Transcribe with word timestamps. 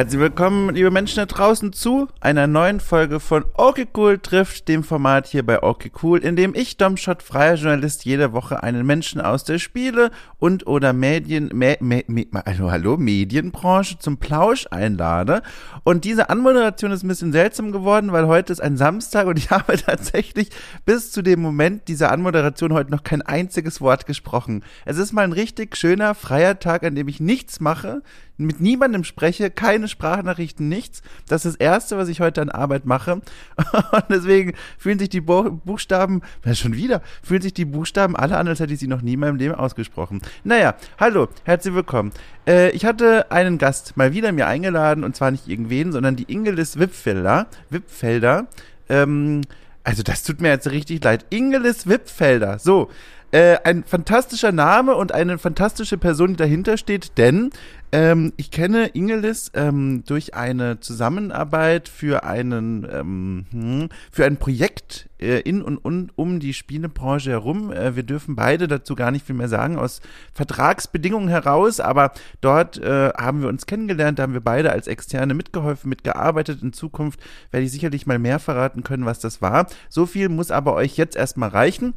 Herzlich 0.00 0.20
willkommen, 0.22 0.74
liebe 0.74 0.90
Menschen 0.90 1.16
da 1.16 1.26
draußen, 1.26 1.74
zu 1.74 2.08
einer 2.20 2.46
neuen 2.46 2.80
Folge 2.80 3.20
von 3.20 3.44
Okay 3.52 3.86
Cool 3.94 4.16
trifft, 4.16 4.66
dem 4.66 4.82
Format 4.82 5.26
hier 5.26 5.44
bei 5.44 5.62
Okay 5.62 5.92
Cool, 6.02 6.20
in 6.20 6.36
dem 6.36 6.54
ich, 6.54 6.78
Domshot, 6.78 7.22
freier 7.22 7.56
Journalist, 7.56 8.06
jede 8.06 8.32
Woche 8.32 8.62
einen 8.62 8.86
Menschen 8.86 9.20
aus 9.20 9.44
der 9.44 9.58
Spiele- 9.58 10.10
und 10.38 10.66
oder 10.66 10.94
Medien, 10.94 11.50
me, 11.52 11.76
me, 11.80 12.02
me, 12.06 12.24
hallo, 12.46 12.70
hallo, 12.70 12.96
Medienbranche 12.96 13.98
zum 13.98 14.16
Plausch 14.16 14.66
einlade. 14.70 15.42
Und 15.84 16.06
diese 16.06 16.30
Anmoderation 16.30 16.92
ist 16.92 17.04
ein 17.04 17.08
bisschen 17.08 17.32
seltsam 17.32 17.70
geworden, 17.70 18.10
weil 18.10 18.26
heute 18.26 18.54
ist 18.54 18.60
ein 18.60 18.78
Samstag 18.78 19.26
und 19.26 19.36
ich 19.38 19.50
habe 19.50 19.76
tatsächlich 19.76 20.48
bis 20.86 21.12
zu 21.12 21.20
dem 21.20 21.42
Moment 21.42 21.88
dieser 21.88 22.10
Anmoderation 22.10 22.72
heute 22.72 22.90
noch 22.90 23.04
kein 23.04 23.20
einziges 23.20 23.82
Wort 23.82 24.06
gesprochen. 24.06 24.64
Es 24.86 24.96
ist 24.96 25.12
mal 25.12 25.24
ein 25.24 25.32
richtig 25.32 25.76
schöner, 25.76 26.14
freier 26.14 26.58
Tag, 26.58 26.84
an 26.84 26.94
dem 26.94 27.06
ich 27.08 27.20
nichts 27.20 27.60
mache, 27.60 28.00
mit 28.40 28.60
niemandem 28.60 29.04
spreche, 29.04 29.50
keine 29.50 29.88
Sprachnachrichten, 29.90 30.68
nichts. 30.68 31.02
Das 31.28 31.44
ist 31.44 31.54
das 31.54 31.60
Erste, 31.60 31.98
was 31.98 32.08
ich 32.08 32.20
heute 32.20 32.40
an 32.40 32.48
Arbeit 32.48 32.86
mache. 32.86 33.12
Und 33.92 34.04
deswegen 34.08 34.54
fühlen 34.78 34.98
sich 34.98 35.08
die 35.08 35.20
Buchstaben, 35.20 36.22
ja 36.44 36.54
schon 36.54 36.74
wieder, 36.74 37.02
fühlen 37.22 37.42
sich 37.42 37.54
die 37.54 37.64
Buchstaben 37.64 38.16
alle 38.16 38.36
an, 38.36 38.48
als 38.48 38.60
hätte 38.60 38.72
ich 38.72 38.80
sie 38.80 38.88
noch 38.88 39.02
nie 39.02 39.14
in 39.14 39.20
meinem 39.20 39.36
Leben 39.36 39.54
ausgesprochen. 39.54 40.22
Naja, 40.44 40.74
hallo, 40.98 41.28
herzlich 41.44 41.74
willkommen. 41.74 42.12
Äh, 42.46 42.70
ich 42.70 42.84
hatte 42.84 43.30
einen 43.30 43.58
Gast 43.58 43.96
mal 43.96 44.12
wieder 44.12 44.32
mir 44.32 44.46
eingeladen, 44.46 45.04
und 45.04 45.16
zwar 45.16 45.30
nicht 45.30 45.48
irgendwen, 45.48 45.92
sondern 45.92 46.16
die 46.16 46.32
Ingelis 46.32 46.78
Wipfelder. 46.78 47.46
Wipfelder. 47.68 48.46
Ähm, 48.88 49.42
also 49.84 50.02
das 50.02 50.22
tut 50.22 50.40
mir 50.40 50.48
jetzt 50.48 50.70
richtig 50.70 51.02
leid. 51.02 51.26
Ingelis 51.30 51.86
Wipfelder. 51.86 52.58
So. 52.58 52.90
Äh, 53.32 53.58
ein 53.62 53.84
fantastischer 53.84 54.50
Name 54.50 54.96
und 54.96 55.12
eine 55.12 55.38
fantastische 55.38 55.98
Person, 55.98 56.30
die 56.30 56.36
dahinter 56.36 56.76
steht, 56.76 57.16
denn 57.16 57.50
ähm, 57.92 58.32
ich 58.36 58.50
kenne 58.50 58.88
Ingelis 58.88 59.52
ähm, 59.54 60.02
durch 60.04 60.34
eine 60.34 60.80
Zusammenarbeit 60.80 61.88
für 61.88 62.24
einen 62.24 62.84
ähm, 62.90 63.46
hm, 63.52 63.88
für 64.10 64.24
ein 64.24 64.36
Projekt 64.36 65.08
äh, 65.20 65.40
in 65.42 65.62
und, 65.62 65.78
und 65.78 66.10
um 66.16 66.40
die 66.40 66.52
Spielebranche 66.52 67.30
herum. 67.30 67.72
Äh, 67.72 67.94
wir 67.94 68.02
dürfen 68.02 68.34
beide 68.34 68.66
dazu 68.66 68.96
gar 68.96 69.12
nicht 69.12 69.26
viel 69.26 69.36
mehr 69.36 69.48
sagen 69.48 69.76
aus 69.78 70.00
Vertragsbedingungen 70.34 71.28
heraus, 71.28 71.78
aber 71.78 72.10
dort 72.40 72.78
äh, 72.78 73.10
haben 73.16 73.42
wir 73.42 73.48
uns 73.48 73.66
kennengelernt, 73.66 74.18
da 74.18 74.24
haben 74.24 74.34
wir 74.34 74.40
beide 74.40 74.72
als 74.72 74.88
Externe 74.88 75.34
mitgeholfen, 75.34 75.88
mitgearbeitet. 75.88 76.62
In 76.62 76.72
Zukunft 76.72 77.20
werde 77.52 77.64
ich 77.64 77.70
sicherlich 77.70 78.06
mal 78.08 78.18
mehr 78.18 78.40
verraten 78.40 78.82
können, 78.82 79.06
was 79.06 79.20
das 79.20 79.40
war. 79.40 79.66
So 79.88 80.06
viel 80.06 80.28
muss 80.28 80.50
aber 80.50 80.74
euch 80.74 80.96
jetzt 80.96 81.14
erstmal 81.14 81.50
reichen. 81.50 81.94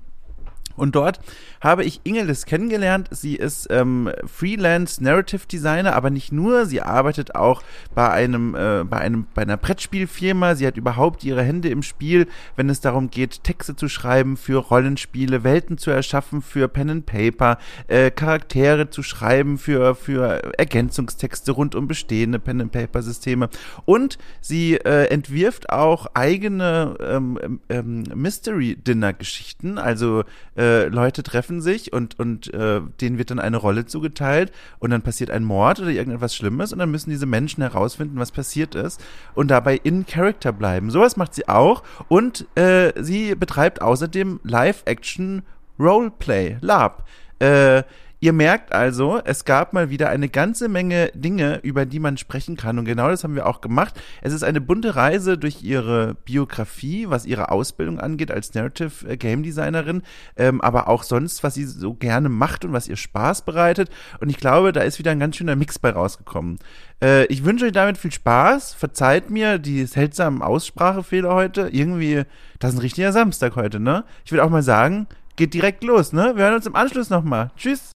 Und 0.75 0.95
dort 0.95 1.19
habe 1.61 1.83
ich 1.83 2.01
Ingelis 2.03 2.45
kennengelernt. 2.45 3.07
Sie 3.11 3.35
ist 3.35 3.67
ähm, 3.69 4.11
Freelance 4.25 5.03
Narrative 5.03 5.47
Designer, 5.47 5.95
aber 5.95 6.09
nicht 6.09 6.31
nur. 6.31 6.65
Sie 6.65 6.81
arbeitet 6.81 7.35
auch 7.35 7.61
bei 7.95 8.09
einem, 8.09 8.55
äh, 8.55 8.83
bei 8.83 8.97
einem, 8.97 9.27
bei 9.33 9.43
einer 9.43 9.57
Brettspielfirma. 9.57 10.55
Sie 10.55 10.67
hat 10.67 10.77
überhaupt 10.77 11.23
ihre 11.23 11.43
Hände 11.43 11.69
im 11.69 11.83
Spiel, 11.83 12.27
wenn 12.55 12.69
es 12.69 12.81
darum 12.81 13.09
geht, 13.09 13.43
Texte 13.43 13.75
zu 13.75 13.87
schreiben 13.87 14.37
für 14.37 14.57
Rollenspiele, 14.57 15.43
Welten 15.43 15.77
zu 15.77 15.91
erschaffen 15.91 16.41
für 16.41 16.67
Pen 16.67 16.89
and 16.89 17.05
Paper, 17.05 17.57
äh, 17.87 18.11
Charaktere 18.11 18.89
zu 18.89 19.03
schreiben 19.03 19.57
für 19.57 19.95
für 19.95 20.57
Ergänzungstexte 20.57 21.51
rund 21.51 21.75
um 21.75 21.87
bestehende 21.87 22.39
Pen 22.39 22.61
and 22.61 22.71
Paper 22.71 23.01
Systeme. 23.01 23.49
Und 23.85 24.17
sie 24.41 24.75
äh, 24.75 25.05
entwirft 25.05 25.69
auch 25.69 26.07
eigene 26.13 26.95
ähm, 26.99 27.59
ähm, 27.69 28.03
Mystery 28.13 28.75
Dinner 28.75 29.13
Geschichten, 29.13 29.77
also 29.77 30.23
äh, 30.55 30.62
äh, 30.63 30.87
Leute 30.87 31.23
treffen 31.23 31.61
sich 31.61 31.91
und, 31.91 32.17
und 32.19 32.53
äh, 32.53 32.79
denen 33.01 33.17
wird 33.17 33.31
dann 33.31 33.39
eine 33.39 33.57
Rolle 33.57 33.85
zugeteilt 33.85 34.51
und 34.79 34.91
dann 34.91 35.01
passiert 35.01 35.29
ein 35.29 35.43
Mord 35.43 35.81
oder 35.81 35.89
irgendetwas 35.89 36.35
Schlimmes 36.35 36.71
und 36.71 36.79
dann 36.79 36.89
müssen 36.89 37.09
diese 37.09 37.25
Menschen 37.25 37.61
herausfinden, 37.61 38.17
was 38.17 38.31
passiert 38.31 38.73
ist 38.73 39.03
und 39.35 39.51
dabei 39.51 39.75
in 39.83 40.05
Character 40.05 40.53
bleiben. 40.53 40.89
Sowas 40.89 41.17
macht 41.17 41.33
sie 41.33 41.49
auch 41.49 41.83
und 42.07 42.45
äh, 42.55 42.93
sie 43.01 43.35
betreibt 43.35 43.81
außerdem 43.81 44.39
Live-Action 44.43 45.43
Roleplay, 45.79 46.57
Lab. 46.61 47.07
Äh, 47.39 47.83
Ihr 48.23 48.31
merkt 48.31 48.71
also, 48.71 49.19
es 49.25 49.43
gab 49.43 49.73
mal 49.73 49.89
wieder 49.89 50.07
eine 50.07 50.29
ganze 50.29 50.69
Menge 50.69 51.11
Dinge, 51.13 51.59
über 51.61 51.85
die 51.85 51.99
man 51.99 52.15
sprechen 52.15 52.55
kann. 52.55 52.79
Und 52.79 52.85
genau 52.85 53.09
das 53.09 53.25
haben 53.25 53.35
wir 53.35 53.45
auch 53.45 53.59
gemacht. 53.59 53.99
Es 54.21 54.31
ist 54.31 54.45
eine 54.45 54.61
bunte 54.61 54.95
Reise 54.95 55.37
durch 55.37 55.61
ihre 55.61 56.15
Biografie, 56.23 57.09
was 57.09 57.25
ihre 57.25 57.51
Ausbildung 57.51 57.99
angeht 57.99 58.31
als 58.31 58.53
Narrative 58.53 59.09
äh, 59.09 59.17
Game 59.17 59.43
Designerin, 59.43 60.03
ähm, 60.37 60.61
aber 60.61 60.87
auch 60.87 61.03
sonst, 61.03 61.43
was 61.43 61.55
sie 61.55 61.65
so 61.65 61.95
gerne 61.95 62.29
macht 62.29 62.63
und 62.63 62.71
was 62.71 62.87
ihr 62.87 62.95
Spaß 62.95 63.41
bereitet. 63.41 63.89
Und 64.21 64.29
ich 64.29 64.37
glaube, 64.37 64.71
da 64.71 64.83
ist 64.83 64.99
wieder 64.99 65.11
ein 65.11 65.19
ganz 65.19 65.35
schöner 65.35 65.57
Mix 65.57 65.77
bei 65.77 65.89
rausgekommen. 65.89 66.59
Äh, 67.01 67.25
ich 67.25 67.43
wünsche 67.43 67.65
euch 67.65 67.73
damit 67.73 67.97
viel 67.97 68.13
Spaß. 68.13 68.73
Verzeiht 68.73 69.31
mir 69.31 69.59
die 69.59 69.85
seltsamen 69.85 70.41
Aussprachefehler 70.41 71.33
heute. 71.33 71.67
Irgendwie, 71.73 72.23
das 72.59 72.71
ist 72.71 72.77
ein 72.77 72.83
richtiger 72.83 73.11
Samstag 73.11 73.57
heute, 73.57 73.81
ne? 73.81 74.05
Ich 74.23 74.31
will 74.31 74.39
auch 74.39 74.49
mal 74.49 74.63
sagen, 74.63 75.07
geht 75.35 75.53
direkt 75.53 75.83
los, 75.83 76.13
ne? 76.13 76.33
Wir 76.35 76.45
hören 76.45 76.55
uns 76.55 76.65
im 76.65 76.75
Anschluss 76.75 77.09
nochmal. 77.09 77.51
Tschüss. 77.57 77.91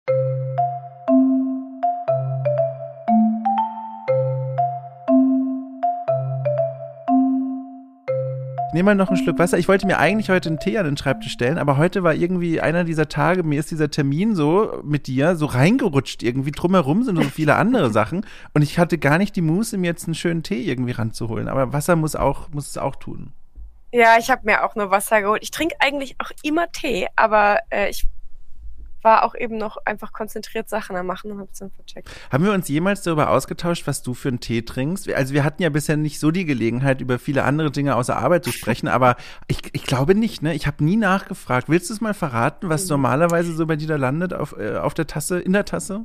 nehme 8.75 8.88
mal 8.88 8.96
noch 8.96 9.07
einen 9.07 9.18
Schluck 9.18 9.40
Wasser. 9.40 9.57
Ich 9.57 9.69
wollte 9.69 9.88
mir 9.88 10.00
eigentlich 10.00 10.29
heute 10.29 10.50
einen 10.50 10.59
Tee 10.59 10.78
an 10.78 10.85
den 10.85 10.97
Schreibtisch 10.97 11.31
stellen, 11.31 11.57
aber 11.57 11.78
heute 11.78 12.03
war 12.03 12.13
irgendwie 12.13 12.59
einer 12.59 12.84
dieser 12.84 13.07
Tage, 13.07 13.44
mir 13.44 13.57
ist 13.57 13.72
dieser 13.72 13.90
Termin 13.90 14.35
so 14.35 14.81
mit 14.84 15.07
dir 15.07 15.38
so 15.38 15.46
reingerutscht. 15.46 16.23
Irgendwie 16.23 16.52
drumherum 16.52 17.03
sind 17.03 17.16
so 17.16 17.23
viele 17.23 17.56
andere 17.56 17.90
Sachen 17.90 18.25
und 18.53 18.63
ich 18.63 18.78
hatte 18.78 18.97
gar 18.97 19.17
nicht 19.17 19.38
die 19.38 19.41
Muße, 19.41 19.78
mir 19.78 19.88
jetzt 19.88 20.07
einen 20.07 20.13
schönen 20.13 20.44
Tee 20.44 20.62
irgendwie 20.62 20.91
ranzuholen. 20.91 21.47
Aber 21.47 21.72
Wasser 21.72 21.96
muss 21.96 22.17
auch, 22.17 22.50
muss 22.52 22.67
es 22.67 22.78
auch 22.78 22.97
tun. 22.97 23.31
Ja, 23.96 24.18
ich 24.20 24.30
habe 24.30 24.42
mir 24.44 24.66
auch 24.66 24.76
nur 24.76 24.92
Wasser 24.92 25.22
geholt. 25.22 25.42
Ich 25.42 25.52
trinke 25.52 25.78
eigentlich 25.80 26.18
auch 26.20 26.30
immer 26.44 26.70
Tee, 26.70 27.08
aber 27.16 27.60
äh, 27.70 27.90
ich 27.90 28.06
war 29.02 29.24
auch 29.24 29.36
eben 29.36 29.56
noch 29.58 29.78
einfach 29.86 30.12
konzentriert 30.12 30.68
Sachen 30.68 30.98
am 30.98 31.06
Machen 31.06 31.32
und 31.32 31.40
habe 31.40 31.48
es 31.54 31.60
dann 31.60 31.72
vercheckt. 31.72 32.10
Haben 32.30 32.44
wir 32.44 32.52
uns 32.52 32.68
jemals 32.68 33.04
darüber 33.04 33.30
ausgetauscht, 33.30 33.88
was 33.88 34.02
du 34.02 34.14
für 34.14 34.28
einen 34.28 34.42
Tee 34.42 34.64
trinkst? 34.64 35.10
Also 35.14 35.34
wir 35.34 35.46
hatten 35.46 35.64
ja 35.64 35.70
bisher 35.70 35.96
nicht 35.96 36.20
so 36.20 36.32
die 36.32 36.44
Gelegenheit, 36.44 37.00
über 37.00 37.20
viele 37.20 37.46
andere 37.46 37.72
Dinge 37.72 37.96
außer 37.96 38.18
Arbeit 38.18 38.44
zu 38.44 38.52
sprechen, 38.52 38.90
aber 38.90 39.16
ich, 39.48 39.60
ich 39.72 39.84
glaube 39.84 40.14
nicht, 40.14 40.42
ne? 40.42 40.54
Ich 40.56 40.68
habe 40.68 40.84
nie 40.84 40.98
nachgefragt. 40.98 41.70
Willst 41.70 41.90
du 41.90 41.94
es 41.94 42.02
mal 42.02 42.14
verraten, 42.14 42.68
was 42.68 42.84
mhm. 42.86 42.90
normalerweise 42.90 43.54
so 43.54 43.66
bei 43.66 43.78
dir 43.78 43.88
da 43.88 43.96
landet 43.96 44.34
auf, 44.34 44.58
äh, 44.60 44.76
auf 44.76 44.94
der 44.94 45.08
Tasse, 45.08 45.40
in 45.40 45.54
der 45.54 45.64
Tasse? 45.64 46.04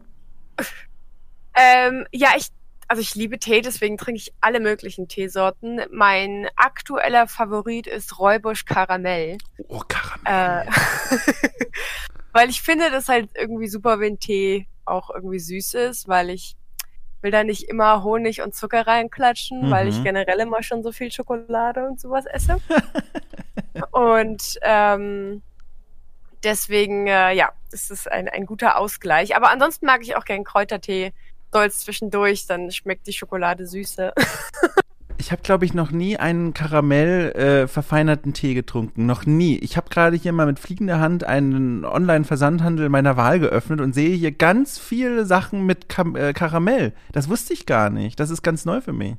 Ähm, 1.57 2.07
ja, 2.12 2.28
ich 2.37 2.51
also 2.91 3.03
ich 3.03 3.15
liebe 3.15 3.39
Tee, 3.39 3.61
deswegen 3.61 3.97
trinke 3.97 4.19
ich 4.19 4.33
alle 4.41 4.59
möglichen 4.59 5.06
Teesorten. 5.06 5.81
Mein 5.93 6.49
aktueller 6.56 7.28
Favorit 7.28 7.87
ist 7.87 8.19
Räubusch 8.19 8.65
Karamell. 8.65 9.39
Oh, 9.69 9.81
Karamell. 9.87 10.67
Äh, 10.67 10.71
Weil 12.33 12.51
ich 12.51 12.62
finde 12.62 12.91
das 12.91 13.09
halt 13.09 13.31
irgendwie 13.34 13.69
super, 13.69 14.01
wenn 14.01 14.19
Tee 14.19 14.67
auch 14.87 15.11
irgendwie 15.11 15.39
süß 15.39 15.75
ist, 15.75 16.09
weil 16.09 16.31
ich 16.31 16.56
will 17.23 17.31
da 17.31 17.45
nicht 17.45 17.69
immer 17.69 18.03
Honig 18.03 18.43
und 18.43 18.56
Zucker 18.56 18.84
reinklatschen, 18.84 19.67
mhm. 19.67 19.71
weil 19.71 19.87
ich 19.87 19.99
mhm. 19.99 20.05
generell 20.05 20.41
immer 20.41 20.65
schon 20.65 20.83
so 20.83 20.91
viel 20.91 21.12
Schokolade 21.12 21.87
und 21.87 22.01
sowas 22.01 22.25
esse. 22.27 22.61
und 23.93 24.59
ähm, 24.62 25.43
deswegen, 26.43 27.07
äh, 27.07 27.34
ja, 27.34 27.53
ist 27.71 27.93
es 27.93 28.09
ein, 28.09 28.28
ein 28.28 28.47
guter 28.47 28.78
Ausgleich. 28.78 29.37
Aber 29.37 29.51
ansonsten 29.51 29.87
mag 29.87 30.03
ich 30.03 30.16
auch 30.16 30.25
gern 30.25 30.43
Kräutertee. 30.43 31.13
Dolz 31.50 31.80
zwischendurch, 31.80 32.47
dann 32.47 32.70
schmeckt 32.70 33.06
die 33.06 33.12
Schokolade 33.12 33.66
süße. 33.66 34.12
ich 35.18 35.32
habe, 35.32 35.42
glaube 35.42 35.64
ich, 35.64 35.74
noch 35.74 35.91
nie 35.91 36.16
einen 36.16 36.54
Karamell 36.54 37.32
äh, 37.32 37.68
verfeinerten 37.68 38.32
Tee 38.32 38.54
getrunken. 38.54 39.06
Noch 39.06 39.26
nie. 39.26 39.58
Ich 39.58 39.76
habe 39.76 39.91
gerade 39.91 40.16
hier 40.16 40.32
mal 40.32 40.47
mit 40.47 40.58
fliegender 40.58 40.98
Hand 40.98 41.24
einen 41.24 41.84
Online-Versandhandel 41.84 42.88
meiner 42.88 43.16
Wahl 43.16 43.38
geöffnet 43.38 43.80
und 43.80 43.94
sehe 43.94 44.16
hier 44.16 44.32
ganz 44.32 44.78
viele 44.78 45.26
Sachen 45.26 45.66
mit 45.66 45.88
Kam 45.88 46.16
äh, 46.16 46.32
Karamell. 46.32 46.94
Das 47.12 47.28
wusste 47.28 47.52
ich 47.52 47.66
gar 47.66 47.91
nicht. 47.91 48.18
Das 48.18 48.30
ist 48.30 48.42
ganz 48.42 48.64
neu 48.64 48.80
für 48.80 48.92
mich. 48.92 49.16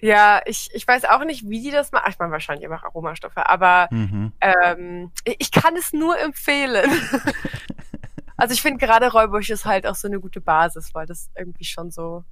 Ja, 0.00 0.40
ich, 0.46 0.70
ich 0.72 0.86
weiß 0.86 1.06
auch 1.06 1.24
nicht, 1.24 1.48
wie 1.48 1.60
die 1.60 1.70
das 1.70 1.90
machen. 1.92 2.10
Ich 2.10 2.18
meine, 2.18 2.30
wahrscheinlich 2.30 2.68
einfach 2.68 2.84
Aromastoffe, 2.84 3.36
aber 3.36 3.88
mhm. 3.90 4.32
ähm, 4.40 5.10
ich 5.24 5.50
kann 5.50 5.76
es 5.76 5.92
nur 5.92 6.18
empfehlen. 6.18 6.90
also 8.38 8.54
ich 8.54 8.62
finde 8.62 8.78
gerade 8.78 9.12
Räubusch 9.12 9.50
ist 9.50 9.66
halt 9.66 9.86
auch 9.86 9.94
so 9.94 10.08
eine 10.08 10.20
gute 10.20 10.40
Basis, 10.40 10.94
weil 10.94 11.04
das 11.04 11.28
irgendwie 11.36 11.64
schon 11.64 11.90
so 11.90 12.24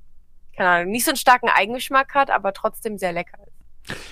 keine 0.57 0.71
Ahnung, 0.71 0.93
nicht 0.93 1.05
so 1.05 1.11
einen 1.11 1.19
starken 1.19 1.49
Eigengeschmack 1.49 2.15
hat, 2.15 2.31
aber 2.31 2.53
trotzdem 2.53 2.99
sehr 2.99 3.13
lecker 3.13 3.39
ist. 3.47 3.53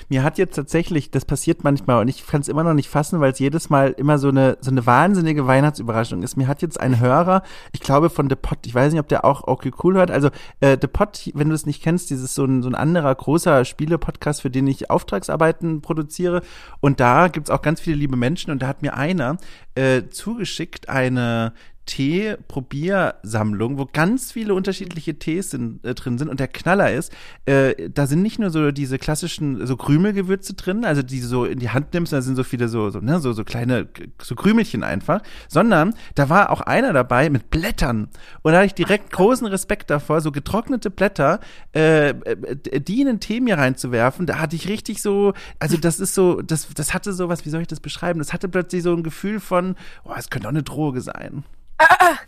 Mir 0.08 0.22
hat 0.22 0.38
jetzt 0.38 0.54
tatsächlich, 0.54 1.10
das 1.10 1.24
passiert 1.24 1.64
manchmal 1.64 2.00
und 2.00 2.06
ich 2.06 2.24
kann 2.26 2.40
es 2.40 2.46
immer 2.46 2.62
noch 2.62 2.74
nicht 2.74 2.88
fassen, 2.88 3.18
weil 3.18 3.32
es 3.32 3.40
jedes 3.40 3.70
Mal 3.70 3.90
immer 3.90 4.18
so 4.18 4.28
eine 4.28 4.56
so 4.60 4.70
eine 4.70 4.86
wahnsinnige 4.86 5.48
Weihnachtsüberraschung 5.48 6.22
ist. 6.22 6.36
Mir 6.36 6.46
hat 6.46 6.62
jetzt 6.62 6.78
ein 6.78 7.00
Hörer, 7.00 7.42
ich 7.72 7.80
glaube 7.80 8.08
von 8.08 8.30
The 8.30 8.36
Pot, 8.36 8.58
ich 8.66 8.74
weiß 8.74 8.92
nicht, 8.92 9.00
ob 9.00 9.08
der 9.08 9.24
auch 9.24 9.48
okay 9.48 9.72
cool 9.82 9.94
hört. 9.94 10.12
Also 10.12 10.28
äh, 10.60 10.78
The 10.80 10.86
Pot, 10.86 11.30
wenn 11.34 11.48
du 11.48 11.56
es 11.56 11.66
nicht 11.66 11.82
kennst, 11.82 12.10
dieses 12.10 12.36
so 12.36 12.44
ein, 12.44 12.62
so 12.62 12.68
ein 12.68 12.76
anderer 12.76 13.12
großer 13.12 13.64
Spiele-Podcast, 13.64 14.42
für 14.42 14.50
den 14.50 14.68
ich 14.68 14.90
Auftragsarbeiten 14.90 15.80
produziere. 15.80 16.42
Und 16.78 17.00
da 17.00 17.26
gibt's 17.26 17.50
auch 17.50 17.62
ganz 17.62 17.80
viele 17.80 17.96
liebe 17.96 18.16
Menschen 18.16 18.52
und 18.52 18.62
da 18.62 18.68
hat 18.68 18.82
mir 18.82 18.94
einer 18.94 19.38
äh, 19.74 20.04
zugeschickt 20.08 20.88
eine 20.88 21.52
Tee-Probiersammlung, 21.86 23.78
wo 23.78 23.88
ganz 23.92 24.32
viele 24.32 24.54
unterschiedliche 24.54 25.18
Tees 25.18 25.50
sind, 25.50 25.84
äh, 25.84 25.94
drin 25.94 26.18
sind. 26.18 26.28
Und 26.28 26.40
der 26.40 26.48
Knaller 26.48 26.92
ist, 26.92 27.12
äh, 27.46 27.90
da 27.90 28.06
sind 28.06 28.22
nicht 28.22 28.38
nur 28.38 28.50
so 28.50 28.70
diese 28.70 28.98
klassischen 28.98 29.66
so 29.66 29.76
Krümelgewürze 29.76 30.54
drin, 30.54 30.84
also 30.84 31.02
die 31.02 31.20
du 31.20 31.26
so 31.26 31.44
in 31.44 31.58
die 31.58 31.70
Hand 31.70 31.92
nimmst, 31.92 32.12
da 32.12 32.22
sind 32.22 32.36
so 32.36 32.44
viele 32.44 32.68
so, 32.68 32.90
so, 32.90 33.00
ne, 33.00 33.20
so, 33.20 33.32
so 33.32 33.44
kleine, 33.44 33.88
so 34.20 34.34
Krümelchen 34.34 34.82
einfach, 34.82 35.20
sondern 35.48 35.94
da 36.14 36.28
war 36.28 36.50
auch 36.50 36.62
einer 36.62 36.92
dabei 36.92 37.28
mit 37.30 37.50
Blättern. 37.50 38.08
Und 38.42 38.52
da 38.52 38.58
hatte 38.58 38.66
ich 38.66 38.74
direkt 38.74 39.10
großen 39.12 39.46
Respekt 39.46 39.90
davor, 39.90 40.20
so 40.20 40.32
getrocknete 40.32 40.90
Blätter, 40.90 41.40
äh, 41.74 42.10
äh, 42.10 42.80
die 42.80 43.00
in 43.00 43.06
den 43.06 43.20
Tee 43.20 43.40
mir 43.40 43.58
reinzuwerfen. 43.58 44.26
Da 44.26 44.38
hatte 44.38 44.56
ich 44.56 44.68
richtig 44.68 45.02
so, 45.02 45.34
also 45.58 45.76
das 45.76 46.00
ist 46.00 46.14
so, 46.14 46.40
das, 46.40 46.68
das 46.74 46.94
hatte 46.94 47.12
so 47.12 47.28
was, 47.28 47.44
wie 47.44 47.50
soll 47.50 47.60
ich 47.60 47.68
das 47.68 47.80
beschreiben? 47.80 48.18
Das 48.18 48.32
hatte 48.32 48.48
plötzlich 48.48 48.82
so 48.82 48.94
ein 48.94 49.02
Gefühl 49.02 49.40
von, 49.40 49.76
oh, 50.04 50.12
es 50.16 50.30
könnte 50.30 50.48
auch 50.48 50.52
eine 50.52 50.62
Droge 50.62 51.00
sein. 51.00 51.44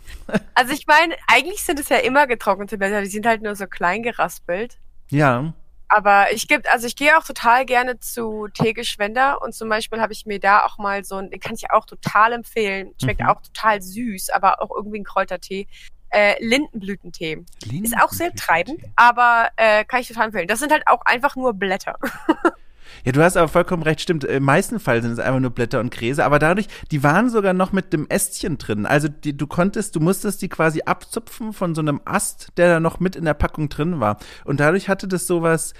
Also 0.55 0.73
ich 0.73 0.87
meine, 0.87 1.15
eigentlich 1.27 1.63
sind 1.63 1.79
es 1.79 1.87
ja 1.87 1.97
immer 1.97 2.27
getrocknete 2.27 2.77
Blätter, 2.77 3.01
die 3.01 3.07
sind 3.07 3.25
halt 3.25 3.41
nur 3.41 3.55
so 3.55 3.65
klein 3.65 4.03
geraspelt. 4.03 4.77
Ja. 5.09 5.53
Aber 5.87 6.33
ich 6.33 6.49
gibt, 6.49 6.69
also 6.69 6.85
ich 6.85 6.97
gehe 6.97 7.17
auch 7.17 7.23
total 7.23 7.65
gerne 7.65 7.99
zu 7.99 8.49
Teegeschwender 8.53 9.41
und 9.41 9.53
zum 9.53 9.69
Beispiel 9.69 10.01
habe 10.01 10.11
ich 10.11 10.25
mir 10.25 10.39
da 10.39 10.65
auch 10.65 10.77
mal 10.79 11.05
so 11.05 11.15
ein, 11.15 11.29
den 11.29 11.39
kann 11.39 11.53
ich 11.55 11.71
auch 11.71 11.85
total 11.85 12.33
empfehlen. 12.33 12.93
Schmeckt 13.01 13.21
mhm. 13.21 13.27
auch 13.27 13.41
total 13.41 13.81
süß, 13.81 14.31
aber 14.31 14.61
auch 14.61 14.69
irgendwie 14.75 14.99
ein 14.99 15.05
Kräutertee. 15.05 15.67
Äh, 16.09 16.35
Lindenblütentee. 16.43 17.35
Lindenblütentee. 17.35 17.85
Ist 17.85 18.01
auch 18.01 18.11
sehr 18.11 18.33
treibend, 18.33 18.81
aber 18.97 19.49
äh, 19.55 19.85
kann 19.85 20.01
ich 20.01 20.09
total 20.09 20.25
empfehlen. 20.25 20.47
Das 20.47 20.59
sind 20.59 20.73
halt 20.73 20.87
auch 20.87 21.01
einfach 21.05 21.37
nur 21.37 21.53
Blätter. 21.53 21.97
Ja, 23.05 23.11
du 23.11 23.23
hast 23.23 23.37
aber 23.37 23.47
vollkommen 23.47 23.83
recht, 23.83 24.01
stimmt. 24.01 24.23
Im 24.23 24.43
meisten 24.43 24.79
Fall 24.79 25.01
sind 25.01 25.11
es 25.11 25.19
einfach 25.19 25.39
nur 25.39 25.51
Blätter 25.51 25.79
und 25.79 25.91
Gräser, 25.91 26.25
aber 26.25 26.39
dadurch, 26.39 26.67
die 26.91 27.03
waren 27.03 27.29
sogar 27.29 27.53
noch 27.53 27.71
mit 27.71 27.93
dem 27.93 28.07
Ästchen 28.09 28.57
drin. 28.57 28.85
Also 28.85 29.07
die, 29.07 29.35
du 29.35 29.47
konntest, 29.47 29.95
du 29.95 29.99
musstest 29.99 30.41
die 30.41 30.49
quasi 30.49 30.81
abzupfen 30.85 31.53
von 31.53 31.75
so 31.75 31.81
einem 31.81 32.01
Ast, 32.05 32.49
der 32.57 32.69
da 32.69 32.79
noch 32.79 32.99
mit 32.99 33.15
in 33.15 33.25
der 33.25 33.33
Packung 33.33 33.69
drin 33.69 33.99
war. 33.99 34.17
Und 34.45 34.59
dadurch 34.59 34.89
hatte 34.89 35.07
das 35.07 35.27
sowas, 35.27 35.73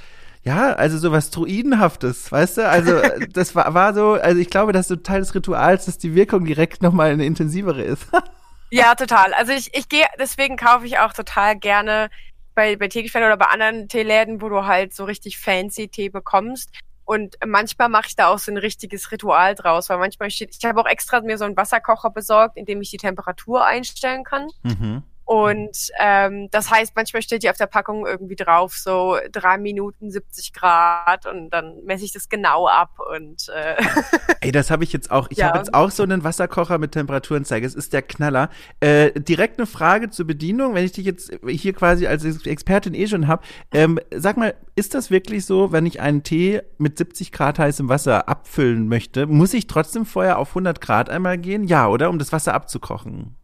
ja, 0.44 0.74
also 0.74 0.98
sowas 0.98 1.30
Druidenhaftes, 1.32 2.32
weißt 2.32 2.58
du? 2.58 2.70
Also 2.70 3.02
das 3.34 3.56
war, 3.56 3.74
war 3.74 3.94
so, 3.94 4.14
also 4.14 4.40
ich 4.40 4.50
glaube, 4.50 4.72
das 4.72 4.82
ist 4.82 4.88
so 4.88 4.96
Teil 4.96 5.20
des 5.20 5.36
Rituals, 5.36 5.86
dass 5.86 5.98
die 5.98 6.16
Wirkung 6.16 6.46
direkt 6.46 6.82
nochmal 6.82 7.12
eine 7.12 7.26
intensivere 7.26 7.82
ist. 7.82 8.08
ja, 8.72 8.96
total. 8.96 9.34
Also 9.34 9.52
ich, 9.52 9.76
ich 9.76 9.90
gehe, 9.90 10.06
deswegen 10.20 10.56
kaufe 10.56 10.86
ich 10.86 11.00
auch 11.00 11.14
total 11.14 11.58
gerne 11.58 12.10
bei, 12.58 12.76
bei 12.76 12.88
Teegeschwender 12.88 13.28
oder 13.28 13.38
bei 13.38 13.46
anderen 13.46 13.88
Teeläden, 13.88 14.42
wo 14.42 14.50
du 14.50 14.66
halt 14.66 14.94
so 14.94 15.06
richtig 15.06 15.38
fancy 15.38 15.90
Tee 15.90 16.10
bekommst, 16.10 16.72
und 17.08 17.38
manchmal 17.46 17.88
mache 17.88 18.08
ich 18.08 18.18
da 18.18 18.28
auch 18.28 18.38
so 18.38 18.52
ein 18.52 18.58
richtiges 18.58 19.14
Ritual 19.14 19.56
draus, 19.56 19.88
weil 19.88 19.98
manchmal 19.98 20.30
steht, 20.30 20.54
ich 20.54 20.66
habe 20.66 20.82
auch 20.82 20.86
extra 20.86 21.22
mir 21.22 21.38
so 21.38 21.46
einen 21.46 21.56
Wasserkocher 21.56 22.10
besorgt, 22.10 22.58
in 22.58 22.66
dem 22.66 22.82
ich 22.82 22.92
die 22.92 22.98
Temperatur 22.98 23.66
einstellen 23.66 24.26
kann. 24.26 24.50
Mhm. 24.64 25.04
Und 25.28 25.90
ähm, 26.00 26.48
das 26.52 26.72
heißt, 26.72 26.94
manchmal 26.96 27.22
steht 27.22 27.42
hier 27.42 27.52
auf 27.52 27.58
der 27.58 27.66
Packung 27.66 28.08
irgendwie 28.08 28.38
drauf, 28.38 28.78
so 28.78 29.18
drei 29.34 29.58
Minuten 29.58 30.10
70 30.10 30.54
Grad 30.54 31.26
und 31.26 31.50
dann 31.50 31.84
messe 31.84 32.06
ich 32.06 32.14
das 32.14 32.30
genau 32.30 32.66
ab 32.66 32.92
und 33.14 33.50
äh 33.50 33.76
Ey, 34.40 34.54
das 34.54 34.72
habe 34.72 34.86
ich 34.86 34.94
jetzt 34.94 35.12
auch. 35.12 35.28
Ich 35.30 35.40
ja. 35.40 35.48
habe 35.48 35.58
jetzt 35.58 35.74
auch 35.74 35.92
so 35.92 36.04
einen 36.04 36.24
Wasserkocher 36.24 36.78
mit 36.78 36.94
Temperaturenzeige. 36.94 37.68
Es 37.68 37.76
ist 37.76 37.92
der 37.92 38.04
Knaller. 38.04 38.50
Äh, 38.80 39.20
direkt 39.20 39.60
eine 39.60 39.68
Frage 39.68 40.10
zur 40.10 40.28
Bedienung, 40.28 40.76
wenn 40.76 40.86
ich 40.86 40.94
dich 40.94 41.04
jetzt 41.04 41.30
hier 41.46 41.74
quasi 41.74 42.08
als 42.08 42.24
Expertin 42.24 42.94
eh 42.94 43.08
schon 43.08 43.28
habe. 43.28 43.44
Ähm, 43.74 44.00
sag 44.16 44.38
mal, 44.38 44.56
ist 44.78 44.94
das 44.94 45.12
wirklich 45.12 45.46
so, 45.46 45.74
wenn 45.74 45.86
ich 45.86 46.00
einen 46.00 46.24
Tee 46.24 46.62
mit 46.78 46.98
70 46.98 47.34
Grad 47.34 47.60
heißem 47.60 47.90
Wasser 47.90 48.30
abfüllen 48.30 48.88
möchte, 48.88 49.28
muss 49.28 49.54
ich 49.54 49.68
trotzdem 49.68 50.06
vorher 50.06 50.40
auf 50.40 50.52
100 50.52 50.80
Grad 50.80 51.10
einmal 51.10 51.38
gehen? 51.38 51.66
Ja, 51.66 51.90
oder? 51.90 52.10
Um 52.10 52.18
das 52.18 52.32
Wasser 52.32 52.54
abzukochen. 52.54 53.36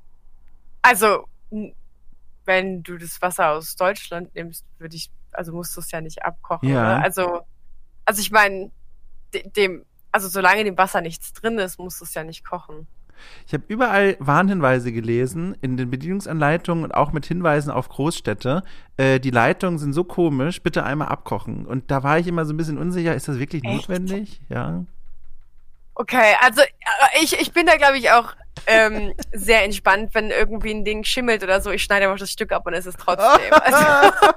Also 0.81 1.25
wenn 2.45 2.83
du 2.83 2.97
das 2.97 3.21
Wasser 3.21 3.51
aus 3.51 3.75
Deutschland 3.75 4.33
nimmst, 4.35 4.65
würde 4.77 4.95
ich, 4.95 5.09
also 5.31 5.53
musst 5.53 5.75
du 5.75 5.81
es 5.81 5.91
ja 5.91 6.01
nicht 6.01 6.23
abkochen. 6.23 6.69
Ja. 6.69 6.99
Also, 6.99 7.41
also 8.05 8.21
ich 8.21 8.31
meine, 8.31 8.71
dem, 9.55 9.85
also 10.11 10.27
solange 10.27 10.63
dem 10.63 10.77
Wasser 10.77 11.01
nichts 11.01 11.33
drin 11.33 11.57
ist, 11.57 11.79
musst 11.79 12.01
du 12.01 12.05
es 12.05 12.13
ja 12.13 12.23
nicht 12.23 12.45
kochen. 12.45 12.87
Ich 13.47 13.53
habe 13.53 13.63
überall 13.67 14.17
Warnhinweise 14.19 14.91
gelesen, 14.91 15.55
in 15.61 15.77
den 15.77 15.89
Bedienungsanleitungen 15.89 16.83
und 16.83 16.93
auch 16.93 17.13
mit 17.13 17.25
Hinweisen 17.25 17.71
auf 17.71 17.87
Großstädte. 17.89 18.63
Äh, 18.97 19.19
die 19.19 19.29
Leitungen 19.29 19.79
sind 19.79 19.93
so 19.93 20.03
komisch, 20.03 20.61
bitte 20.61 20.83
einmal 20.83 21.07
abkochen. 21.07 21.65
Und 21.65 21.89
da 21.91 22.03
war 22.03 22.19
ich 22.19 22.27
immer 22.27 22.45
so 22.45 22.53
ein 22.53 22.57
bisschen 22.57 22.77
unsicher, 22.77 23.15
ist 23.15 23.27
das 23.27 23.39
wirklich 23.39 23.63
Echt? 23.63 23.73
notwendig? 23.73 24.41
Ja. 24.49 24.83
Okay, 25.95 26.33
also 26.41 26.61
äh, 26.61 27.23
ich, 27.23 27.39
ich 27.39 27.53
bin 27.53 27.65
da, 27.65 27.77
glaube 27.77 27.97
ich, 27.97 28.11
auch 28.11 28.33
ähm, 28.67 29.13
sehr 29.31 29.63
entspannt, 29.63 30.13
wenn 30.13 30.31
irgendwie 30.31 30.71
ein 30.71 30.85
Ding 30.85 31.03
schimmelt 31.03 31.43
oder 31.43 31.61
so. 31.61 31.71
Ich 31.71 31.83
schneide 31.83 32.05
einfach 32.05 32.19
das 32.19 32.31
Stück 32.31 32.51
ab 32.51 32.65
und 32.65 32.73
es 32.73 32.85
ist 32.85 32.99
trotzdem. 32.99 33.51
Also, 33.51 34.33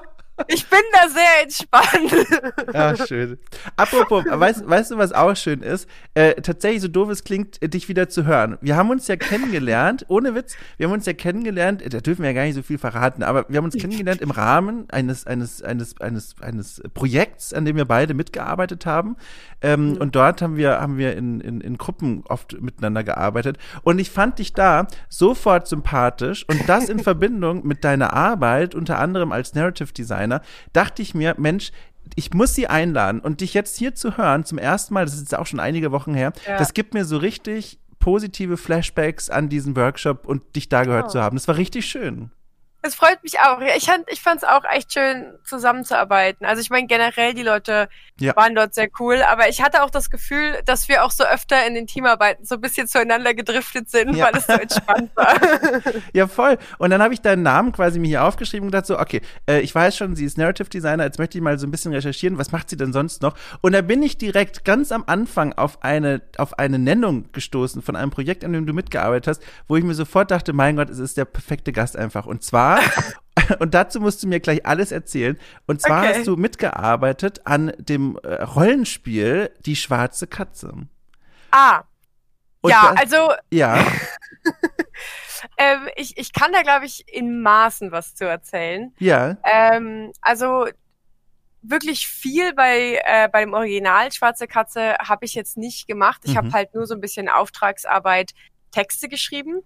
ich 0.48 0.66
bin 0.68 0.80
da 0.92 1.08
sehr 1.08 1.42
entspannt. 1.42 2.74
Ja, 2.74 3.06
schön. 3.06 3.38
Apropos, 3.76 4.24
weißt, 4.26 4.68
weißt 4.68 4.90
du, 4.90 4.98
was 4.98 5.12
auch 5.12 5.34
schön 5.34 5.62
ist? 5.62 5.88
Äh, 6.12 6.34
tatsächlich, 6.42 6.82
so 6.82 6.88
doof 6.88 7.08
es 7.08 7.24
klingt, 7.24 7.62
äh, 7.62 7.68
dich 7.68 7.88
wieder 7.88 8.10
zu 8.10 8.26
hören. 8.26 8.58
Wir 8.60 8.76
haben 8.76 8.90
uns 8.90 9.08
ja 9.08 9.16
kennengelernt, 9.16 10.04
ohne 10.08 10.34
Witz, 10.34 10.56
wir 10.76 10.88
haben 10.88 10.92
uns 10.92 11.06
ja 11.06 11.14
kennengelernt, 11.14 11.82
da 11.90 12.00
dürfen 12.00 12.22
wir 12.22 12.30
ja 12.30 12.34
gar 12.34 12.44
nicht 12.44 12.54
so 12.54 12.62
viel 12.62 12.76
verraten, 12.76 13.22
aber 13.22 13.46
wir 13.48 13.56
haben 13.56 13.64
uns 13.64 13.76
kennengelernt 13.76 14.20
im 14.20 14.30
Rahmen 14.30 14.90
eines, 14.90 15.26
eines, 15.26 15.62
eines, 15.62 15.98
eines, 16.00 16.34
eines 16.42 16.82
Projekts, 16.92 17.54
an 17.54 17.64
dem 17.64 17.76
wir 17.76 17.86
beide 17.86 18.12
mitgearbeitet 18.12 18.84
haben. 18.84 19.16
Ähm, 19.62 19.90
mhm. 19.90 19.96
Und 19.96 20.16
dort 20.16 20.42
haben 20.42 20.56
wir, 20.56 20.80
haben 20.80 20.98
wir 20.98 21.16
in, 21.16 21.40
in, 21.40 21.60
in 21.60 21.78
Gruppen 21.78 22.22
oft 22.28 22.60
miteinander 22.60 23.04
gearbeitet. 23.04 23.58
Und 23.82 23.98
ich 23.98 24.10
fand 24.10 24.38
dich 24.38 24.52
da 24.52 24.86
sofort 25.08 25.66
sympathisch 25.68 26.44
und 26.48 26.68
das 26.68 26.88
in 26.88 26.98
Verbindung 27.02 27.66
mit 27.66 27.84
deiner 27.84 28.12
Arbeit, 28.12 28.74
unter 28.74 28.98
anderem 28.98 29.32
als 29.32 29.54
Narrative 29.54 29.92
Designer 29.92 30.42
dachte 30.72 31.02
ich 31.02 31.14
mir, 31.14 31.34
Mensch, 31.38 31.72
ich 32.14 32.32
muss 32.32 32.54
sie 32.54 32.68
einladen 32.68 33.20
und 33.20 33.40
dich 33.40 33.54
jetzt 33.54 33.76
hier 33.76 33.94
zu 33.94 34.16
hören, 34.16 34.44
zum 34.44 34.58
ersten 34.58 34.94
Mal, 34.94 35.04
das 35.04 35.14
ist 35.14 35.20
jetzt 35.20 35.36
auch 35.36 35.46
schon 35.46 35.60
einige 35.60 35.90
Wochen 35.90 36.14
her, 36.14 36.32
ja. 36.46 36.58
das 36.58 36.72
gibt 36.72 36.94
mir 36.94 37.04
so 37.04 37.16
richtig 37.16 37.80
positive 37.98 38.56
Flashbacks 38.56 39.30
an 39.30 39.48
diesen 39.48 39.74
Workshop 39.74 40.26
und 40.26 40.54
dich 40.54 40.68
da 40.68 40.84
gehört 40.84 41.06
oh. 41.06 41.10
zu 41.10 41.20
haben. 41.20 41.36
Das 41.36 41.48
war 41.48 41.56
richtig 41.56 41.86
schön. 41.86 42.30
Es 42.86 42.94
freut 42.94 43.22
mich 43.22 43.40
auch. 43.40 43.60
Ich, 43.60 43.88
ich 44.08 44.20
fand 44.20 44.42
es 44.42 44.48
auch 44.48 44.62
echt 44.70 44.92
schön, 44.92 45.26
zusammenzuarbeiten. 45.44 46.46
Also 46.46 46.60
ich 46.62 46.70
meine, 46.70 46.86
generell 46.86 47.34
die 47.34 47.42
Leute 47.42 47.88
ja. 48.18 48.34
waren 48.36 48.54
dort 48.54 48.74
sehr 48.74 48.88
cool, 49.00 49.22
aber 49.22 49.48
ich 49.48 49.62
hatte 49.62 49.82
auch 49.82 49.90
das 49.90 50.10
Gefühl, 50.10 50.58
dass 50.64 50.88
wir 50.88 51.04
auch 51.04 51.10
so 51.10 51.24
öfter 51.24 51.66
in 51.66 51.74
den 51.74 51.86
Teamarbeiten 51.86 52.44
so 52.44 52.54
ein 52.54 52.60
bisschen 52.60 52.86
zueinander 52.86 53.34
gedriftet 53.34 53.90
sind, 53.90 54.14
ja. 54.14 54.26
weil 54.26 54.36
es 54.36 54.46
so 54.46 54.52
entspannt 54.52 55.10
war. 55.14 55.34
ja, 56.12 56.26
voll. 56.28 56.58
Und 56.78 56.90
dann 56.90 57.02
habe 57.02 57.12
ich 57.12 57.20
deinen 57.20 57.42
Namen 57.42 57.72
quasi 57.72 57.98
mir 57.98 58.08
hier 58.08 58.24
aufgeschrieben 58.24 58.68
und 58.68 58.72
dachte 58.72 58.88
so, 58.88 58.98
okay, 58.98 59.20
äh, 59.48 59.60
ich 59.60 59.74
weiß 59.74 59.96
schon, 59.96 60.16
sie 60.16 60.24
ist 60.24 60.38
Narrative 60.38 60.68
Designer, 60.68 61.04
jetzt 61.04 61.18
möchte 61.18 61.38
ich 61.38 61.42
mal 61.42 61.58
so 61.58 61.66
ein 61.66 61.70
bisschen 61.70 61.92
recherchieren, 61.92 62.38
was 62.38 62.52
macht 62.52 62.70
sie 62.70 62.76
denn 62.76 62.92
sonst 62.92 63.22
noch? 63.22 63.36
Und 63.60 63.72
da 63.72 63.82
bin 63.82 64.02
ich 64.02 64.16
direkt 64.18 64.64
ganz 64.64 64.92
am 64.92 65.04
Anfang 65.06 65.52
auf 65.52 65.82
eine, 65.82 66.22
auf 66.38 66.58
eine 66.58 66.78
Nennung 66.78 67.32
gestoßen 67.32 67.82
von 67.82 67.96
einem 67.96 68.10
Projekt, 68.10 68.44
an 68.44 68.52
dem 68.52 68.66
du 68.66 68.72
mitgearbeitet 68.72 69.26
hast, 69.26 69.42
wo 69.68 69.76
ich 69.76 69.84
mir 69.84 69.94
sofort 69.94 70.30
dachte, 70.30 70.52
mein 70.52 70.76
Gott, 70.76 70.90
es 70.90 70.98
ist 70.98 71.16
der 71.16 71.24
perfekte 71.24 71.72
Gast 71.72 71.96
einfach. 71.96 72.26
Und 72.26 72.42
zwar 72.42 72.75
und 73.58 73.74
dazu 73.74 74.00
musst 74.00 74.22
du 74.22 74.28
mir 74.28 74.40
gleich 74.40 74.66
alles 74.66 74.92
erzählen. 74.92 75.38
Und 75.66 75.80
zwar 75.80 76.02
okay. 76.02 76.14
hast 76.14 76.26
du 76.26 76.36
mitgearbeitet 76.36 77.46
an 77.46 77.72
dem 77.78 78.18
äh, 78.22 78.42
Rollenspiel 78.42 79.50
Die 79.64 79.76
schwarze 79.76 80.26
Katze. 80.26 80.72
Ah. 81.50 81.82
Und 82.60 82.70
ja, 82.70 82.92
das, 82.92 83.00
also. 83.00 83.32
Ja. 83.50 83.78
ähm, 85.58 85.88
ich, 85.96 86.16
ich 86.18 86.32
kann 86.32 86.52
da, 86.52 86.62
glaube 86.62 86.86
ich, 86.86 87.04
in 87.12 87.40
Maßen 87.40 87.92
was 87.92 88.14
zu 88.14 88.24
erzählen. 88.24 88.92
Ja. 88.98 89.36
Ähm, 89.44 90.12
also 90.20 90.66
wirklich 91.62 92.06
viel 92.06 92.54
bei, 92.54 93.00
äh, 93.04 93.28
bei 93.28 93.44
dem 93.44 93.54
Original 93.54 94.12
Schwarze 94.12 94.46
Katze 94.46 94.96
habe 94.98 95.24
ich 95.24 95.34
jetzt 95.34 95.56
nicht 95.56 95.86
gemacht. 95.86 96.22
Ich 96.24 96.32
mhm. 96.32 96.38
habe 96.38 96.52
halt 96.52 96.74
nur 96.74 96.86
so 96.86 96.94
ein 96.94 97.00
bisschen 97.00 97.28
Auftragsarbeit 97.28 98.32
Texte 98.70 99.08
geschrieben. 99.08 99.62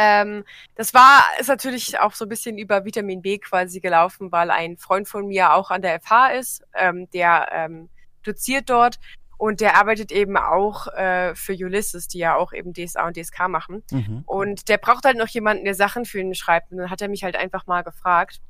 Ähm, 0.00 0.44
das 0.76 0.94
war, 0.94 1.24
ist 1.40 1.48
natürlich 1.48 1.98
auch 1.98 2.14
so 2.14 2.24
ein 2.24 2.28
bisschen 2.28 2.56
über 2.56 2.84
Vitamin 2.84 3.20
B 3.20 3.38
quasi 3.38 3.80
gelaufen, 3.80 4.30
weil 4.30 4.52
ein 4.52 4.76
Freund 4.76 5.08
von 5.08 5.26
mir 5.26 5.54
auch 5.54 5.72
an 5.72 5.82
der 5.82 6.00
FH 6.00 6.28
ist, 6.28 6.62
ähm, 6.74 7.10
der 7.10 7.48
ähm, 7.50 7.88
doziert 8.22 8.70
dort 8.70 9.00
und 9.38 9.60
der 9.60 9.76
arbeitet 9.76 10.12
eben 10.12 10.36
auch 10.36 10.86
äh, 10.88 11.34
für 11.34 11.52
Ulysses, 11.52 12.06
die 12.06 12.18
ja 12.18 12.36
auch 12.36 12.52
eben 12.52 12.74
DSA 12.74 13.08
und 13.08 13.16
DSK 13.16 13.48
machen. 13.48 13.82
Mhm. 13.90 14.22
Und 14.24 14.68
der 14.68 14.78
braucht 14.78 15.04
halt 15.04 15.16
noch 15.16 15.28
jemanden, 15.28 15.64
der 15.64 15.74
Sachen 15.74 16.04
für 16.04 16.20
ihn 16.20 16.34
schreibt. 16.34 16.70
Und 16.70 16.78
dann 16.78 16.90
hat 16.90 17.02
er 17.02 17.08
mich 17.08 17.24
halt 17.24 17.34
einfach 17.34 17.66
mal 17.66 17.82
gefragt. 17.82 18.40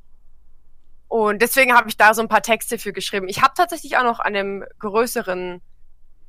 Und 1.09 1.41
deswegen 1.41 1.75
habe 1.75 1.89
ich 1.89 1.97
da 1.97 2.13
so 2.13 2.21
ein 2.21 2.29
paar 2.29 2.43
Texte 2.43 2.79
für 2.79 2.93
geschrieben. 2.93 3.29
Ich 3.29 3.43
habe 3.43 3.55
tatsächlich 3.57 3.97
auch 3.97 4.03
noch 4.03 4.21
an 4.21 4.37
einem 4.37 4.65
größeren 4.79 5.63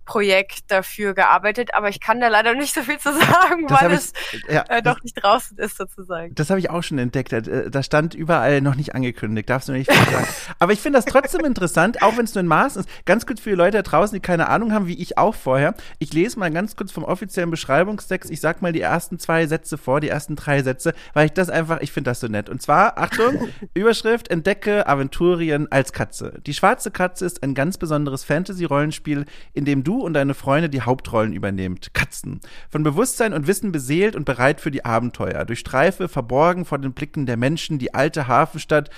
Projekt 0.10 0.72
dafür 0.72 1.14
gearbeitet, 1.14 1.76
aber 1.76 1.88
ich 1.90 2.00
kann 2.00 2.20
da 2.20 2.30
leider 2.30 2.56
nicht 2.56 2.74
so 2.74 2.82
viel 2.82 2.98
zu 2.98 3.14
sagen, 3.14 3.68
das 3.68 3.82
weil 3.82 3.92
es 3.92 4.14
ich, 4.34 4.44
ja, 4.50 4.66
äh, 4.68 4.82
doch 4.82 5.02
nicht 5.04 5.14
draußen 5.22 5.56
ist 5.60 5.78
sozusagen. 5.78 6.34
Das 6.34 6.50
habe 6.50 6.60
ich 6.60 6.72
auch 6.72 6.82
schon 6.82 6.98
entdeckt. 6.98 7.32
Da 7.32 7.84
stand 7.84 8.16
überall 8.16 8.62
noch 8.62 8.74
nicht 8.74 8.96
angekündigt, 8.96 9.48
darfst 9.52 9.70
du 9.70 9.74
nicht 9.74 9.92
viel 9.92 10.12
sagen. 10.12 10.28
aber 10.58 10.74
ich 10.74 10.80
finde 10.80 10.98
das 10.98 11.06
trotzdem 11.06 11.46
interessant, 11.46 12.02
auch 12.02 12.18
wenn 12.18 12.26
es 12.26 12.34
nur 12.34 12.44
ein 12.44 12.48
Maß 12.48 12.78
ist. 12.78 12.90
Ganz 13.06 13.28
gut 13.28 13.40
für 13.40 13.52
die 13.52 13.56
Leute 13.56 13.78
da 13.78 13.84
draußen, 13.84 14.16
die 14.16 14.20
keine 14.20 14.48
Ahnung 14.50 14.74
haben, 14.74 14.88
wie 14.88 15.00
ich 15.00 15.20
auch 15.20 15.36
vorher. 15.36 15.76
Ich 16.00 16.12
lese 16.12 16.40
mal 16.40 16.50
ganz 16.50 16.76
kurz 16.76 16.92
vom 16.92 17.04
offiziellen 17.04 17.52
Beschreibungstext. 17.52 18.32
Ich 18.32 18.42
sag 18.42 18.64
mal 18.64 18.74
die 18.74 18.82
ersten 18.82 19.20
zwei 19.20 19.46
Sätze 19.46 19.78
vor, 19.78 20.02
die 20.02 20.10
ersten 20.10 20.36
drei 20.36 20.64
Sätze, 20.64 20.96
weil 21.14 21.28
ich 21.28 21.34
das 21.34 21.52
einfach, 21.52 21.82
ich 21.82 21.92
finde 21.92 22.10
das 22.10 22.20
so 22.20 22.28
nett. 22.28 22.50
Und 22.50 22.64
zwar, 22.64 22.98
Achtung, 22.98 23.48
Überschrift, 23.76 24.28
entdecke 24.30 24.88
Aventurien 24.88 25.72
als 25.72 25.94
Katze. 25.94 26.40
Die 26.48 26.56
schwarze 26.56 26.90
Katze 26.90 27.26
ist 27.28 27.44
ein 27.44 27.54
ganz 27.54 27.78
besonderes 27.78 28.24
Fantasy-Rollenspiel, 28.24 29.26
in 29.54 29.66
dem 29.66 29.84
du 29.84 29.99
und 30.02 30.14
deine 30.14 30.34
Freunde 30.34 30.70
die 30.70 30.82
Hauptrollen 30.82 31.34
übernehmt. 31.34 31.94
Katzen. 31.94 32.40
Von 32.70 32.84
Bewusstsein 32.84 33.34
und 33.34 33.48
Wissen 33.48 33.72
beseelt 33.72 34.16
und 34.16 34.26
bereit 34.26 34.62
für 34.62 34.72
die 34.72 34.86
Abenteuer. 34.86 35.46
Durch 35.46 35.60
Streife, 35.60 36.08
verborgen 36.08 36.66
vor 36.66 36.78
den 36.78 36.94
Blicken 36.94 37.26
der 37.26 37.38
Menschen, 37.38 37.80
die 37.80 37.94
alte 37.94 38.28
Hafenstadt 38.28 38.90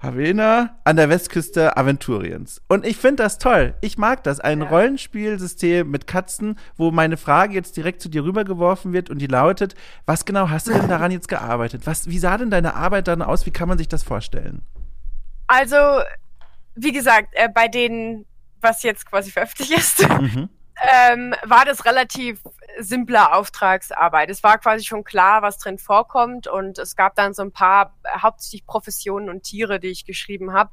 Havena 0.00 0.78
an 0.84 0.96
der 0.96 1.08
Westküste 1.08 1.76
Aventuriens. 1.76 2.62
Und 2.68 2.86
ich 2.86 2.96
finde 2.96 3.24
das 3.24 3.38
toll. 3.38 3.74
Ich 3.80 3.98
mag 3.98 4.22
das. 4.22 4.38
Ein 4.38 4.60
ja. 4.60 4.68
Rollenspielsystem 4.68 5.90
mit 5.90 6.06
Katzen, 6.06 6.56
wo 6.76 6.92
meine 6.92 7.16
Frage 7.16 7.54
jetzt 7.54 7.76
direkt 7.76 8.00
zu 8.00 8.08
dir 8.08 8.22
rübergeworfen 8.22 8.92
wird 8.92 9.10
und 9.10 9.18
die 9.18 9.26
lautet, 9.26 9.74
was 10.06 10.24
genau 10.24 10.50
hast 10.50 10.68
du 10.68 10.72
denn 10.72 10.88
daran 10.88 11.10
jetzt 11.10 11.28
gearbeitet? 11.28 11.82
Was, 11.84 12.08
wie 12.08 12.18
sah 12.18 12.38
denn 12.38 12.50
deine 12.50 12.74
Arbeit 12.74 13.08
dann 13.08 13.22
aus? 13.22 13.44
Wie 13.44 13.50
kann 13.50 13.68
man 13.68 13.78
sich 13.78 13.88
das 13.88 14.04
vorstellen? 14.04 14.62
Also, 15.48 15.76
wie 16.76 16.92
gesagt, 16.92 17.30
äh, 17.32 17.48
bei 17.52 17.66
denen, 17.66 18.24
was 18.60 18.82
jetzt 18.82 19.06
quasi 19.06 19.30
veröffentlicht 19.30 19.72
ist, 19.72 20.08
mhm. 20.08 20.48
ähm, 21.10 21.34
war 21.44 21.64
das 21.64 21.84
relativ 21.84 22.42
simpler 22.78 23.36
Auftragsarbeit. 23.36 24.30
Es 24.30 24.42
war 24.42 24.58
quasi 24.58 24.84
schon 24.84 25.04
klar, 25.04 25.42
was 25.42 25.58
drin 25.58 25.78
vorkommt 25.78 26.46
und 26.46 26.78
es 26.78 26.96
gab 26.96 27.16
dann 27.16 27.34
so 27.34 27.42
ein 27.42 27.52
paar 27.52 27.96
äh, 28.04 28.20
hauptsächlich 28.20 28.66
Professionen 28.66 29.28
und 29.28 29.42
Tiere, 29.42 29.80
die 29.80 29.88
ich 29.88 30.04
geschrieben 30.04 30.52
habe, 30.52 30.70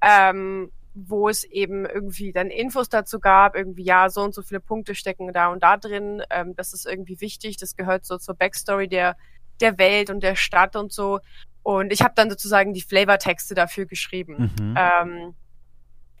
ähm, 0.00 0.70
wo 0.94 1.28
es 1.28 1.44
eben 1.44 1.84
irgendwie 1.84 2.32
dann 2.32 2.50
Infos 2.50 2.88
dazu 2.88 3.20
gab, 3.20 3.54
irgendwie 3.54 3.84
ja, 3.84 4.08
so 4.08 4.22
und 4.22 4.34
so 4.34 4.42
viele 4.42 4.60
Punkte 4.60 4.94
stecken 4.94 5.32
da 5.32 5.48
und 5.48 5.62
da 5.62 5.76
drin. 5.76 6.22
Ähm, 6.30 6.54
das 6.56 6.72
ist 6.72 6.86
irgendwie 6.86 7.20
wichtig, 7.20 7.58
das 7.58 7.76
gehört 7.76 8.06
so 8.06 8.18
zur 8.18 8.34
Backstory 8.34 8.88
der, 8.88 9.16
der 9.60 9.78
Welt 9.78 10.10
und 10.10 10.22
der 10.22 10.36
Stadt 10.36 10.74
und 10.74 10.92
so. 10.92 11.20
Und 11.62 11.92
ich 11.92 12.00
habe 12.00 12.14
dann 12.16 12.30
sozusagen 12.30 12.72
die 12.72 12.80
Flavortexte 12.80 13.54
dafür 13.54 13.86
geschrieben. 13.86 14.52
Mhm. 14.58 14.74
Ähm, 14.78 15.34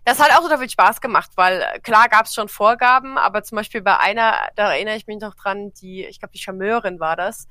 das 0.06 0.20
hat 0.20 0.30
auch 0.30 0.48
so 0.48 0.56
viel 0.56 0.70
Spaß 0.70 1.00
gemacht, 1.00 1.32
weil 1.34 1.60
äh, 1.60 1.80
klar 1.80 2.08
gab 2.08 2.26
es 2.26 2.34
schon 2.34 2.48
Vorgaben, 2.48 3.18
aber 3.18 3.42
zum 3.42 3.56
Beispiel 3.56 3.82
bei 3.82 3.98
einer, 3.98 4.38
da 4.54 4.72
erinnere 4.72 4.96
ich 4.96 5.08
mich 5.08 5.18
noch 5.18 5.34
dran, 5.34 5.72
die, 5.74 6.04
ich 6.04 6.20
glaube, 6.20 6.32
die 6.32 6.38
Charmeurin 6.38 7.00
war 7.00 7.16
das. 7.16 7.48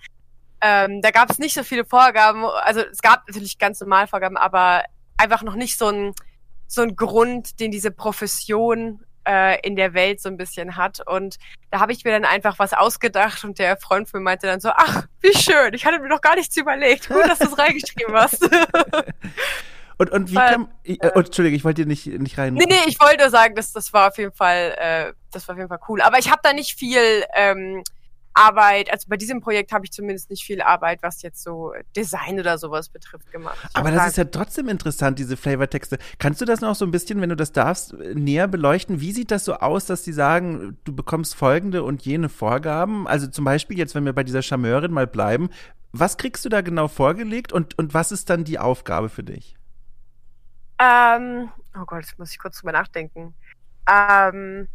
Ähm, 0.62 1.02
da 1.02 1.12
gab 1.12 1.30
es 1.30 1.38
nicht 1.38 1.54
so 1.54 1.64
viele 1.64 1.84
Vorgaben, 1.84 2.46
also 2.46 2.80
es 2.80 3.02
gab 3.02 3.28
natürlich 3.28 3.60
ganz 3.60 3.82
normal 3.82 4.08
Vorgaben, 4.08 4.38
aber 4.38 4.86
einfach 5.18 5.44
noch 5.44 5.56
nicht 5.56 5.78
so 5.78 5.90
ein, 5.90 6.14
so 6.66 6.82
ein 6.82 6.96
Grund, 6.96 7.60
den 7.60 7.72
diese 7.72 7.92
Profession 7.92 9.04
äh, 9.28 9.60
in 9.68 9.76
der 9.76 9.94
Welt 9.94 10.22
so 10.22 10.30
ein 10.30 10.38
bisschen 10.38 10.78
hat. 10.78 11.06
Und 11.06 11.36
da 11.72 11.82
habe 11.82 11.92
ich 11.92 12.06
mir 12.06 12.12
dann 12.12 12.24
einfach 12.24 12.58
was 12.58 12.72
ausgedacht 12.72 13.44
und 13.44 13.60
der 13.60 13.76
Freund 13.76 14.08
von 14.08 14.22
mir 14.22 14.24
meinte 14.24 14.48
dann 14.48 14.62
so, 14.62 14.70
ach, 14.70 15.08
wie 15.20 15.38
schön, 15.38 15.74
ich 15.74 15.86
hatte 15.86 16.00
mir 16.00 16.08
noch 16.08 16.22
gar 16.22 16.36
nichts 16.36 16.56
überlegt. 16.56 17.10
Gut, 17.10 17.28
dass 17.28 17.40
du 17.40 17.48
es 17.48 17.58
reingeschrieben 17.58 18.16
hast. 18.16 18.50
Und, 19.98 20.12
und 20.12 20.32
wie 20.32 20.36
Weil, 20.36 20.52
kam. 20.52 20.68
Äh, 20.84 20.98
oh, 21.16 21.20
Entschuldige, 21.20 21.56
ich 21.56 21.64
wollte 21.64 21.84
dir 21.84 21.88
nicht, 21.88 22.08
nicht 22.08 22.38
rein. 22.38 22.54
Nee, 22.54 22.66
nee, 22.68 22.76
ich 22.88 23.00
wollte 23.00 23.30
sagen, 23.30 23.56
dass 23.56 23.72
das 23.72 23.94
war 23.94 24.10
auf 24.10 24.18
jeden 24.18 24.34
Fall, 24.34 24.76
äh, 24.78 25.14
das 25.32 25.48
war 25.48 25.54
auf 25.54 25.60
jeden 25.60 25.70
Fall 25.70 25.80
cool. 25.88 26.02
Aber 26.02 26.20
ich 26.20 26.30
habe 26.30 26.42
da 26.44 26.54
nicht 26.54 26.78
viel 26.78 27.24
ähm, 27.36 27.84
Arbeit, 28.36 28.92
also 28.92 29.08
bei 29.08 29.16
diesem 29.16 29.40
Projekt 29.40 29.72
habe 29.72 29.86
ich 29.86 29.94
zumindest 29.94 30.30
nicht 30.30 30.44
viel 30.44 30.62
Arbeit, 30.62 31.02
was 31.02 31.22
jetzt 31.22 31.42
so 31.42 31.74
Design 31.96 32.38
oder 32.38 32.58
sowas 32.58 32.90
betrifft, 32.90 33.32
gemacht. 33.32 33.58
Ich 33.70 33.76
Aber 33.76 33.92
das 33.92 34.10
ist 34.10 34.18
ja 34.18 34.26
trotzdem 34.26 34.68
interessant, 34.68 35.18
diese 35.18 35.38
Flavortexte. 35.38 35.98
Kannst 36.20 36.42
du 36.42 36.46
das 36.46 36.60
noch 36.60 36.76
so 36.76 36.84
ein 36.84 36.92
bisschen, 36.92 37.22
wenn 37.22 37.30
du 37.30 37.38
das 37.38 37.54
darfst, 37.54 37.94
näher 37.94 38.50
beleuchten? 38.50 39.00
Wie 39.00 39.14
sieht 39.14 39.32
das 39.32 39.46
so 39.46 39.54
aus, 39.54 39.86
dass 39.86 40.04
die 40.04 40.12
sagen, 40.12 40.78
du 40.84 40.94
bekommst 40.94 41.34
folgende 41.34 41.84
und 41.84 42.06
jene 42.06 42.28
Vorgaben? 42.28 43.08
Also 43.08 43.28
zum 43.28 43.46
Beispiel 43.46 43.78
jetzt, 43.78 43.96
wenn 43.96 44.04
wir 44.04 44.14
bei 44.14 44.26
dieser 44.26 44.42
Charmeurin 44.42 44.92
mal 44.92 45.08
bleiben, 45.08 45.50
was 45.94 46.18
kriegst 46.18 46.44
du 46.44 46.50
da 46.50 46.60
genau 46.60 46.90
vorgelegt 46.90 47.54
und, 47.54 47.78
und 47.80 47.94
was 47.94 48.12
ist 48.12 48.30
dann 48.30 48.44
die 48.44 48.60
Aufgabe 48.60 49.08
für 49.08 49.24
dich? 49.24 49.56
Ähm, 50.80 51.52
oh 51.76 51.86
Gott, 51.86 52.02
jetzt 52.02 52.20
muss 52.20 52.32
ich 52.32 52.40
kurz 52.40 52.60
drüber 52.60 52.72
nachdenken. 52.72 53.34
Ähm, 53.90 54.68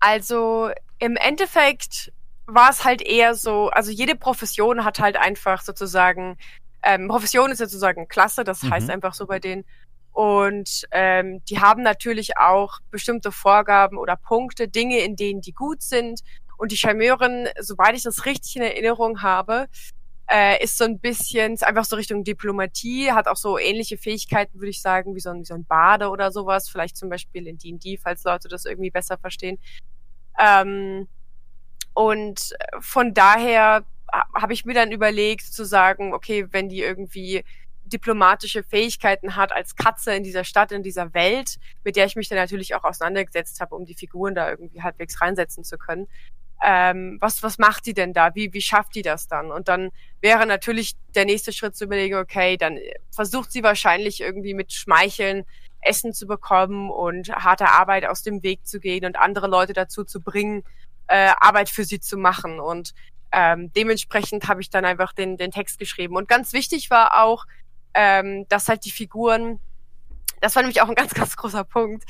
also 0.00 0.70
im 0.98 1.16
Endeffekt 1.16 2.12
war 2.46 2.70
es 2.70 2.84
halt 2.84 3.02
eher 3.02 3.34
so, 3.34 3.68
also 3.70 3.90
jede 3.90 4.14
Profession 4.14 4.84
hat 4.84 5.00
halt 5.00 5.16
einfach 5.16 5.62
sozusagen, 5.62 6.36
ähm, 6.82 7.08
Profession 7.08 7.50
ist 7.50 7.58
sozusagen 7.58 8.08
Klasse, 8.08 8.44
das 8.44 8.62
mhm. 8.62 8.70
heißt 8.70 8.90
einfach 8.90 9.14
so 9.14 9.26
bei 9.26 9.38
denen. 9.38 9.64
Und 10.12 10.86
ähm, 10.92 11.44
die 11.44 11.60
haben 11.60 11.82
natürlich 11.82 12.38
auch 12.38 12.78
bestimmte 12.90 13.32
Vorgaben 13.32 13.98
oder 13.98 14.16
Punkte, 14.16 14.66
Dinge, 14.66 15.00
in 15.00 15.14
denen 15.14 15.42
die 15.42 15.52
gut 15.52 15.82
sind. 15.82 16.20
Und 16.56 16.72
die 16.72 16.78
Charmeuren, 16.78 17.48
soweit 17.60 17.94
ich 17.94 18.02
das 18.02 18.24
richtig 18.24 18.56
in 18.56 18.62
Erinnerung 18.62 19.20
habe, 19.20 19.66
äh, 20.30 20.62
ist 20.62 20.78
so 20.78 20.84
ein 20.84 20.98
bisschen, 20.98 21.60
einfach 21.62 21.84
so 21.84 21.96
Richtung 21.96 22.24
Diplomatie, 22.24 23.12
hat 23.12 23.28
auch 23.28 23.36
so 23.36 23.58
ähnliche 23.58 23.96
Fähigkeiten, 23.96 24.58
würde 24.58 24.70
ich 24.70 24.82
sagen, 24.82 25.14
wie 25.14 25.20
so 25.20 25.30
ein, 25.30 25.40
wie 25.40 25.44
so 25.44 25.54
ein 25.54 25.64
Bade 25.64 26.08
oder 26.08 26.32
sowas, 26.32 26.68
vielleicht 26.68 26.96
zum 26.96 27.08
Beispiel 27.08 27.46
in 27.46 27.58
D&D, 27.58 27.98
falls 27.98 28.24
Leute 28.24 28.48
das 28.48 28.64
irgendwie 28.64 28.90
besser 28.90 29.18
verstehen. 29.18 29.58
Ähm, 30.38 31.08
und 31.94 32.54
von 32.80 33.14
daher 33.14 33.84
habe 34.34 34.52
ich 34.52 34.64
mir 34.64 34.74
dann 34.74 34.92
überlegt 34.92 35.42
zu 35.42 35.64
sagen, 35.64 36.12
okay, 36.12 36.46
wenn 36.50 36.68
die 36.68 36.80
irgendwie 36.80 37.44
diplomatische 37.84 38.62
Fähigkeiten 38.64 39.36
hat 39.36 39.52
als 39.52 39.76
Katze 39.76 40.14
in 40.14 40.24
dieser 40.24 40.44
Stadt, 40.44 40.72
in 40.72 40.82
dieser 40.82 41.14
Welt, 41.14 41.56
mit 41.84 41.96
der 41.96 42.06
ich 42.06 42.16
mich 42.16 42.28
dann 42.28 42.38
natürlich 42.38 42.74
auch 42.74 42.84
auseinandergesetzt 42.84 43.60
habe, 43.60 43.74
um 43.76 43.84
die 43.84 43.94
Figuren 43.94 44.34
da 44.34 44.50
irgendwie 44.50 44.82
halbwegs 44.82 45.20
reinsetzen 45.20 45.64
zu 45.64 45.78
können, 45.78 46.08
ähm, 46.64 47.18
was, 47.20 47.42
was 47.42 47.58
macht 47.58 47.86
die 47.86 47.94
denn 47.94 48.12
da? 48.12 48.34
Wie, 48.34 48.52
wie 48.52 48.60
schafft 48.60 48.94
die 48.94 49.02
das 49.02 49.28
dann? 49.28 49.50
Und 49.50 49.68
dann 49.68 49.90
wäre 50.20 50.46
natürlich 50.46 50.94
der 51.14 51.24
nächste 51.24 51.52
Schritt 51.52 51.76
zu 51.76 51.84
überlegen, 51.84 52.16
okay, 52.16 52.56
dann 52.56 52.78
versucht 53.10 53.52
sie 53.52 53.62
wahrscheinlich 53.62 54.20
irgendwie 54.20 54.54
mit 54.54 54.72
Schmeicheln 54.72 55.44
Essen 55.80 56.12
zu 56.12 56.26
bekommen 56.26 56.90
und 56.90 57.30
harte 57.30 57.68
Arbeit 57.68 58.06
aus 58.06 58.22
dem 58.22 58.42
Weg 58.42 58.66
zu 58.66 58.80
gehen 58.80 59.04
und 59.04 59.16
andere 59.16 59.46
Leute 59.46 59.72
dazu 59.72 60.04
zu 60.04 60.20
bringen, 60.20 60.64
äh, 61.06 61.30
Arbeit 61.38 61.68
für 61.68 61.84
sie 61.84 62.00
zu 62.00 62.16
machen. 62.16 62.58
Und 62.58 62.92
ähm, 63.32 63.72
dementsprechend 63.74 64.48
habe 64.48 64.60
ich 64.60 64.70
dann 64.70 64.84
einfach 64.84 65.12
den, 65.12 65.36
den 65.36 65.50
Text 65.50 65.78
geschrieben. 65.78 66.16
Und 66.16 66.28
ganz 66.28 66.52
wichtig 66.52 66.90
war 66.90 67.22
auch, 67.22 67.44
ähm, 67.94 68.46
dass 68.48 68.68
halt 68.68 68.84
die 68.84 68.90
Figuren 68.90 69.60
das 70.40 70.54
war 70.54 70.62
nämlich 70.62 70.80
auch 70.82 70.88
ein 70.88 70.94
ganz, 70.94 71.14
ganz 71.14 71.36
großer 71.36 71.64
Punkt, 71.64 72.04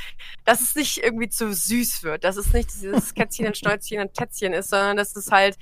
dass 0.45 0.61
es 0.61 0.75
nicht 0.75 0.99
irgendwie 0.99 1.29
zu 1.29 1.53
süß 1.53 2.03
wird, 2.03 2.25
dass 2.25 2.37
es 2.37 2.53
nicht 2.53 2.71
dieses 2.73 3.15
Kätzchen 3.15 3.47
und 3.47 3.57
Schnäuzchen 3.57 4.01
und 4.01 4.15
Tätzchen 4.15 4.53
ist, 4.53 4.71
sondern 4.71 4.97
dass 4.97 5.15
es 5.17 5.31
halt 5.31 5.57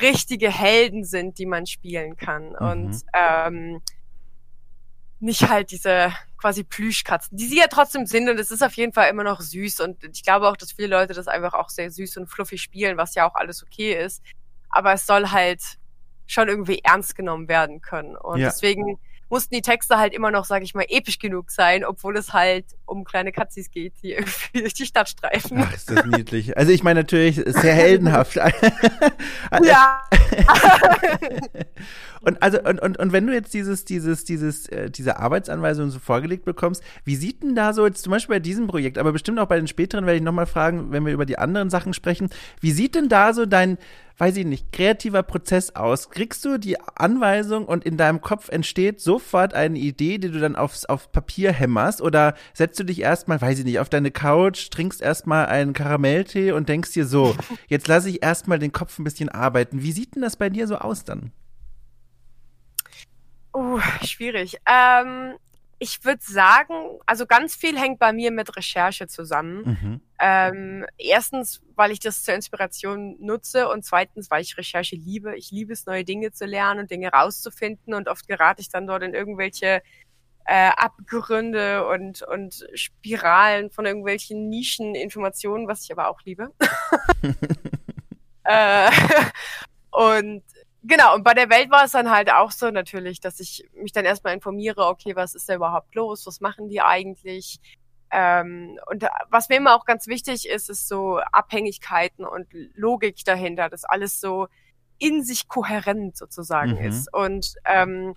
richtige 0.00 0.50
Helden 0.50 1.04
sind, 1.04 1.38
die 1.38 1.46
man 1.46 1.66
spielen 1.66 2.16
kann. 2.16 2.50
Mhm. 2.50 2.56
Und 2.56 3.02
ähm, 3.14 3.80
nicht 5.20 5.48
halt 5.48 5.70
diese 5.70 6.12
quasi 6.36 6.62
Plüschkatzen, 6.62 7.36
die 7.36 7.46
sie 7.46 7.58
ja 7.58 7.66
trotzdem 7.66 8.06
sind 8.06 8.28
und 8.28 8.38
es 8.38 8.52
ist 8.52 8.62
auf 8.62 8.74
jeden 8.74 8.92
Fall 8.92 9.10
immer 9.10 9.24
noch 9.24 9.40
süß 9.40 9.80
und 9.80 10.04
ich 10.04 10.22
glaube 10.22 10.48
auch, 10.48 10.56
dass 10.56 10.72
viele 10.72 10.88
Leute 10.88 11.12
das 11.12 11.26
einfach 11.26 11.54
auch 11.54 11.68
sehr 11.68 11.90
süß 11.90 12.16
und 12.18 12.28
fluffig 12.28 12.62
spielen, 12.62 12.96
was 12.96 13.16
ja 13.16 13.28
auch 13.28 13.34
alles 13.34 13.62
okay 13.64 13.94
ist. 13.94 14.22
Aber 14.70 14.92
es 14.92 15.06
soll 15.06 15.30
halt 15.30 15.60
schon 16.26 16.48
irgendwie 16.48 16.80
ernst 16.84 17.16
genommen 17.16 17.48
werden 17.48 17.80
können. 17.80 18.16
Und 18.16 18.38
ja. 18.38 18.48
deswegen 18.48 18.98
mussten 19.28 19.54
die 19.54 19.62
Texte 19.62 19.98
halt 19.98 20.12
immer 20.14 20.30
noch, 20.30 20.44
sage 20.44 20.64
ich 20.64 20.74
mal, 20.74 20.86
episch 20.88 21.18
genug 21.18 21.50
sein, 21.50 21.84
obwohl 21.84 22.16
es 22.16 22.32
halt 22.32 22.64
um 22.88 23.04
kleine 23.04 23.32
Katzis 23.32 23.70
geht, 23.70 23.94
die 24.02 24.12
irgendwie 24.12 24.60
durch 24.60 24.74
die 24.74 24.86
Stadt 24.86 25.08
streifen. 25.08 25.58
Ach, 25.60 25.74
ist 25.74 25.90
das 25.90 26.04
niedlich. 26.06 26.56
Also 26.56 26.72
ich 26.72 26.82
meine 26.82 27.00
natürlich 27.00 27.36
sehr 27.36 27.74
heldenhaft. 27.74 28.36
ja. 29.62 30.02
und 32.20 32.42
also 32.42 32.60
und, 32.62 32.80
und, 32.80 32.98
und 32.98 33.12
wenn 33.12 33.26
du 33.26 33.32
jetzt 33.32 33.54
dieses 33.54 33.84
dieses 33.84 34.24
dieses 34.24 34.68
äh, 34.68 34.90
diese 34.90 35.18
Arbeitsanweisung 35.18 35.90
so 35.90 35.98
vorgelegt 35.98 36.44
bekommst, 36.44 36.82
wie 37.04 37.16
sieht 37.16 37.42
denn 37.42 37.54
da 37.54 37.72
so 37.72 37.86
jetzt 37.86 38.02
zum 38.02 38.10
Beispiel 38.10 38.36
bei 38.36 38.40
diesem 38.40 38.66
Projekt, 38.66 38.98
aber 38.98 39.12
bestimmt 39.12 39.38
auch 39.38 39.48
bei 39.48 39.56
den 39.56 39.68
späteren 39.68 40.06
werde 40.06 40.16
ich 40.16 40.22
nochmal 40.22 40.46
fragen, 40.46 40.92
wenn 40.92 41.04
wir 41.04 41.12
über 41.12 41.26
die 41.26 41.38
anderen 41.38 41.70
Sachen 41.70 41.92
sprechen, 41.92 42.30
wie 42.60 42.72
sieht 42.72 42.94
denn 42.94 43.08
da 43.08 43.32
so 43.32 43.46
dein 43.46 43.78
weiß 44.18 44.36
ich 44.36 44.44
nicht, 44.44 44.72
kreativer 44.72 45.22
Prozess 45.22 45.76
aus? 45.76 46.10
Kriegst 46.10 46.44
du 46.44 46.58
die 46.58 46.76
Anweisung 46.80 47.64
und 47.64 47.84
in 47.84 47.96
deinem 47.96 48.20
Kopf 48.20 48.48
entsteht 48.48 49.00
sofort 49.00 49.54
eine 49.54 49.78
Idee, 49.78 50.18
die 50.18 50.30
du 50.30 50.40
dann 50.40 50.56
aufs, 50.56 50.84
auf 50.84 51.12
Papier 51.12 51.52
hämmerst? 51.52 52.02
Oder 52.02 52.34
setzt 52.52 52.77
du 52.78 52.84
dich 52.84 53.00
erstmal, 53.00 53.40
weiß 53.40 53.58
ich 53.58 53.64
nicht, 53.64 53.78
auf 53.78 53.88
deine 53.88 54.10
Couch, 54.10 54.70
trinkst 54.70 55.02
erstmal 55.02 55.46
einen 55.46 55.72
Karamelltee 55.72 56.52
und 56.52 56.68
denkst 56.68 56.92
dir 56.92 57.06
so, 57.06 57.36
jetzt 57.68 57.88
lasse 57.88 58.08
ich 58.10 58.22
erstmal 58.22 58.58
den 58.58 58.72
Kopf 58.72 58.98
ein 58.98 59.04
bisschen 59.04 59.28
arbeiten. 59.28 59.82
Wie 59.82 59.92
sieht 59.92 60.14
denn 60.14 60.22
das 60.22 60.36
bei 60.36 60.50
dir 60.50 60.66
so 60.66 60.76
aus 60.76 61.04
dann? 61.04 61.32
Uh, 63.54 63.80
schwierig. 64.04 64.58
Ähm, 64.66 65.34
ich 65.80 66.04
würde 66.04 66.22
sagen, 66.22 66.74
also 67.06 67.26
ganz 67.26 67.54
viel 67.54 67.78
hängt 67.78 67.98
bei 67.98 68.12
mir 68.12 68.30
mit 68.32 68.56
Recherche 68.56 69.06
zusammen. 69.06 69.62
Mhm. 69.64 70.00
Ähm, 70.18 70.86
erstens, 70.96 71.62
weil 71.76 71.92
ich 71.92 72.00
das 72.00 72.24
zur 72.24 72.34
Inspiration 72.34 73.16
nutze 73.20 73.68
und 73.68 73.84
zweitens, 73.84 74.30
weil 74.30 74.42
ich 74.42 74.56
Recherche 74.58 74.96
liebe. 74.96 75.36
Ich 75.36 75.50
liebe 75.52 75.72
es, 75.72 75.86
neue 75.86 76.04
Dinge 76.04 76.32
zu 76.32 76.46
lernen 76.46 76.80
und 76.80 76.90
Dinge 76.90 77.10
rauszufinden 77.10 77.94
und 77.94 78.08
oft 78.08 78.26
gerate 78.26 78.60
ich 78.60 78.68
dann 78.68 78.86
dort 78.86 79.04
in 79.04 79.14
irgendwelche 79.14 79.82
äh, 80.50 80.70
Abgründe 80.76 81.86
und, 81.86 82.22
und 82.22 82.66
Spiralen 82.72 83.70
von 83.70 83.84
irgendwelchen 83.84 84.48
Nischeninformationen, 84.48 85.68
was 85.68 85.84
ich 85.84 85.92
aber 85.92 86.08
auch 86.08 86.22
liebe. 86.24 86.54
äh, 88.44 88.90
und 89.90 90.42
Genau, 90.84 91.16
und 91.16 91.24
bei 91.24 91.34
der 91.34 91.50
Welt 91.50 91.70
war 91.70 91.84
es 91.84 91.90
dann 91.90 92.08
halt 92.08 92.32
auch 92.32 92.52
so 92.52 92.70
natürlich, 92.70 93.20
dass 93.20 93.40
ich 93.40 93.68
mich 93.74 93.92
dann 93.92 94.04
erstmal 94.04 94.32
informiere, 94.32 94.86
okay, 94.86 95.16
was 95.16 95.34
ist 95.34 95.48
da 95.48 95.56
überhaupt 95.56 95.94
los, 95.96 96.24
was 96.24 96.40
machen 96.40 96.68
die 96.68 96.80
eigentlich? 96.80 97.58
Ähm, 98.10 98.78
und 98.86 99.04
was 99.28 99.48
mir 99.48 99.56
immer 99.56 99.74
auch 99.74 99.84
ganz 99.84 100.06
wichtig 100.06 100.48
ist, 100.48 100.70
ist 100.70 100.88
so 100.88 101.18
Abhängigkeiten 101.32 102.24
und 102.24 102.46
Logik 102.74 103.22
dahinter, 103.24 103.68
dass 103.68 103.84
alles 103.84 104.20
so 104.20 104.46
in 104.98 105.22
sich 105.24 105.48
kohärent 105.48 106.16
sozusagen 106.16 106.78
mhm. 106.78 106.86
ist. 106.86 107.12
Und 107.12 107.54
ähm, 107.66 108.14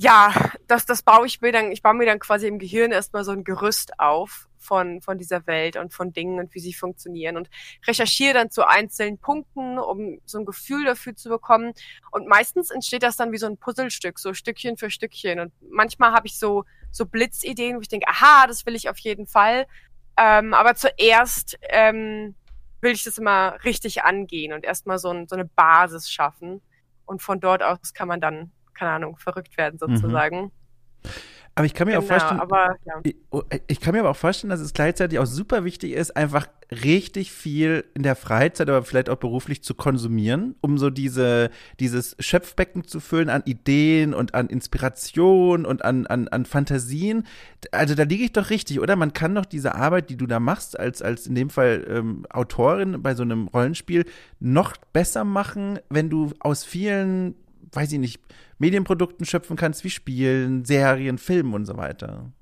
ja, 0.00 0.32
das, 0.68 0.86
das 0.86 1.02
baue 1.02 1.26
ich 1.26 1.40
mir 1.40 1.50
dann, 1.50 1.72
ich 1.72 1.82
baue 1.82 1.94
mir 1.94 2.06
dann 2.06 2.20
quasi 2.20 2.46
im 2.46 2.60
Gehirn 2.60 2.92
erstmal 2.92 3.24
so 3.24 3.32
ein 3.32 3.42
Gerüst 3.42 3.98
auf 3.98 4.48
von, 4.56 5.02
von 5.02 5.18
dieser 5.18 5.44
Welt 5.48 5.76
und 5.76 5.92
von 5.92 6.12
Dingen 6.12 6.38
und 6.38 6.54
wie 6.54 6.60
sie 6.60 6.72
funktionieren 6.72 7.36
und 7.36 7.50
recherchiere 7.84 8.34
dann 8.34 8.50
zu 8.50 8.64
einzelnen 8.64 9.18
Punkten, 9.18 9.76
um 9.76 10.20
so 10.24 10.38
ein 10.38 10.44
Gefühl 10.44 10.84
dafür 10.84 11.16
zu 11.16 11.28
bekommen. 11.28 11.72
Und 12.12 12.28
meistens 12.28 12.70
entsteht 12.70 13.02
das 13.02 13.16
dann 13.16 13.32
wie 13.32 13.38
so 13.38 13.46
ein 13.46 13.56
Puzzlestück, 13.56 14.20
so 14.20 14.34
Stückchen 14.34 14.76
für 14.76 14.88
Stückchen. 14.88 15.40
Und 15.40 15.52
manchmal 15.68 16.12
habe 16.12 16.28
ich 16.28 16.38
so, 16.38 16.64
so 16.92 17.04
Blitzideen, 17.04 17.76
wo 17.76 17.80
ich 17.80 17.88
denke, 17.88 18.06
aha, 18.06 18.46
das 18.46 18.66
will 18.66 18.76
ich 18.76 18.88
auf 18.88 18.98
jeden 18.98 19.26
Fall. 19.26 19.66
Ähm, 20.16 20.54
aber 20.54 20.76
zuerst 20.76 21.58
ähm, 21.70 22.36
will 22.80 22.92
ich 22.92 23.02
das 23.02 23.18
immer 23.18 23.58
richtig 23.64 24.04
angehen 24.04 24.52
und 24.52 24.64
erstmal 24.64 25.00
so, 25.00 25.10
ein, 25.10 25.26
so 25.26 25.34
eine 25.34 25.46
Basis 25.46 26.08
schaffen. 26.08 26.62
Und 27.04 27.20
von 27.20 27.40
dort 27.40 27.64
aus 27.64 27.94
kann 27.94 28.06
man 28.06 28.20
dann 28.20 28.52
keine 28.78 28.92
Ahnung, 28.92 29.16
verrückt 29.16 29.56
werden 29.56 29.78
mhm. 29.80 29.96
sozusagen. 29.96 30.42
Mhm. 30.42 30.50
Aber 31.58 31.66
ich 31.66 31.74
kann 31.74 31.88
mir 31.88 31.94
genau, 31.94 32.04
auch 32.04 32.08
vorstellen, 32.08 32.40
aber, 32.40 32.76
ja. 32.84 32.94
ich, 33.02 33.16
oh, 33.30 33.42
ich, 33.66 33.80
kann 33.80 33.92
mir 33.92 33.98
aber 33.98 34.10
auch 34.10 34.16
vorstellen, 34.16 34.50
dass 34.50 34.60
es 34.60 34.74
gleichzeitig 34.74 35.18
auch 35.18 35.26
super 35.26 35.64
wichtig 35.64 35.90
ist, 35.90 36.16
einfach 36.16 36.46
richtig 36.70 37.32
viel 37.32 37.84
in 37.94 38.04
der 38.04 38.14
Freizeit, 38.14 38.68
aber 38.68 38.84
vielleicht 38.84 39.10
auch 39.10 39.16
beruflich 39.16 39.64
zu 39.64 39.74
konsumieren, 39.74 40.54
um 40.60 40.78
so 40.78 40.88
diese, 40.88 41.50
dieses 41.80 42.14
Schöpfbecken 42.20 42.86
zu 42.86 43.00
füllen 43.00 43.28
an 43.28 43.42
Ideen 43.44 44.14
und 44.14 44.36
an 44.36 44.46
Inspiration 44.46 45.66
und 45.66 45.84
an, 45.84 46.06
an, 46.06 46.28
an 46.28 46.44
Fantasien. 46.44 47.26
Also 47.72 47.96
da 47.96 48.04
liege 48.04 48.22
ich 48.22 48.32
doch 48.32 48.50
richtig, 48.50 48.78
oder? 48.78 48.94
Man 48.94 49.12
kann 49.12 49.34
doch 49.34 49.44
diese 49.44 49.74
Arbeit, 49.74 50.10
die 50.10 50.16
du 50.16 50.28
da 50.28 50.38
machst, 50.38 50.78
als, 50.78 51.02
als 51.02 51.26
in 51.26 51.34
dem 51.34 51.50
Fall 51.50 51.84
ähm, 51.88 52.24
Autorin 52.30 53.02
bei 53.02 53.16
so 53.16 53.24
einem 53.24 53.48
Rollenspiel, 53.48 54.04
noch 54.38 54.76
besser 54.92 55.24
machen, 55.24 55.80
wenn 55.90 56.08
du 56.08 56.34
aus 56.38 56.64
vielen 56.64 57.34
weiß 57.72 57.92
ich 57.92 57.98
nicht, 57.98 58.20
Medienprodukten 58.58 59.26
schöpfen 59.26 59.56
kannst, 59.56 59.84
wie 59.84 59.90
Spielen, 59.90 60.64
Serien, 60.64 61.18
Filmen 61.18 61.54
und 61.54 61.66
so 61.66 61.76
weiter. 61.76 62.32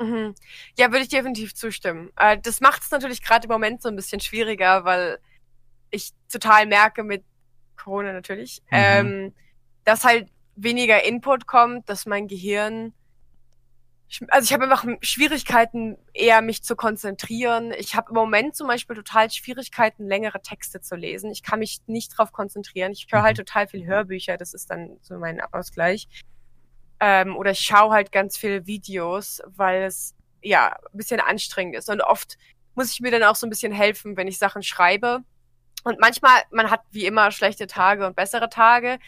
Mhm. 0.00 0.34
Ja, 0.78 0.90
würde 0.90 1.02
ich 1.02 1.08
definitiv 1.08 1.54
zustimmen. 1.54 2.10
Äh, 2.16 2.38
das 2.42 2.60
macht 2.60 2.82
es 2.82 2.90
natürlich 2.90 3.22
gerade 3.22 3.46
im 3.46 3.52
Moment 3.52 3.82
so 3.82 3.88
ein 3.88 3.96
bisschen 3.96 4.20
schwieriger, 4.20 4.84
weil 4.84 5.18
ich 5.90 6.12
total 6.30 6.66
merke 6.66 7.04
mit 7.04 7.24
Corona 7.76 8.12
natürlich, 8.12 8.62
mhm. 8.70 8.78
ähm, 8.78 9.34
dass 9.84 10.04
halt 10.04 10.28
weniger 10.56 11.04
Input 11.04 11.46
kommt, 11.46 11.88
dass 11.88 12.06
mein 12.06 12.28
Gehirn 12.28 12.92
also 14.28 14.44
ich 14.44 14.52
habe 14.52 14.64
einfach 14.64 14.84
Schwierigkeiten, 15.00 15.96
eher 16.12 16.42
mich 16.42 16.62
zu 16.62 16.76
konzentrieren. 16.76 17.72
Ich 17.78 17.94
habe 17.94 18.10
im 18.10 18.14
Moment 18.14 18.54
zum 18.54 18.66
Beispiel 18.66 18.96
total 18.96 19.30
Schwierigkeiten, 19.30 20.06
längere 20.06 20.42
Texte 20.42 20.80
zu 20.80 20.96
lesen. 20.96 21.30
Ich 21.30 21.42
kann 21.42 21.60
mich 21.60 21.80
nicht 21.86 22.16
drauf 22.16 22.32
konzentrieren. 22.32 22.92
Ich 22.92 23.06
höre 23.10 23.22
halt 23.22 23.38
mhm. 23.38 23.44
total 23.44 23.68
viel 23.68 23.86
Hörbücher, 23.86 24.36
das 24.36 24.54
ist 24.54 24.70
dann 24.70 24.98
so 25.00 25.18
mein 25.18 25.40
Ausgleich. 25.40 26.08
Ähm, 27.00 27.36
oder 27.36 27.52
ich 27.52 27.60
schaue 27.60 27.92
halt 27.92 28.12
ganz 28.12 28.36
viele 28.36 28.66
Videos, 28.66 29.42
weil 29.46 29.82
es 29.84 30.14
ja 30.42 30.68
ein 30.68 30.96
bisschen 30.96 31.20
anstrengend 31.20 31.76
ist. 31.76 31.88
Und 31.88 32.00
oft 32.00 32.36
muss 32.74 32.92
ich 32.92 33.00
mir 33.00 33.10
dann 33.10 33.24
auch 33.24 33.36
so 33.36 33.46
ein 33.46 33.50
bisschen 33.50 33.72
helfen, 33.72 34.16
wenn 34.16 34.28
ich 34.28 34.38
Sachen 34.38 34.62
schreibe. 34.62 35.20
Und 35.84 35.98
manchmal, 36.00 36.42
man 36.50 36.70
hat 36.70 36.82
wie 36.90 37.06
immer 37.06 37.30
schlechte 37.30 37.66
Tage 37.66 38.06
und 38.06 38.14
bessere 38.14 38.48
Tage. 38.48 38.98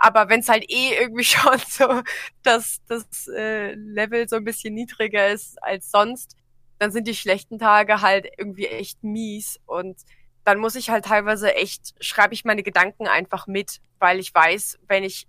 Aber 0.00 0.28
wenn 0.28 0.40
es 0.40 0.48
halt 0.48 0.64
eh 0.68 0.94
irgendwie 0.98 1.24
schon 1.24 1.58
so, 1.68 2.02
dass 2.42 2.80
das 2.88 3.28
äh, 3.28 3.74
Level 3.74 4.28
so 4.28 4.36
ein 4.36 4.44
bisschen 4.44 4.74
niedriger 4.74 5.28
ist 5.28 5.62
als 5.62 5.90
sonst, 5.90 6.36
dann 6.78 6.90
sind 6.90 7.06
die 7.06 7.14
schlechten 7.14 7.58
Tage 7.58 8.00
halt 8.00 8.26
irgendwie 8.38 8.66
echt 8.66 9.04
mies 9.04 9.60
und 9.66 9.98
dann 10.44 10.58
muss 10.58 10.74
ich 10.74 10.88
halt 10.88 11.04
teilweise 11.04 11.54
echt, 11.54 11.94
schreibe 12.02 12.32
ich 12.32 12.46
meine 12.46 12.62
Gedanken 12.62 13.06
einfach 13.06 13.46
mit, 13.46 13.80
weil 13.98 14.18
ich 14.18 14.34
weiß, 14.34 14.78
wenn 14.88 15.04
ich 15.04 15.28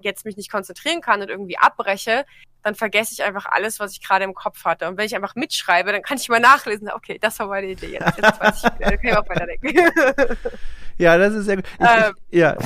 jetzt 0.00 0.24
mich 0.24 0.36
nicht 0.36 0.50
konzentrieren 0.50 1.00
kann 1.00 1.20
und 1.20 1.28
irgendwie 1.28 1.58
abbreche, 1.58 2.24
dann 2.62 2.76
vergesse 2.76 3.12
ich 3.12 3.24
einfach 3.24 3.46
alles, 3.46 3.80
was 3.80 3.92
ich 3.92 4.02
gerade 4.02 4.24
im 4.24 4.34
Kopf 4.34 4.64
hatte. 4.64 4.88
Und 4.88 4.96
wenn 4.96 5.06
ich 5.06 5.16
einfach 5.16 5.34
mitschreibe, 5.34 5.90
dann 5.90 6.02
kann 6.02 6.18
ich 6.18 6.28
mal 6.28 6.38
nachlesen, 6.38 6.88
okay, 6.92 7.18
das 7.20 7.38
war 7.40 7.48
meine 7.48 7.66
Idee. 7.66 7.94
Jetzt, 7.94 8.18
jetzt 8.18 8.40
weiß 8.40 8.56
ich 8.56 8.70
dann 8.70 8.78
kann 8.78 8.98
ich 9.02 9.16
auch 9.16 9.28
weiterdenken. 9.28 9.76
ja, 10.98 11.18
das 11.18 11.34
ist 11.34 11.46
sehr 11.46 11.56
gut. 11.56 11.66
Ich, 11.80 11.86
ähm, 11.86 12.14
ich, 12.30 12.38
ja. 12.38 12.56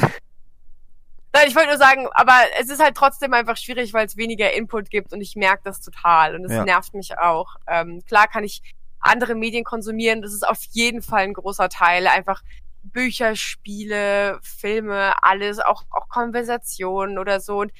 Nein, 1.36 1.48
ich 1.48 1.54
wollte 1.54 1.68
nur 1.68 1.76
sagen, 1.76 2.08
aber 2.14 2.32
es 2.58 2.70
ist 2.70 2.82
halt 2.82 2.96
trotzdem 2.96 3.34
einfach 3.34 3.58
schwierig, 3.58 3.92
weil 3.92 4.06
es 4.06 4.16
weniger 4.16 4.54
Input 4.54 4.88
gibt 4.88 5.12
und 5.12 5.20
ich 5.20 5.36
merke 5.36 5.60
das 5.64 5.82
total 5.82 6.34
und 6.34 6.46
es 6.46 6.52
ja. 6.52 6.64
nervt 6.64 6.94
mich 6.94 7.18
auch. 7.18 7.56
Ähm, 7.66 8.02
klar 8.06 8.26
kann 8.26 8.42
ich 8.42 8.62
andere 9.00 9.34
Medien 9.34 9.62
konsumieren, 9.62 10.22
das 10.22 10.32
ist 10.32 10.48
auf 10.48 10.62
jeden 10.70 11.02
Fall 11.02 11.24
ein 11.24 11.34
großer 11.34 11.68
Teil. 11.68 12.06
Einfach 12.06 12.42
Bücher, 12.84 13.36
Spiele, 13.36 14.38
Filme, 14.42 15.12
alles, 15.22 15.58
auch, 15.58 15.82
auch 15.90 16.08
Konversationen 16.08 17.18
oder 17.18 17.40
so. 17.40 17.60
Und 17.60 17.72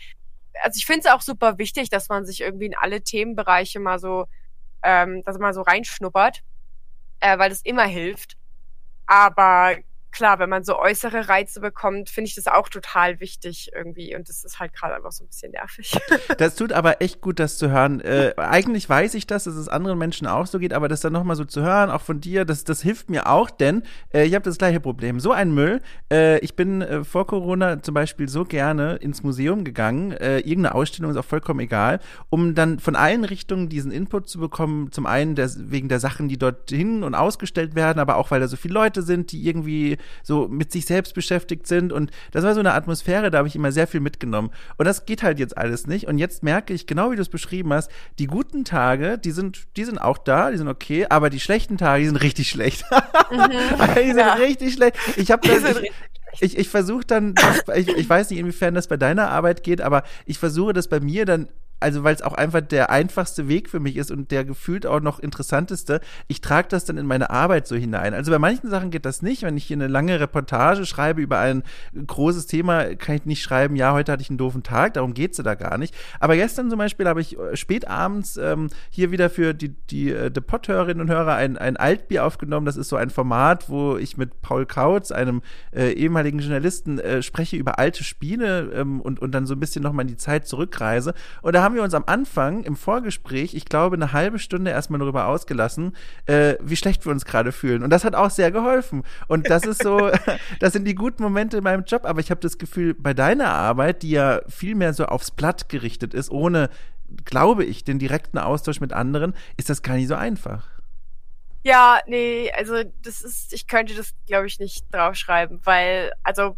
also 0.63 0.77
ich 0.77 0.85
finde 0.85 1.09
es 1.09 1.15
auch 1.15 1.23
super 1.23 1.57
wichtig, 1.57 1.89
dass 1.89 2.11
man 2.11 2.27
sich 2.27 2.43
irgendwie 2.43 2.67
in 2.67 2.77
alle 2.77 3.01
Themenbereiche 3.01 3.81
mal 3.81 3.99
so, 3.99 4.27
ähm, 4.83 5.23
dass 5.25 5.39
man 5.39 5.55
so 5.55 5.63
reinschnuppert, 5.63 6.43
äh, 7.21 7.39
weil 7.39 7.49
das 7.49 7.63
immer 7.63 7.87
hilft. 7.87 8.37
Aber 9.07 9.77
klar, 10.17 10.39
wenn 10.39 10.49
man 10.49 10.65
so 10.65 10.79
äußere 10.79 11.29
Reize 11.29 11.61
bekommt, 11.61 12.09
finde 12.09 12.29
ich 12.29 12.35
das 12.35 12.47
auch 12.47 12.71
total 12.71 13.21
wichtig 13.21 13.71
irgendwie. 13.75 14.17
Und 14.17 14.31
das 14.31 14.45
ist 14.45 14.59
halt 14.59 14.73
gerade 14.73 14.95
einfach 14.95 15.13
so 15.13 15.25
ein 15.25 15.29
bisschen 15.29 15.53
nervig. 15.53 15.99
Das 16.39 16.55
tut 16.55 16.73
aber 16.73 17.01
echt 17.01 17.21
gut, 17.21 17.39
das 17.39 17.57
zu 17.59 17.71
hören. 17.71 18.01
Äh, 18.01 18.35
eigentlich 18.37 18.89
weiß 18.89 19.15
ich 19.15 19.27
das, 19.27 19.45
dass 19.45 19.55
es 19.55 19.69
anderen 19.69 19.99
Menschen 19.99 20.27
auch 20.27 20.47
so 20.47 20.59
geht, 20.59 20.73
aber 20.73 20.89
das 20.89 21.01
dann 21.01 21.13
nochmal 21.13 21.37
so 21.37 21.45
zu 21.45 21.63
hören, 21.63 21.91
auch 21.91 22.01
von 22.01 22.21
dir, 22.21 22.45
das, 22.45 22.65
das 22.65 22.83
hilft 22.83 23.11
mir 23.11 23.29
auch, 23.29 23.51
denn 23.51 23.83
äh, 24.13 24.25
ich 24.25 24.35
habe 24.35 24.45
das 24.45 24.59
gleiche 24.59 24.81
Problem. 24.81 25.21
So 25.21 25.33
ein 25.33 25.53
Müll. 25.53 25.81
Äh, 26.11 26.39
ich 26.41 26.57
bin 26.57 26.83
äh, 26.83 27.05
vor 27.05 27.27
Corona 27.27 27.83
zum 27.83 27.95
Beispiel 27.95 28.29
so 28.29 28.45
gerne 28.45 28.97
ins 28.97 29.23
Museum 29.23 29.65
gegangen, 29.65 30.13
äh, 30.13 30.39
irgendeine 30.39 30.75
Ausstellung 30.75 31.11
ist 31.11 31.17
auch 31.17 31.25
vollkommen 31.25 31.61
egal, 31.61 32.01
um 32.29 32.55
dann 32.55 32.79
von 32.79 32.97
allen 32.97 33.25
Richtungen 33.25 33.69
diesen 33.69 33.93
Input 33.93 34.29
zu 34.29 34.39
bekommen. 34.39 34.93
Zum 34.93 35.07
einen 35.07 35.35
der, 35.35 35.51
wegen 35.57 35.89
der 35.89 36.01
Sachen, 36.01 36.29
die 36.29 36.39
dort 36.39 36.71
hin 36.71 37.03
und 37.03 37.15
ausgestellt 37.15 37.75
werden, 37.75 37.99
aber 37.99 38.17
auch 38.17 38.31
weil 38.31 38.41
da 38.41 38.49
so 38.49 38.57
viele 38.57 38.75
Leute 38.75 39.03
sind, 39.03 39.33
die 39.33 39.47
irgendwie 39.47 39.99
so 40.23 40.49
mit 40.49 40.73
sich 40.73 40.87
selbst 40.87 41.15
beschäftigt 41.15 41.67
sind. 41.67 41.93
Und 41.93 42.11
das 42.33 42.45
war 42.45 42.55
so 42.55 42.61
eine 42.61 42.75
Atmosphäre, 42.75 43.31
da 43.31 43.39
habe 43.39 43.49
ich 43.49 43.57
immer 43.57 43.73
sehr 43.73 43.87
viel 43.87 44.01
mitgenommen. 44.01 44.51
Und 44.77 44.87
das 44.87 45.07
geht 45.07 45.23
halt 45.23 45.39
jetzt 45.39 45.57
alles 45.57 45.87
nicht. 45.87 46.07
Und 46.07 46.19
jetzt 46.19 46.43
merke 46.43 46.73
ich, 46.73 46.87
genau 46.87 47.11
wie 47.11 47.17
du 47.17 47.23
es 47.23 47.29
beschrieben 47.29 47.73
hast, 47.73 47.91
die 48.19 48.27
guten 48.27 48.65
Tage, 48.65 49.19
die 49.19 49.31
sind, 49.31 49.67
die 49.77 49.85
sind 49.85 49.99
auch 49.99 50.19
da, 50.19 50.51
die 50.51 50.59
sind 50.59 50.69
okay, 50.69 51.07
aber 51.09 51.31
die 51.31 51.41
schlechten 51.41 51.79
Tage, 51.79 52.01
die 52.01 52.09
sind 52.09 52.23
richtig 52.23 52.49
schlecht. 52.49 52.85
Mhm, 53.29 53.51
die 53.97 54.07
sind 54.09 54.19
ja. 54.19 54.35
richtig 54.35 54.75
schlecht. 54.75 54.97
Ich 55.17 55.33
habe 55.33 55.47
das. 55.49 55.81
Ich, 55.81 55.91
ich, 56.41 56.59
ich 56.59 56.69
versuche 56.69 57.05
dann, 57.05 57.35
ich, 57.75 57.89
ich 57.89 58.09
weiß 58.09 58.31
nicht, 58.31 58.39
inwiefern 58.39 58.75
das 58.75 58.87
bei 58.87 58.97
deiner 58.97 59.31
Arbeit 59.31 59.63
geht, 59.63 59.81
aber 59.81 60.05
ich 60.27 60.39
versuche 60.39 60.73
das 60.73 60.89
bei 60.89 61.01
mir 61.01 61.25
dann 61.25 61.49
also 61.81 62.05
weil 62.05 62.15
es 62.15 62.23
auch 62.23 62.33
einfach 62.33 62.61
der 62.61 62.91
einfachste 62.91 63.49
Weg 63.49 63.69
für 63.69 63.81
mich 63.81 63.97
ist 63.97 64.11
und 64.11 64.31
der 64.31 64.45
gefühlt 64.45 64.87
auch 64.87 65.01
noch 65.01 65.19
interessanteste, 65.19 66.01
ich 66.27 66.41
trage 66.41 66.69
das 66.69 66.85
dann 66.85 66.99
in 66.99 67.07
meine 67.07 67.31
Arbeit 67.31 67.67
so 67.67 67.77
hinein. 67.77 68.15
Also 68.15 68.31
bei 68.31 68.39
manchen 68.39 68.71
Sachen 68.71 68.91
geht 68.91 69.05
das 69.05 69.23
nicht. 69.23 69.43
Wenn 69.43 69.57
ich 69.57 69.65
hier 69.65 69.77
eine 69.77 69.89
lange 69.89 70.19
Reportage 70.19 70.87
schreibe 70.87 71.21
über 71.21 71.39
ein 71.39 71.63
großes 71.95 72.47
Thema, 72.47 72.95
kann 72.97 73.17
ich 73.17 73.25
nicht 73.27 73.43
schreiben, 73.43 73.77
ja, 73.77 73.93
heute 73.93 74.13
hatte 74.13 74.23
ich 74.23 74.31
einen 74.31 74.39
doofen 74.39 74.63
Tag, 74.63 74.95
darum 74.95 75.15
geht's 75.15 75.37
da 75.37 75.55
gar 75.55 75.77
nicht. 75.77 75.95
Aber 76.19 76.35
gestern 76.37 76.71
zum 76.71 76.79
Beispiel 76.79 77.07
habe 77.07 77.21
ich 77.21 77.39
äh, 77.39 77.57
spät 77.57 77.87
abends 77.87 78.37
ähm, 78.37 78.69
hier 78.91 79.11
wieder 79.11 79.29
für 79.29 79.53
die, 79.53 79.69
die 79.69 80.11
äh, 80.11 80.31
Depot-Hörerinnen 80.31 81.03
und 81.03 81.11
Hörer 81.11 81.35
ein, 81.35 81.59
ein 81.59 81.77
Altbier 81.77 82.25
aufgenommen. 82.25 82.65
Das 82.65 82.77
ist 82.77 82.89
so 82.89 82.97
ein 82.97 83.11
Format, 83.11 83.69
wo 83.69 83.97
ich 83.97 84.17
mit 84.17 84.41
Paul 84.41 84.65
Kautz, 84.65 85.13
einem 85.13 85.43
äh, 85.73 85.93
ehemaligen 85.93 86.39
Journalisten, 86.39 86.99
äh, 86.99 87.23
spreche 87.23 87.57
über 87.57 87.79
alte 87.79 88.03
Spiele 88.03 88.73
ähm, 88.75 89.01
und, 89.01 89.21
und 89.21 89.33
dann 89.33 89.47
so 89.47 89.55
ein 89.55 89.61
bisschen 89.61 89.83
nochmal 89.83 90.05
in 90.05 90.09
die 90.09 90.17
Zeit 90.17 90.49
zurückreise. 90.49 91.13
Und 91.43 91.55
da 91.55 91.66
haben 91.67 91.75
wir 91.75 91.83
uns 91.83 91.95
am 91.95 92.05
Anfang 92.07 92.63
im 92.63 92.77
Vorgespräch, 92.77 93.55
ich 93.55 93.65
glaube, 93.65 93.97
eine 93.97 94.13
halbe 94.13 94.39
Stunde 94.39 94.71
erstmal 94.71 95.01
darüber 95.01 95.27
ausgelassen, 95.27 95.97
äh, 96.27 96.55
wie 96.61 96.77
schlecht 96.77 97.05
wir 97.05 97.11
uns 97.11 97.25
gerade 97.25 97.51
fühlen. 97.51 97.83
Und 97.83 97.91
das 97.91 98.05
hat 98.05 98.15
auch 98.15 98.31
sehr 98.31 98.53
geholfen. 98.53 99.03
Und 99.27 99.51
das 99.51 99.65
ist 99.65 99.83
so, 99.83 100.13
das 100.61 100.73
sind 100.73 100.85
die 100.85 100.95
guten 100.95 101.25
Momente 101.25 101.57
in 101.57 101.65
meinem 101.65 101.83
Job. 101.83 102.05
Aber 102.05 102.21
ich 102.21 102.31
habe 102.31 102.41
das 102.41 102.59
Gefühl, 102.59 102.95
bei 102.95 103.15
deiner 103.15 103.49
Arbeit, 103.49 104.05
die 104.05 104.11
ja 104.11 104.43
viel 104.49 104.77
mehr 104.77 104.95
so 104.95 105.07
aufs 105.07 105.33
Blatt 105.33 105.69
gerichtet 105.69 106.15
ist, 106.15 106.31
ohne 106.31 106.71
glaube 107.25 107.65
ich, 107.65 107.83
den 107.83 107.99
direkten 107.99 108.39
Austausch 108.39 108.81
mit 108.81 108.93
anderen, 108.93 109.35
ist 109.57 109.69
das 109.69 109.83
gar 109.83 109.97
nicht 109.97 110.09
so 110.09 110.15
einfach. 110.15 110.69
Ja, 111.65 111.99
nee, 112.07 112.53
also 112.57 112.85
das 113.03 113.23
ist, 113.23 113.53
ich 113.53 113.67
könnte 113.67 113.97
das, 113.97 114.13
glaube 114.29 114.47
ich, 114.47 114.61
nicht 114.61 114.87
draufschreiben, 114.95 115.61
weil, 115.65 116.13
also 116.23 116.57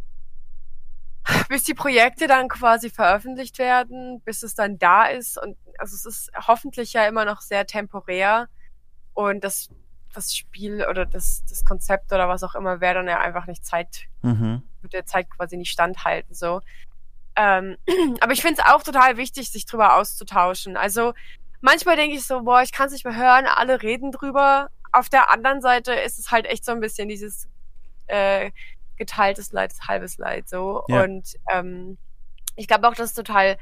bis 1.49 1.65
die 1.65 1.75
Projekte 1.75 2.27
dann 2.27 2.49
quasi 2.49 2.91
veröffentlicht 2.91 3.59
werden, 3.59 4.21
bis 4.23 4.43
es 4.43 4.55
dann 4.55 4.79
da 4.79 5.07
ist 5.07 5.41
und 5.41 5.57
also 5.79 5.95
es 5.95 6.05
ist 6.05 6.31
hoffentlich 6.47 6.93
ja 6.93 7.07
immer 7.07 7.25
noch 7.25 7.41
sehr 7.41 7.67
temporär 7.67 8.49
und 9.15 9.45
das 9.45 9.69
das 10.15 10.35
Spiel 10.35 10.85
oder 10.89 11.07
das, 11.07 11.45
das 11.49 11.65
Konzept 11.65 12.13
oder 12.13 12.29
was 12.29 12.43
auch 12.43 12.55
immer 12.55 12.81
wäre 12.81 12.95
dann 12.95 13.09
ja 13.09 13.21
einfach 13.21 13.47
nicht 13.47 13.65
Zeit, 13.65 14.07
mhm. 14.23 14.63
wird 14.81 14.93
der 14.93 15.07
Zeit 15.07 15.29
quasi 15.31 15.57
nicht 15.57 15.71
standhalten, 15.71 16.35
so. 16.35 16.61
Ähm, 17.37 17.77
aber 18.21 18.33
ich 18.33 18.43
finde 18.43 18.61
es 18.61 18.73
auch 18.73 18.83
total 18.83 19.17
wichtig, 19.17 19.51
sich 19.51 19.67
drüber 19.67 19.97
auszutauschen. 19.97 20.77
Also 20.77 21.15
manchmal 21.61 21.97
denke 21.97 22.17
ich 22.17 22.27
so, 22.27 22.43
boah, 22.43 22.63
ich 22.63 22.73
kann 22.73 22.87
es 22.87 22.93
nicht 22.93 23.05
mehr 23.05 23.17
hören, 23.17 23.47
alle 23.47 23.83
reden 23.83 24.13
drüber. 24.13 24.71
Auf 24.93 25.09
der 25.09 25.31
anderen 25.31 25.61
Seite 25.61 25.93
ist 25.93 26.19
es 26.19 26.31
halt 26.31 26.47
echt 26.47 26.65
so 26.65 26.73
ein 26.73 26.81
bisschen 26.81 27.09
dieses 27.09 27.49
äh, 28.07 28.51
geteiltes 28.99 29.53
Leid, 29.53 29.73
halbes 29.87 30.19
Leid, 30.19 30.49
so. 30.49 30.85
Ja. 30.89 31.05
Und 31.05 31.35
ähm, 31.51 31.99
ich 32.57 32.67
glaube 32.69 32.89
auch, 32.89 32.95
dass 32.95 33.11
es 33.11 33.15
total 33.15 33.57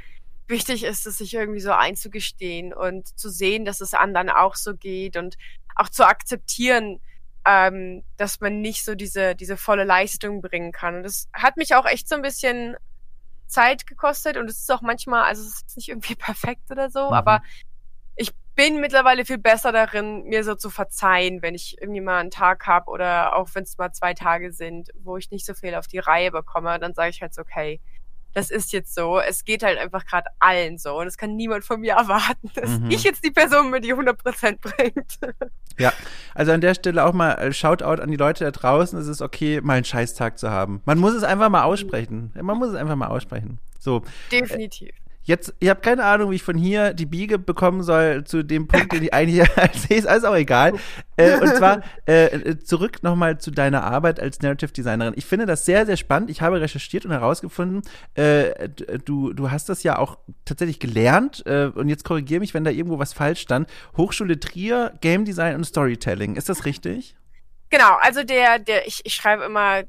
wichtig 0.48 0.84
ist, 0.84 1.06
es 1.06 1.18
sich 1.18 1.34
irgendwie 1.34 1.60
so 1.60 1.72
einzugestehen 1.72 2.72
und 2.72 3.18
zu 3.18 3.28
sehen, 3.28 3.64
dass 3.64 3.80
es 3.80 3.94
anderen 3.94 4.30
auch 4.30 4.54
so 4.54 4.74
geht 4.74 5.16
und 5.16 5.36
auch 5.74 5.88
zu 5.88 6.06
akzeptieren, 6.06 7.00
ähm, 7.44 8.02
dass 8.16 8.40
man 8.40 8.60
nicht 8.60 8.84
so 8.84 8.94
diese, 8.94 9.34
diese 9.34 9.56
volle 9.56 9.84
Leistung 9.84 10.40
bringen 10.40 10.72
kann. 10.72 10.96
Und 10.96 11.02
das 11.02 11.28
hat 11.32 11.56
mich 11.56 11.74
auch 11.74 11.86
echt 11.86 12.08
so 12.08 12.14
ein 12.14 12.22
bisschen 12.22 12.76
Zeit 13.46 13.86
gekostet 13.86 14.36
und 14.36 14.50
es 14.50 14.58
ist 14.58 14.72
auch 14.72 14.82
manchmal, 14.82 15.22
also 15.22 15.42
es 15.42 15.62
ist 15.62 15.76
nicht 15.76 15.88
irgendwie 15.88 16.14
perfekt 16.16 16.70
oder 16.70 16.90
so, 16.90 17.08
mhm. 17.08 17.12
aber 17.12 17.42
bin 18.56 18.80
mittlerweile 18.80 19.24
viel 19.24 19.38
besser 19.38 19.70
darin, 19.70 20.24
mir 20.24 20.42
so 20.42 20.54
zu 20.54 20.70
verzeihen, 20.70 21.42
wenn 21.42 21.54
ich 21.54 21.76
irgendwie 21.80 22.00
mal 22.00 22.18
einen 22.18 22.30
Tag 22.30 22.66
habe 22.66 22.90
oder 22.90 23.36
auch 23.36 23.48
wenn 23.54 23.62
es 23.62 23.78
mal 23.78 23.92
zwei 23.92 24.14
Tage 24.14 24.52
sind, 24.52 24.90
wo 24.98 25.16
ich 25.16 25.30
nicht 25.30 25.46
so 25.46 25.54
viel 25.54 25.74
auf 25.74 25.86
die 25.86 25.98
Reihe 25.98 26.32
bekomme, 26.32 26.78
dann 26.80 26.94
sage 26.94 27.10
ich 27.10 27.22
halt 27.22 27.34
so, 27.34 27.42
okay, 27.42 27.80
das 28.36 28.50
ist 28.50 28.70
jetzt 28.72 28.94
so. 28.94 29.18
Es 29.18 29.44
geht 29.44 29.62
halt 29.62 29.78
einfach 29.78 30.04
gerade 30.04 30.26
allen 30.40 30.76
so. 30.76 30.98
Und 30.98 31.06
es 31.06 31.16
kann 31.16 31.36
niemand 31.36 31.64
von 31.64 31.80
mir 31.80 31.94
erwarten, 31.98 32.50
dass 32.54 32.78
mhm. 32.78 32.90
ich 32.90 33.02
jetzt 33.02 33.24
die 33.24 33.30
Person 33.30 33.70
mit 33.70 33.84
die 33.84 33.94
100% 33.94 34.58
bringt. 34.60 35.18
Ja, 35.78 35.92
also 36.34 36.52
an 36.52 36.62
der 36.62 36.72
Stelle 36.72 37.04
auch 37.04 37.12
mal 37.12 37.32
äh, 37.32 37.52
Shoutout 37.52 38.00
an 38.00 38.10
die 38.10 38.16
Leute 38.16 38.44
da 38.44 38.50
draußen. 38.50 38.98
Es 38.98 39.08
ist 39.08 39.20
okay, 39.20 39.60
mal 39.60 39.74
einen 39.74 39.84
Scheißtag 39.84 40.38
zu 40.38 40.50
haben. 40.50 40.80
Man 40.86 40.96
muss 40.96 41.12
es 41.12 41.22
einfach 41.22 41.50
mal 41.50 41.64
aussprechen. 41.64 42.32
Man 42.34 42.56
muss 42.56 42.70
es 42.70 42.76
einfach 42.76 42.96
mal 42.96 43.08
aussprechen. 43.08 43.58
So. 43.78 44.02
Definitiv. 44.32 44.94
Jetzt, 45.26 45.54
ich 45.58 45.68
habe 45.68 45.80
keine 45.80 46.04
Ahnung, 46.04 46.30
wie 46.30 46.36
ich 46.36 46.44
von 46.44 46.56
hier 46.56 46.94
die 46.94 47.04
Biege 47.04 47.36
bekommen 47.36 47.82
soll 47.82 48.22
zu 48.22 48.44
dem 48.44 48.68
Punkt, 48.68 48.92
den 48.92 49.02
ich 49.02 49.12
eigentlich 49.12 49.44
sehe, 49.74 49.96
ist 49.96 50.06
alles 50.06 50.22
auch 50.22 50.36
egal. 50.36 50.74
Äh, 51.16 51.40
und 51.40 51.48
zwar 51.56 51.82
äh, 52.06 52.58
zurück 52.58 53.02
nochmal 53.02 53.38
zu 53.38 53.50
deiner 53.50 53.82
Arbeit 53.82 54.20
als 54.20 54.40
Narrative 54.40 54.70
Designerin. 54.70 55.14
Ich 55.16 55.26
finde 55.26 55.44
das 55.44 55.64
sehr, 55.64 55.84
sehr 55.84 55.96
spannend. 55.96 56.30
Ich 56.30 56.42
habe 56.42 56.60
recherchiert 56.60 57.04
und 57.04 57.10
herausgefunden, 57.10 57.82
äh, 58.14 58.68
du, 59.04 59.32
du 59.32 59.50
hast 59.50 59.68
das 59.68 59.82
ja 59.82 59.98
auch 59.98 60.18
tatsächlich 60.44 60.78
gelernt. 60.78 61.44
Äh, 61.44 61.72
und 61.74 61.88
jetzt 61.88 62.04
korrigiere 62.04 62.38
mich, 62.38 62.54
wenn 62.54 62.62
da 62.62 62.70
irgendwo 62.70 63.00
was 63.00 63.12
falsch 63.12 63.40
stand. 63.40 63.68
Hochschule 63.96 64.38
Trier, 64.38 64.94
Game 65.00 65.24
Design 65.24 65.56
und 65.56 65.64
Storytelling. 65.64 66.36
Ist 66.36 66.48
das 66.48 66.64
richtig? 66.64 67.16
Genau, 67.70 67.96
also 68.00 68.22
der, 68.22 68.60
der, 68.60 68.86
ich, 68.86 69.00
ich 69.02 69.14
schreibe 69.14 69.42
immer 69.42 69.82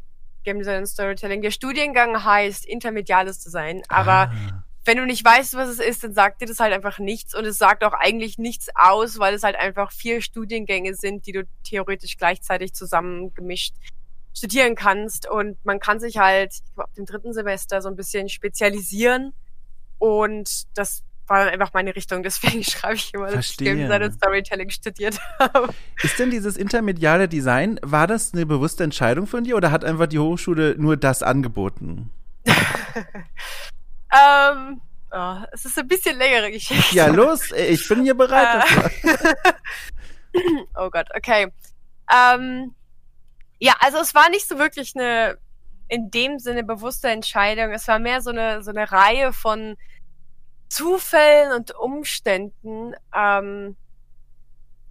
Game 0.44 0.58
Design 0.58 0.80
und 0.80 0.88
Storytelling. 0.88 1.44
Der 1.44 1.52
Studiengang 1.52 2.24
heißt 2.24 2.66
Intermediales 2.66 3.38
Design, 3.38 3.84
aber 3.88 4.32
ah 4.34 4.64
wenn 4.88 4.98
du 4.98 5.06
nicht 5.06 5.24
weißt, 5.24 5.56
was 5.56 5.68
es 5.68 5.80
ist, 5.80 6.04
dann 6.04 6.14
sagt 6.14 6.42
dir 6.42 6.46
das 6.46 6.62
halt 6.62 6.74
einfach 6.74 6.98
nichts 6.98 7.36
und 7.36 7.46
es 7.46 7.58
sagt 7.58 7.84
auch 7.84 7.94
eigentlich 7.94 8.38
nichts 8.38 8.70
aus, 8.74 9.20
weil 9.20 9.34
es 9.34 9.44
halt 9.44 9.58
einfach 9.58 9.92
vier 9.92 10.22
Studiengänge 10.22 10.96
sind, 10.96 11.28
die 11.28 11.34
du 11.34 11.44
theoretisch 11.64 12.18
gleichzeitig 12.18 12.74
zusammengemischt 12.74 13.76
studieren 14.34 14.76
kannst 14.76 15.30
und 15.30 15.64
man 15.66 15.82
kann 15.82 16.00
sich 16.00 16.18
halt 16.20 16.54
ab 16.78 16.90
dem 16.96 17.06
dritten 17.06 17.34
Semester 17.34 17.82
so 17.82 17.90
ein 17.90 17.98
bisschen 17.98 18.30
spezialisieren 18.30 19.34
und 20.00 20.64
das 20.76 21.04
war 21.28 21.44
dann 21.44 21.50
einfach 21.50 21.74
meine 21.74 21.94
Richtung. 21.94 22.24
Deswegen 22.24 22.64
schreibe 22.64 22.96
ich 22.96 23.14
immer, 23.14 23.30
dass 23.30 23.52
ich 23.52 23.58
Game 23.58 23.80
Design 23.80 24.04
und 24.04 24.14
Storytelling 24.14 24.70
studiert 24.70 25.20
habe. 25.40 25.74
Ist 26.02 26.18
denn 26.18 26.32
dieses 26.32 26.56
intermediale 26.56 27.28
Design, 27.28 27.78
war 27.84 28.08
das 28.08 28.34
eine 28.34 28.46
bewusste 28.46 28.86
Entscheidung 28.86 29.28
von 29.28 29.44
dir 29.44 29.58
oder 29.58 29.72
hat 29.72 29.84
einfach 29.84 30.08
die 30.08 30.20
Hochschule 30.20 30.76
nur 30.78 30.96
das 30.96 31.24
angeboten? 31.24 32.10
Ähm, 34.14 34.82
oh, 35.12 35.38
es 35.52 35.66
ist 35.66 35.78
ein 35.78 35.88
bisschen 35.88 36.18
längere 36.18 36.52
Geschichte. 36.52 36.96
Ja, 36.96 37.08
los, 37.08 37.52
ich 37.52 37.88
bin 37.88 38.04
hier 38.04 38.16
bereit 38.16 38.64
dafür. 38.64 39.36
oh 40.76 40.90
Gott, 40.90 41.08
okay. 41.16 41.52
Ähm, 42.14 42.74
ja, 43.60 43.76
also 43.80 43.98
es 44.00 44.16
war 44.16 44.30
nicht 44.30 44.48
so 44.48 44.58
wirklich 44.58 44.94
eine 44.96 45.38
in 45.90 46.12
dem 46.12 46.40
Sinne 46.40 46.64
bewusste 46.64 47.10
Entscheidung. 47.10 47.72
Es 47.72 47.88
war 47.88 48.00
mehr 48.00 48.22
so 48.22 48.30
eine 48.30 48.62
so 48.62 48.72
eine 48.72 48.92
Reihe 48.92 49.34
von 49.34 49.78
Zufällen 50.70 51.54
und 51.54 51.76
Umständen. 51.76 52.94
Ähm, 53.16 53.78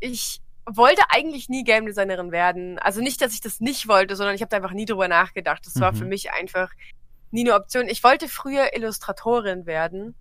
ich 0.01 0.41
wollte 0.67 1.03
eigentlich 1.11 1.49
nie 1.49 1.65
Game 1.65 1.87
Designerin 1.87 2.33
werden. 2.33 2.79
Also 2.79 3.01
nicht, 3.01 3.21
dass 3.21 3.35
ich 3.35 3.41
das 3.41 3.61
nicht 3.61 3.89
wollte, 3.89 4.17
sondern 4.17 4.35
ich 4.35 4.43
habe 4.43 4.55
einfach 4.57 4.73
nie 4.73 4.85
drüber 4.85 5.09
nachgedacht. 5.09 5.65
Das 5.67 5.77
mhm. 5.77 5.81
war 5.81 5.93
für 5.93 6.05
mhm. 6.05 6.11
mich 6.11 6.33
einfach 6.33 6.71
nie 7.31 7.43
eine 7.43 7.55
Option. 7.55 7.89
Ich 7.89 8.03
wollte 8.05 8.29
früher 8.29 8.75
Illustratorin 8.75 9.67
werden. 9.67 10.15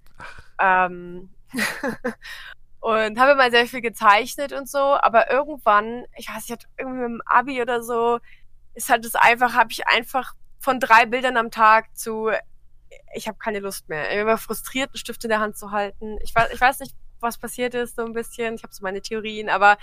Ähm, 0.60 1.30
und 2.80 3.20
habe 3.20 3.36
mal 3.36 3.52
sehr 3.52 3.66
viel 3.66 3.82
gezeichnet 3.82 4.54
und 4.54 4.70
so, 4.70 4.78
aber 4.78 5.32
irgendwann, 5.32 6.06
ich 6.18 6.30
weiß 6.30 6.50
nicht, 6.50 6.68
irgendwie 6.78 7.00
mit 7.00 7.10
dem 7.10 7.22
Abi 7.26 7.62
oder 7.62 7.82
so, 7.82 8.20
ist 8.76 8.90
halt 8.90 9.06
das 9.06 9.16
einfach, 9.16 9.54
habe 9.54 9.72
ich 9.72 9.88
einfach 9.88 10.34
von 10.60 10.80
drei 10.80 11.06
Bildern 11.06 11.38
am 11.38 11.52
Tag 11.52 11.96
zu, 11.98 12.30
ich 13.16 13.28
habe 13.28 13.38
keine 13.38 13.60
Lust 13.60 13.90
mehr. 13.90 14.18
Ich 14.18 14.26
war 14.26 14.38
frustriert, 14.38 14.90
einen 14.90 14.98
Stift 14.98 15.24
in 15.24 15.30
der 15.30 15.40
Hand 15.40 15.58
zu 15.58 15.72
halten. 15.72 16.18
Ich 16.24 16.36
weiß, 16.36 16.52
ich 16.54 16.62
weiß 16.62 16.80
nicht, 16.82 16.96
was 17.20 17.38
passiert 17.38 17.74
ist, 17.74 17.96
so 17.96 18.06
ein 18.06 18.14
bisschen. 18.14 18.56
Ich 18.56 18.64
habe 18.64 18.74
so 18.74 18.84
meine 18.84 19.02
Theorien, 19.02 19.50
aber 19.50 19.78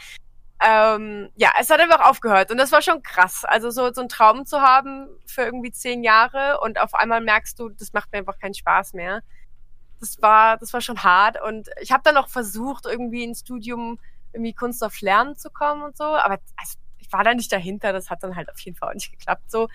ähm, 0.64 1.30
ja, 1.36 1.50
es 1.60 1.70
hat 1.70 1.80
einfach 1.80 2.08
aufgehört 2.08 2.50
und 2.50 2.58
das 2.58 2.72
war 2.72 2.82
schon 2.82 3.02
krass. 3.02 3.44
Also 3.44 3.70
so, 3.70 3.92
so 3.92 4.00
einen 4.00 4.08
Traum 4.08 4.46
zu 4.46 4.60
haben 4.60 5.08
für 5.26 5.42
irgendwie 5.42 5.72
zehn 5.72 6.02
Jahre 6.04 6.60
und 6.60 6.80
auf 6.80 6.94
einmal 6.94 7.20
merkst 7.20 7.58
du, 7.58 7.68
das 7.70 7.92
macht 7.92 8.12
mir 8.12 8.18
einfach 8.18 8.38
keinen 8.38 8.54
Spaß 8.54 8.94
mehr. 8.94 9.22
Das 10.00 10.20
war, 10.22 10.58
das 10.58 10.72
war 10.72 10.80
schon 10.80 11.02
hart 11.02 11.40
und 11.42 11.68
ich 11.80 11.92
habe 11.92 12.02
dann 12.04 12.16
auch 12.16 12.28
versucht, 12.28 12.86
irgendwie 12.86 13.24
ins 13.24 13.40
Studium 13.40 13.98
irgendwie 14.32 14.54
Kunst 14.54 14.82
auf 14.84 15.00
Lernen 15.00 15.36
zu 15.36 15.50
kommen 15.50 15.82
und 15.82 15.96
so, 15.96 16.04
aber 16.04 16.38
also, 16.56 16.78
ich 16.98 17.12
war 17.12 17.24
da 17.24 17.34
nicht 17.34 17.52
dahinter, 17.52 17.92
das 17.92 18.10
hat 18.10 18.22
dann 18.22 18.36
halt 18.36 18.50
auf 18.50 18.58
jeden 18.60 18.76
Fall 18.76 18.90
auch 18.90 18.94
nicht 18.94 19.10
geklappt 19.10 19.50
so. 19.50 19.68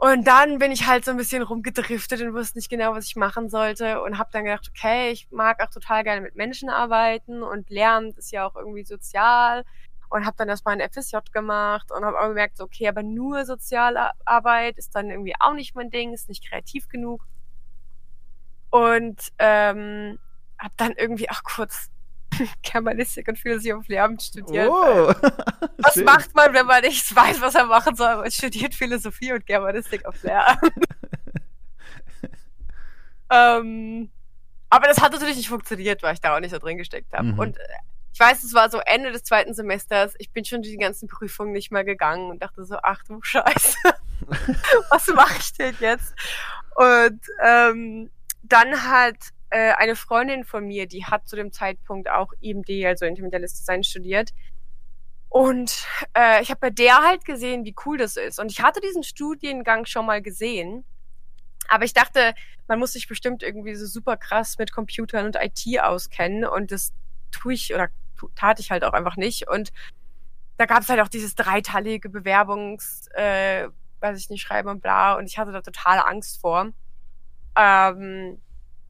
Und 0.00 0.28
dann 0.28 0.60
bin 0.60 0.70
ich 0.70 0.86
halt 0.86 1.04
so 1.04 1.10
ein 1.10 1.16
bisschen 1.16 1.42
rumgedriftet 1.42 2.20
und 2.22 2.32
wusste 2.32 2.56
nicht 2.56 2.70
genau, 2.70 2.94
was 2.94 3.06
ich 3.06 3.16
machen 3.16 3.48
sollte 3.48 4.00
und 4.00 4.16
habe 4.16 4.30
dann 4.32 4.44
gedacht, 4.44 4.70
okay, 4.70 5.10
ich 5.10 5.28
mag 5.32 5.60
auch 5.60 5.70
total 5.70 6.04
gerne 6.04 6.20
mit 6.20 6.36
Menschen 6.36 6.70
arbeiten 6.70 7.42
und 7.42 7.68
Lernen 7.68 8.12
ist 8.16 8.30
ja 8.30 8.46
auch 8.46 8.54
irgendwie 8.54 8.84
sozial 8.84 9.64
und 10.08 10.24
habe 10.24 10.36
dann 10.36 10.48
erstmal 10.48 10.80
ein 10.80 10.88
FSJ 10.88 11.16
gemacht 11.32 11.90
und 11.90 12.04
habe 12.04 12.16
aber 12.16 12.28
gemerkt, 12.28 12.60
okay, 12.60 12.86
aber 12.86 13.02
nur 13.02 13.44
Sozialarbeit 13.44 14.78
ist 14.78 14.94
dann 14.94 15.10
irgendwie 15.10 15.34
auch 15.40 15.54
nicht 15.54 15.74
mein 15.74 15.90
Ding, 15.90 16.14
ist 16.14 16.28
nicht 16.28 16.48
kreativ 16.48 16.88
genug. 16.88 17.26
Und 18.70 19.20
ähm, 19.38 20.20
habe 20.58 20.74
dann 20.76 20.92
irgendwie 20.92 21.28
auch 21.28 21.42
kurz 21.42 21.90
Germanistik 22.62 23.28
und 23.28 23.38
Philosophie 23.38 23.72
auf 23.72 23.88
Lehramt 23.88 24.22
studiert. 24.22 24.68
Oh. 24.68 25.12
was 25.78 25.96
macht 25.96 26.34
man, 26.34 26.52
wenn 26.52 26.66
man 26.66 26.82
nicht 26.82 27.14
weiß, 27.14 27.40
was 27.40 27.54
er 27.54 27.66
machen 27.66 27.94
soll? 27.94 28.16
Man 28.16 28.30
studiert 28.30 28.74
Philosophie 28.74 29.32
und 29.32 29.46
Germanistik 29.46 30.04
auf 30.04 30.22
Lehramt. 30.22 30.60
ähm, 33.30 34.10
aber 34.70 34.86
das 34.86 35.00
hat 35.00 35.12
natürlich 35.12 35.36
nicht 35.36 35.48
funktioniert, 35.48 36.02
weil 36.02 36.14
ich 36.14 36.20
da 36.20 36.36
auch 36.36 36.40
nicht 36.40 36.50
so 36.50 36.58
drin 36.58 36.78
gesteckt 36.78 37.12
habe. 37.12 37.28
Mhm. 37.28 37.38
Und 37.38 37.58
äh, 37.58 37.62
ich 38.12 38.20
weiß, 38.20 38.42
es 38.42 38.52
war 38.52 38.68
so 38.68 38.80
Ende 38.80 39.12
des 39.12 39.22
zweiten 39.22 39.54
Semesters. 39.54 40.14
Ich 40.18 40.32
bin 40.32 40.44
schon 40.44 40.62
die 40.62 40.76
ganzen 40.76 41.08
Prüfungen 41.08 41.52
nicht 41.52 41.70
mehr 41.70 41.84
gegangen 41.84 42.30
und 42.30 42.42
dachte 42.42 42.64
so, 42.64 42.76
ach 42.82 43.04
du 43.04 43.22
Scheiße, 43.22 43.78
was 44.90 45.06
mache 45.08 45.38
ich 45.38 45.52
denn 45.52 45.76
jetzt? 45.78 46.14
Und 46.74 47.20
ähm, 47.44 48.10
dann 48.42 48.82
hat 48.82 49.16
äh, 49.50 49.72
eine 49.72 49.96
Freundin 49.96 50.44
von 50.44 50.66
mir, 50.66 50.86
die 50.86 51.04
hat 51.04 51.28
zu 51.28 51.36
dem 51.36 51.52
Zeitpunkt 51.52 52.10
auch 52.10 52.32
IMD, 52.40 52.84
also 52.84 53.06
Intermediales 53.06 53.54
Design, 53.54 53.82
studiert. 53.82 54.32
Und 55.28 55.86
äh, 56.14 56.42
ich 56.42 56.50
habe 56.50 56.60
bei 56.60 56.70
der 56.70 57.02
halt 57.02 57.24
gesehen, 57.24 57.64
wie 57.64 57.74
cool 57.84 57.98
das 57.98 58.16
ist. 58.16 58.38
Und 58.38 58.50
ich 58.50 58.62
hatte 58.62 58.80
diesen 58.80 59.02
Studiengang 59.02 59.84
schon 59.84 60.06
mal 60.06 60.22
gesehen. 60.22 60.84
Aber 61.68 61.84
ich 61.84 61.92
dachte, 61.92 62.34
man 62.66 62.78
muss 62.78 62.92
sich 62.94 63.08
bestimmt 63.08 63.42
irgendwie 63.42 63.74
so 63.74 63.86
super 63.86 64.16
krass 64.16 64.56
mit 64.58 64.72
Computern 64.72 65.26
und 65.26 65.36
IT 65.36 65.80
auskennen. 65.80 66.44
Und 66.44 66.72
das 66.72 66.92
tue 67.30 67.54
ich 67.54 67.74
oder 67.74 67.88
tat 68.34 68.58
ich 68.58 68.70
halt 68.70 68.84
auch 68.84 68.94
einfach 68.94 69.16
nicht. 69.16 69.48
Und 69.48 69.70
da 70.56 70.66
gab 70.66 70.82
es 70.82 70.88
halt 70.88 71.00
auch 71.00 71.08
dieses 71.08 71.34
dreiteilige 71.34 72.08
Bewerbungs, 72.08 73.08
äh, 73.14 73.68
weiß 74.00 74.18
ich 74.18 74.30
nicht, 74.30 74.42
schreiben 74.42 74.68
und 74.68 74.80
bla. 74.80 75.14
Und 75.14 75.26
ich 75.26 75.38
hatte 75.38 75.52
da 75.52 75.60
total 75.60 76.00
Angst 76.00 76.40
vor. 76.40 76.72
Ähm, 77.56 78.40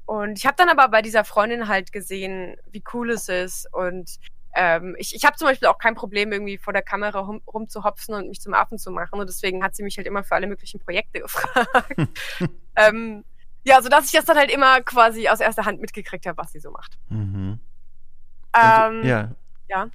und 0.09 0.39
ich 0.39 0.47
habe 0.47 0.57
dann 0.57 0.71
aber 0.71 0.89
bei 0.89 1.03
dieser 1.03 1.23
Freundin 1.23 1.69
halt 1.69 1.93
gesehen, 1.93 2.57
wie 2.71 2.83
cool 2.95 3.11
es 3.11 3.29
ist. 3.29 3.69
Und 3.75 4.17
ähm, 4.55 4.97
ich, 4.99 5.15
ich 5.15 5.27
habe 5.27 5.37
zum 5.37 5.47
Beispiel 5.47 5.69
auch 5.69 5.77
kein 5.77 5.95
Problem, 5.95 6.33
irgendwie 6.33 6.57
vor 6.57 6.73
der 6.73 6.81
Kamera 6.81 7.19
rum, 7.19 7.43
rumzuhopsen 7.47 8.15
und 8.15 8.27
mich 8.31 8.41
zum 8.41 8.55
Affen 8.55 8.79
zu 8.79 8.91
machen. 8.91 9.21
Und 9.21 9.29
deswegen 9.29 9.63
hat 9.63 9.77
sie 9.77 9.83
mich 9.83 9.99
halt 9.99 10.07
immer 10.07 10.25
für 10.25 10.35
alle 10.35 10.47
möglichen 10.47 10.81
Projekte 10.81 11.21
gefragt. 11.21 12.09
ähm, 12.77 13.23
ja, 13.65 13.83
sodass 13.83 14.07
ich 14.07 14.13
das 14.13 14.25
dann 14.25 14.39
halt 14.39 14.51
immer 14.51 14.81
quasi 14.81 15.29
aus 15.29 15.41
erster 15.41 15.67
Hand 15.67 15.83
mitgekriegt 15.83 16.25
habe, 16.25 16.39
was 16.39 16.53
sie 16.53 16.61
so 16.61 16.71
macht. 16.71 16.97
Mhm. 17.11 17.61
Ähm, 18.57 19.05
ja. 19.05 19.35
Ja. 19.69 19.91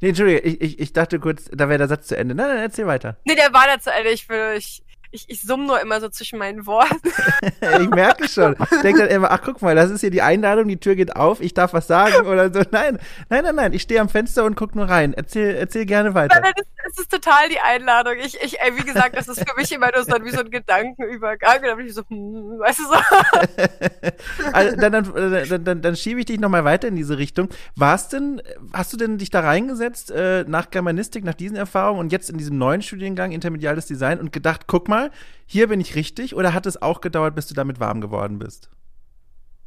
Nee, 0.00 0.08
Entschuldige, 0.08 0.38
ich, 0.38 0.58
ich, 0.62 0.78
ich 0.78 0.92
dachte 0.94 1.20
kurz, 1.20 1.50
da 1.52 1.68
wäre 1.68 1.76
der 1.76 1.88
Satz 1.88 2.06
zu 2.06 2.16
Ende. 2.16 2.34
Nein, 2.34 2.48
nein, 2.48 2.62
erzähl 2.62 2.86
weiter. 2.86 3.18
Nee, 3.26 3.34
der 3.34 3.52
war 3.52 3.66
da 3.66 3.78
zu 3.78 3.92
Ende. 3.92 4.08
Ich 4.08 4.26
will, 4.30 4.54
ich, 4.56 4.82
ich, 5.12 5.24
ich 5.28 5.42
summe 5.42 5.66
nur 5.66 5.80
immer 5.80 6.00
so 6.00 6.08
zwischen 6.08 6.38
meinen 6.38 6.66
Worten. 6.66 7.00
ich 7.80 7.90
merke 7.90 8.28
schon. 8.28 8.56
Ich 8.70 8.80
denke 8.80 9.00
dann 9.00 9.10
immer, 9.10 9.30
ach 9.30 9.40
guck 9.44 9.60
mal, 9.62 9.74
das 9.74 9.90
ist 9.90 10.00
hier 10.00 10.10
die 10.10 10.22
Einladung, 10.22 10.68
die 10.68 10.78
Tür 10.78 10.94
geht 10.94 11.16
auf, 11.16 11.40
ich 11.40 11.54
darf 11.54 11.72
was 11.72 11.86
sagen 11.86 12.26
oder 12.26 12.52
so. 12.52 12.62
Nein, 12.70 12.98
nein, 13.28 13.44
nein, 13.44 13.54
nein, 13.54 13.72
ich 13.72 13.82
stehe 13.82 14.00
am 14.00 14.08
Fenster 14.08 14.44
und 14.44 14.54
guck 14.54 14.74
nur 14.74 14.88
rein. 14.88 15.12
Erzähl, 15.14 15.54
erzähl 15.56 15.86
gerne 15.86 16.14
weiter. 16.14 16.34
Nein, 16.34 16.42
nein, 16.44 16.52
das, 16.56 16.66
das 16.84 16.98
ist 17.00 17.10
total 17.10 17.48
die 17.48 17.60
Einladung. 17.60 18.14
Ich, 18.18 18.40
ich, 18.42 18.60
ey, 18.60 18.76
wie 18.76 18.84
gesagt, 18.84 19.16
das 19.16 19.28
ist 19.28 19.40
für 19.40 19.56
mich 19.56 19.72
immer 19.72 19.90
nur 19.94 20.04
so 20.04 20.12
wie 20.24 20.30
so 20.30 20.40
ein 20.40 20.50
Gedankenübergang. 20.50 21.58
Und 21.58 21.66
dann 21.66 21.76
bin 21.76 21.86
ich 21.86 21.94
so, 21.94 22.02
hm, 22.08 22.58
weißt 22.58 22.78
du 22.78 22.84
so. 22.84 24.52
also, 24.52 24.76
dann, 24.76 24.92
dann, 24.92 25.48
dann, 25.48 25.64
dann, 25.64 25.82
dann 25.82 25.96
schiebe 25.96 26.20
ich 26.20 26.26
dich 26.26 26.38
nochmal 26.38 26.64
weiter 26.64 26.88
in 26.88 26.96
diese 26.96 27.18
Richtung. 27.18 27.48
Warst 27.76 28.12
denn, 28.12 28.42
hast 28.72 28.92
du 28.92 28.96
denn 28.96 29.18
dich 29.18 29.30
da 29.30 29.40
reingesetzt 29.40 30.10
äh, 30.10 30.44
nach 30.46 30.70
Germanistik, 30.70 31.24
nach 31.24 31.34
diesen 31.34 31.56
Erfahrungen 31.56 32.00
und 32.00 32.12
jetzt 32.12 32.30
in 32.30 32.38
diesem 32.38 32.58
neuen 32.58 32.82
Studiengang 32.82 33.32
Intermediales 33.32 33.86
Design 33.86 34.20
und 34.20 34.32
gedacht, 34.32 34.62
guck 34.66 34.88
mal, 34.88 34.99
mal, 35.00 35.10
hier 35.46 35.68
bin 35.68 35.80
ich 35.80 35.94
richtig? 35.94 36.34
Oder 36.34 36.54
hat 36.54 36.66
es 36.66 36.80
auch 36.80 37.00
gedauert, 37.00 37.34
bis 37.34 37.46
du 37.46 37.54
damit 37.54 37.80
warm 37.80 38.00
geworden 38.00 38.38
bist? 38.38 38.70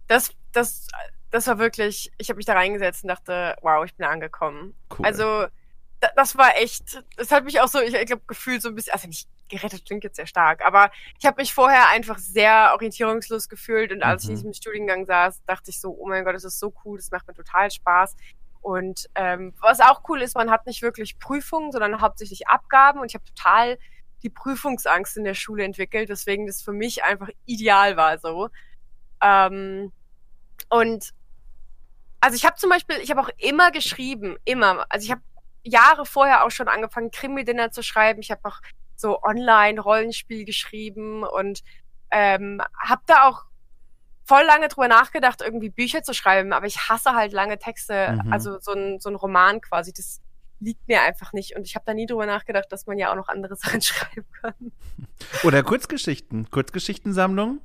Das, 0.07 0.31
das, 0.51 0.87
das 1.31 1.47
war 1.47 1.59
wirklich, 1.59 2.11
ich 2.17 2.29
habe 2.29 2.37
mich 2.37 2.45
da 2.45 2.53
reingesetzt 2.53 3.03
und 3.03 3.09
dachte, 3.09 3.55
wow, 3.61 3.83
ich 3.85 3.95
bin 3.95 4.05
angekommen. 4.05 4.75
Cool. 4.97 5.05
Also, 5.05 5.45
da, 5.99 6.09
das 6.15 6.37
war 6.37 6.57
echt, 6.57 7.03
das 7.17 7.31
hat 7.31 7.45
mich 7.45 7.61
auch 7.61 7.67
so, 7.67 7.79
ich, 7.79 7.93
ich 7.93 8.05
glaube, 8.05 8.23
gefühlt 8.27 8.61
so 8.61 8.69
ein 8.69 8.75
bisschen, 8.75 8.93
also 8.93 9.07
nicht 9.07 9.27
gerettet 9.49 9.85
klingt 9.85 10.03
jetzt 10.03 10.15
sehr 10.15 10.25
stark, 10.25 10.65
aber 10.65 10.89
ich 11.19 11.25
habe 11.25 11.41
mich 11.41 11.53
vorher 11.53 11.89
einfach 11.89 12.17
sehr 12.17 12.71
orientierungslos 12.73 13.49
gefühlt 13.49 13.91
und 13.91 14.01
als 14.01 14.23
mhm. 14.23 14.27
ich 14.27 14.29
in 14.31 14.35
diesem 14.35 14.53
Studiengang 14.53 15.05
saß, 15.05 15.43
dachte 15.45 15.69
ich 15.69 15.79
so, 15.79 15.95
oh 15.97 16.07
mein 16.07 16.23
Gott, 16.23 16.35
das 16.35 16.43
ist 16.43 16.59
so 16.59 16.73
cool, 16.83 16.97
das 16.97 17.11
macht 17.11 17.27
mir 17.27 17.33
total 17.33 17.69
Spaß. 17.69 18.15
Und 18.61 19.09
ähm, 19.15 19.53
was 19.59 19.81
auch 19.81 20.03
cool 20.07 20.21
ist, 20.21 20.35
man 20.35 20.49
hat 20.49 20.65
nicht 20.65 20.81
wirklich 20.81 21.19
Prüfungen, 21.19 21.71
sondern 21.71 22.01
hauptsächlich 22.01 22.47
Abgaben 22.47 22.99
und 22.99 23.11
ich 23.11 23.15
habe 23.15 23.25
total 23.25 23.77
die 24.23 24.29
Prüfungsangst 24.29 25.17
in 25.17 25.23
der 25.23 25.33
Schule 25.33 25.63
entwickelt, 25.63 26.09
deswegen 26.09 26.47
das 26.47 26.61
für 26.61 26.71
mich 26.71 27.03
einfach 27.03 27.29
ideal 27.45 27.97
war 27.97 28.17
so. 28.17 28.49
Ähm, 29.21 29.91
und 30.69 31.13
also 32.21 32.35
ich 32.35 32.45
habe 32.45 32.55
zum 32.55 32.69
Beispiel, 32.69 32.97
ich 33.01 33.11
habe 33.11 33.21
auch 33.21 33.29
immer 33.37 33.71
geschrieben, 33.71 34.37
immer. 34.45 34.85
Also 34.89 35.05
ich 35.05 35.11
habe 35.11 35.21
Jahre 35.63 36.05
vorher 36.05 36.45
auch 36.45 36.51
schon 36.51 36.67
angefangen, 36.67 37.11
Krimi-Dinner 37.11 37.71
zu 37.71 37.83
schreiben. 37.83 38.21
Ich 38.21 38.31
habe 38.31 38.41
auch 38.43 38.59
so 38.95 39.21
Online-Rollenspiel 39.21 40.45
geschrieben 40.45 41.23
und 41.23 41.63
ähm, 42.11 42.61
habe 42.79 43.01
da 43.07 43.27
auch 43.27 43.43
voll 44.23 44.43
lange 44.43 44.69
drüber 44.69 44.87
nachgedacht, 44.87 45.41
irgendwie 45.41 45.69
Bücher 45.69 46.03
zu 46.03 46.13
schreiben, 46.13 46.53
aber 46.53 46.65
ich 46.65 46.89
hasse 46.89 47.13
halt 47.13 47.33
lange 47.33 47.59
Texte, 47.59 48.19
mhm. 48.23 48.31
also 48.31 48.59
so 48.59 48.71
ein, 48.71 48.99
so 48.99 49.09
ein 49.09 49.15
Roman 49.15 49.59
quasi. 49.59 49.91
Das 49.91 50.21
liegt 50.63 50.87
mir 50.87 51.01
einfach 51.01 51.33
nicht. 51.33 51.55
Und 51.55 51.67
ich 51.67 51.75
habe 51.75 51.85
da 51.85 51.93
nie 51.93 52.05
drüber 52.05 52.25
nachgedacht, 52.25 52.71
dass 52.71 52.87
man 52.87 52.97
ja 52.97 53.11
auch 53.11 53.15
noch 53.15 53.27
andere 53.27 53.55
Sachen 53.57 53.81
schreiben 53.81 54.25
kann. 54.41 54.71
Oder 55.43 55.63
Kurzgeschichten, 55.63 56.49
Kurzgeschichtensammlung. 56.49 57.59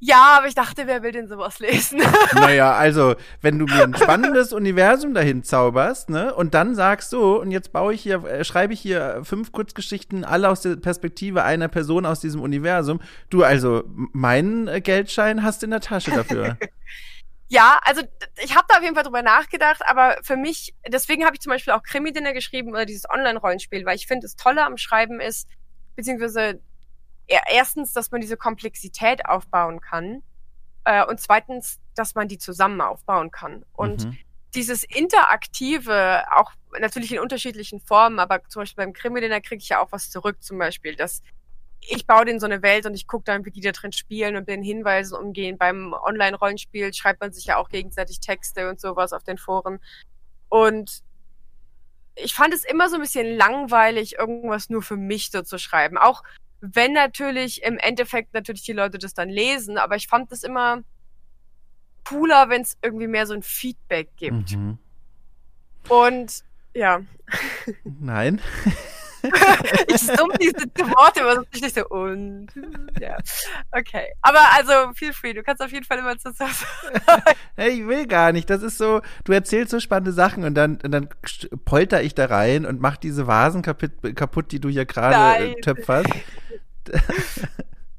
Ja, 0.00 0.36
aber 0.38 0.46
ich 0.46 0.54
dachte, 0.54 0.86
wer 0.86 1.02
will 1.02 1.10
denn 1.10 1.26
sowas 1.26 1.58
lesen? 1.58 2.00
naja, 2.34 2.72
also, 2.72 3.16
wenn 3.40 3.58
du 3.58 3.64
mir 3.64 3.82
ein 3.82 3.96
spannendes 3.96 4.52
Universum 4.52 5.12
dahin 5.12 5.42
zauberst, 5.42 6.08
ne, 6.08 6.32
und 6.32 6.54
dann 6.54 6.76
sagst 6.76 7.10
so, 7.10 7.40
und 7.40 7.50
jetzt 7.50 7.72
baue 7.72 7.94
ich 7.94 8.02
hier, 8.02 8.24
äh, 8.24 8.44
schreibe 8.44 8.72
ich 8.72 8.80
hier 8.80 9.22
fünf 9.24 9.50
Kurzgeschichten, 9.50 10.24
alle 10.24 10.50
aus 10.50 10.60
der 10.60 10.76
Perspektive 10.76 11.42
einer 11.42 11.66
Person 11.66 12.06
aus 12.06 12.20
diesem 12.20 12.40
Universum. 12.40 13.00
Du, 13.28 13.42
also, 13.42 13.82
meinen 14.12 14.68
äh, 14.68 14.80
Geldschein 14.80 15.42
hast 15.42 15.62
du 15.62 15.66
in 15.66 15.72
der 15.72 15.80
Tasche 15.80 16.12
dafür. 16.12 16.56
Ja, 17.48 17.80
also 17.82 18.02
ich 18.42 18.54
habe 18.54 18.66
da 18.68 18.76
auf 18.76 18.82
jeden 18.82 18.94
Fall 18.94 19.04
drüber 19.04 19.22
nachgedacht, 19.22 19.80
aber 19.86 20.18
für 20.22 20.36
mich, 20.36 20.74
deswegen 20.86 21.24
habe 21.24 21.34
ich 21.34 21.40
zum 21.40 21.50
Beispiel 21.50 21.72
auch 21.72 21.82
Krimi-Dinner 21.82 22.34
geschrieben 22.34 22.70
oder 22.70 22.84
dieses 22.84 23.08
Online-Rollenspiel, 23.08 23.86
weil 23.86 23.96
ich 23.96 24.06
finde, 24.06 24.26
das 24.26 24.36
Tolle 24.36 24.64
am 24.64 24.76
Schreiben 24.76 25.18
ist, 25.20 25.48
beziehungsweise 25.96 26.60
erstens, 27.26 27.92
dass 27.92 28.10
man 28.10 28.20
diese 28.20 28.36
Komplexität 28.36 29.26
aufbauen 29.26 29.80
kann 29.80 30.22
äh, 30.84 31.04
und 31.04 31.20
zweitens, 31.20 31.80
dass 31.94 32.14
man 32.14 32.28
die 32.28 32.38
zusammen 32.38 32.80
aufbauen 32.80 33.30
kann. 33.30 33.64
Und 33.72 34.04
mhm. 34.04 34.18
dieses 34.54 34.84
Interaktive, 34.84 36.24
auch 36.34 36.52
natürlich 36.78 37.12
in 37.12 37.18
unterschiedlichen 37.18 37.80
Formen, 37.80 38.18
aber 38.18 38.44
zum 38.48 38.62
Beispiel 38.62 38.84
beim 38.84 38.92
Krimi-Dinner 38.92 39.40
kriege 39.40 39.62
ich 39.62 39.70
ja 39.70 39.80
auch 39.80 39.90
was 39.90 40.10
zurück, 40.10 40.42
zum 40.42 40.58
Beispiel, 40.58 40.96
dass 40.96 41.22
ich 41.80 42.06
baue 42.06 42.24
denen 42.24 42.40
so 42.40 42.46
eine 42.46 42.62
Welt 42.62 42.86
und 42.86 42.94
ich 42.94 43.06
gucke 43.06 43.24
dann, 43.24 43.44
wie 43.44 43.50
die 43.50 43.60
da 43.60 43.72
drin 43.72 43.92
spielen 43.92 44.36
und 44.36 44.42
mit 44.42 44.48
den 44.48 44.62
Hinweisen 44.62 45.16
umgehen. 45.16 45.58
Beim 45.58 45.92
Online-Rollenspiel 45.92 46.92
schreibt 46.92 47.20
man 47.20 47.32
sich 47.32 47.46
ja 47.46 47.56
auch 47.56 47.68
gegenseitig 47.68 48.20
Texte 48.20 48.68
und 48.68 48.80
sowas 48.80 49.12
auf 49.12 49.24
den 49.24 49.38
Foren. 49.38 49.78
Und 50.48 51.02
ich 52.14 52.34
fand 52.34 52.52
es 52.52 52.64
immer 52.64 52.88
so 52.88 52.96
ein 52.96 53.02
bisschen 53.02 53.36
langweilig, 53.36 54.18
irgendwas 54.18 54.70
nur 54.70 54.82
für 54.82 54.96
mich 54.96 55.30
so 55.30 55.42
zu 55.42 55.58
schreiben. 55.58 55.96
Auch 55.96 56.22
wenn 56.60 56.92
natürlich 56.92 57.62
im 57.62 57.78
Endeffekt 57.78 58.34
natürlich 58.34 58.62
die 58.64 58.72
Leute 58.72 58.98
das 58.98 59.14
dann 59.14 59.28
lesen, 59.28 59.78
aber 59.78 59.96
ich 59.96 60.08
fand 60.08 60.32
es 60.32 60.42
immer 60.42 60.82
cooler, 62.04 62.48
wenn 62.48 62.62
es 62.62 62.76
irgendwie 62.82 63.06
mehr 63.06 63.26
so 63.26 63.34
ein 63.34 63.42
Feedback 63.42 64.08
gibt. 64.16 64.52
Mhm. 64.52 64.78
Und 65.88 66.42
ja. 66.74 67.00
Nein. 67.84 68.40
ich 69.88 70.00
summe 70.00 70.34
diese 70.40 70.66
Worte 70.94 71.22
aber 71.22 71.36
sonst 71.36 71.60
nicht 71.60 71.74
so 71.74 71.86
und 71.88 72.48
ja. 73.00 73.16
Okay. 73.72 74.12
Aber 74.22 74.40
also 74.56 74.92
feel 74.94 75.12
free, 75.12 75.32
du 75.32 75.42
kannst 75.42 75.62
auf 75.62 75.72
jeden 75.72 75.84
Fall 75.84 75.98
immer 75.98 76.16
zu 76.18 76.32
hey, 77.56 77.70
ich 77.70 77.86
will 77.86 78.06
gar 78.06 78.32
nicht. 78.32 78.48
Das 78.50 78.62
ist 78.62 78.78
so, 78.78 79.00
du 79.24 79.32
erzählst 79.32 79.70
so 79.70 79.80
spannende 79.80 80.12
Sachen 80.12 80.44
und 80.44 80.54
dann, 80.54 80.78
und 80.82 80.90
dann 80.90 81.08
polter 81.64 82.02
ich 82.02 82.14
da 82.14 82.26
rein 82.26 82.66
und 82.66 82.80
mach 82.80 82.96
diese 82.96 83.26
Vasen 83.26 83.62
kaputt, 83.62 83.92
kaputt 84.14 84.52
die 84.52 84.60
du 84.60 84.68
hier 84.68 84.86
gerade 84.86 85.50
äh, 85.50 85.60
töpferst. 85.60 86.10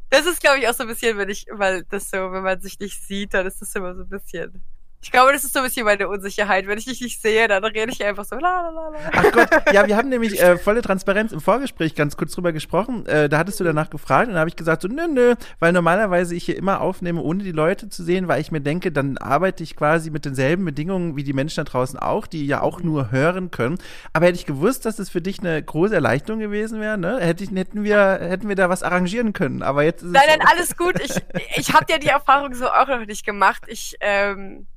Das 0.10 0.26
ist, 0.26 0.42
glaube 0.42 0.60
ich, 0.60 0.68
auch 0.68 0.74
so 0.74 0.84
ein 0.84 0.90
bisschen, 0.90 1.18
wenn 1.18 1.30
ich, 1.30 1.46
weil 1.52 1.84
das 1.90 2.10
so, 2.10 2.32
wenn 2.32 2.44
man 2.44 2.60
sich 2.62 2.80
nicht 2.80 3.02
sieht, 3.02 3.34
dann 3.34 3.46
ist 3.46 3.62
das 3.62 3.76
immer 3.76 3.96
so 3.96 4.02
ein 4.02 4.10
bisschen. 4.10 4.64
Ich 5.02 5.12
glaube, 5.12 5.32
das 5.32 5.46
ist 5.46 5.54
so 5.54 5.60
ein 5.60 5.66
bisschen 5.66 5.86
meine 5.86 6.10
Unsicherheit. 6.10 6.68
Wenn 6.68 6.78
ich 6.78 6.84
dich 6.84 7.00
nicht 7.00 7.22
sehe, 7.22 7.48
dann 7.48 7.64
rede 7.64 7.90
ich 7.90 8.04
einfach 8.04 8.26
so. 8.26 8.36
La, 8.36 8.70
la, 8.70 8.90
la. 8.90 9.00
Ach 9.14 9.32
Gott, 9.32 9.50
ja, 9.74 9.88
wir 9.88 9.96
haben 9.96 10.10
nämlich 10.10 10.42
äh, 10.42 10.58
volle 10.58 10.82
Transparenz 10.82 11.32
im 11.32 11.40
Vorgespräch 11.40 11.96
ganz 11.96 12.18
kurz 12.18 12.34
drüber 12.34 12.52
gesprochen. 12.52 13.06
Äh, 13.06 13.30
da 13.30 13.38
hattest 13.38 13.62
du 13.62 13.64
danach 13.64 13.90
gefragt 13.90 14.28
und 14.28 14.34
da 14.34 14.42
habe 14.42 14.50
ich 14.50 14.58
gesagt 14.58 14.82
so, 14.82 14.90
nö, 14.90 15.08
nö, 15.08 15.36
weil 15.60 15.72
normalerweise 15.72 16.36
ich 16.36 16.44
hier 16.44 16.58
immer 16.58 16.82
aufnehme, 16.82 17.22
ohne 17.22 17.44
die 17.44 17.54
Leute 17.54 17.88
zu 17.88 18.04
sehen, 18.04 18.28
weil 18.28 18.42
ich 18.42 18.52
mir 18.52 18.60
denke, 18.60 18.92
dann 18.92 19.18
arbeite 19.18 19.64
ich 19.64 19.78
quasi 19.78 20.10
mit 20.10 20.26
denselben 20.26 20.66
Bedingungen 20.66 21.16
wie 21.16 21.24
die 21.24 21.34
Menschen 21.34 21.64
da 21.64 21.72
draußen 21.72 21.98
auch, 21.98 22.28
die 22.28 22.46
ja 22.46 22.60
auch 22.60 22.82
nur 22.82 23.10
hören 23.12 23.52
können. 23.52 23.78
Aber 24.12 24.26
hätte 24.26 24.38
ich 24.38 24.46
gewusst, 24.46 24.86
dass 24.86 24.98
das 24.98 25.10
für 25.10 25.22
dich 25.22 25.40
eine 25.40 25.64
große 25.64 25.96
Erleichterung 25.96 26.42
gewesen 26.42 26.82
wäre, 26.82 26.98
ne? 26.98 27.20
Hätte 27.22 27.46
ich, 27.46 27.52
hätten 27.52 27.86
wir, 27.86 28.20
hätten 28.22 28.50
wir 28.50 28.56
da 28.56 28.68
was 28.68 28.84
arrangieren 28.84 29.32
können. 29.32 29.64
Aber 29.64 29.84
jetzt 29.84 30.04
ist 30.04 30.12
Nein, 30.12 30.24
nein, 30.28 30.42
alles 30.46 30.76
gut. 30.76 31.00
Ich, 31.02 31.16
ich 31.56 31.74
habe 31.74 31.86
ja 31.90 31.98
die 32.00 32.08
Erfahrung 32.10 32.54
so 32.54 32.68
auch 32.68 32.88
noch 32.88 33.06
nicht 33.06 33.26
gemacht. 33.26 33.64
Ich, 33.68 33.96
ähm, 34.02 34.68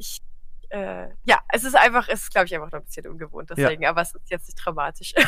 ich, 0.00 0.22
äh, 0.70 1.08
ja, 1.24 1.38
es 1.52 1.64
ist 1.64 1.76
einfach, 1.76 2.08
es 2.08 2.22
ist, 2.22 2.30
glaube 2.30 2.46
ich, 2.46 2.54
einfach 2.54 2.72
noch 2.72 2.80
ein 2.80 2.84
bisschen 2.84 3.06
ungewohnt, 3.06 3.50
deswegen, 3.50 3.82
ja. 3.82 3.90
aber 3.90 4.02
es 4.02 4.14
ist 4.14 4.30
jetzt 4.30 4.48
nicht 4.48 4.64
dramatisch. 4.64 5.14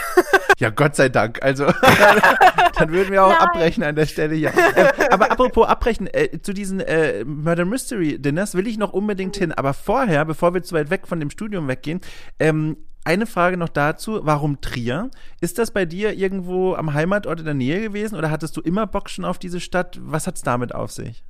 Ja, 0.58 0.70
Gott 0.70 0.94
sei 0.94 1.08
Dank. 1.08 1.42
Also, 1.42 1.64
dann 2.76 2.92
würden 2.92 3.10
wir 3.10 3.24
auch 3.24 3.30
Nein. 3.30 3.40
abbrechen 3.40 3.82
an 3.82 3.96
der 3.96 4.06
Stelle 4.06 4.36
hier. 4.36 4.52
Äh, 4.54 5.08
aber 5.10 5.32
apropos 5.32 5.66
abbrechen, 5.66 6.06
äh, 6.06 6.40
zu 6.40 6.52
diesen 6.52 6.78
äh, 6.78 7.24
Murder 7.24 7.64
Mystery 7.64 8.20
Dinners 8.20 8.54
will 8.54 8.68
ich 8.68 8.78
noch 8.78 8.92
unbedingt 8.92 9.34
mhm. 9.36 9.40
hin. 9.40 9.52
Aber 9.52 9.74
vorher, 9.74 10.24
bevor 10.24 10.54
wir 10.54 10.62
zu 10.62 10.76
weit 10.76 10.90
weg 10.90 11.08
von 11.08 11.18
dem 11.18 11.30
Studium 11.30 11.66
weggehen, 11.66 12.00
ähm, 12.38 12.76
eine 13.04 13.26
Frage 13.26 13.56
noch 13.56 13.70
dazu, 13.70 14.20
warum 14.22 14.60
Trier? 14.60 15.10
Ist 15.40 15.58
das 15.58 15.72
bei 15.72 15.84
dir 15.84 16.12
irgendwo 16.12 16.74
am 16.74 16.94
Heimatort 16.94 17.40
in 17.40 17.46
der 17.46 17.54
Nähe 17.54 17.80
gewesen 17.80 18.14
oder 18.14 18.30
hattest 18.30 18.56
du 18.56 18.60
immer 18.60 18.86
Bock 18.86 19.10
schon 19.10 19.24
auf 19.24 19.38
diese 19.38 19.58
Stadt? 19.58 19.98
Was 20.00 20.28
hat 20.28 20.36
es 20.36 20.42
damit 20.42 20.72
auf 20.72 20.92
sich? 20.92 21.24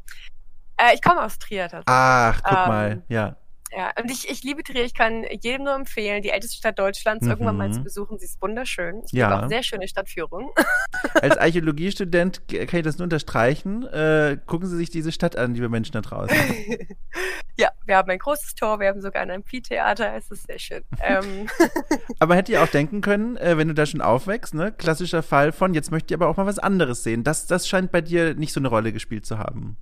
Äh, 0.83 0.95
ich 0.95 1.03
komme 1.03 1.23
aus 1.23 1.39
Trier 1.39 1.69
tatsächlich. 1.69 1.85
Ach, 1.87 2.43
guck 2.43 2.59
ähm, 2.59 2.69
mal, 2.69 3.03
ja. 3.09 3.37
Ja, 3.75 3.91
und 3.99 4.11
ich, 4.11 4.29
ich 4.29 4.43
liebe 4.43 4.63
Trier. 4.63 4.85
Ich 4.85 4.93
kann 4.93 5.25
jedem 5.41 5.65
nur 5.65 5.75
empfehlen, 5.75 6.23
die 6.23 6.29
älteste 6.29 6.59
Stadt 6.59 6.79
Deutschlands 6.79 7.25
mhm. 7.25 7.31
irgendwann 7.31 7.57
mal 7.57 7.73
zu 7.73 7.83
besuchen. 7.83 8.19
Sie 8.19 8.27
ist 8.27 8.43
wunderschön. 8.43 9.03
Ich 9.07 9.13
ja. 9.13 9.45
auch 9.45 9.49
sehr 9.49 9.63
schöne 9.63 9.89
Stadtführung. 9.89 10.51
Als 11.15 11.39
Archäologiestudent 11.39 12.43
kann 12.49 12.81
ich 12.81 12.83
das 12.83 12.99
nur 12.99 13.05
unterstreichen. 13.05 13.87
Äh, 13.87 14.37
gucken 14.45 14.69
Sie 14.69 14.77
sich 14.77 14.91
diese 14.91 15.11
Stadt 15.11 15.37
an, 15.37 15.55
liebe 15.55 15.71
Menschen 15.71 15.93
da 15.93 16.03
draußen. 16.03 16.37
ja, 17.59 17.71
wir 17.87 17.97
haben 17.97 18.11
ein 18.11 18.19
großes 18.19 18.57
Tor, 18.57 18.79
wir 18.79 18.89
haben 18.89 19.01
sogar 19.01 19.23
ein 19.23 19.31
Amphitheater. 19.31 20.17
Es 20.17 20.31
ist 20.31 20.47
sehr 20.47 20.59
schön. 20.59 20.85
Ähm. 21.01 21.49
aber 22.19 22.37
hätte 22.37 22.53
ihr 22.53 22.63
auch 22.63 22.69
denken 22.69 23.01
können, 23.01 23.39
äh, 23.39 23.57
wenn 23.57 23.69
du 23.69 23.75
da 23.75 23.87
schon 23.87 24.03
aufwächst, 24.03 24.53
ne? 24.53 24.71
klassischer 24.73 25.23
Fall 25.23 25.51
von, 25.51 25.73
jetzt 25.73 25.91
möchte 25.91 26.13
ich 26.13 26.21
aber 26.21 26.29
auch 26.29 26.37
mal 26.37 26.47
was 26.47 26.59
anderes 26.59 27.05
sehen. 27.05 27.25
Das, 27.25 27.47
das 27.47 27.67
scheint 27.67 27.91
bei 27.91 28.03
dir 28.03 28.35
nicht 28.35 28.53
so 28.53 28.61
eine 28.61 28.69
Rolle 28.69 28.93
gespielt 28.93 29.25
zu 29.25 29.39
haben. 29.39 29.79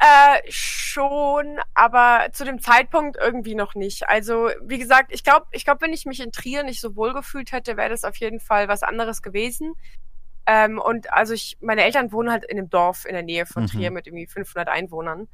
Äh, 0.00 0.40
schon, 0.48 1.58
aber 1.74 2.28
zu 2.32 2.44
dem 2.44 2.60
Zeitpunkt 2.60 3.16
irgendwie 3.20 3.56
noch 3.56 3.74
nicht. 3.74 4.08
Also, 4.08 4.50
wie 4.62 4.78
gesagt, 4.78 5.10
ich 5.12 5.24
glaube, 5.24 5.46
ich 5.50 5.64
glaube, 5.64 5.80
wenn 5.80 5.92
ich 5.92 6.06
mich 6.06 6.20
in 6.20 6.30
Trier 6.30 6.62
nicht 6.62 6.80
so 6.80 6.94
wohl 6.94 7.12
gefühlt 7.12 7.50
hätte, 7.50 7.76
wäre 7.76 7.88
das 7.88 8.04
auf 8.04 8.16
jeden 8.16 8.38
Fall 8.38 8.68
was 8.68 8.84
anderes 8.84 9.22
gewesen. 9.22 9.74
Ähm, 10.46 10.78
und 10.78 11.12
also 11.12 11.34
ich, 11.34 11.58
meine 11.60 11.82
Eltern 11.82 12.12
wohnen 12.12 12.30
halt 12.30 12.44
in 12.44 12.58
einem 12.58 12.70
Dorf 12.70 13.04
in 13.06 13.12
der 13.12 13.24
Nähe 13.24 13.44
von 13.44 13.64
mhm. 13.64 13.66
Trier 13.66 13.90
mit 13.90 14.06
irgendwie 14.06 14.26
500 14.26 14.68
Einwohnern. 14.68 15.28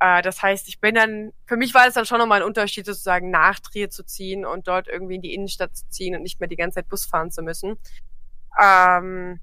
Äh, 0.00 0.22
das 0.22 0.42
heißt, 0.42 0.66
ich 0.68 0.80
bin 0.80 0.94
dann, 0.94 1.32
für 1.46 1.56
mich 1.56 1.74
war 1.74 1.86
es 1.86 1.94
dann 1.94 2.06
schon 2.06 2.18
nochmal 2.18 2.40
ein 2.40 2.46
Unterschied, 2.46 2.86
sozusagen 2.86 3.30
nach 3.30 3.60
Trier 3.60 3.90
zu 3.90 4.02
ziehen 4.02 4.44
und 4.46 4.66
dort 4.66 4.88
irgendwie 4.88 5.16
in 5.16 5.22
die 5.22 5.34
Innenstadt 5.34 5.76
zu 5.76 5.88
ziehen 5.88 6.16
und 6.16 6.22
nicht 6.22 6.40
mehr 6.40 6.48
die 6.48 6.56
ganze 6.56 6.76
Zeit 6.76 6.88
Bus 6.88 7.06
fahren 7.06 7.30
zu 7.30 7.42
müssen. 7.42 7.76
Ähm, 8.60 9.40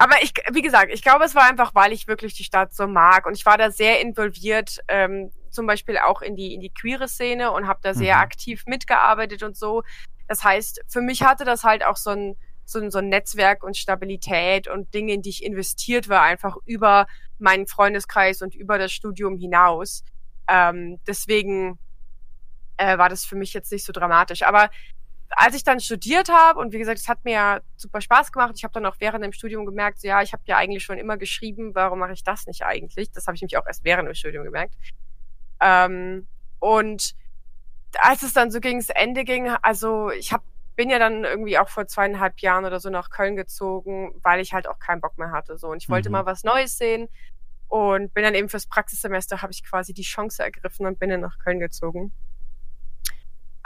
aber 0.00 0.22
ich, 0.22 0.32
wie 0.52 0.62
gesagt, 0.62 0.90
ich 0.90 1.02
glaube, 1.02 1.26
es 1.26 1.34
war 1.34 1.44
einfach, 1.44 1.74
weil 1.74 1.92
ich 1.92 2.08
wirklich 2.08 2.32
die 2.32 2.42
Stadt 2.42 2.72
so 2.72 2.86
mag 2.86 3.26
und 3.26 3.36
ich 3.36 3.44
war 3.44 3.58
da 3.58 3.70
sehr 3.70 4.00
involviert, 4.00 4.78
ähm, 4.88 5.30
zum 5.50 5.66
Beispiel 5.66 5.98
auch 5.98 6.22
in 6.22 6.36
die 6.36 6.54
in 6.54 6.62
die 6.62 6.70
queere 6.70 7.06
Szene 7.06 7.52
und 7.52 7.68
habe 7.68 7.80
da 7.82 7.92
sehr 7.92 8.14
mhm. 8.14 8.22
aktiv 8.22 8.62
mitgearbeitet 8.64 9.42
und 9.42 9.58
so. 9.58 9.82
Das 10.26 10.42
heißt, 10.42 10.80
für 10.88 11.02
mich 11.02 11.22
hatte 11.22 11.44
das 11.44 11.64
halt 11.64 11.84
auch 11.84 11.98
so 11.98 12.10
ein 12.10 12.36
so 12.64 12.78
ein, 12.78 12.90
so 12.90 12.96
ein 12.96 13.10
Netzwerk 13.10 13.62
und 13.62 13.76
Stabilität 13.76 14.68
und 14.68 14.94
Dinge, 14.94 15.12
in 15.12 15.20
die 15.20 15.28
ich 15.28 15.44
investiert 15.44 16.08
war, 16.08 16.22
einfach 16.22 16.56
über 16.64 17.06
meinen 17.38 17.66
Freundeskreis 17.66 18.40
und 18.40 18.54
über 18.54 18.78
das 18.78 18.92
Studium 18.92 19.36
hinaus. 19.36 20.02
Ähm, 20.48 20.98
deswegen 21.06 21.78
äh, 22.78 22.96
war 22.96 23.10
das 23.10 23.26
für 23.26 23.36
mich 23.36 23.52
jetzt 23.52 23.70
nicht 23.70 23.84
so 23.84 23.92
dramatisch. 23.92 24.44
Aber 24.44 24.70
als 25.30 25.54
ich 25.54 25.62
dann 25.62 25.80
studiert 25.80 26.28
habe 26.28 26.58
und 26.58 26.72
wie 26.72 26.78
gesagt, 26.78 26.98
es 26.98 27.08
hat 27.08 27.24
mir 27.24 27.32
ja 27.32 27.60
super 27.76 28.00
Spaß 28.00 28.32
gemacht. 28.32 28.54
Ich 28.56 28.64
habe 28.64 28.72
dann 28.72 28.84
auch 28.86 28.96
während 28.98 29.24
dem 29.24 29.32
Studium 29.32 29.64
gemerkt, 29.64 30.00
so, 30.00 30.08
ja, 30.08 30.22
ich 30.22 30.32
habe 30.32 30.42
ja 30.46 30.56
eigentlich 30.56 30.82
schon 30.82 30.98
immer 30.98 31.16
geschrieben, 31.16 31.74
warum 31.74 32.00
mache 32.00 32.12
ich 32.12 32.24
das 32.24 32.46
nicht 32.46 32.64
eigentlich? 32.64 33.10
Das 33.12 33.26
habe 33.26 33.36
ich 33.36 33.42
mich 33.42 33.56
auch 33.56 33.66
erst 33.66 33.84
während 33.84 34.08
dem 34.08 34.14
Studium 34.14 34.44
gemerkt. 34.44 34.74
Ähm, 35.60 36.26
und 36.58 37.14
als 37.98 38.22
es 38.22 38.32
dann 38.32 38.50
so 38.50 38.60
gegen 38.60 38.78
das 38.78 38.90
Ende 38.90 39.24
ging, 39.24 39.48
also 39.48 40.10
ich 40.10 40.32
hab, 40.32 40.42
bin 40.76 40.90
ja 40.90 40.98
dann 40.98 41.24
irgendwie 41.24 41.58
auch 41.58 41.68
vor 41.68 41.86
zweieinhalb 41.86 42.40
Jahren 42.40 42.64
oder 42.64 42.80
so 42.80 42.90
nach 42.90 43.10
Köln 43.10 43.36
gezogen, 43.36 44.14
weil 44.22 44.40
ich 44.40 44.52
halt 44.52 44.66
auch 44.66 44.78
keinen 44.78 45.00
Bock 45.00 45.16
mehr 45.18 45.30
hatte. 45.30 45.58
So 45.58 45.68
und 45.68 45.82
ich 45.82 45.88
wollte 45.88 46.08
mhm. 46.08 46.14
mal 46.14 46.26
was 46.26 46.42
Neues 46.44 46.76
sehen 46.76 47.08
und 47.68 48.12
bin 48.14 48.24
dann 48.24 48.34
eben 48.34 48.48
fürs 48.48 48.66
Praxissemester 48.66 49.42
habe 49.42 49.52
ich 49.52 49.62
quasi 49.64 49.94
die 49.94 50.02
Chance 50.02 50.42
ergriffen 50.42 50.86
und 50.86 50.98
bin 50.98 51.10
dann 51.10 51.20
nach 51.20 51.38
Köln 51.38 51.60
gezogen. 51.60 52.12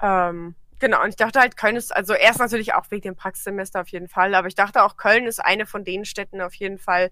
Ähm, 0.03 0.55
Genau, 0.81 1.03
und 1.03 1.11
ich 1.11 1.17
dachte 1.17 1.41
halt, 1.41 1.57
Köln 1.57 1.77
ist, 1.77 1.95
also 1.95 2.15
erst 2.15 2.41
natürlich 2.41 2.75
auch 2.75 2.91
wegen 2.91 3.03
dem 3.03 3.17
Praxissemester 3.17 3.81
auf 3.81 3.89
jeden 3.89 4.09
Fall, 4.09 4.35
aber 4.35 4.49
ich 4.49 4.55
dachte 4.55 4.83
auch, 4.83 4.97
Köln 4.97 5.27
ist 5.27 5.43
eine 5.43 5.67
von 5.67 5.85
den 5.85 6.05
Städten 6.05 6.41
auf 6.41 6.55
jeden 6.55 6.79
Fall, 6.79 7.11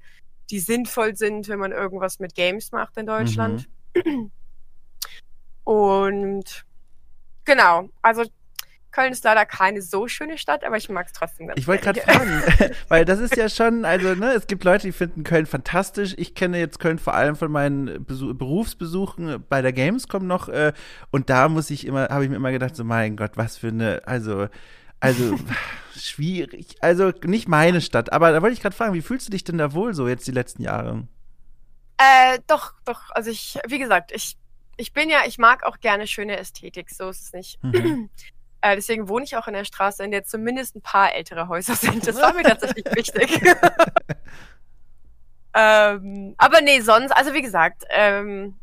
die 0.51 0.61
sinnvoll 0.61 1.17
sind, 1.17 1.49
wenn 1.49 1.59
man 1.59 1.73
irgendwas 1.73 2.19
mit 2.19 2.35
Games 2.35 2.73
macht 2.73 2.97
in 2.97 3.07
Deutschland. 3.07 3.69
Mhm. 3.95 4.31
Und 5.65 6.65
genau, 7.45 7.89
also 8.03 8.25
Köln 8.93 9.13
ist 9.13 9.25
leider 9.25 9.45
keine 9.47 9.83
so 9.83 10.07
schöne 10.07 10.39
Stadt, 10.39 10.65
aber 10.65 10.77
ich 10.77 10.89
mag 10.89 11.07
es 11.07 11.13
trotzdem 11.13 11.49
ganz 11.49 11.59
Ich 11.59 11.67
wollte 11.67 11.85
gerade 11.85 12.01
fragen, 12.01 12.43
weil 12.89 13.05
das 13.05 13.19
ist 13.19 13.37
ja 13.37 13.49
schon, 13.49 13.85
also 13.85 14.15
ne, 14.15 14.33
es 14.33 14.47
gibt 14.47 14.65
Leute, 14.65 14.87
die 14.87 14.93
finden 14.93 15.25
Köln 15.25 15.47
fantastisch. 15.47 16.15
Ich 16.19 16.35
kenne 16.35 16.59
jetzt 16.59 16.79
Köln 16.79 16.99
vor 16.99 17.15
allem 17.15 17.37
von 17.37 17.51
meinen 17.51 18.05
Besuch, 18.05 18.35
Berufsbesuchen 18.35 19.45
bei 19.49 19.63
der 19.63 19.73
Gamescom 19.73 20.27
noch 20.27 20.49
äh, 20.49 20.73
und 21.11 21.31
da 21.31 21.49
muss 21.49 21.71
ich 21.71 21.87
immer, 21.87 22.09
habe 22.09 22.25
ich 22.25 22.31
mir 22.31 22.37
immer 22.37 22.53
gedacht, 22.53 22.77
so 22.77 22.85
mein 22.85 23.17
Gott, 23.17 23.33
was 23.35 23.57
für 23.57 23.69
eine, 23.69 24.03
also 24.07 24.49
also 25.01 25.37
schwierig, 25.97 26.77
also 26.81 27.13
nicht 27.25 27.49
meine 27.49 27.81
Stadt, 27.81 28.13
aber 28.13 28.31
da 28.31 28.43
wollte 28.43 28.55
ich 28.55 28.61
gerade 28.61 28.77
fragen, 28.77 28.95
wie 28.95 29.03
fühlst 29.03 29.27
du 29.27 29.33
dich 29.33 29.43
denn 29.43 29.59
da 29.59 29.73
wohl 29.73 29.95
so 29.95 30.07
jetzt 30.07 30.27
die 30.27 30.33
letzten 30.33 30.63
Jahre? 30.63 31.09
Äh, 31.99 32.39
doch, 32.47 32.75
doch, 32.85 33.11
also 33.11 33.31
ich, 33.31 33.59
wie 33.67 33.79
gesagt, 33.79 34.13
ich 34.13 34.37
ich 34.77 34.93
bin 34.93 35.11
ja, 35.11 35.21
ich 35.27 35.39
mag 35.39 35.65
auch 35.65 35.81
gerne 35.81 36.07
schöne 36.07 36.37
Ästhetik, 36.37 36.91
so 36.91 37.09
ist 37.09 37.23
es 37.23 37.33
nicht. 37.33 37.63
Mhm. 37.63 38.11
Äh, 38.63 38.77
deswegen 38.77 39.09
wohne 39.09 39.25
ich 39.25 39.37
auch 39.37 39.49
in 39.49 39.55
der 39.55 39.65
Straße, 39.65 40.05
in 40.05 40.13
der 40.13 40.25
zumindest 40.25 40.77
ein 40.77 40.83
paar 40.83 41.15
ältere 41.15 41.49
Häuser 41.49 41.75
sind. 41.75 42.07
Das 42.07 42.17
war 42.17 42.33
mir 42.33 42.43
tatsächlich 42.45 42.85
wichtig. 42.95 43.43
ähm, 45.55 46.35
aber 46.39 46.61
nee, 46.61 46.81
sonst, 46.81 47.11
also 47.11 47.35
wie 47.35 47.43
gesagt, 47.43 47.83
ähm, 47.91 48.59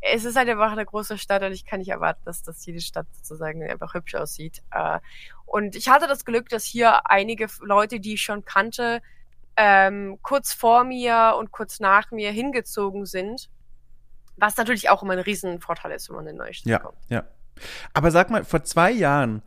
es 0.00 0.24
ist 0.24 0.36
halt 0.36 0.48
einfach 0.48 0.72
eine 0.72 0.86
große 0.86 1.18
Stadt 1.18 1.42
und 1.42 1.52
ich 1.52 1.66
kann 1.66 1.78
nicht 1.78 1.90
erwarten, 1.90 2.22
dass, 2.24 2.42
dass 2.42 2.64
jede 2.64 2.80
Stadt 2.80 3.06
sozusagen 3.12 3.62
einfach 3.62 3.92
hübsch 3.92 4.14
aussieht. 4.14 4.62
Äh, 4.70 5.00
und 5.44 5.76
ich 5.76 5.88
hatte 5.88 6.06
das 6.06 6.24
Glück, 6.24 6.48
dass 6.48 6.64
hier 6.64 7.08
einige 7.10 7.46
Leute, 7.60 8.00
die 8.00 8.14
ich 8.14 8.22
schon 8.22 8.46
kannte, 8.46 9.02
ähm, 9.56 10.18
kurz 10.22 10.54
vor 10.54 10.84
mir 10.84 11.34
und 11.38 11.52
kurz 11.52 11.80
nach 11.80 12.10
mir 12.12 12.30
hingezogen 12.30 13.04
sind. 13.04 13.50
Was 14.36 14.56
natürlich 14.56 14.88
auch 14.88 15.02
immer 15.02 15.12
ein 15.12 15.20
Riesenvorteil 15.20 15.92
ist, 15.92 16.08
wenn 16.08 16.16
man 16.16 16.26
in 16.26 16.30
eine 16.30 16.44
neue 16.44 16.54
Stadt 16.54 16.70
ja, 16.70 16.78
kommt. 16.78 16.98
Ja, 17.08 17.24
aber 17.92 18.10
sag 18.10 18.30
mal, 18.30 18.44
vor 18.44 18.64
zwei 18.64 18.90
Jahren 18.90 19.42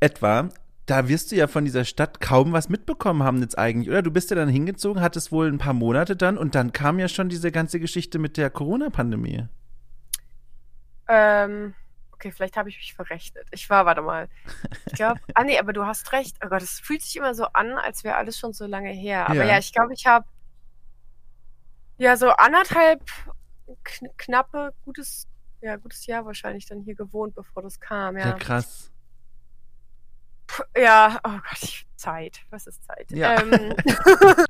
etwa, 0.00 0.48
da 0.86 1.08
wirst 1.08 1.30
du 1.30 1.36
ja 1.36 1.46
von 1.46 1.64
dieser 1.64 1.84
Stadt 1.84 2.20
kaum 2.20 2.52
was 2.52 2.68
mitbekommen 2.68 3.22
haben 3.22 3.40
jetzt 3.40 3.56
eigentlich, 3.58 3.88
oder? 3.88 4.02
Du 4.02 4.10
bist 4.10 4.30
ja 4.30 4.36
dann 4.36 4.48
hingezogen, 4.48 5.02
hattest 5.02 5.32
wohl 5.32 5.48
ein 5.48 5.58
paar 5.58 5.74
Monate 5.74 6.16
dann 6.16 6.36
und 6.36 6.54
dann 6.54 6.72
kam 6.72 6.98
ja 6.98 7.08
schon 7.08 7.28
diese 7.28 7.52
ganze 7.52 7.78
Geschichte 7.78 8.18
mit 8.18 8.36
der 8.36 8.50
Corona-Pandemie. 8.50 9.46
Ähm, 11.08 11.74
okay, 12.12 12.32
vielleicht 12.32 12.56
habe 12.56 12.68
ich 12.68 12.76
mich 12.76 12.94
verrechnet. 12.94 13.46
Ich 13.52 13.68
war, 13.70 13.86
warte 13.86 14.02
mal. 14.02 14.28
Ich 14.86 14.94
glaube, 14.94 15.20
ah 15.34 15.44
nee, 15.44 15.58
aber 15.58 15.72
du 15.72 15.86
hast 15.86 16.12
recht. 16.12 16.36
Oh 16.44 16.48
Gott, 16.48 16.62
es 16.62 16.80
fühlt 16.80 17.02
sich 17.02 17.16
immer 17.16 17.34
so 17.34 17.46
an, 17.46 17.72
als 17.78 18.04
wäre 18.04 18.16
alles 18.16 18.38
schon 18.38 18.52
so 18.52 18.66
lange 18.66 18.90
her. 18.90 19.26
Aber 19.26 19.36
ja, 19.36 19.44
ja 19.44 19.58
ich 19.58 19.72
glaube, 19.72 19.94
ich 19.94 20.06
habe 20.06 20.26
ja 21.98 22.16
so 22.16 22.30
anderthalb 22.30 23.02
kn 23.84 24.08
knappe, 24.16 24.72
gutes 24.84 25.28
ja, 25.62 25.76
gutes 25.76 26.06
Jahr 26.06 26.26
wahrscheinlich 26.26 26.66
dann 26.66 26.80
hier 26.80 26.94
gewohnt, 26.94 27.34
bevor 27.34 27.62
das 27.62 27.80
kam, 27.80 28.16
ja. 28.16 28.30
Ja, 28.30 28.32
krass. 28.32 28.90
Puh, 30.46 30.62
ja, 30.76 31.18
oh 31.24 31.30
Gott, 31.30 31.84
Zeit. 31.96 32.40
Was 32.50 32.66
ist 32.66 32.84
Zeit? 32.84 33.10
Ja, 33.10 33.40
ähm, 33.40 33.74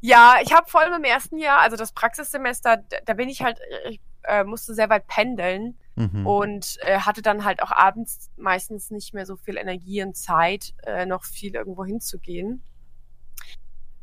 ja 0.00 0.36
ich 0.42 0.52
habe 0.52 0.70
vor 0.70 0.82
allem 0.82 0.94
im 0.94 1.04
ersten 1.04 1.38
Jahr, 1.38 1.60
also 1.60 1.76
das 1.76 1.92
Praxissemester, 1.92 2.84
da 3.04 3.14
bin 3.14 3.28
ich 3.28 3.42
halt, 3.42 3.58
ich 3.88 4.00
äh, 4.24 4.44
musste 4.44 4.74
sehr 4.74 4.90
weit 4.90 5.06
pendeln 5.06 5.78
mhm. 5.94 6.26
und 6.26 6.76
äh, 6.82 7.00
hatte 7.00 7.22
dann 7.22 7.44
halt 7.44 7.62
auch 7.62 7.72
abends 7.72 8.30
meistens 8.36 8.90
nicht 8.90 9.14
mehr 9.14 9.24
so 9.24 9.36
viel 9.36 9.56
Energie 9.56 10.02
und 10.02 10.16
Zeit, 10.16 10.74
äh, 10.84 11.06
noch 11.06 11.24
viel 11.24 11.54
irgendwo 11.54 11.84
hinzugehen. 11.84 12.62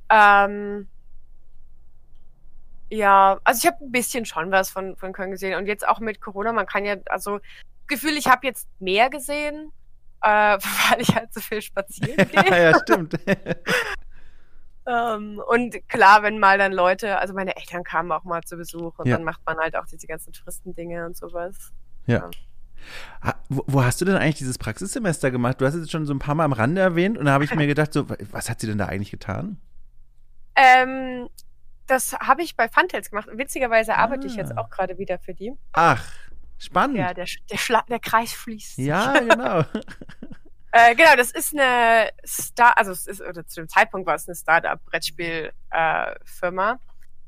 Ähm, 0.09 0.87
ja, 2.93 3.39
also 3.43 3.59
ich 3.59 3.65
habe 3.65 3.83
ein 3.83 3.91
bisschen 3.91 4.25
schon 4.25 4.51
was 4.51 4.69
von, 4.69 4.95
von 4.97 5.13
Köln 5.13 5.31
gesehen. 5.31 5.57
Und 5.57 5.65
jetzt 5.65 5.87
auch 5.87 5.99
mit 5.99 6.21
Corona, 6.21 6.53
man 6.53 6.67
kann 6.67 6.85
ja, 6.85 6.95
also 7.07 7.39
Gefühl, 7.87 8.15
ich 8.17 8.27
habe 8.27 8.45
jetzt 8.45 8.67
mehr 8.79 9.09
gesehen, 9.09 9.71
äh, 10.21 10.27
weil 10.89 11.01
ich 11.01 11.15
halt 11.15 11.33
so 11.33 11.41
viel 11.41 11.61
spazieren 11.61 12.15
gehe. 12.31 12.71
ja, 12.71 12.79
stimmt. 12.79 13.15
um, 13.15 13.33
ähm, 14.87 15.41
und 15.47 15.89
klar, 15.89 16.21
wenn 16.21 16.37
mal 16.37 16.59
dann 16.59 16.71
Leute, 16.71 17.17
also 17.17 17.33
meine 17.33 17.55
Eltern 17.55 17.83
kamen 17.83 18.11
auch 18.11 18.25
mal 18.25 18.43
zu 18.43 18.57
Besuch 18.57 18.99
und 18.99 19.07
ja. 19.07 19.15
dann 19.15 19.23
macht 19.25 19.41
man 19.45 19.57
halt 19.57 19.75
auch 19.75 19.85
diese 19.85 20.05
ganzen 20.05 20.31
Touristendinge 20.31 21.05
und 21.05 21.17
sowas. 21.17 21.73
Ja. 22.05 22.29
ja. 23.23 23.33
Wo, 23.49 23.63
wo, 23.65 23.83
hast 23.83 24.01
du 24.01 24.05
denn 24.05 24.17
eigentlich 24.17 24.37
dieses 24.37 24.59
Praxissemester 24.59 25.31
gemacht? 25.31 25.59
Du 25.59 25.65
hast 25.65 25.73
es 25.73 25.89
schon 25.89 26.05
so 26.05 26.13
ein 26.13 26.19
paar 26.19 26.35
Mal 26.35 26.45
am 26.45 26.53
Rande 26.53 26.81
erwähnt 26.81 27.17
und 27.17 27.25
da 27.25 27.31
habe 27.31 27.45
ich 27.45 27.55
mir 27.55 27.65
gedacht, 27.65 27.91
so, 27.91 28.07
was 28.31 28.49
hat 28.49 28.59
sie 28.59 28.67
denn 28.67 28.77
da 28.77 28.85
eigentlich 28.85 29.11
getan? 29.11 29.57
Ähm, 30.55 31.29
das 31.87 32.13
habe 32.13 32.43
ich 32.43 32.55
bei 32.55 32.69
Funtails 32.69 33.09
gemacht. 33.09 33.27
witzigerweise 33.31 33.95
arbeite 33.95 34.23
ah. 34.23 34.29
ich 34.29 34.35
jetzt 34.35 34.55
ah. 34.57 34.61
auch 34.61 34.69
gerade 34.69 34.97
wieder 34.97 35.19
für 35.19 35.33
die. 35.33 35.51
Ach, 35.73 36.01
spannend. 36.57 36.95
Ja, 36.97 37.13
der, 37.13 37.27
der, 37.49 37.57
Schla 37.57 37.83
der 37.89 37.99
Kreis 37.99 38.31
fließt. 38.33 38.77
Ja, 38.77 39.19
genau. 39.19 39.59
äh, 40.71 40.95
genau, 40.95 41.17
das 41.17 41.31
ist 41.31 41.53
eine 41.53 42.09
Star, 42.25 42.77
also 42.77 42.91
es 42.91 43.05
ist, 43.07 43.21
oder 43.21 43.45
zu 43.45 43.59
dem 43.61 43.69
Zeitpunkt 43.69 44.07
war 44.07 44.15
es 44.15 44.27
eine 44.27 44.35
Startup-Brettspiel-Firma. 44.35 46.71
Äh, 46.71 46.77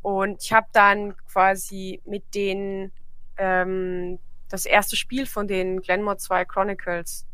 und 0.02 0.44
ich 0.44 0.52
habe 0.54 0.68
dann 0.72 1.16
quasi 1.32 2.02
mit 2.06 2.34
denen 2.36 2.92
ähm, 3.38 4.20
das 4.50 4.66
erste 4.66 4.96
Spiel 4.96 5.26
von 5.26 5.48
den 5.48 5.82
Glenmore 5.82 6.18
2 6.18 6.46
Chronicles 6.46 7.26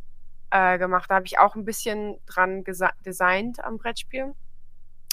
äh, 0.52 0.78
gemacht. 0.78 1.10
Da 1.10 1.16
habe 1.16 1.26
ich 1.26 1.40
auch 1.40 1.56
ein 1.56 1.66
bisschen 1.66 2.18
dran 2.26 2.64
designt 3.06 3.63
am 3.63 3.78
Brettspiel. 3.78 4.34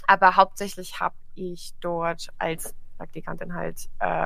Aber 0.07 0.37
hauptsächlich 0.37 1.01
habe 1.01 1.15
ich 1.39 1.73
dort 1.81 2.29
als 2.39 2.75
Praktikantin 2.97 3.55
halt 3.55 3.89
äh, 4.01 4.25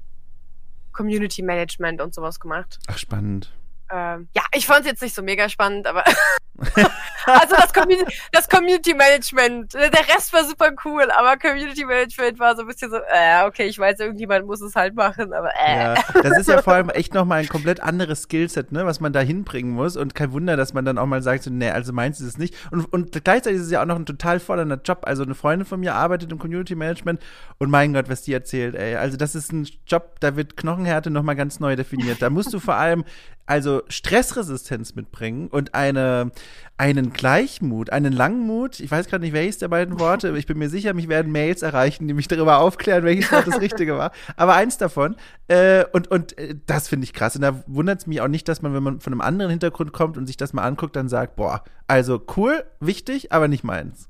Community 0.93 1.43
Management 1.43 2.01
und 2.01 2.15
sowas 2.15 2.41
gemacht. 2.41 2.79
Ach, 2.87 2.99
spannend. 2.99 3.53
Ähm, 3.93 4.29
ja, 4.35 4.43
ich 4.55 4.67
fand 4.67 4.81
es 4.81 4.87
jetzt 4.87 5.03
nicht 5.03 5.15
so 5.15 5.23
mega 5.23 5.49
spannend, 5.49 5.87
aber 5.87 6.03
also 7.27 7.57
das, 7.57 7.73
Community, 7.73 8.17
das 8.33 8.49
Community 8.49 8.95
Management, 8.95 9.75
der 9.75 9.91
Rest 10.15 10.33
war 10.33 10.45
super 10.45 10.71
cool, 10.85 11.11
aber 11.11 11.37
Community 11.37 11.85
Management 11.85 12.39
war 12.39 12.57
so 12.57 12.63
ein 12.63 12.69
bisschen 12.69 12.91
so, 12.91 12.97
äh, 12.97 13.45
okay, 13.47 13.67
ich 13.67 13.79
weiß, 13.79 14.01
irgendjemand 14.01 14.47
muss 14.47 14.61
es 14.63 14.75
halt 14.75 14.95
machen, 14.95 15.33
aber 15.33 15.51
äh. 15.61 15.95
Ja, 15.95 15.95
das 16.23 16.39
ist 16.39 16.49
ja 16.49 16.63
vor 16.63 16.75
allem 16.75 16.89
echt 16.91 17.13
nochmal 17.13 17.41
ein 17.41 17.49
komplett 17.49 17.81
anderes 17.81 18.23
Skillset, 18.23 18.73
ne, 18.73 18.87
was 18.87 19.01
man 19.01 19.13
da 19.13 19.21
hinbringen 19.21 19.73
muss 19.73 19.97
und 19.97 20.15
kein 20.15 20.33
Wunder, 20.33 20.57
dass 20.57 20.73
man 20.73 20.85
dann 20.85 20.97
auch 20.97 21.07
mal 21.07 21.23
sagt, 21.23 21.43
so, 21.43 21.51
nee, 21.51 21.71
also 21.71 21.93
meinst 21.93 22.21
du 22.21 22.25
es 22.25 22.39
nicht 22.39 22.55
und, 22.71 22.85
und 22.93 23.25
gleichzeitig 23.25 23.59
ist 23.59 23.67
es 23.67 23.73
ja 23.73 23.83
auch 23.83 23.87
noch 23.87 23.97
ein 23.97 24.07
total 24.07 24.41
fordernder 24.41 24.81
Job, 24.83 25.03
also 25.05 25.23
eine 25.23 25.35
Freundin 25.35 25.67
von 25.67 25.81
mir 25.81 25.95
arbeitet 25.95 26.33
im 26.33 26.39
Community 26.39 26.75
Management 26.75 27.21
und 27.59 27.71
mein 27.71 27.93
Gott, 27.93 28.09
was 28.09 28.23
die 28.23 28.33
erzählt, 28.33 28.75
ey, 28.75 28.97
also 28.97 29.17
das 29.17 29.35
ist 29.35 29.53
ein 29.53 29.69
Job, 29.87 30.21
da 30.21 30.37
wird 30.37 30.57
Knochenhärte 30.57 31.11
nochmal 31.11 31.37
ganz 31.37 31.61
neu 31.61 31.77
definiert, 31.77 32.23
da 32.23 32.31
musst 32.31 32.55
du 32.55 32.61
vor 32.61 32.75
allem 32.75 33.05
also 33.47 33.83
Stressresistenz 33.89 34.95
mitbringen 34.95 35.49
und 35.49 35.75
eine, 35.75 36.31
einen 36.77 37.13
Gleichmut, 37.13 37.91
einen 37.91 38.13
Langmut. 38.13 38.81
Ich 38.81 38.91
weiß 38.91 39.07
gerade 39.09 39.25
nicht, 39.25 39.33
welches 39.33 39.59
der 39.59 39.69
beiden 39.69 39.99
Worte, 39.99 40.37
ich 40.37 40.47
bin 40.47 40.59
mir 40.59 40.69
sicher, 40.69 40.95
mich 40.95 41.09
werden 41.09 41.33
Mails 41.33 41.63
erreichen, 41.63 42.07
die 42.07 42.15
mich 42.15 42.29
darüber 42.29 42.59
aufklären, 42.59 43.05
welches 43.05 43.33
Wort 43.33 43.47
das 43.47 43.61
Richtige 43.61 43.99
war. 43.99 44.13
Aber 44.37 44.55
eins 44.55 44.79
davon. 44.79 45.17
Äh, 45.49 45.85
und 45.93 46.11
und 46.11 46.39
äh, 46.39 46.55
das 46.67 46.89
finde 46.89 47.05
ich 47.05 47.13
krass. 47.13 47.35
Und 47.35 47.43
da 47.43 47.63
wundert 47.67 48.01
es 48.01 48.07
mich 48.07 48.21
auch 48.21 48.29
nicht, 48.29 48.49
dass 48.49 48.63
man, 48.63 48.75
wenn 48.75 48.83
man 48.83 49.01
von 49.01 49.13
einem 49.13 49.21
anderen 49.21 49.51
Hintergrund 49.51 49.93
kommt 49.93 50.17
und 50.17 50.27
sich 50.27 50.37
das 50.37 50.53
mal 50.53 50.63
anguckt, 50.63 50.97
dann 50.97 51.09
sagt, 51.09 51.37
boah, 51.37 51.65
also 51.89 52.25
cool, 52.37 52.65
wichtig, 52.81 53.33
aber 53.33 53.49
nicht 53.49 53.65
meins. 53.65 54.09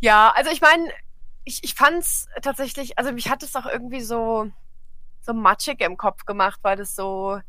Ja, 0.00 0.32
also 0.34 0.50
ich 0.50 0.60
meine, 0.60 0.88
ich, 1.44 1.62
ich 1.62 1.74
fand's 1.74 2.26
tatsächlich, 2.42 2.98
also 2.98 3.12
mich 3.12 3.30
hat 3.30 3.42
es 3.42 3.54
auch 3.54 3.66
irgendwie 3.66 4.00
so, 4.00 4.50
so 5.20 5.32
matschig 5.32 5.80
im 5.80 5.96
Kopf 5.96 6.24
gemacht, 6.24 6.60
weil 6.62 6.76
das 6.76 6.94
so, 6.94 7.40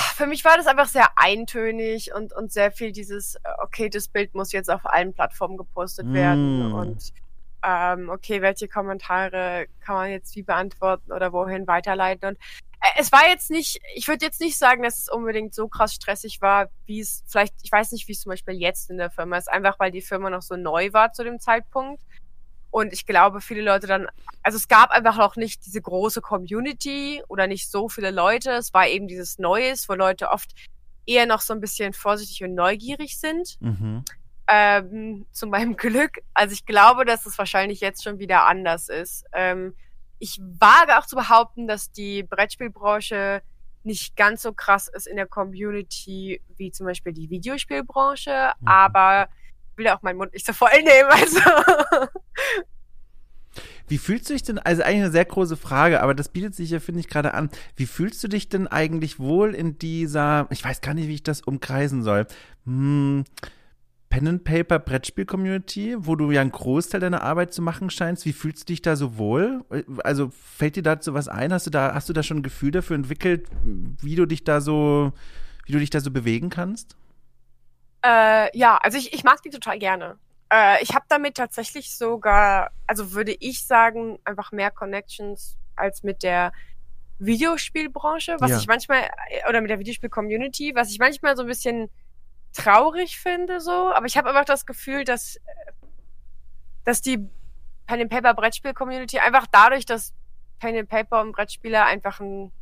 für 0.00 0.26
mich 0.26 0.44
war 0.44 0.56
das 0.56 0.66
einfach 0.66 0.88
sehr 0.88 1.08
eintönig 1.16 2.14
und, 2.14 2.32
und 2.32 2.52
sehr 2.52 2.72
viel 2.72 2.92
dieses, 2.92 3.36
äh, 3.36 3.40
okay, 3.62 3.88
das 3.88 4.08
Bild 4.08 4.34
muss 4.34 4.52
jetzt 4.52 4.70
auf 4.70 4.84
allen 4.84 5.14
Plattformen 5.14 5.56
gepostet 5.56 6.06
mm. 6.06 6.14
werden 6.14 6.72
und 6.72 7.12
ähm, 7.62 8.08
okay, 8.08 8.40
welche 8.40 8.68
Kommentare 8.68 9.66
kann 9.80 9.94
man 9.96 10.10
jetzt 10.10 10.34
wie 10.34 10.42
beantworten 10.42 11.12
oder 11.12 11.32
wohin 11.32 11.66
weiterleiten 11.66 12.30
und 12.30 12.38
äh, 12.80 12.88
es 12.98 13.12
war 13.12 13.28
jetzt 13.28 13.50
nicht, 13.50 13.80
ich 13.94 14.08
würde 14.08 14.24
jetzt 14.24 14.40
nicht 14.40 14.58
sagen, 14.58 14.82
dass 14.82 14.98
es 14.98 15.08
unbedingt 15.08 15.54
so 15.54 15.68
krass 15.68 15.94
stressig 15.94 16.40
war, 16.40 16.70
wie 16.86 17.00
es 17.00 17.24
vielleicht, 17.26 17.54
ich 17.62 17.70
weiß 17.70 17.92
nicht, 17.92 18.08
wie 18.08 18.12
es 18.12 18.20
zum 18.20 18.30
Beispiel 18.30 18.54
jetzt 18.54 18.90
in 18.90 18.96
der 18.96 19.10
Firma 19.10 19.36
ist, 19.36 19.48
einfach 19.48 19.78
weil 19.78 19.90
die 19.90 20.02
Firma 20.02 20.30
noch 20.30 20.42
so 20.42 20.56
neu 20.56 20.92
war 20.92 21.12
zu 21.12 21.22
dem 21.22 21.38
Zeitpunkt. 21.40 22.02
Und 22.70 22.92
ich 22.92 23.06
glaube, 23.06 23.40
viele 23.40 23.62
Leute 23.62 23.86
dann, 23.86 24.06
also 24.42 24.56
es 24.56 24.68
gab 24.68 24.90
einfach 24.90 25.16
noch 25.16 25.36
nicht 25.36 25.66
diese 25.66 25.80
große 25.80 26.20
Community 26.20 27.22
oder 27.28 27.46
nicht 27.46 27.70
so 27.70 27.88
viele 27.88 28.10
Leute. 28.10 28.52
Es 28.52 28.72
war 28.72 28.86
eben 28.86 29.08
dieses 29.08 29.38
Neues, 29.38 29.88
wo 29.88 29.94
Leute 29.94 30.30
oft 30.30 30.50
eher 31.06 31.26
noch 31.26 31.40
so 31.40 31.52
ein 31.52 31.60
bisschen 31.60 31.92
vorsichtig 31.92 32.44
und 32.44 32.54
neugierig 32.54 33.18
sind. 33.18 33.56
Mhm. 33.60 34.04
Ähm, 34.46 35.26
zu 35.32 35.46
meinem 35.46 35.76
Glück. 35.76 36.18
Also 36.34 36.52
ich 36.52 36.64
glaube, 36.64 37.04
dass 37.04 37.26
es 37.26 37.38
wahrscheinlich 37.38 37.80
jetzt 37.80 38.04
schon 38.04 38.18
wieder 38.18 38.46
anders 38.46 38.88
ist. 38.88 39.24
Ähm, 39.32 39.74
ich 40.18 40.38
wage 40.40 40.98
auch 40.98 41.06
zu 41.06 41.16
behaupten, 41.16 41.66
dass 41.66 41.90
die 41.90 42.22
Brettspielbranche 42.22 43.42
nicht 43.82 44.16
ganz 44.16 44.42
so 44.42 44.52
krass 44.52 44.88
ist 44.88 45.06
in 45.06 45.16
der 45.16 45.26
Community 45.26 46.42
wie 46.56 46.70
zum 46.70 46.86
Beispiel 46.86 47.14
die 47.14 47.30
Videospielbranche, 47.30 48.52
mhm. 48.60 48.68
aber 48.68 49.28
will 49.76 49.86
ja 49.86 49.96
auch 49.96 50.02
meinen 50.02 50.18
Mund 50.18 50.32
nicht 50.32 50.46
so 50.46 50.52
voll 50.52 50.70
nehmen. 50.82 51.10
Also. 51.10 51.40
Wie 53.88 53.98
fühlst 53.98 54.30
du 54.30 54.34
dich 54.34 54.44
denn, 54.44 54.60
also 54.60 54.82
eigentlich 54.82 55.02
eine 55.02 55.10
sehr 55.10 55.24
große 55.24 55.56
Frage, 55.56 56.00
aber 56.00 56.14
das 56.14 56.28
bietet 56.28 56.54
sich 56.54 56.70
ja, 56.70 56.78
finde 56.78 57.00
ich, 57.00 57.08
gerade 57.08 57.34
an. 57.34 57.50
Wie 57.74 57.86
fühlst 57.86 58.22
du 58.22 58.28
dich 58.28 58.48
denn 58.48 58.68
eigentlich 58.68 59.18
wohl 59.18 59.52
in 59.52 59.78
dieser, 59.78 60.46
ich 60.50 60.64
weiß 60.64 60.80
gar 60.80 60.94
nicht, 60.94 61.08
wie 61.08 61.14
ich 61.14 61.24
das 61.24 61.40
umkreisen 61.40 62.04
soll, 62.04 62.26
hm, 62.64 63.24
Pen 64.08 64.26
and 64.28 64.44
Paper 64.44 64.80
Brettspiel 64.80 65.24
Community, 65.24 65.96
wo 65.98 66.16
du 66.16 66.30
ja 66.32 66.40
einen 66.40 66.50
Großteil 66.50 67.00
deiner 67.00 67.22
Arbeit 67.22 67.52
zu 67.52 67.62
machen 67.62 67.90
scheinst. 67.90 68.26
Wie 68.26 68.32
fühlst 68.32 68.62
du 68.62 68.72
dich 68.72 68.82
da 68.82 68.96
so 68.96 69.18
wohl? 69.18 69.64
Also 70.02 70.30
fällt 70.30 70.74
dir 70.74 70.82
dazu 70.82 71.14
was 71.14 71.28
ein? 71.28 71.52
Hast 71.52 71.66
du 71.66 71.70
da, 71.70 71.94
hast 71.94 72.08
du 72.08 72.12
da 72.12 72.24
schon 72.24 72.38
ein 72.38 72.42
Gefühl 72.42 72.72
dafür 72.72 72.96
entwickelt, 72.96 73.46
wie 73.64 74.16
du 74.16 74.26
dich 74.26 74.42
da 74.42 74.60
so, 74.60 75.12
wie 75.64 75.72
du 75.72 75.78
dich 75.78 75.90
da 75.90 76.00
so 76.00 76.10
bewegen 76.10 76.50
kannst? 76.50 76.96
Äh, 78.04 78.56
ja, 78.56 78.76
also 78.78 78.98
ich, 78.98 79.12
ich 79.12 79.24
mag 79.24 79.42
die 79.42 79.50
total 79.50 79.78
gerne. 79.78 80.18
Äh, 80.52 80.82
ich 80.82 80.94
habe 80.94 81.04
damit 81.08 81.36
tatsächlich 81.36 81.96
sogar, 81.96 82.70
also 82.86 83.12
würde 83.12 83.36
ich 83.38 83.66
sagen, 83.66 84.18
einfach 84.24 84.52
mehr 84.52 84.70
Connections 84.70 85.56
als 85.76 86.02
mit 86.02 86.22
der 86.22 86.52
Videospielbranche, 87.18 88.36
was 88.40 88.50
ja. 88.50 88.58
ich 88.58 88.66
manchmal, 88.66 89.02
äh, 89.28 89.48
oder 89.48 89.60
mit 89.60 89.70
der 89.70 89.78
Videospiel-Community, 89.78 90.74
was 90.74 90.90
ich 90.90 90.98
manchmal 90.98 91.36
so 91.36 91.42
ein 91.42 91.48
bisschen 91.48 91.90
traurig 92.52 93.20
finde, 93.20 93.60
so. 93.60 93.92
Aber 93.92 94.06
ich 94.06 94.16
habe 94.16 94.30
einfach 94.30 94.44
das 94.44 94.66
Gefühl, 94.66 95.04
dass, 95.04 95.36
äh, 95.36 95.40
dass 96.84 97.02
die 97.02 97.18
Pen 97.86 98.00
and 98.00 98.10
Paper 98.10 98.34
Brettspiel-Community 98.34 99.18
einfach 99.18 99.46
dadurch, 99.50 99.84
dass 99.84 100.14
Pen 100.58 100.76
and 100.76 100.88
Paper 100.88 101.20
und 101.20 101.32
Brettspieler 101.32 101.84
einfach 101.84 102.20
ein 102.20 102.52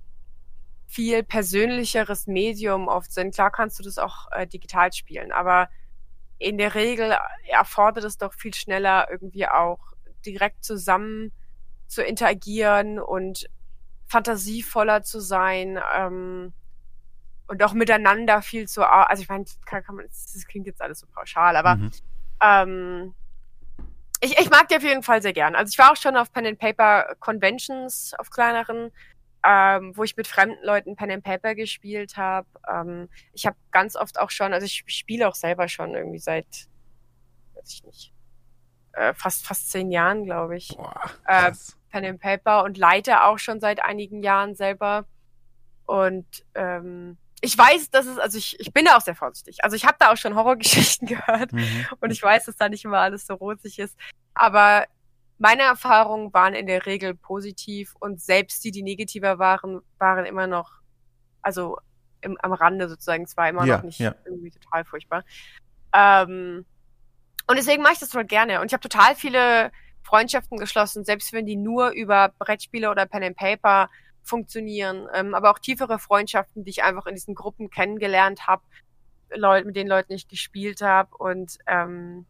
viel 0.89 1.22
persönlicheres 1.22 2.26
Medium 2.26 2.89
oft 2.89 3.12
sind. 3.12 3.34
Klar 3.34 3.51
kannst 3.51 3.78
du 3.78 3.82
das 3.84 3.99
auch 3.99 4.32
äh, 4.32 4.47
digital 4.47 4.93
spielen, 4.93 5.30
aber 5.30 5.68
in 6.39 6.57
der 6.57 6.74
Regel 6.74 7.14
erfordert 7.49 8.05
es 8.05 8.16
doch 8.16 8.32
viel 8.32 8.55
schneller 8.55 9.09
irgendwie 9.11 9.47
auch 9.47 9.80
direkt 10.24 10.64
zusammen 10.64 11.30
zu 11.86 12.03
interagieren 12.03 12.99
und 12.99 13.49
fantasievoller 14.07 15.03
zu 15.03 15.20
sein 15.20 15.78
ähm, 15.95 16.55
und 17.49 17.62
auch 17.62 17.74
miteinander 17.74 18.41
viel 18.41 18.66
zu, 18.66 18.82
also 18.89 19.22
ich 19.22 19.28
meine, 19.28 19.45
kann, 19.66 19.84
kann 19.84 19.95
man, 19.95 20.07
das 20.07 20.47
klingt 20.47 20.66
jetzt 20.66 20.80
alles 20.80 21.01
so 21.01 21.07
pauschal, 21.07 21.57
aber 21.57 21.76
mhm. 21.76 21.91
ähm, 22.43 23.14
ich, 24.20 24.39
ich 24.39 24.51
mag 24.51 24.68
die 24.68 24.76
auf 24.76 24.82
jeden 24.82 25.03
Fall 25.03 25.22
sehr 25.22 25.32
gern. 25.32 25.55
Also 25.55 25.70
ich 25.70 25.78
war 25.78 25.93
auch 25.93 25.97
schon 25.97 26.16
auf 26.16 26.32
Pen 26.32 26.47
and 26.47 26.59
Paper 26.59 27.14
Conventions, 27.20 28.14
auf 28.18 28.30
kleineren, 28.30 28.91
ähm, 29.49 29.96
wo 29.96 30.05
ich 30.05 30.14
mit 30.14 30.26
fremden 30.26 30.62
Leuten 30.62 30.94
Pen 30.94 31.11
and 31.11 31.24
Paper 31.24 31.55
gespielt 31.55 32.18
habe. 32.18 32.46
Ähm, 32.70 33.09
ich 33.32 33.46
habe 33.46 33.57
ganz 33.70 33.96
oft 33.96 34.20
auch 34.20 34.30
schon, 34.30 34.53
also 34.53 34.66
ich 34.66 34.84
spiele 34.86 35.26
auch 35.26 35.34
selber 35.34 35.68
schon 35.68 35.94
irgendwie 35.94 36.18
seit, 36.18 36.68
weiß 37.55 37.72
ich 37.72 37.84
nicht, 37.84 38.12
äh, 38.92 39.14
fast 39.14 39.46
fast 39.46 39.70
zehn 39.70 39.90
Jahren, 39.90 40.24
glaube 40.24 40.59
ich. 40.59 40.68
Boah, 40.76 41.01
äh, 41.26 41.53
Pen 41.90 42.05
and 42.05 42.20
Paper 42.20 42.64
und 42.64 42.76
leite 42.76 43.24
auch 43.24 43.38
schon 43.38 43.59
seit 43.59 43.82
einigen 43.82 44.22
Jahren 44.22 44.55
selber. 44.55 45.07
Und 45.86 46.44
ähm, 46.55 47.16
ich 47.40 47.57
weiß, 47.57 47.88
dass 47.88 48.05
es, 48.05 48.18
also 48.18 48.36
ich, 48.36 48.61
ich 48.61 48.74
bin 48.74 48.84
da 48.84 48.99
auch 48.99 49.01
sehr 49.01 49.14
vorsichtig. 49.14 49.64
Also 49.64 49.76
ich 49.76 49.86
habe 49.86 49.96
da 49.99 50.12
auch 50.12 50.18
schon 50.18 50.34
Horrorgeschichten 50.34 51.09
gehört 51.09 51.55
mhm. 51.55 51.86
und 52.01 52.11
ich 52.11 52.22
weiß, 52.22 52.44
dass 52.44 52.57
da 52.57 52.68
nicht 52.68 52.84
immer 52.84 52.99
alles 52.99 53.26
so 53.26 53.32
rosig 53.32 53.78
ist. 53.78 53.96
Aber 54.34 54.84
meine 55.39 55.62
Erfahrungen 55.62 56.32
waren 56.34 56.55
in 56.55 56.66
der 56.66 56.86
Regel 56.86 57.14
positiv 57.14 57.95
und 58.01 58.20
selbst 58.20 58.64
die, 58.64 58.70
die 58.70 58.82
negativer 58.82 59.39
waren, 59.39 59.80
waren 59.99 60.26
immer 60.26 60.47
noch, 60.47 60.72
also 61.43 61.78
im, 62.20 62.36
am 62.41 62.53
Rande 62.53 62.89
sozusagen, 62.89 63.26
zwar 63.26 63.49
immer 63.49 63.64
ja, 63.64 63.76
noch 63.76 63.84
nicht 63.84 64.01
ja. 64.01 64.14
irgendwie 64.24 64.51
total 64.51 64.84
furchtbar. 64.84 65.24
Ähm, 65.93 66.66
und 67.47 67.57
deswegen 67.57 67.82
mache 67.82 67.95
ich 67.95 67.99
das 68.01 68.11
total 68.11 68.26
gerne. 68.26 68.61
Und 68.61 68.66
ich 68.66 68.72
habe 68.72 68.86
total 68.86 69.14
viele 69.14 69.70
Freundschaften 70.03 70.59
geschlossen, 70.59 71.05
selbst 71.05 71.32
wenn 71.32 71.47
die 71.47 71.57
nur 71.57 71.91
über 71.91 72.30
Brettspiele 72.39 72.91
oder 72.91 73.07
Pen 73.07 73.22
and 73.22 73.36
Paper 73.36 73.89
funktionieren, 74.22 75.09
ähm, 75.14 75.34
aber 75.34 75.51
auch 75.51 75.59
tiefere 75.59 75.99
Freundschaften, 75.99 76.64
die 76.64 76.70
ich 76.70 76.82
einfach 76.82 77.07
in 77.07 77.14
diesen 77.14 77.34
Gruppen 77.34 77.70
kennengelernt 77.70 78.47
habe, 78.47 78.62
Leute, 79.34 79.66
mit 79.66 79.76
den 79.76 79.89
Leuten 79.89 80.12
ich 80.12 80.28
gespielt 80.28 80.82
habe 80.82 81.16
und 81.16 81.59
ähm, 81.66 82.26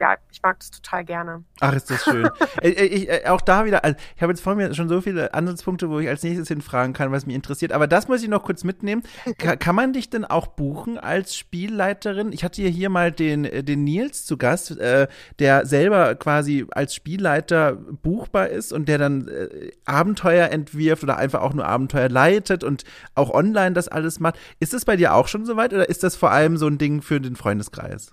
ja, 0.00 0.16
ich 0.30 0.42
mag 0.42 0.58
das 0.58 0.70
total 0.70 1.04
gerne. 1.04 1.44
Ach, 1.60 1.72
ist 1.72 1.90
das 1.90 2.04
schön. 2.04 2.28
Äh, 2.62 2.70
äh, 2.70 2.84
ich, 2.84 3.08
ich, 3.08 3.26
auch 3.28 3.40
da 3.40 3.66
wieder, 3.66 3.84
also 3.84 3.96
ich 4.14 4.22
habe 4.22 4.32
jetzt 4.32 4.40
vor 4.40 4.54
mir 4.54 4.72
schon 4.74 4.88
so 4.88 5.00
viele 5.00 5.34
Ansatzpunkte, 5.34 5.90
wo 5.90 5.98
ich 5.98 6.08
als 6.08 6.22
nächstes 6.22 6.48
hinfragen 6.48 6.94
kann, 6.94 7.12
was 7.12 7.26
mich 7.26 7.34
interessiert. 7.34 7.72
Aber 7.72 7.86
das 7.86 8.08
muss 8.08 8.22
ich 8.22 8.28
noch 8.28 8.44
kurz 8.44 8.64
mitnehmen. 8.64 9.02
Ka 9.38 9.56
kann 9.56 9.74
man 9.74 9.92
dich 9.92 10.08
denn 10.08 10.24
auch 10.24 10.46
buchen 10.46 10.98
als 10.98 11.36
Spielleiterin? 11.36 12.32
Ich 12.32 12.44
hatte 12.44 12.62
hier 12.62 12.88
mal 12.88 13.12
den, 13.12 13.44
äh, 13.44 13.62
den 13.62 13.84
Nils 13.84 14.24
zu 14.24 14.38
Gast, 14.38 14.78
äh, 14.78 15.06
der 15.38 15.66
selber 15.66 16.14
quasi 16.14 16.66
als 16.70 16.94
Spielleiter 16.94 17.74
buchbar 17.74 18.48
ist 18.48 18.72
und 18.72 18.88
der 18.88 18.98
dann 18.98 19.28
äh, 19.28 19.72
Abenteuer 19.84 20.48
entwirft 20.48 21.02
oder 21.02 21.16
einfach 21.18 21.42
auch 21.42 21.52
nur 21.52 21.66
Abenteuer 21.66 22.08
leitet 22.08 22.64
und 22.64 22.84
auch 23.14 23.30
online 23.30 23.74
das 23.74 23.88
alles 23.88 24.18
macht. 24.20 24.38
Ist 24.60 24.72
das 24.72 24.84
bei 24.84 24.96
dir 24.96 25.14
auch 25.14 25.28
schon 25.28 25.44
soweit 25.44 25.74
oder 25.74 25.88
ist 25.88 26.02
das 26.02 26.16
vor 26.16 26.30
allem 26.30 26.56
so 26.56 26.66
ein 26.66 26.78
Ding 26.78 27.02
für 27.02 27.20
den 27.20 27.36
Freundeskreis? 27.36 28.12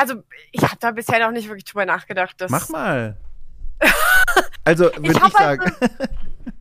Also 0.00 0.22
ich 0.52 0.62
habe 0.62 0.76
da 0.80 0.90
bisher 0.90 1.18
noch 1.20 1.32
nicht 1.32 1.48
wirklich 1.48 1.64
drüber 1.64 1.84
nachgedacht. 1.84 2.40
Dass 2.40 2.50
Mach 2.50 2.68
mal. 2.70 3.16
also 4.64 4.84
würde 4.84 5.12
ich, 5.12 5.24
ich 5.24 5.32
sagen. 5.32 5.72
Also, 5.80 5.94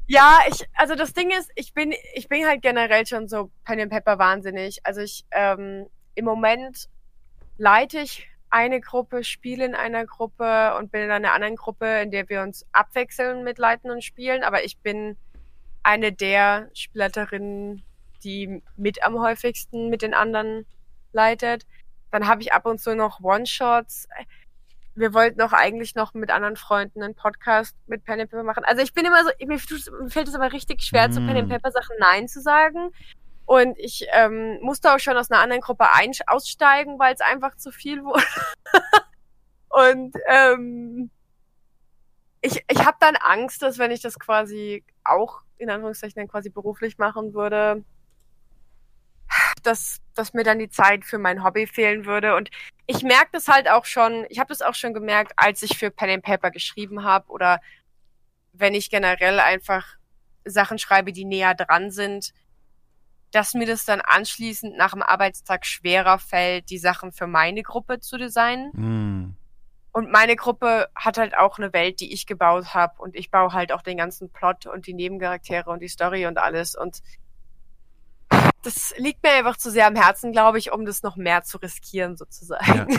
ja, 0.08 0.40
ich, 0.50 0.68
also 0.76 0.96
das 0.96 1.14
Ding 1.14 1.32
ist, 1.32 1.52
ich 1.56 1.74
bin, 1.74 1.94
ich 2.14 2.28
bin 2.28 2.46
halt 2.46 2.62
generell 2.62 3.06
schon 3.06 3.28
so 3.28 3.52
Pen 3.64 3.80
and 3.80 3.92
Pepper 3.92 4.20
wahnsinnig. 4.20 4.80
Also 4.84 5.02
ich, 5.02 5.26
ähm, 5.32 5.88
im 6.16 6.26
Moment 6.26 6.90
leite 7.58 8.00
ich 8.00 8.28
eine 8.50 8.82
Gruppe, 8.82 9.24
spiele 9.24 9.66
in 9.66 9.76
einer 9.76 10.06
Gruppe 10.06 10.76
und 10.78 10.92
bin 10.92 11.02
in 11.02 11.12
einer 11.12 11.34
anderen 11.34 11.56
Gruppe, 11.56 12.02
in 12.02 12.12
der 12.12 12.28
wir 12.30 12.42
uns 12.42 12.66
abwechseln 12.72 13.44
mit 13.44 13.58
Leiten 13.58 13.92
und 13.92 14.04
Spielen. 14.04 14.44
Aber 14.44 14.64
ich 14.64 14.80
bin 14.80 15.18
eine 15.84 16.12
der 16.12 16.70
Spielleiterinnen 16.74 17.84
die 18.24 18.62
mit 18.76 19.04
am 19.04 19.20
häufigsten 19.20 19.90
mit 19.90 20.02
den 20.02 20.14
anderen 20.14 20.66
leitet. 21.12 21.66
Dann 22.12 22.28
habe 22.28 22.42
ich 22.42 22.54
ab 22.54 22.66
und 22.66 22.80
zu 22.80 22.96
noch 22.96 23.22
One-Shots. 23.22 24.08
Wir 24.96 25.14
wollten 25.14 25.42
auch 25.42 25.54
eigentlich 25.54 25.96
noch 25.96 26.14
mit 26.14 26.32
anderen 26.32 26.58
Freunden 26.58 27.04
einen 27.04 27.16
Podcast 27.16 27.76
mit 27.88 28.04
Pen 28.04 28.20
and 28.20 28.32
Paper 28.32 28.44
machen. 28.44 28.66
Also 28.66 28.82
ich 28.82 28.94
bin 28.94 29.06
immer 29.06 29.24
so, 29.24 29.30
mir, 29.46 29.60
fällt 30.10 30.28
es 30.28 30.36
aber 30.36 30.52
richtig 30.52 30.82
schwer, 30.82 31.08
mm. 31.08 31.12
zu 31.12 31.20
Pen 31.22 31.38
and 31.38 31.48
mm. 31.48 31.52
Paper 31.52 31.72
Sachen 31.72 31.96
Nein 32.00 32.28
zu 32.28 32.42
sagen. 32.42 32.92
Und 33.46 33.80
ich 33.80 34.06
ähm, 34.14 34.60
musste 34.62 34.94
auch 34.94 35.00
schon 35.00 35.18
aus 35.18 35.32
einer 35.32 35.42
anderen 35.42 35.62
Gruppe 35.62 35.88
aussteigen, 36.28 37.00
weil 37.00 37.14
es 37.14 37.22
einfach 37.22 37.56
zu 37.56 37.72
viel 37.72 38.04
wurde. 38.04 38.24
und 39.70 40.16
ähm, 40.28 41.10
ich, 42.42 42.64
ich 42.70 42.86
habe 42.86 42.98
dann 43.00 43.16
Angst, 43.16 43.62
dass 43.62 43.80
wenn 43.80 43.92
ich 43.92 44.02
das 44.02 44.20
quasi 44.20 44.84
auch 45.04 45.42
in 45.58 45.70
Anführungszeichen 45.70 46.16
dann 46.16 46.28
quasi 46.28 46.50
beruflich 46.50 46.98
machen 46.98 47.34
würde, 47.34 47.84
dass, 49.62 50.00
dass 50.16 50.34
mir 50.34 50.44
dann 50.44 50.60
die 50.60 50.70
Zeit 50.70 51.06
für 51.06 51.18
mein 51.18 51.44
Hobby 51.44 51.68
fehlen 51.68 52.06
würde. 52.06 52.36
Und 52.36 52.50
ich 52.88 53.04
merke 53.04 53.30
das 53.32 53.48
halt 53.48 53.70
auch 53.70 53.86
schon, 53.86 54.26
ich 54.30 54.40
habe 54.40 54.50
das 54.50 54.62
auch 54.62 54.76
schon 54.76 54.94
gemerkt, 54.94 55.34
als 55.36 55.62
ich 55.64 55.78
für 55.78 55.92
Pen 55.92 56.10
and 56.10 56.24
Paper 56.24 56.52
geschrieben 56.52 57.04
habe 57.04 57.30
oder 57.30 57.60
wenn 58.54 58.74
ich 58.74 58.90
generell 58.90 59.40
einfach 59.40 59.86
Sachen 60.46 60.80
schreibe, 60.80 61.14
die 61.14 61.26
näher 61.26 61.56
dran 61.56 61.92
sind, 61.92 62.34
dass 63.32 63.54
mir 63.54 63.68
das 63.68 63.86
dann 63.86 64.02
anschließend 64.02 64.76
nach 64.76 64.92
dem 64.92 65.04
Arbeitstag 65.04 65.66
schwerer 65.66 66.18
fällt, 66.20 66.70
die 66.70 66.80
Sachen 66.80 67.12
für 67.12 67.28
meine 67.28 67.62
Gruppe 67.62 68.00
zu 68.00 68.18
designen. 68.18 68.72
Mm. 68.74 69.36
Und 69.92 70.12
meine 70.12 70.36
Gruppe 70.36 70.90
hat 70.96 71.18
halt 71.18 71.36
auch 71.36 71.58
eine 71.58 71.74
Welt, 71.74 72.00
die 72.00 72.14
ich 72.14 72.26
gebaut 72.26 72.74
habe. 72.74 73.02
Und 73.02 73.16
ich 73.16 73.32
baue 73.32 73.54
halt 73.54 73.72
auch 73.72 73.82
den 73.82 73.98
ganzen 73.98 74.32
Plot 74.32 74.66
und 74.66 74.88
die 74.88 74.94
Nebencharaktere 74.94 75.70
und 75.70 75.82
die 75.82 75.88
Story 75.88 76.26
und 76.26 76.38
alles. 76.38 76.76
Und 76.76 77.00
das 78.64 78.94
liegt 78.98 79.24
mir 79.24 79.32
einfach 79.32 79.58
zu 79.58 79.72
sehr 79.72 79.88
am 79.88 79.96
Herzen, 79.96 80.32
glaube 80.32 80.58
ich, 80.58 80.72
um 80.72 80.86
das 80.86 81.04
noch 81.04 81.16
mehr 81.16 81.44
zu 81.44 81.58
riskieren, 81.58 82.18
sozusagen. 82.18 82.90
Ja. 82.90 82.98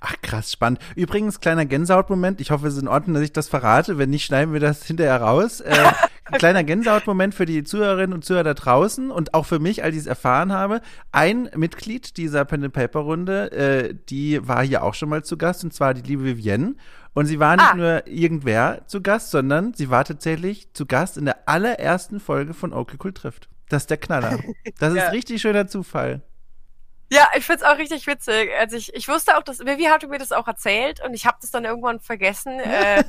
Ach, 0.00 0.14
krass, 0.22 0.52
spannend. 0.52 0.80
Übrigens, 0.96 1.40
kleiner 1.40 1.66
Gänsehautmoment. 1.66 2.40
Ich 2.40 2.50
hoffe, 2.50 2.66
es 2.66 2.74
ist 2.74 2.82
in 2.82 2.88
Ordnung, 2.88 3.14
dass 3.14 3.22
ich 3.22 3.32
das 3.32 3.48
verrate. 3.48 3.98
Wenn 3.98 4.10
nicht, 4.10 4.24
schneiden 4.24 4.52
wir 4.52 4.60
das 4.60 4.84
hinterher 4.84 5.20
raus. 5.20 5.60
Äh, 5.60 5.76
kleiner 6.32 6.64
Gänsehautmoment 6.64 7.34
für 7.34 7.44
die 7.44 7.64
Zuhörerinnen 7.64 8.14
und 8.14 8.24
Zuhörer 8.24 8.44
da 8.44 8.54
draußen 8.54 9.10
und 9.10 9.34
auch 9.34 9.46
für 9.46 9.58
mich, 9.58 9.84
als 9.84 9.94
ich 9.94 10.02
es 10.02 10.06
erfahren 10.06 10.52
habe. 10.52 10.80
Ein 11.12 11.50
Mitglied 11.54 12.16
dieser 12.16 12.44
Pen 12.44 12.64
and 12.64 12.72
Paper 12.72 13.00
Runde, 13.00 13.52
äh, 13.52 13.94
die 14.08 14.46
war 14.46 14.64
hier 14.64 14.82
auch 14.82 14.94
schon 14.94 15.08
mal 15.08 15.22
zu 15.22 15.36
Gast, 15.36 15.64
und 15.64 15.74
zwar 15.74 15.94
die 15.94 16.02
liebe 16.02 16.24
Vivienne. 16.24 16.76
Und 17.12 17.26
sie 17.26 17.38
war 17.38 17.56
nicht 17.56 17.72
ah. 17.72 17.76
nur 17.76 18.06
irgendwer 18.06 18.82
zu 18.86 19.00
Gast, 19.00 19.30
sondern 19.30 19.72
sie 19.74 19.88
war 19.88 20.04
tatsächlich 20.04 20.72
zu 20.72 20.86
Gast 20.86 21.16
in 21.16 21.26
der 21.26 21.48
allerersten 21.48 22.18
Folge 22.18 22.54
von 22.54 22.72
Okay 22.72 22.96
Cool 23.02 23.12
trifft. 23.12 23.48
Das 23.68 23.82
ist 23.84 23.90
der 23.90 23.98
Knaller. 23.98 24.38
Das 24.78 24.94
ja. 24.94 25.06
ist 25.06 25.12
richtig 25.12 25.40
schöner 25.40 25.66
Zufall. 25.66 26.22
Ja, 27.10 27.28
ich 27.36 27.44
find's 27.44 27.62
auch 27.62 27.78
richtig 27.78 28.06
witzig. 28.06 28.50
Also 28.58 28.76
ich, 28.76 28.94
ich 28.94 29.08
wusste 29.08 29.36
auch, 29.36 29.42
dass 29.42 29.60
Vivi 29.60 29.84
hatte 29.84 30.08
mir 30.08 30.18
das 30.18 30.32
auch 30.32 30.48
erzählt 30.48 31.00
und 31.04 31.14
ich 31.14 31.26
habe 31.26 31.36
das 31.40 31.50
dann 31.50 31.64
irgendwann 31.64 32.00
vergessen. 32.00 32.60
Äh, 32.64 33.04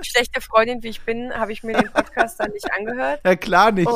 schlechte 0.00 0.40
Freundin 0.40 0.82
wie 0.82 0.88
ich 0.88 1.02
bin, 1.02 1.34
habe 1.34 1.52
ich 1.52 1.62
mir 1.62 1.74
den 1.74 1.92
Podcast 1.92 2.40
dann 2.40 2.50
nicht 2.52 2.72
angehört. 2.72 3.20
Ja, 3.24 3.36
klar 3.36 3.70
nicht. 3.72 3.86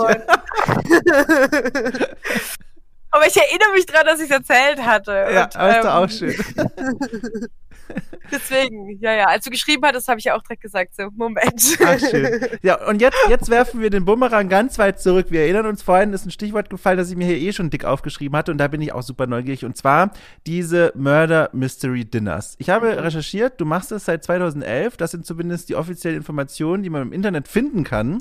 Aber 3.10 3.26
ich 3.26 3.36
erinnere 3.36 3.72
mich 3.74 3.86
dran, 3.86 4.04
dass 4.04 4.20
ich 4.20 4.26
es 4.26 4.36
erzählt 4.36 4.84
hatte. 4.84 5.12
Ja, 5.32 5.44
und, 5.44 5.52
ähm, 5.54 5.86
auch 5.86 6.10
schön. 6.10 6.36
Deswegen, 8.30 8.98
ja, 9.00 9.14
ja. 9.14 9.26
Als 9.26 9.44
du 9.44 9.50
geschrieben 9.50 9.82
hattest, 9.84 10.08
habe 10.08 10.18
ich 10.18 10.24
ja 10.24 10.34
auch 10.34 10.42
direkt 10.42 10.62
gesagt, 10.62 10.94
so, 10.96 11.08
Moment. 11.14 11.78
Ach, 11.84 11.98
schön. 11.98 12.40
Ja, 12.62 12.86
und 12.86 13.00
jetzt, 13.00 13.16
jetzt 13.28 13.48
werfen 13.48 13.80
wir 13.80 13.90
den 13.90 14.04
Bumerang 14.04 14.48
ganz 14.48 14.78
weit 14.78 15.00
zurück. 15.00 15.26
Wir 15.30 15.42
erinnern 15.42 15.66
uns, 15.66 15.82
vorhin 15.82 16.12
ist 16.12 16.26
ein 16.26 16.30
Stichwort 16.30 16.70
gefallen, 16.70 16.98
das 16.98 17.10
ich 17.10 17.16
mir 17.16 17.26
hier 17.26 17.38
eh 17.38 17.52
schon 17.52 17.70
dick 17.70 17.84
aufgeschrieben 17.84 18.36
hatte 18.36 18.50
und 18.50 18.58
da 18.58 18.68
bin 18.68 18.80
ich 18.80 18.92
auch 18.92 19.02
super 19.02 19.26
neugierig. 19.26 19.64
Und 19.64 19.76
zwar 19.76 20.10
diese 20.46 20.92
Murder 20.96 21.50
Mystery 21.52 22.04
Dinners. 22.04 22.56
Ich 22.58 22.70
habe 22.70 22.92
mhm. 22.92 22.98
recherchiert, 22.98 23.60
du 23.60 23.64
machst 23.64 23.92
es 23.92 24.06
seit 24.06 24.24
2011. 24.24 24.96
Das 24.96 25.12
sind 25.12 25.26
zumindest 25.26 25.68
die 25.68 25.76
offiziellen 25.76 26.16
Informationen, 26.16 26.82
die 26.82 26.90
man 26.90 27.02
im 27.02 27.12
Internet 27.12 27.48
finden 27.48 27.84
kann. 27.84 28.20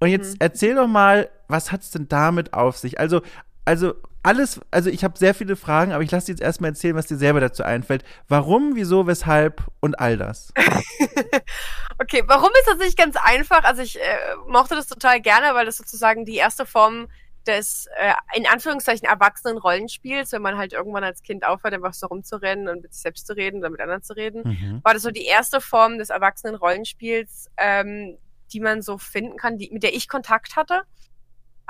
Und 0.00 0.08
jetzt 0.08 0.34
mhm. 0.34 0.38
erzähl 0.40 0.74
doch 0.74 0.88
mal, 0.88 1.28
was 1.48 1.72
hat 1.72 1.82
es 1.82 1.90
denn 1.90 2.08
damit 2.08 2.54
auf 2.54 2.76
sich? 2.76 2.98
Also, 2.98 3.22
also 3.64 3.94
alles, 4.22 4.60
also 4.70 4.88
ich 4.88 5.04
habe 5.04 5.18
sehr 5.18 5.34
viele 5.34 5.54
Fragen, 5.54 5.92
aber 5.92 6.02
ich 6.02 6.10
lasse 6.10 6.26
dir 6.26 6.32
jetzt 6.32 6.40
erstmal 6.40 6.70
erzählen, 6.70 6.96
was 6.96 7.06
dir 7.06 7.18
selber 7.18 7.40
dazu 7.40 7.62
einfällt. 7.62 8.04
Warum, 8.26 8.74
wieso, 8.74 9.06
weshalb 9.06 9.62
und 9.80 9.98
all 10.00 10.16
das. 10.16 10.52
okay, 11.98 12.22
warum 12.26 12.48
ist 12.58 12.66
das 12.66 12.78
nicht 12.78 12.96
ganz 12.96 13.16
einfach? 13.16 13.64
Also 13.64 13.82
ich 13.82 14.00
äh, 14.00 14.16
mochte 14.48 14.74
das 14.74 14.86
total 14.86 15.20
gerne, 15.20 15.54
weil 15.54 15.66
das 15.66 15.76
sozusagen 15.76 16.24
die 16.24 16.36
erste 16.36 16.64
Form 16.64 17.08
des 17.46 17.86
äh, 17.98 18.14
in 18.34 18.46
Anführungszeichen 18.46 19.06
erwachsenen 19.06 19.58
Rollenspiels, 19.58 20.32
wenn 20.32 20.40
man 20.40 20.56
halt 20.56 20.72
irgendwann 20.72 21.04
als 21.04 21.22
Kind 21.22 21.44
aufhört, 21.44 21.74
einfach 21.74 21.92
so 21.92 22.06
rumzurennen 22.06 22.68
und 22.68 22.80
mit 22.82 22.94
sich 22.94 23.02
selbst 23.02 23.26
zu 23.26 23.34
reden 23.36 23.58
oder 23.58 23.68
mit 23.68 23.82
anderen 23.82 24.02
zu 24.02 24.14
reden, 24.14 24.42
mhm. 24.44 24.80
war 24.82 24.94
das 24.94 25.02
so 25.02 25.10
die 25.10 25.26
erste 25.26 25.60
Form 25.60 25.98
des 25.98 26.08
erwachsenen 26.08 26.54
Rollenspiels, 26.54 27.50
ähm, 27.58 28.16
die 28.54 28.60
man 28.60 28.80
so 28.80 28.96
finden 28.96 29.36
kann, 29.36 29.58
die, 29.58 29.70
mit 29.70 29.82
der 29.82 29.94
ich 29.94 30.08
Kontakt 30.08 30.56
hatte. 30.56 30.82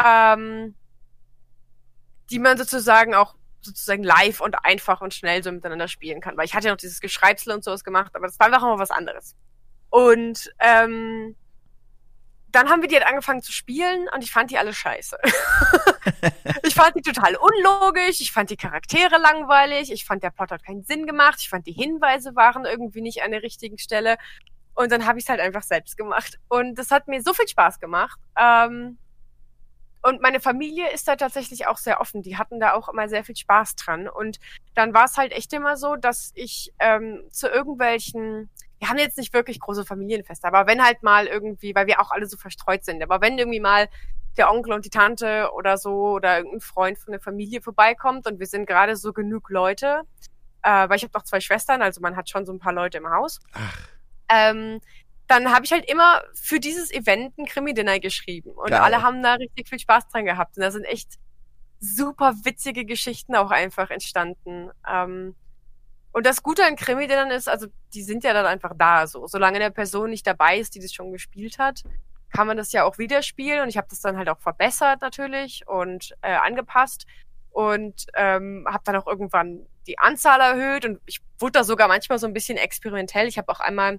Ähm, 0.04 0.76
die 2.30 2.38
man 2.38 2.56
sozusagen 2.56 3.14
auch 3.14 3.34
sozusagen 3.60 4.02
live 4.02 4.40
und 4.40 4.56
einfach 4.64 5.00
und 5.00 5.14
schnell 5.14 5.42
so 5.42 5.50
miteinander 5.50 5.88
spielen 5.88 6.20
kann. 6.20 6.36
Weil 6.36 6.44
ich 6.44 6.54
hatte 6.54 6.66
ja 6.66 6.72
noch 6.72 6.78
dieses 6.78 7.00
Geschreibsel 7.00 7.52
und 7.52 7.64
sowas 7.64 7.84
gemacht, 7.84 8.14
aber 8.14 8.26
das 8.26 8.38
war 8.38 8.46
einfach 8.46 8.62
immer 8.62 8.78
was 8.78 8.90
anderes. 8.90 9.34
Und 9.90 10.52
ähm, 10.58 11.36
dann 12.54 12.68
haben 12.68 12.82
wir 12.82 12.88
die 12.88 12.96
halt 12.96 13.06
angefangen 13.06 13.42
zu 13.42 13.52
spielen 13.52 14.06
und 14.14 14.22
ich 14.22 14.30
fand 14.30 14.50
die 14.50 14.58
alle 14.58 14.72
scheiße. 14.72 15.18
ich 16.62 16.74
fand 16.74 16.94
die 16.94 17.02
total 17.02 17.36
unlogisch, 17.36 18.20
ich 18.20 18.32
fand 18.32 18.50
die 18.50 18.56
Charaktere 18.56 19.18
langweilig, 19.18 19.90
ich 19.90 20.04
fand 20.04 20.22
der 20.22 20.30
Plot 20.30 20.52
hat 20.52 20.64
keinen 20.64 20.84
Sinn 20.84 21.06
gemacht, 21.06 21.38
ich 21.40 21.48
fand 21.48 21.66
die 21.66 21.72
Hinweise 21.72 22.36
waren 22.36 22.64
irgendwie 22.64 23.00
nicht 23.00 23.22
an 23.22 23.32
der 23.32 23.42
richtigen 23.42 23.78
Stelle. 23.78 24.16
Und 24.74 24.92
dann 24.92 25.06
habe 25.06 25.18
ich 25.18 25.24
es 25.24 25.28
halt 25.28 25.40
einfach 25.40 25.62
selbst 25.62 25.96
gemacht. 25.96 26.38
Und 26.48 26.76
das 26.76 26.90
hat 26.90 27.08
mir 27.08 27.22
so 27.22 27.32
viel 27.32 27.48
Spaß 27.48 27.80
gemacht. 27.80 28.18
Ähm, 28.36 28.98
und 30.04 30.20
meine 30.20 30.38
Familie 30.38 30.92
ist 30.92 31.08
da 31.08 31.16
tatsächlich 31.16 31.66
auch 31.66 31.78
sehr 31.78 31.98
offen. 31.98 32.20
Die 32.20 32.36
hatten 32.36 32.60
da 32.60 32.74
auch 32.74 32.90
immer 32.90 33.08
sehr 33.08 33.24
viel 33.24 33.36
Spaß 33.36 33.74
dran. 33.76 34.06
Und 34.06 34.38
dann 34.74 34.92
war 34.92 35.06
es 35.06 35.16
halt 35.16 35.32
echt 35.32 35.50
immer 35.54 35.78
so, 35.78 35.96
dass 35.96 36.30
ich 36.34 36.74
ähm, 36.78 37.22
zu 37.30 37.48
irgendwelchen, 37.48 38.50
wir 38.78 38.90
haben 38.90 38.98
jetzt 38.98 39.16
nicht 39.16 39.32
wirklich 39.32 39.60
große 39.60 39.86
Familienfeste, 39.86 40.46
aber 40.46 40.66
wenn 40.66 40.84
halt 40.84 41.02
mal 41.02 41.26
irgendwie, 41.26 41.74
weil 41.74 41.86
wir 41.86 42.02
auch 42.02 42.10
alle 42.10 42.26
so 42.26 42.36
verstreut 42.36 42.84
sind, 42.84 43.02
aber 43.02 43.22
wenn 43.22 43.38
irgendwie 43.38 43.60
mal 43.60 43.88
der 44.36 44.50
Onkel 44.50 44.74
und 44.74 44.84
die 44.84 44.90
Tante 44.90 45.50
oder 45.54 45.78
so 45.78 46.12
oder 46.16 46.36
irgendein 46.36 46.60
Freund 46.60 46.98
von 46.98 47.12
der 47.12 47.20
Familie 47.20 47.62
vorbeikommt 47.62 48.26
und 48.26 48.38
wir 48.38 48.46
sind 48.46 48.66
gerade 48.66 48.96
so 48.96 49.14
genug 49.14 49.48
Leute, 49.48 50.02
äh, 50.62 50.86
weil 50.88 50.96
ich 50.96 51.04
habe 51.04 51.14
noch 51.14 51.24
zwei 51.24 51.40
Schwestern, 51.40 51.80
also 51.80 52.02
man 52.02 52.14
hat 52.14 52.28
schon 52.28 52.44
so 52.44 52.52
ein 52.52 52.58
paar 52.58 52.74
Leute 52.74 52.98
im 52.98 53.08
Haus. 53.08 53.40
Ach. 53.54 53.88
Ähm, 54.28 54.80
dann 55.26 55.52
habe 55.52 55.64
ich 55.64 55.72
halt 55.72 55.90
immer 55.90 56.22
für 56.34 56.60
dieses 56.60 56.92
Event 56.92 57.38
ein 57.38 57.46
Krimi-Dinner 57.46 57.98
geschrieben. 57.98 58.50
Und 58.50 58.70
Geil. 58.70 58.80
alle 58.80 59.02
haben 59.02 59.22
da 59.22 59.34
richtig 59.34 59.68
viel 59.68 59.78
Spaß 59.78 60.08
dran 60.08 60.24
gehabt. 60.24 60.56
Und 60.56 60.62
da 60.62 60.70
sind 60.70 60.84
echt 60.84 61.14
super 61.80 62.34
witzige 62.44 62.84
Geschichten 62.84 63.34
auch 63.34 63.50
einfach 63.50 63.90
entstanden. 63.90 64.70
Ähm, 64.88 65.34
und 66.12 66.26
das 66.26 66.42
Gute 66.42 66.64
an 66.64 66.76
Krimi-Dinnern 66.76 67.30
ist, 67.30 67.48
also 67.48 67.66
die 67.92 68.02
sind 68.02 68.22
ja 68.22 68.32
dann 68.32 68.46
einfach 68.46 68.72
da 68.76 69.06
so. 69.06 69.26
Solange 69.26 69.56
eine 69.56 69.70
Person 69.70 70.10
nicht 70.10 70.26
dabei 70.26 70.58
ist, 70.58 70.74
die 70.74 70.80
das 70.80 70.92
schon 70.92 71.12
gespielt 71.12 71.58
hat, 71.58 71.82
kann 72.32 72.46
man 72.46 72.56
das 72.56 72.72
ja 72.72 72.84
auch 72.84 72.98
wieder 72.98 73.22
spielen. 73.22 73.62
Und 73.62 73.68
ich 73.68 73.76
habe 73.76 73.88
das 73.88 74.00
dann 74.00 74.16
halt 74.18 74.28
auch 74.28 74.38
verbessert 74.40 75.00
natürlich 75.00 75.66
und 75.66 76.14
äh, 76.22 76.34
angepasst. 76.34 77.06
Und 77.50 78.06
ähm, 78.14 78.66
habe 78.68 78.82
dann 78.84 78.96
auch 78.96 79.06
irgendwann 79.06 79.66
die 79.86 79.98
Anzahl 79.98 80.40
erhöht. 80.40 80.84
Und 80.84 81.00
ich 81.06 81.20
wurde 81.38 81.52
da 81.52 81.64
sogar 81.64 81.88
manchmal 81.88 82.18
so 82.18 82.26
ein 82.26 82.32
bisschen 82.32 82.58
experimentell. 82.58 83.26
Ich 83.26 83.38
habe 83.38 83.50
auch 83.50 83.60
einmal 83.60 83.98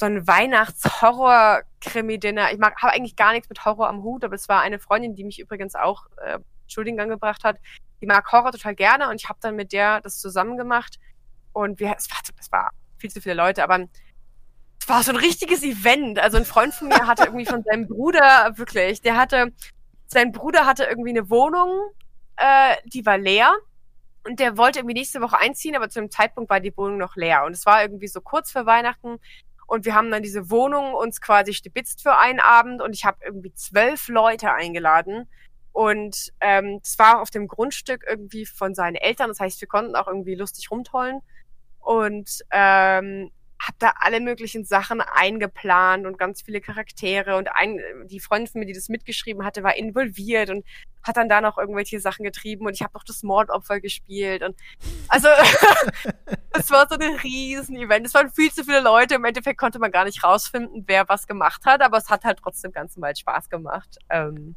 so 0.00 0.06
ein 0.06 0.26
Weihnachts-Horror-Krimi-Dinner. 0.26 2.52
Ich 2.52 2.60
habe 2.60 2.92
eigentlich 2.92 3.14
gar 3.16 3.32
nichts 3.32 3.50
mit 3.50 3.66
Horror 3.66 3.88
am 3.88 4.02
Hut, 4.02 4.24
aber 4.24 4.34
es 4.34 4.48
war 4.48 4.62
eine 4.62 4.78
Freundin, 4.78 5.14
die 5.14 5.24
mich 5.24 5.38
übrigens 5.38 5.74
auch 5.74 6.06
äh, 6.24 6.38
Studiengang 6.66 7.10
gebracht 7.10 7.44
hat. 7.44 7.58
Die 8.00 8.06
mag 8.06 8.32
Horror 8.32 8.52
total 8.52 8.74
gerne 8.74 9.10
und 9.10 9.20
ich 9.20 9.28
habe 9.28 9.38
dann 9.42 9.56
mit 9.56 9.72
der 9.72 10.00
das 10.00 10.18
zusammen 10.18 10.56
gemacht. 10.56 10.98
Und 11.52 11.80
wir, 11.80 11.94
es 11.96 12.10
war, 12.10 12.18
es 12.38 12.50
war 12.50 12.70
viel 12.96 13.10
zu 13.10 13.20
viele 13.20 13.34
Leute, 13.34 13.62
aber 13.62 13.80
es 14.80 14.88
war 14.88 15.02
so 15.02 15.12
ein 15.12 15.18
richtiges 15.18 15.62
Event. 15.62 16.18
Also 16.18 16.38
ein 16.38 16.46
Freund 16.46 16.72
von 16.72 16.88
mir 16.88 17.06
hatte 17.06 17.24
irgendwie 17.24 17.44
von 17.44 17.62
seinem 17.62 17.86
Bruder, 17.86 18.56
wirklich, 18.56 19.02
der 19.02 19.18
hatte, 19.18 19.52
sein 20.06 20.32
Bruder 20.32 20.64
hatte 20.64 20.84
irgendwie 20.84 21.10
eine 21.10 21.28
Wohnung, 21.28 21.78
äh, 22.36 22.76
die 22.86 23.04
war 23.04 23.18
leer. 23.18 23.54
Und 24.26 24.40
der 24.40 24.56
wollte 24.56 24.78
irgendwie 24.78 24.94
nächste 24.94 25.20
Woche 25.20 25.36
einziehen, 25.38 25.76
aber 25.76 25.90
zu 25.90 26.00
dem 26.00 26.10
Zeitpunkt 26.10 26.48
war 26.48 26.60
die 26.60 26.74
Wohnung 26.74 26.96
noch 26.96 27.16
leer. 27.16 27.44
Und 27.44 27.52
es 27.52 27.66
war 27.66 27.82
irgendwie 27.82 28.08
so 28.08 28.22
kurz 28.22 28.50
vor 28.50 28.64
Weihnachten. 28.64 29.18
Und 29.70 29.84
wir 29.84 29.94
haben 29.94 30.10
dann 30.10 30.24
diese 30.24 30.50
Wohnung 30.50 30.94
uns 30.94 31.20
quasi 31.20 31.54
stibitzt 31.54 32.02
für 32.02 32.18
einen 32.18 32.40
Abend 32.40 32.82
und 32.82 32.92
ich 32.92 33.04
habe 33.04 33.18
irgendwie 33.24 33.54
zwölf 33.54 34.08
Leute 34.08 34.52
eingeladen. 34.52 35.28
Und 35.70 36.32
ähm, 36.40 36.80
das 36.82 36.98
war 36.98 37.22
auf 37.22 37.30
dem 37.30 37.46
Grundstück 37.46 38.04
irgendwie 38.04 38.46
von 38.46 38.74
seinen 38.74 38.96
Eltern. 38.96 39.28
Das 39.28 39.38
heißt, 39.38 39.60
wir 39.60 39.68
konnten 39.68 39.94
auch 39.94 40.08
irgendwie 40.08 40.34
lustig 40.34 40.72
rumtollen. 40.72 41.20
Und 41.78 42.40
ähm, 42.50 43.30
habe 43.60 43.76
da 43.78 43.92
alle 44.00 44.20
möglichen 44.20 44.64
Sachen 44.64 45.02
eingeplant 45.02 46.06
und 46.06 46.18
ganz 46.18 46.40
viele 46.40 46.62
Charaktere 46.62 47.36
und 47.36 47.48
ein, 47.52 47.78
die 48.06 48.18
Freundin 48.18 48.46
von 48.46 48.60
mir, 48.60 48.66
die 48.66 48.72
das 48.72 48.88
mitgeschrieben 48.88 49.44
hatte, 49.44 49.62
war 49.62 49.76
involviert 49.76 50.48
und 50.48 50.64
hat 51.02 51.18
dann 51.18 51.28
da 51.28 51.42
noch 51.42 51.58
irgendwelche 51.58 52.00
Sachen 52.00 52.24
getrieben 52.24 52.66
und 52.66 52.72
ich 52.72 52.82
habe 52.82 52.94
noch 52.94 53.04
das 53.04 53.22
Mordopfer 53.22 53.80
gespielt 53.80 54.42
und 54.42 54.56
also 55.08 55.28
es 56.52 56.70
war 56.70 56.88
so 56.88 56.94
ein 56.94 57.02
Riesen-Event. 57.02 58.06
Es 58.06 58.14
waren 58.14 58.30
viel 58.30 58.50
zu 58.50 58.64
viele 58.64 58.80
Leute. 58.80 59.14
Im 59.14 59.24
Endeffekt 59.24 59.58
konnte 59.58 59.78
man 59.78 59.90
gar 59.90 60.04
nicht 60.04 60.24
rausfinden, 60.24 60.84
wer 60.86 61.08
was 61.08 61.26
gemacht 61.26 61.64
hat, 61.66 61.82
aber 61.82 61.98
es 61.98 62.08
hat 62.08 62.24
halt 62.24 62.38
trotzdem 62.42 62.72
ganz 62.72 62.96
normal 62.96 63.14
Spaß 63.14 63.50
gemacht. 63.50 63.98
Ähm, 64.08 64.56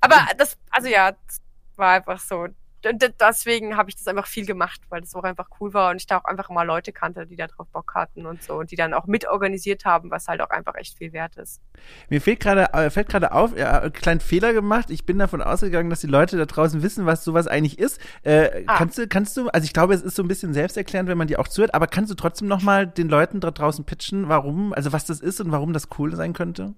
aber 0.00 0.26
das, 0.36 0.58
also 0.70 0.88
ja, 0.88 1.12
das 1.12 1.40
war 1.76 1.94
einfach 1.94 2.20
so 2.20 2.48
deswegen 2.92 3.76
habe 3.76 3.90
ich 3.90 3.96
das 3.96 4.06
einfach 4.06 4.26
viel 4.26 4.46
gemacht, 4.46 4.80
weil 4.88 5.00
das 5.00 5.14
auch 5.14 5.22
einfach 5.22 5.48
cool 5.60 5.72
war 5.74 5.90
und 5.90 5.96
ich 5.96 6.06
da 6.06 6.18
auch 6.18 6.24
einfach 6.24 6.50
mal 6.50 6.64
Leute 6.64 6.92
kannte, 6.92 7.26
die 7.26 7.36
da 7.36 7.46
drauf 7.46 7.66
Bock 7.68 7.94
hatten 7.94 8.26
und 8.26 8.42
so 8.42 8.54
und 8.54 8.70
die 8.70 8.76
dann 8.76 8.94
auch 8.94 9.06
mitorganisiert 9.06 9.84
haben, 9.84 10.10
was 10.10 10.28
halt 10.28 10.40
auch 10.40 10.50
einfach 10.50 10.74
echt 10.74 10.98
viel 10.98 11.12
wert 11.12 11.36
ist. 11.36 11.60
Mir 12.08 12.20
fällt 12.20 12.40
gerade 12.40 12.72
äh, 12.72 12.90
fällt 12.90 13.08
gerade 13.08 13.32
auf, 13.32 13.56
ja, 13.56 13.80
einen 13.80 13.92
kleinen 13.92 14.20
Fehler 14.20 14.52
gemacht. 14.52 14.90
Ich 14.90 15.06
bin 15.06 15.18
davon 15.18 15.42
ausgegangen, 15.42 15.90
dass 15.90 16.00
die 16.00 16.06
Leute 16.06 16.36
da 16.36 16.46
draußen 16.46 16.82
wissen, 16.82 17.06
was 17.06 17.24
sowas 17.24 17.46
eigentlich 17.46 17.78
ist. 17.78 18.00
Äh, 18.22 18.64
ah. 18.66 18.76
Kannst 18.76 18.98
du, 18.98 19.08
kannst 19.08 19.36
du, 19.36 19.48
also 19.48 19.64
ich 19.64 19.72
glaube, 19.72 19.94
es 19.94 20.02
ist 20.02 20.16
so 20.16 20.22
ein 20.22 20.28
bisschen 20.28 20.52
selbsterklärend, 20.54 21.08
wenn 21.08 21.18
man 21.18 21.26
dir 21.26 21.40
auch 21.40 21.48
zuhört, 21.48 21.74
aber 21.74 21.86
kannst 21.86 22.10
du 22.10 22.14
trotzdem 22.14 22.48
noch 22.48 22.62
mal 22.62 22.86
den 22.86 23.08
Leuten 23.08 23.40
da 23.40 23.50
draußen 23.50 23.84
pitchen, 23.84 24.28
warum, 24.28 24.72
also 24.72 24.92
was 24.92 25.04
das 25.04 25.20
ist 25.20 25.40
und 25.40 25.52
warum 25.52 25.72
das 25.72 25.88
cool 25.98 26.14
sein 26.14 26.32
könnte? 26.32 26.74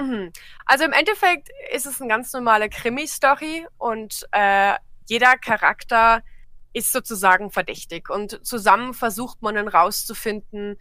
Mhm. 0.00 0.32
Also 0.66 0.84
im 0.84 0.92
Endeffekt 0.92 1.50
ist 1.74 1.86
es 1.86 2.00
eine 2.00 2.08
ganz 2.08 2.32
normale 2.32 2.68
Krimi-Story 2.68 3.66
und 3.78 4.26
äh, 4.32 4.74
jeder 5.06 5.36
Charakter 5.36 6.22
ist 6.72 6.92
sozusagen 6.92 7.50
verdächtig 7.50 8.08
und 8.08 8.44
zusammen 8.46 8.94
versucht 8.94 9.42
man 9.42 9.54
dann 9.54 9.68
rauszufinden, 9.68 10.78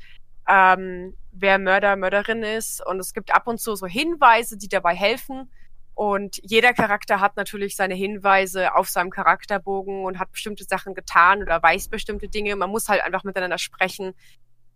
ähm, 0.48 1.16
wer 1.32 1.60
Mörder, 1.60 1.96
Mörderin 1.96 2.44
ist 2.44 2.86
und 2.86 3.00
es 3.00 3.14
gibt 3.14 3.34
ab 3.34 3.48
und 3.48 3.60
zu 3.60 3.76
so 3.76 3.88
Hinweise, 3.88 4.58
die 4.58 4.70
dabei 4.70 4.96
helfen 4.96 5.50
und 5.94 6.40
jeder 6.44 6.74
Charakter 6.74 7.20
hat 7.20 7.36
natürlich 7.36 7.76
seine 7.76 7.94
Hinweise 7.94 8.74
auf 8.76 8.90
seinem 8.90 9.10
Charakterbogen 9.10 10.04
und 10.06 10.20
hat 10.20 10.32
bestimmte 10.32 10.64
Sachen 10.64 10.96
getan 10.96 11.42
oder 11.42 11.62
weiß 11.62 11.90
bestimmte 11.90 12.28
Dinge. 12.28 12.56
Man 12.56 12.70
muss 12.70 12.90
halt 12.90 13.04
einfach 13.04 13.24
miteinander 13.24 13.58
sprechen, 13.58 14.14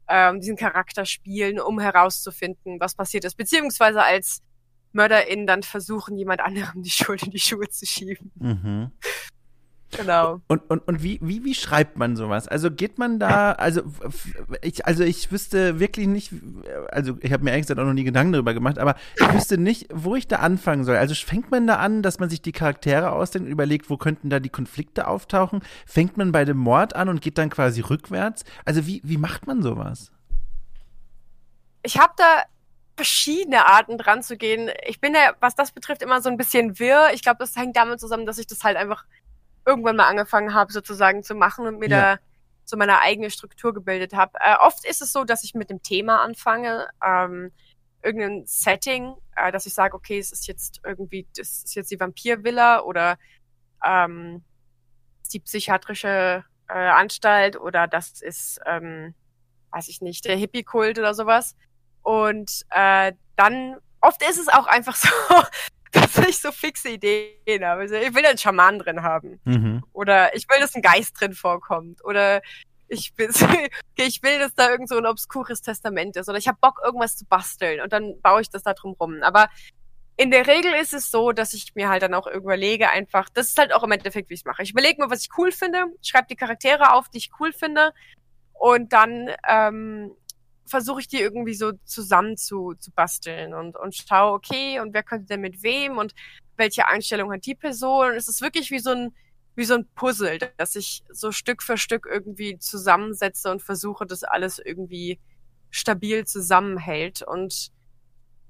ähm, 0.08 0.40
diesen 0.40 0.56
Charakter 0.56 1.06
spielen, 1.06 1.60
um 1.60 1.80
herauszufinden, 1.80 2.80
was 2.80 2.96
passiert 2.96 3.26
ist, 3.26 3.38
beziehungsweise 3.38 4.04
als 4.04 4.42
MörderInnen 4.92 5.48
dann 5.48 5.64
versuchen, 5.64 6.18
jemand 6.18 6.42
anderem 6.42 6.84
die 6.84 6.92
Schuld 6.92 7.24
in 7.24 7.32
die 7.32 7.40
Schuhe 7.40 7.68
zu 7.70 7.86
schieben. 7.86 8.32
Mhm. 8.36 8.92
Genau. 9.92 10.42
Und, 10.48 10.70
und, 10.70 10.88
und 10.88 11.04
wie, 11.04 11.20
wie, 11.22 11.44
wie 11.44 11.56
schreibt 11.56 11.98
man 11.98 12.16
sowas? 12.16 12.48
Also 12.48 12.72
geht 12.72 12.98
man 12.98 13.20
da, 13.20 13.54
also 13.54 13.82
ich, 14.62 14.86
also 14.86 15.04
ich 15.04 15.32
wüsste 15.32 15.80
wirklich 15.80 16.08
nicht, 16.08 16.34
also 16.92 17.18
ich 17.22 17.32
habe 17.32 17.44
mir 17.44 17.52
ehrlich 17.52 17.64
gesagt 17.64 17.80
auch 17.80 17.86
noch 17.86 17.94
nie 17.94 18.04
Gedanken 18.04 18.34
darüber 18.34 18.54
gemacht, 18.54 18.78
aber 18.78 18.96
ich 19.20 19.34
wüsste 19.34 19.58
nicht, 19.58 19.88
wo 19.94 20.16
ich 20.16 20.28
da 20.28 20.38
anfangen 20.38 20.84
soll. 20.84 20.98
Also 20.98 21.16
fängt 21.16 21.52
man 21.52 21.68
da 21.68 21.78
an, 21.78 22.02
dass 22.02 22.20
man 22.20 22.30
sich 22.30 22.42
die 22.42 22.52
Charaktere 22.52 23.12
ausdenkt 23.12 23.46
und 23.46 23.52
überlegt, 23.52 23.90
wo 23.90 23.98
könnten 23.98 24.30
da 24.30 24.40
die 24.40 24.50
Konflikte 24.50 25.08
auftauchen? 25.08 25.62
Fängt 25.86 26.18
man 26.18 26.32
bei 26.32 26.46
dem 26.46 26.58
Mord 26.58 26.96
an 26.96 27.10
und 27.10 27.22
geht 27.22 27.38
dann 27.38 27.50
quasi 27.50 27.82
rückwärts? 27.82 28.44
Also 28.66 28.88
wie, 28.88 29.02
wie 29.04 29.18
macht 29.18 29.48
man 29.48 29.62
sowas? 29.62 30.12
Ich 31.84 32.00
habe 32.00 32.14
da 32.18 32.44
verschiedene 32.98 33.68
Arten 33.68 33.98
dran 33.98 34.24
zu 34.24 34.38
gehen. 34.38 34.70
Ich 34.88 35.00
bin 35.00 35.14
ja, 35.14 35.34
was 35.40 35.56
das 35.56 35.72
betrifft, 35.72 36.02
immer 36.02 36.22
so 36.22 36.30
ein 36.30 36.38
bisschen 36.38 36.80
wirr. 36.80 37.10
Ich 37.14 37.22
glaube, 37.22 37.38
das 37.40 37.56
hängt 37.56 37.76
damit 37.76 38.00
zusammen, 38.00 38.26
dass 38.26 38.38
ich 38.38 38.48
das 38.48 38.64
halt 38.64 38.78
einfach 38.78 39.06
irgendwann 39.66 39.96
mal 39.96 40.08
angefangen 40.08 40.54
habe, 40.54 40.72
sozusagen 40.72 41.24
zu 41.24 41.36
machen 41.36 41.66
und 41.68 41.80
mir 41.80 41.90
ja. 41.90 42.16
da 42.16 42.22
so 42.66 42.78
meine 42.78 43.02
eigene 43.02 43.30
Struktur 43.30 43.74
gebildet 43.74 44.14
habe. 44.14 44.34
Äh, 44.40 44.56
oft 44.60 44.86
ist 44.86 45.02
es 45.02 45.12
so, 45.12 45.24
dass 45.24 45.44
ich 45.44 45.54
mit 45.54 45.70
dem 45.70 45.82
Thema 45.84 46.22
anfange, 46.24 46.88
ähm, 47.06 47.52
irgendein 48.04 48.44
Setting, 48.46 49.16
äh, 49.36 49.52
dass 49.52 49.66
ich 49.66 49.74
sage, 49.74 49.96
okay, 49.96 50.18
es 50.20 50.32
ist 50.32 50.48
jetzt 50.48 50.82
irgendwie, 50.84 51.28
das 51.36 51.64
ist 51.64 51.76
jetzt 51.76 51.92
die 51.92 52.00
Vampirvilla 52.00 52.82
oder 52.82 53.18
ähm, 53.84 54.44
die 55.34 55.40
psychiatrische 55.40 56.44
äh, 56.70 56.74
Anstalt 56.74 57.60
oder 57.60 57.88
das 57.88 58.22
ist, 58.22 58.60
ähm, 58.66 59.14
weiß 59.72 59.88
ich 59.88 60.02
nicht, 60.02 60.26
der 60.26 60.38
Hippie-Kult 60.38 61.00
oder 61.00 61.14
sowas. 61.14 61.56
Und 62.02 62.66
äh, 62.70 63.14
dann 63.36 63.78
oft 64.02 64.22
ist 64.28 64.38
es 64.38 64.48
auch 64.48 64.68
einfach 64.68 64.96
so, 64.96 65.10
dass 66.22 66.28
ich 66.28 66.40
so 66.40 66.52
fixe 66.52 66.90
Ideen 66.90 67.66
habe. 67.66 67.82
Also 67.82 67.96
ich 67.96 68.14
will 68.14 68.26
einen 68.26 68.38
Schaman 68.38 68.80
drin 68.80 69.04
haben. 69.04 69.40
Mhm. 69.46 69.84
Oder 69.94 70.36
ich 70.36 70.48
will, 70.50 70.60
dass 70.60 70.76
ein 70.76 70.82
Geist 70.82 71.20
drin 71.20 71.34
vorkommt. 71.34 72.04
Oder 72.04 72.42
ich 72.88 73.14
will, 73.18 73.30
ich 73.96 74.24
will, 74.24 74.40
dass 74.40 74.54
da 74.54 74.70
irgend 74.70 74.90
so 74.90 74.98
ein 74.98 75.06
obskures 75.06 75.62
Testament 75.62 76.16
ist. 76.16 76.30
Oder 76.30 76.38
ich 76.38 76.48
habe 76.48 76.58
Bock, 76.62 76.82
irgendwas 76.84 77.18
zu 77.18 77.26
basteln. 77.26 77.82
Und 77.82 77.94
dann 77.94 78.20
baue 78.22 78.42
ich 78.42 78.50
das 78.50 78.64
da 78.64 78.74
drum 78.74 78.96
rum. 79.00 79.22
Aber 79.22 79.50
in 80.18 80.32
der 80.32 80.48
Regel 80.48 80.74
ist 80.74 80.94
es 80.94 81.12
so, 81.12 81.32
dass 81.32 81.54
ich 81.54 81.76
mir 81.76 81.90
halt 81.90 82.02
dann 82.02 82.14
auch 82.14 82.28
überlege, 82.28 82.90
einfach, 82.90 83.28
das 83.34 83.50
ist 83.50 83.58
halt 83.58 83.74
auch 83.74 83.84
im 83.84 83.92
Endeffekt, 83.92 84.30
wie 84.30 84.34
ich 84.36 84.42
es 84.42 84.46
mache. 84.46 84.64
Ich 84.64 84.72
überlege 84.72 85.02
mir, 85.02 85.10
was 85.10 85.22
ich 85.22 85.30
cool 85.38 85.52
finde, 85.52 85.86
schreibe 86.02 86.28
die 86.30 86.38
Charaktere 86.38 86.94
auf, 86.94 87.10
die 87.10 87.18
ich 87.18 87.32
cool 87.40 87.52
finde. 87.52 87.92
Und 88.54 88.94
dann 88.94 89.30
ähm, 89.48 90.12
versuche 90.66 91.02
ich 91.02 91.08
die 91.08 91.22
irgendwie 91.22 91.54
so 91.54 91.74
zusammen 91.84 92.38
zu, 92.38 92.74
zu 92.76 92.92
basteln 92.92 93.54
und, 93.54 93.78
und 93.78 93.96
schaue, 93.96 94.34
okay, 94.34 94.80
und 94.80 94.94
wer 94.94 95.04
könnte 95.04 95.28
denn 95.28 95.42
mit 95.42 95.64
wem 95.64 95.98
und 95.98 96.14
welche 96.58 96.88
Einstellung 96.88 97.32
hat 97.32 97.46
die 97.46 97.56
Person. 97.56 98.12
Und 98.12 98.16
es 98.16 98.28
ist 98.28 98.42
wirklich 98.42 98.72
wie 98.72 98.80
so 98.80 98.92
ein, 98.92 99.16
wie 99.56 99.66
so 99.66 99.76
ein 99.76 99.88
Puzzle, 99.96 100.40
dass 100.58 100.76
ich 100.76 101.04
so 101.12 101.32
Stück 101.32 101.64
für 101.64 101.78
Stück 101.78 102.08
irgendwie 102.10 102.58
zusammensetze 102.60 103.52
und 103.52 103.62
versuche, 103.62 104.06
das 104.06 104.24
alles 104.24 104.60
irgendwie 104.60 105.20
stabil 105.70 106.26
zusammenhält 106.26 107.22
und 107.22 107.72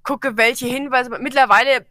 gucke, 0.04 0.38
welche 0.38 0.68
Hinweise. 0.68 1.10
Mittlerweile, 1.20 1.86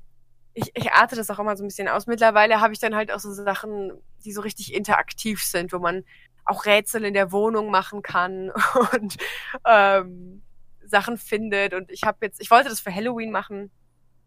ich, 0.53 0.71
ich 0.75 0.93
arte 0.93 1.17
das 1.17 1.31
auch 1.31 1.39
immer 1.39 1.57
so 1.57 1.65
ein 1.65 1.69
bisschen 1.69 1.89
aus, 1.89 2.07
mittlerweile 2.07 2.61
habe 2.61 2.73
ich 2.73 2.79
dann 2.79 2.95
halt 2.95 3.11
auch 3.11 3.21
so 3.21 3.33
Sachen, 3.33 3.93
die 4.25 4.33
so 4.33 4.41
richtig 4.41 4.73
interaktiv 4.73 5.43
sind, 5.43 5.73
wo 5.73 5.79
man 5.79 6.05
auch 6.45 6.67
Rätsel 6.67 7.05
in 7.05 7.15
der 7.15 7.33
Wohnung 7.33 7.71
machen 7.71 8.03
kann 8.03 8.51
und 8.93 9.17
ähm, 9.67 10.43
Sachen 10.85 11.19
findet. 11.19 11.75
Und 11.75 11.91
ich 11.91 12.03
habe 12.03 12.19
jetzt, 12.23 12.41
ich 12.41 12.51
wollte 12.51 12.69
das 12.69 12.81
für 12.81 12.95
Halloween 12.95 13.31
machen, 13.31 13.71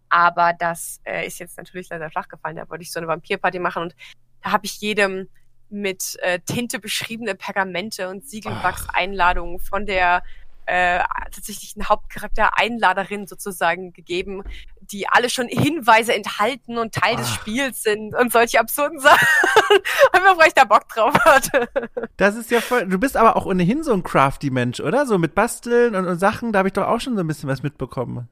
aber 0.09 0.53
das 0.57 1.01
äh, 1.03 1.25
ist 1.25 1.39
jetzt 1.39 1.57
natürlich 1.57 1.89
leider 1.89 2.09
flach 2.09 2.27
gefallen. 2.27 2.55
Da 2.55 2.69
wollte 2.69 2.83
ich 2.83 2.91
so 2.91 2.99
eine 2.99 3.07
Vampirparty 3.07 3.59
machen 3.59 3.83
und 3.83 3.95
da 4.41 4.51
habe 4.51 4.65
ich 4.65 4.79
jedem 4.79 5.29
mit 5.69 6.17
äh, 6.21 6.39
Tinte 6.39 6.79
beschriebene 6.79 7.35
Pergamente 7.35 8.09
und 8.09 8.27
Siegelwachs-Einladungen 8.27 9.59
von 9.59 9.85
der 9.85 10.23
äh, 10.65 10.99
tatsächlich 11.31 11.75
einen 11.75 11.87
Hauptcharakter 11.87 12.57
Einladerin 12.57 13.25
sozusagen 13.25 13.93
gegeben, 13.93 14.43
die 14.81 15.07
alle 15.07 15.29
schon 15.29 15.47
Hinweise 15.47 16.13
enthalten 16.13 16.77
und 16.77 16.93
Teil 16.93 17.15
Ach. 17.15 17.19
des 17.19 17.33
Spiels 17.33 17.83
sind 17.83 18.15
und 18.15 18.31
solche 18.31 18.59
absurden 18.59 18.99
Sachen. 18.99 19.27
Einfach 20.11 20.37
weil 20.37 20.47
ich 20.47 20.53
da 20.53 20.65
Bock 20.65 20.87
drauf 20.89 21.13
hatte. 21.25 21.69
Das 22.17 22.35
ist 22.35 22.51
ja 22.51 22.61
voll. 22.61 22.87
Du 22.87 22.97
bist 22.97 23.17
aber 23.17 23.35
auch 23.35 23.45
ohnehin 23.45 23.83
so 23.83 23.93
ein 23.93 24.03
crafty 24.03 24.49
Mensch, 24.49 24.79
oder? 24.79 25.05
So 25.05 25.17
mit 25.17 25.35
Basteln 25.35 25.95
und, 25.95 26.05
und 26.05 26.19
Sachen, 26.19 26.51
da 26.51 26.59
habe 26.59 26.69
ich 26.69 26.73
doch 26.73 26.87
auch 26.87 26.99
schon 26.99 27.15
so 27.15 27.21
ein 27.21 27.27
bisschen 27.27 27.49
was 27.49 27.63
mitbekommen. 27.63 28.29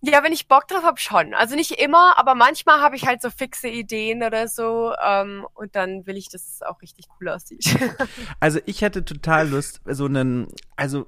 Ja, 0.00 0.22
wenn 0.22 0.32
ich 0.32 0.46
Bock 0.46 0.68
drauf 0.68 0.84
habe, 0.84 1.00
schon. 1.00 1.34
Also 1.34 1.56
nicht 1.56 1.72
immer, 1.72 2.18
aber 2.18 2.36
manchmal 2.36 2.80
habe 2.80 2.94
ich 2.94 3.06
halt 3.06 3.20
so 3.20 3.30
fixe 3.30 3.68
Ideen 3.68 4.22
oder 4.22 4.46
so 4.46 4.92
ähm, 5.04 5.44
und 5.54 5.74
dann 5.74 6.06
will 6.06 6.16
ich, 6.16 6.28
dass 6.28 6.46
es 6.46 6.62
auch 6.62 6.80
richtig 6.82 7.06
cool 7.20 7.28
aussieht. 7.28 7.64
Also 8.40 8.60
ich 8.66 8.82
hätte 8.82 9.04
total 9.04 9.48
Lust, 9.48 9.80
so 9.86 10.04
einen, 10.04 10.48
also 10.76 11.06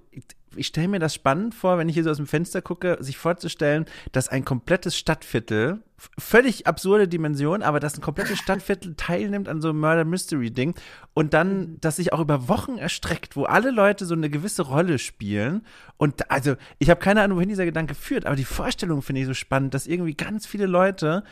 ich 0.56 0.66
stelle 0.66 0.88
mir 0.88 0.98
das 0.98 1.14
spannend 1.14 1.54
vor, 1.54 1.78
wenn 1.78 1.88
ich 1.88 1.94
hier 1.94 2.04
so 2.04 2.10
aus 2.10 2.16
dem 2.16 2.26
Fenster 2.26 2.62
gucke, 2.62 2.98
sich 3.00 3.16
vorzustellen, 3.16 3.86
dass 4.12 4.28
ein 4.28 4.44
komplettes 4.44 4.96
Stadtviertel, 4.96 5.80
völlig 6.18 6.66
absurde 6.66 7.08
Dimension, 7.08 7.62
aber 7.62 7.78
dass 7.78 7.96
ein 7.96 8.00
komplettes 8.00 8.38
Stadtviertel 8.42 8.94
teilnimmt 8.96 9.48
an 9.48 9.60
so 9.60 9.68
einem 9.68 9.80
Murder 9.80 10.04
Mystery 10.04 10.50
Ding 10.50 10.74
und 11.14 11.34
dann, 11.34 11.58
mhm. 11.58 11.80
dass 11.80 11.96
sich 11.96 12.12
auch 12.12 12.20
über 12.20 12.48
Wochen 12.48 12.78
erstreckt, 12.78 13.36
wo 13.36 13.44
alle 13.44 13.70
Leute 13.70 14.06
so 14.06 14.14
eine 14.14 14.30
gewisse 14.30 14.62
Rolle 14.62 14.98
spielen. 14.98 15.62
Und 15.96 16.30
also, 16.30 16.56
ich 16.78 16.90
habe 16.90 17.00
keine 17.00 17.22
Ahnung, 17.22 17.36
wohin 17.36 17.48
dieser 17.48 17.66
Gedanke 17.66 17.94
führt, 17.94 18.26
aber 18.26 18.36
die 18.36 18.44
Vorstellung 18.44 19.02
finde 19.02 19.20
ich 19.20 19.26
so 19.26 19.34
spannend, 19.34 19.74
dass 19.74 19.86
irgendwie 19.86 20.14
ganz 20.14 20.46
viele 20.46 20.66
Leute 20.66 21.24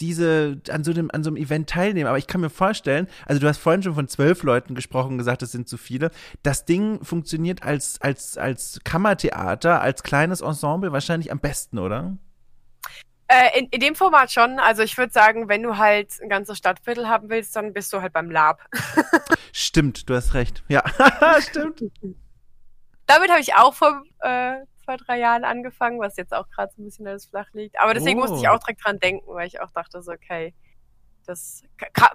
diese 0.00 0.60
an 0.70 0.84
so 0.84 0.90
einem 0.90 1.10
an 1.12 1.22
so 1.22 1.30
einem 1.30 1.36
Event 1.36 1.68
teilnehmen. 1.68 2.08
Aber 2.08 2.18
ich 2.18 2.26
kann 2.26 2.40
mir 2.40 2.50
vorstellen, 2.50 3.06
also 3.26 3.40
du 3.40 3.48
hast 3.48 3.58
vorhin 3.58 3.82
schon 3.82 3.94
von 3.94 4.08
zwölf 4.08 4.42
Leuten 4.42 4.74
gesprochen, 4.74 5.18
gesagt, 5.18 5.42
das 5.42 5.52
sind 5.52 5.68
zu 5.68 5.76
viele. 5.76 6.10
Das 6.42 6.64
Ding 6.64 7.04
funktioniert 7.04 7.62
als 7.62 8.00
als 8.00 8.38
als 8.38 8.80
Kammertheater, 8.84 9.80
als 9.80 10.02
kleines 10.02 10.40
Ensemble 10.40 10.92
wahrscheinlich 10.92 11.30
am 11.30 11.40
besten, 11.40 11.78
oder? 11.78 12.16
Äh, 13.28 13.60
in, 13.60 13.66
in 13.66 13.80
dem 13.80 13.94
Format 13.94 14.32
schon. 14.32 14.58
Also 14.58 14.82
ich 14.82 14.98
würde 14.98 15.12
sagen, 15.12 15.48
wenn 15.48 15.62
du 15.62 15.76
halt 15.76 16.20
ein 16.20 16.28
ganzes 16.28 16.58
Stadtviertel 16.58 17.08
haben 17.08 17.28
willst, 17.28 17.54
dann 17.54 17.72
bist 17.72 17.92
du 17.92 18.00
halt 18.00 18.12
beim 18.12 18.28
Lab. 18.28 18.60
stimmt, 19.52 20.10
du 20.10 20.14
hast 20.14 20.34
recht. 20.34 20.64
Ja, 20.68 20.82
stimmt. 21.40 21.80
Damit 23.06 23.30
habe 23.30 23.40
ich 23.40 23.54
auch 23.54 23.74
vor 23.74 24.02
äh, 24.20 24.56
zwei, 24.84 24.96
drei 24.96 25.18
Jahren 25.18 25.44
angefangen, 25.44 26.00
was 26.00 26.16
jetzt 26.16 26.34
auch 26.34 26.48
gerade 26.50 26.72
so 26.74 26.82
ein 26.82 26.84
bisschen 26.84 27.06
alles 27.06 27.26
flach 27.26 27.48
liegt. 27.52 27.78
Aber 27.80 27.94
deswegen 27.94 28.18
oh. 28.20 28.22
musste 28.22 28.38
ich 28.38 28.48
oh. 28.48 28.52
auch 28.52 28.58
direkt 28.58 28.84
dran 28.84 28.98
denken, 28.98 29.26
weil 29.34 29.46
ich 29.46 29.60
auch 29.60 29.70
dachte 29.70 30.02
so, 30.02 30.12
okay, 30.12 30.54
das 31.26 31.62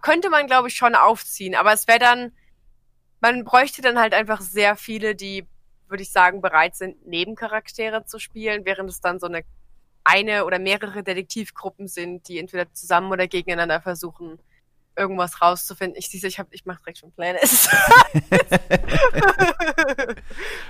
könnte 0.02 0.30
man, 0.30 0.48
glaube 0.48 0.68
ich, 0.68 0.76
schon 0.76 0.96
aufziehen. 0.96 1.56
Aber 1.56 1.74
es 1.74 1.88
wäre 1.88 2.00
dann, 2.00 2.32
man 3.22 3.44
bräuchte 3.44 3.82
dann 3.82 4.00
halt 4.00 4.14
einfach 4.14 4.42
sehr 4.42 4.76
viele, 4.76 5.16
die 5.16 5.48
würde 5.88 6.04
ich 6.04 6.12
sagen, 6.12 6.42
bereit 6.42 6.76
sind, 6.76 7.06
Nebencharaktere 7.06 8.06
zu 8.06 8.20
spielen, 8.20 8.66
während 8.66 8.90
es 8.90 9.02
dann 9.02 9.20
so 9.20 9.28
eine 9.28 9.44
eine 10.06 10.46
oder 10.46 10.60
mehrere 10.60 11.04
Detektivgruppen 11.04 11.88
sind, 11.88 12.30
die 12.30 12.38
entweder 12.40 12.72
zusammen 12.74 13.12
oder 13.12 13.28
gegeneinander 13.28 13.82
versuchen, 13.82 14.40
irgendwas 14.98 15.42
rauszufinden. 15.42 15.98
Ich 15.98 16.10
sehe, 16.10 16.28
ich 16.28 16.40
habe, 16.40 16.50
ich 16.52 16.66
mache 16.66 16.80
direkt 16.80 17.00
schon 17.00 17.12
Pläne. 17.12 17.40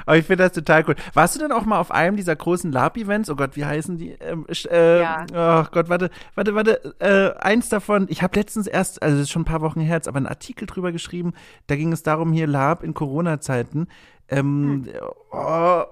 Aber 0.05 0.17
ich 0.17 0.25
finde 0.25 0.43
das 0.43 0.53
total 0.53 0.83
cool. 0.87 0.95
Warst 1.13 1.35
du 1.35 1.39
denn 1.39 1.51
auch 1.51 1.65
mal 1.65 1.79
auf 1.79 1.91
einem 1.91 2.17
dieser 2.17 2.35
großen 2.35 2.71
Lab-Events? 2.71 3.29
Oh 3.29 3.35
Gott, 3.35 3.55
wie 3.55 3.65
heißen 3.65 3.97
die? 3.97 4.11
Ähm, 4.11 4.45
äh, 4.49 5.01
ja. 5.01 5.25
Oh 5.33 5.65
Gott, 5.71 5.89
warte, 5.89 6.09
warte, 6.35 6.55
warte. 6.55 6.95
Äh, 6.99 7.37
eins 7.43 7.69
davon. 7.69 8.07
Ich 8.09 8.21
habe 8.23 8.37
letztens 8.37 8.67
erst, 8.67 9.01
also 9.01 9.17
das 9.17 9.23
ist 9.23 9.31
schon 9.31 9.43
ein 9.43 9.45
paar 9.45 9.61
Wochen 9.61 9.79
her, 9.79 10.01
aber 10.05 10.17
einen 10.17 10.27
Artikel 10.27 10.65
drüber 10.65 10.91
geschrieben. 10.91 11.33
Da 11.67 11.75
ging 11.75 11.91
es 11.93 12.03
darum 12.03 12.33
hier 12.33 12.47
Lab 12.47 12.83
in 12.83 12.93
Corona-Zeiten. 12.93 13.87
Ähm, 14.27 14.87
hm. 14.87 14.93
oh, 15.31 15.83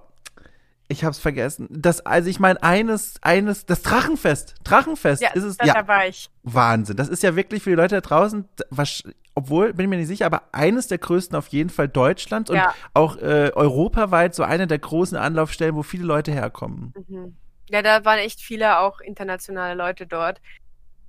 ich 0.88 1.04
hab's 1.04 1.20
vergessen. 1.20 1.68
Das, 1.70 2.06
also 2.06 2.30
ich 2.30 2.40
meine, 2.40 2.62
eines, 2.62 3.16
eines, 3.22 3.66
das 3.66 3.82
Drachenfest. 3.82 4.56
Drachenfest 4.64 5.22
ja, 5.22 5.32
ist 5.32 5.44
es. 5.44 5.58
ja, 5.64 5.74
da 5.74 5.88
war 5.88 6.08
ich. 6.08 6.30
Wahnsinn. 6.44 6.98
Das 6.98 7.10
ist 7.10 7.24
ja 7.24 7.36
wirklich 7.36 7.64
für 7.64 7.72
die 7.72 7.76
Leute 7.76 7.96
da 7.96 8.02
draußen, 8.02 8.48
was, 8.70 9.04
obwohl, 9.34 9.74
bin 9.74 9.86
ich 9.86 9.90
mir 9.90 9.98
nicht 9.98 10.08
sicher, 10.08 10.26
aber 10.26 10.44
eines 10.52 10.88
der 10.88 10.98
größten 10.98 11.38
auf 11.38 11.48
jeden 11.48 11.70
Fall 11.70 11.88
Deutschlands 11.88 12.50
und 12.50 12.58
ja. 12.58 12.74
auch 12.94 13.18
äh, 13.18 13.52
europaweit 13.54 14.36
so 14.36 14.44
eine 14.44 14.68
der 14.68 14.80
großen 14.80 15.18
Anlaufstellen, 15.18 15.76
wo 15.76 15.84
viele 15.84 16.04
Leute 16.04 16.32
herkommen. 16.32 16.94
Mhm. 17.08 17.38
Ja, 17.70 17.82
da 17.82 18.04
waren 18.06 18.20
echt 18.20 18.42
viele 18.42 18.80
auch 18.80 19.00
internationale 19.00 19.76
Leute 19.76 20.06
dort. 20.06 20.42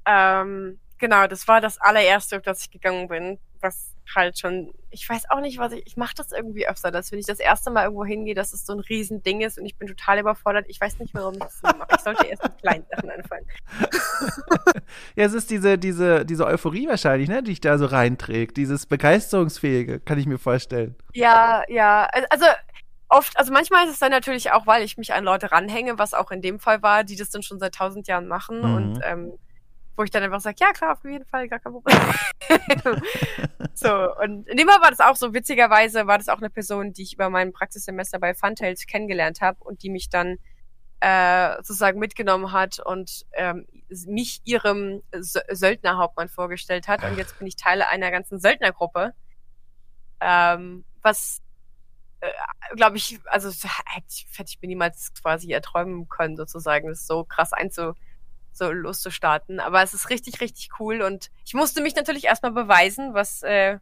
Ähm, 0.07 0.79
genau, 0.99 1.27
das 1.27 1.49
war 1.49 1.61
das 1.61 1.81
allererste, 1.81 2.37
auf 2.37 2.43
das 2.43 2.63
ich 2.63 2.71
gegangen 2.71 3.09
bin, 3.09 3.39
was 3.65 3.95
halt 4.15 4.39
schon, 4.39 4.73
ich 4.91 5.09
weiß 5.09 5.31
auch 5.31 5.41
nicht, 5.41 5.59
was 5.59 5.73
ich, 5.73 5.83
ich 5.87 5.97
mache 5.97 6.15
das 6.17 6.31
irgendwie 6.31 6.69
öfter, 6.69 6.93
dass 6.93 7.11
wenn 7.11 7.19
ich 7.19 7.27
das 7.27 7.41
erste 7.41 7.71
Mal 7.71 7.85
irgendwo 7.85 8.05
hingehe, 8.05 8.35
dass 8.35 8.53
es 8.53 8.65
so 8.65 8.75
ein 8.75 8.81
Riesending 8.81 9.41
ist 9.41 9.59
und 9.59 9.67
ich 9.67 9.77
bin 9.77 9.89
total 9.89 10.21
überfordert. 10.21 10.67
Ich 10.69 10.81
weiß 10.81 10.99
nicht, 10.99 11.15
warum 11.15 11.35
ich 11.35 11.41
das 11.41 11.63
mache. 11.63 11.89
Ich 11.97 12.01
sollte 12.03 12.27
erst 12.27 12.43
mit 12.43 12.59
kleinen 12.59 12.85
Sachen 12.91 13.11
anfangen. 13.11 13.47
ja, 15.17 15.25
es 15.25 15.33
ist 15.33 15.51
diese, 15.51 15.79
diese, 15.79 16.25
diese 16.25 16.47
Euphorie 16.47 16.87
wahrscheinlich, 16.87 17.29
ne, 17.29 17.43
die 17.43 17.51
dich 17.51 17.61
da 17.61 17.79
so 17.79 17.87
reinträgt. 17.87 18.57
Dieses 18.57 18.87
Begeisterungsfähige, 18.87 20.01
kann 20.01 20.19
ich 20.19 20.27
mir 20.27 20.39
vorstellen. 20.39 20.95
Ja, 21.15 21.63
ja. 21.69 22.09
Also 22.31 22.47
oft, 23.09 23.37
also 23.39 23.53
manchmal 23.53 23.87
ist 23.87 23.93
es 23.93 23.99
dann 23.99 24.11
natürlich 24.11 24.53
auch, 24.53 24.67
weil 24.67 24.83
ich 24.83 24.99
mich 24.99 25.13
an 25.15 25.25
Leute 25.25 25.51
ranhänge, 25.51 25.99
was 25.99 26.15
auch 26.15 26.31
in 26.31 26.43
dem 26.43 26.61
Fall 26.61 26.83
war, 26.83 27.05
die 27.05 27.17
das 27.17 27.31
dann 27.31 27.43
schon 27.43 27.59
seit 27.59 27.75
tausend 27.75 28.07
Jahren 28.07 28.27
machen 28.27 28.59
mhm. 28.59 28.75
und 28.75 29.01
ähm, 29.05 29.33
wo 29.97 30.03
ich 30.03 30.11
dann 30.11 30.23
einfach 30.23 30.41
sage, 30.41 30.57
ja 30.61 30.73
klar, 30.73 30.93
auf 30.93 31.05
jeden 31.05 31.25
Fall, 31.25 31.49
gar 31.49 31.61
kein 31.61 31.73
Problem. 31.73 31.99
so, 33.75 34.15
und 34.17 34.49
in 34.49 34.57
dem 34.57 34.69
Fall 34.69 34.81
war 34.81 34.91
das 34.91 35.01
auch 35.01 35.17
so, 35.17 35.33
witzigerweise 35.33 36.07
war 36.07 36.19
das 36.19 36.29
auch 36.29 36.39
eine 36.39 36.51
Person, 36.51 36.93
die 36.93 37.03
ich 37.03 37.15
über 37.15 37.31
mein 37.31 37.53
Praxissemester 37.53 38.19
bei 38.19 38.35
Funtails 38.35 38.87
kennengelernt 38.87 39.41
habe 39.41 39.63
und 39.63 39.83
die 39.83 39.91
mich 39.91 40.09
dann 40.09 40.39
äh, 41.01 41.57
sozusagen 41.57 41.99
mitgenommen 41.99 42.53
hat 42.53 42.79
und 42.81 43.27
ähm, 43.33 43.67
mich 44.07 44.41
ihrem 44.45 45.03
Söldnerhauptmann 45.13 46.29
vorgestellt 46.29 46.89
hat. 46.89 47.05
Und 47.05 47.17
jetzt 47.17 47.39
bin 47.39 47.47
ich 47.47 47.57
Teil 47.57 47.83
einer 47.83 48.11
ganzen 48.11 48.41
Söldnergruppe. 48.41 49.13
Ähm, 50.21 50.85
was 51.03 51.43
äh, 52.21 52.31
glaube 52.75 52.97
ich, 52.97 53.21
also 53.27 53.51
hätte 53.51 54.49
ich 54.49 54.59
mir 54.63 54.69
niemals 54.69 55.13
quasi 55.21 55.53
erträumen 55.53 56.09
können, 56.09 56.37
sozusagen, 56.37 56.89
das 56.89 57.07
so 57.07 57.25
krass 57.25 57.53
einzu 57.53 57.95
so 58.57 58.71
loszustarten. 58.71 59.61
Aber 59.61 59.83
es 59.83 59.95
ist 59.95 60.11
richtig, 60.11 60.41
richtig 60.41 60.71
cool 60.79 61.03
und 61.03 61.31
ich 61.45 61.55
musste 61.55 61.83
mich 61.83 61.95
natürlich 61.95 62.25
erstmal 62.25 62.53
beweisen, 62.53 63.15
was 63.15 63.43
äh, 63.43 63.79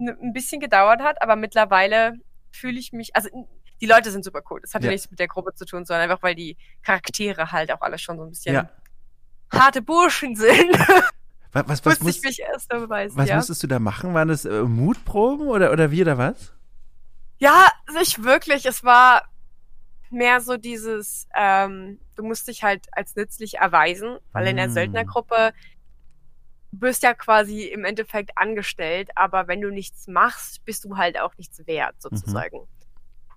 ein 0.00 0.32
bisschen 0.32 0.60
gedauert 0.60 1.00
hat, 1.00 1.22
aber 1.22 1.36
mittlerweile 1.36 2.14
fühle 2.50 2.78
ich 2.78 2.92
mich, 2.92 3.14
also 3.16 3.28
die 3.80 3.86
Leute 3.86 4.10
sind 4.10 4.24
super 4.24 4.42
cool. 4.50 4.60
Das 4.60 4.74
hat 4.74 4.82
ja. 4.82 4.90
nichts 4.90 5.10
mit 5.10 5.20
der 5.20 5.28
Gruppe 5.28 5.54
zu 5.54 5.64
tun, 5.64 5.84
sondern 5.84 6.08
einfach, 6.10 6.22
weil 6.22 6.34
die 6.34 6.56
Charaktere 6.82 7.52
halt 7.52 7.70
auch 7.72 7.80
alle 7.80 7.98
schon 7.98 8.16
so 8.16 8.24
ein 8.24 8.30
bisschen 8.30 8.54
ja. 8.54 8.70
harte 9.52 9.82
Burschen 9.82 10.36
sind. 10.36 10.72
Was, 11.50 11.66
was, 11.66 11.86
was 11.86 12.00
muss, 12.00 12.16
ich 12.18 12.22
mich 12.22 12.40
erst 12.40 12.70
mal 12.70 12.80
beweisen. 12.80 13.16
Was 13.16 13.28
ja. 13.30 13.36
musstest 13.36 13.62
du 13.62 13.66
da 13.66 13.78
machen? 13.78 14.12
Waren 14.12 14.28
das 14.28 14.44
äh, 14.44 14.62
Mutproben 14.62 15.48
oder, 15.48 15.72
oder 15.72 15.90
wie 15.90 16.02
oder 16.02 16.18
was? 16.18 16.52
Ja, 17.38 17.72
nicht 17.94 18.22
wirklich. 18.22 18.66
Es 18.66 18.84
war 18.84 19.22
mehr 20.10 20.42
so 20.42 20.58
dieses, 20.58 21.26
ähm, 21.34 21.98
du 22.18 22.24
musst 22.24 22.48
dich 22.48 22.62
halt 22.62 22.86
als 22.92 23.16
nützlich 23.16 23.58
erweisen, 23.58 24.18
weil 24.32 24.44
mm. 24.44 24.48
in 24.48 24.56
der 24.56 24.68
mm. 24.68 24.72
Söldnergruppe 24.72 25.52
du 26.72 26.78
bist 26.78 27.02
ja 27.02 27.14
quasi 27.14 27.64
im 27.64 27.84
Endeffekt 27.84 28.36
angestellt, 28.36 29.10
aber 29.14 29.48
wenn 29.48 29.60
du 29.60 29.70
nichts 29.70 30.06
machst, 30.06 30.64
bist 30.64 30.84
du 30.84 30.96
halt 30.96 31.18
auch 31.18 31.36
nichts 31.36 31.66
wert, 31.66 31.94
mhm. 31.94 32.00
sozusagen. 32.00 32.58
Mhm. 32.58 32.66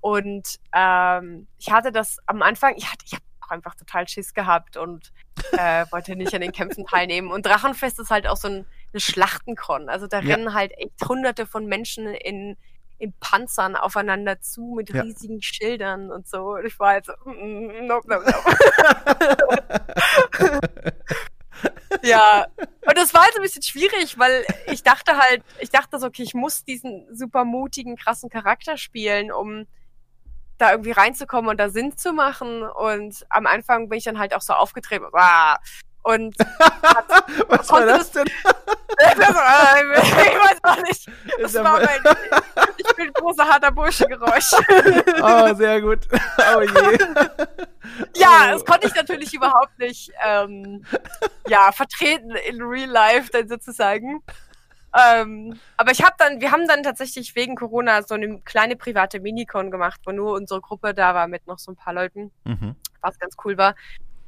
Und 0.01 0.59
ähm, 0.73 1.47
ich 1.57 1.71
hatte 1.71 1.91
das 1.91 2.17
am 2.25 2.41
Anfang, 2.41 2.75
ich 2.75 2.91
hatte, 2.91 3.05
ich 3.05 3.13
habe 3.13 3.23
auch 3.41 3.51
einfach 3.51 3.75
total 3.75 4.07
Schiss 4.07 4.33
gehabt 4.33 4.75
und 4.75 5.13
äh, 5.51 5.85
wollte 5.91 6.15
nicht 6.15 6.33
an 6.33 6.41
den 6.41 6.51
Kämpfen 6.51 6.85
teilnehmen. 6.85 7.31
Und 7.31 7.45
Drachenfest 7.45 7.99
ist 7.99 8.09
halt 8.09 8.27
auch 8.27 8.37
so 8.37 8.47
ein, 8.47 8.65
eine 8.93 8.99
Schlachtenkron. 8.99 9.89
Also 9.89 10.07
da 10.07 10.19
ja. 10.19 10.33
rennen 10.33 10.53
halt 10.53 10.71
echt 10.77 11.07
hunderte 11.07 11.45
von 11.45 11.67
Menschen 11.67 12.07
in 12.07 12.57
in 13.01 13.13
Panzern 13.19 13.75
aufeinander 13.75 14.39
zu 14.41 14.75
mit 14.77 14.93
ja. 14.93 15.01
riesigen 15.01 15.41
Schildern 15.41 16.11
und 16.11 16.27
so. 16.27 16.53
Und 16.53 16.65
ich 16.65 16.79
war 16.79 16.89
halt 16.89 17.05
so, 17.05 17.13
mm, 17.25 17.31
mm 17.31 17.87
nope, 17.87 18.07
nope, 18.07 18.25
nope. 18.25 18.53
ja, 22.03 22.45
und 22.85 22.97
das 22.97 23.13
war 23.13 23.23
halt 23.23 23.35
ein 23.35 23.41
bisschen 23.41 23.63
schwierig, 23.63 24.19
weil 24.19 24.45
ich 24.67 24.83
dachte 24.83 25.17
halt, 25.17 25.43
ich 25.59 25.71
dachte 25.71 25.99
so, 25.99 26.07
okay, 26.07 26.23
ich 26.23 26.35
muss 26.35 26.63
diesen 26.63 27.07
super 27.11 27.43
mutigen, 27.43 27.95
krassen 27.95 28.29
Charakter 28.29 28.77
spielen, 28.77 29.31
um 29.31 29.65
da 30.59 30.71
irgendwie 30.71 30.91
reinzukommen 30.91 31.49
und 31.49 31.59
da 31.59 31.69
Sinn 31.69 31.97
zu 31.97 32.13
machen. 32.13 32.61
Und 32.63 33.25
am 33.29 33.47
Anfang 33.47 33.89
bin 33.89 33.97
ich 33.97 34.03
dann 34.03 34.19
halt 34.19 34.35
auch 34.35 34.41
so 34.41 34.53
aufgetreten. 34.53 35.05
Ah, 35.13 35.57
und 36.03 36.35
was 37.47 37.69
war 37.71 37.85
das 37.85 38.11
denn? 38.11 38.25
ich 38.99 39.19
weiß 39.19 40.57
auch 40.63 40.81
nicht. 40.83 41.09
Das 41.39 41.53
war 41.55 41.79
mein, 41.79 42.15
ich 42.77 42.95
bin 42.95 43.13
großer 43.13 43.47
harter 43.47 43.71
Bursche-Geräusch. 43.71 44.51
Oh, 45.21 45.53
sehr 45.53 45.81
gut. 45.81 45.99
Oh 46.55 46.61
je. 46.61 46.97
Ja, 48.15 48.47
oh. 48.47 48.51
das 48.53 48.65
konnte 48.65 48.87
ich 48.87 48.95
natürlich 48.95 49.33
überhaupt 49.33 49.77
nicht 49.77 50.11
ähm, 50.25 50.83
ja, 51.47 51.71
vertreten 51.71 52.31
in 52.49 52.61
Real 52.61 52.89
Life 52.89 53.29
dann 53.31 53.47
sozusagen. 53.47 54.23
Ähm, 54.93 55.59
aber 55.77 55.91
ich 55.91 56.03
habe 56.03 56.15
dann, 56.17 56.41
wir 56.41 56.51
haben 56.51 56.67
dann 56.67 56.83
tatsächlich 56.83 57.35
wegen 57.35 57.55
Corona 57.55 58.03
so 58.03 58.15
eine 58.15 58.41
kleine 58.41 58.75
private 58.75 59.19
Minicon 59.19 59.71
gemacht, 59.71 60.01
wo 60.05 60.11
nur 60.11 60.33
unsere 60.33 60.59
Gruppe 60.59 60.93
da 60.93 61.13
war 61.13 61.27
mit 61.27 61.47
noch 61.47 61.59
so 61.59 61.71
ein 61.71 61.75
paar 61.77 61.93
Leuten, 61.93 62.31
mhm. 62.43 62.75
was 63.01 63.17
ganz 63.19 63.35
cool 63.45 63.57
war. 63.57 63.75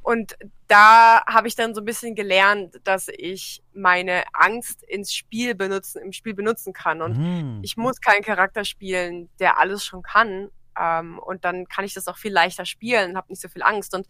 Und 0.04 0.36
da 0.68 1.24
habe 1.26 1.48
ich 1.48 1.56
dann 1.56 1.74
so 1.74 1.80
ein 1.80 1.86
bisschen 1.86 2.14
gelernt, 2.14 2.78
dass 2.84 3.08
ich 3.08 3.62
meine 3.72 4.22
Angst 4.34 4.82
ins 4.82 5.14
Spiel 5.14 5.54
benutzen, 5.54 6.02
im 6.02 6.12
Spiel 6.12 6.34
benutzen 6.34 6.74
kann. 6.74 7.00
Und 7.00 7.16
mhm. 7.16 7.60
ich 7.62 7.78
muss 7.78 8.02
keinen 8.02 8.22
Charakter 8.22 8.66
spielen, 8.66 9.30
der 9.40 9.58
alles 9.58 9.82
schon 9.82 10.02
kann. 10.02 10.50
Ähm, 10.78 11.18
und 11.18 11.46
dann 11.46 11.66
kann 11.68 11.86
ich 11.86 11.94
das 11.94 12.06
auch 12.06 12.18
viel 12.18 12.32
leichter 12.32 12.66
spielen, 12.66 13.16
habe 13.16 13.32
nicht 13.32 13.40
so 13.40 13.48
viel 13.48 13.62
Angst. 13.62 13.94
Und 13.94 14.06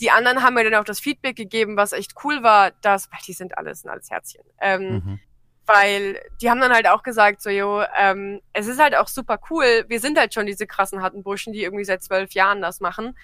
die 0.00 0.10
anderen 0.10 0.42
haben 0.42 0.54
mir 0.54 0.64
dann 0.64 0.80
auch 0.80 0.84
das 0.84 1.00
Feedback 1.00 1.36
gegeben, 1.36 1.76
was 1.76 1.92
echt 1.92 2.14
cool 2.24 2.42
war, 2.42 2.70
dass, 2.80 3.12
weil 3.12 3.20
die 3.26 3.34
sind 3.34 3.58
alles, 3.58 3.82
sind 3.82 3.90
alles 3.90 4.10
Herzchen. 4.10 4.44
Ähm, 4.58 4.88
mhm. 4.88 5.20
Weil 5.66 6.18
die 6.40 6.48
haben 6.48 6.60
dann 6.60 6.72
halt 6.72 6.88
auch 6.88 7.02
gesagt, 7.02 7.42
so, 7.42 7.50
jo, 7.50 7.82
ähm, 7.98 8.40
es 8.54 8.68
ist 8.68 8.80
halt 8.80 8.96
auch 8.96 9.08
super 9.08 9.38
cool. 9.50 9.84
Wir 9.88 10.00
sind 10.00 10.18
halt 10.18 10.32
schon 10.32 10.46
diese 10.46 10.66
krassen 10.66 11.02
harten 11.02 11.22
Burschen, 11.22 11.52
die 11.52 11.62
irgendwie 11.62 11.84
seit 11.84 12.02
zwölf 12.02 12.32
Jahren 12.32 12.62
das 12.62 12.80
machen. 12.80 13.14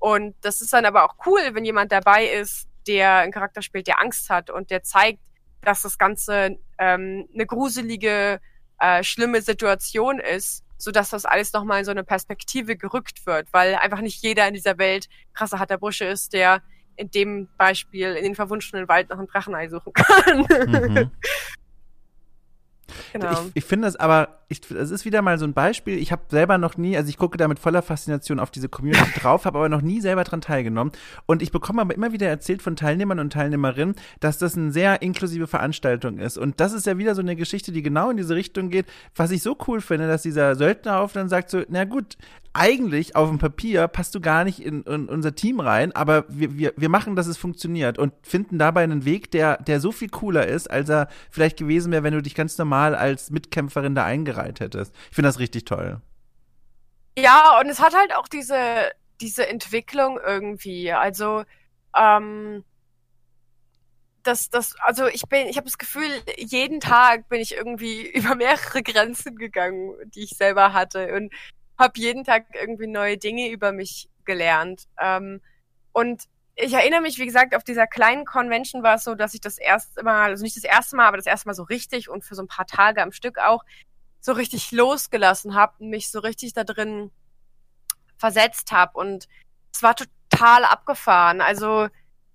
Und 0.00 0.34
das 0.40 0.60
ist 0.60 0.72
dann 0.72 0.86
aber 0.86 1.04
auch 1.04 1.14
cool, 1.26 1.40
wenn 1.52 1.64
jemand 1.64 1.92
dabei 1.92 2.26
ist, 2.26 2.66
der 2.88 3.16
einen 3.16 3.32
Charakter 3.32 3.62
spielt, 3.62 3.86
der 3.86 4.00
Angst 4.00 4.30
hat 4.30 4.50
und 4.50 4.70
der 4.70 4.82
zeigt, 4.82 5.20
dass 5.60 5.82
das 5.82 5.98
Ganze 5.98 6.58
ähm, 6.78 7.28
eine 7.32 7.46
gruselige, 7.46 8.40
äh, 8.80 9.04
schlimme 9.04 9.42
Situation 9.42 10.18
ist, 10.18 10.64
so 10.78 10.90
dass 10.90 11.10
das 11.10 11.26
alles 11.26 11.52
nochmal 11.52 11.80
in 11.80 11.84
so 11.84 11.90
eine 11.90 12.02
Perspektive 12.02 12.76
gerückt 12.76 13.26
wird, 13.26 13.52
weil 13.52 13.74
einfach 13.74 14.00
nicht 14.00 14.22
jeder 14.22 14.48
in 14.48 14.54
dieser 14.54 14.78
Welt 14.78 15.08
krasser 15.34 15.58
harter 15.58 15.76
Bursche 15.76 16.06
ist, 16.06 16.32
der 16.32 16.62
in 16.96 17.10
dem 17.10 17.48
Beispiel 17.58 18.14
in 18.14 18.24
den 18.24 18.34
verwunschenen 18.34 18.88
Wald 18.88 19.10
nach 19.10 19.18
einem 19.18 19.28
Drachenei 19.28 19.68
suchen 19.68 19.92
kann. 19.92 20.46
Mhm. 20.66 21.10
Genau. 23.12 23.32
Ich, 23.32 23.56
ich 23.56 23.64
finde 23.64 23.88
es 23.88 23.96
aber, 23.96 24.40
es 24.48 24.90
ist 24.90 25.04
wieder 25.04 25.22
mal 25.22 25.38
so 25.38 25.44
ein 25.44 25.52
Beispiel. 25.52 25.98
Ich 25.98 26.12
habe 26.12 26.22
selber 26.28 26.58
noch 26.58 26.76
nie, 26.76 26.96
also 26.96 27.08
ich 27.08 27.16
gucke 27.16 27.38
da 27.38 27.46
mit 27.48 27.58
voller 27.58 27.82
Faszination 27.82 28.40
auf 28.40 28.50
diese 28.50 28.68
Community 28.68 29.10
drauf, 29.20 29.44
habe 29.44 29.58
aber 29.58 29.68
noch 29.68 29.82
nie 29.82 30.00
selber 30.00 30.24
dran 30.24 30.40
teilgenommen. 30.40 30.92
Und 31.26 31.42
ich 31.42 31.52
bekomme 31.52 31.82
aber 31.82 31.94
immer 31.94 32.12
wieder 32.12 32.28
erzählt 32.28 32.62
von 32.62 32.76
Teilnehmern 32.76 33.18
und 33.18 33.32
Teilnehmerinnen, 33.32 33.94
dass 34.20 34.38
das 34.38 34.56
eine 34.56 34.72
sehr 34.72 35.02
inklusive 35.02 35.46
Veranstaltung 35.46 36.18
ist. 36.18 36.38
Und 36.38 36.60
das 36.60 36.72
ist 36.72 36.86
ja 36.86 36.98
wieder 36.98 37.14
so 37.14 37.20
eine 37.20 37.36
Geschichte, 37.36 37.72
die 37.72 37.82
genau 37.82 38.10
in 38.10 38.16
diese 38.16 38.34
Richtung 38.34 38.70
geht, 38.70 38.86
was 39.14 39.30
ich 39.30 39.42
so 39.42 39.56
cool 39.68 39.80
finde, 39.80 40.08
dass 40.08 40.22
dieser 40.22 40.56
Söldner 40.56 41.00
auf 41.00 41.12
dann 41.12 41.28
sagt 41.28 41.50
so, 41.50 41.62
na 41.68 41.84
gut, 41.84 42.16
eigentlich 42.52 43.14
auf 43.14 43.28
dem 43.28 43.38
Papier 43.38 43.86
passt 43.86 44.14
du 44.14 44.20
gar 44.20 44.44
nicht 44.44 44.60
in, 44.60 44.82
in 44.82 45.08
unser 45.08 45.34
Team 45.34 45.60
rein, 45.60 45.92
aber 45.94 46.24
wir, 46.28 46.58
wir, 46.58 46.72
wir 46.76 46.88
machen, 46.88 47.14
dass 47.14 47.28
es 47.28 47.36
funktioniert 47.36 47.98
und 47.98 48.12
finden 48.22 48.58
dabei 48.58 48.82
einen 48.82 49.04
Weg, 49.04 49.30
der, 49.30 49.58
der 49.58 49.80
so 49.80 49.92
viel 49.92 50.08
cooler 50.08 50.46
ist, 50.46 50.68
als 50.68 50.88
er 50.88 51.08
vielleicht 51.30 51.56
gewesen 51.58 51.92
wäre, 51.92 52.02
wenn 52.02 52.14
du 52.14 52.22
dich 52.22 52.34
ganz 52.34 52.58
normal 52.58 52.94
als 52.94 53.30
Mitkämpferin 53.30 53.94
da 53.94 54.04
eingereiht 54.04 54.60
hättest. 54.60 54.94
Ich 55.10 55.14
finde 55.14 55.28
das 55.28 55.38
richtig 55.38 55.64
toll. 55.64 56.00
Ja, 57.16 57.60
und 57.60 57.68
es 57.68 57.80
hat 57.80 57.94
halt 57.94 58.14
auch 58.16 58.26
diese, 58.26 58.56
diese 59.20 59.48
Entwicklung 59.48 60.18
irgendwie. 60.24 60.92
Also, 60.92 61.44
ähm, 61.96 62.64
das, 64.22 64.50
das, 64.50 64.74
also 64.80 65.06
ich 65.06 65.22
bin, 65.28 65.46
ich 65.46 65.56
habe 65.56 65.66
das 65.66 65.78
Gefühl, 65.78 66.08
jeden 66.36 66.80
Tag 66.80 67.28
bin 67.28 67.40
ich 67.40 67.54
irgendwie 67.54 68.08
über 68.14 68.34
mehrere 68.34 68.82
Grenzen 68.82 69.36
gegangen, 69.36 69.94
die 70.14 70.24
ich 70.24 70.30
selber 70.30 70.72
hatte 70.72 71.14
und 71.14 71.32
habe 71.80 71.98
jeden 71.98 72.24
Tag 72.24 72.46
irgendwie 72.54 72.86
neue 72.86 73.18
Dinge 73.18 73.48
über 73.50 73.72
mich 73.72 74.08
gelernt. 74.24 74.86
Ähm, 74.98 75.40
und 75.92 76.24
ich 76.54 76.72
erinnere 76.74 77.00
mich, 77.00 77.18
wie 77.18 77.26
gesagt, 77.26 77.56
auf 77.56 77.64
dieser 77.64 77.86
kleinen 77.86 78.24
Convention 78.24 78.82
war 78.82 78.96
es 78.96 79.04
so, 79.04 79.14
dass 79.14 79.34
ich 79.34 79.40
das 79.40 79.58
erste 79.58 80.02
Mal, 80.02 80.30
also 80.30 80.44
nicht 80.44 80.56
das 80.56 80.64
erste 80.64 80.94
Mal, 80.96 81.06
aber 81.06 81.16
das 81.16 81.26
erste 81.26 81.48
Mal 81.48 81.54
so 81.54 81.62
richtig 81.62 82.08
und 82.08 82.24
für 82.24 82.34
so 82.34 82.42
ein 82.42 82.48
paar 82.48 82.66
Tage 82.66 83.02
am 83.02 83.12
Stück 83.12 83.38
auch 83.38 83.64
so 84.20 84.32
richtig 84.32 84.70
losgelassen 84.72 85.54
habe 85.54 85.74
und 85.78 85.88
mich 85.88 86.10
so 86.10 86.20
richtig 86.20 86.52
da 86.52 86.64
drin 86.64 87.10
versetzt 88.18 88.70
habe. 88.72 88.98
Und 88.98 89.26
es 89.72 89.82
war 89.82 89.96
total 89.96 90.64
abgefahren. 90.64 91.40
Also 91.40 91.88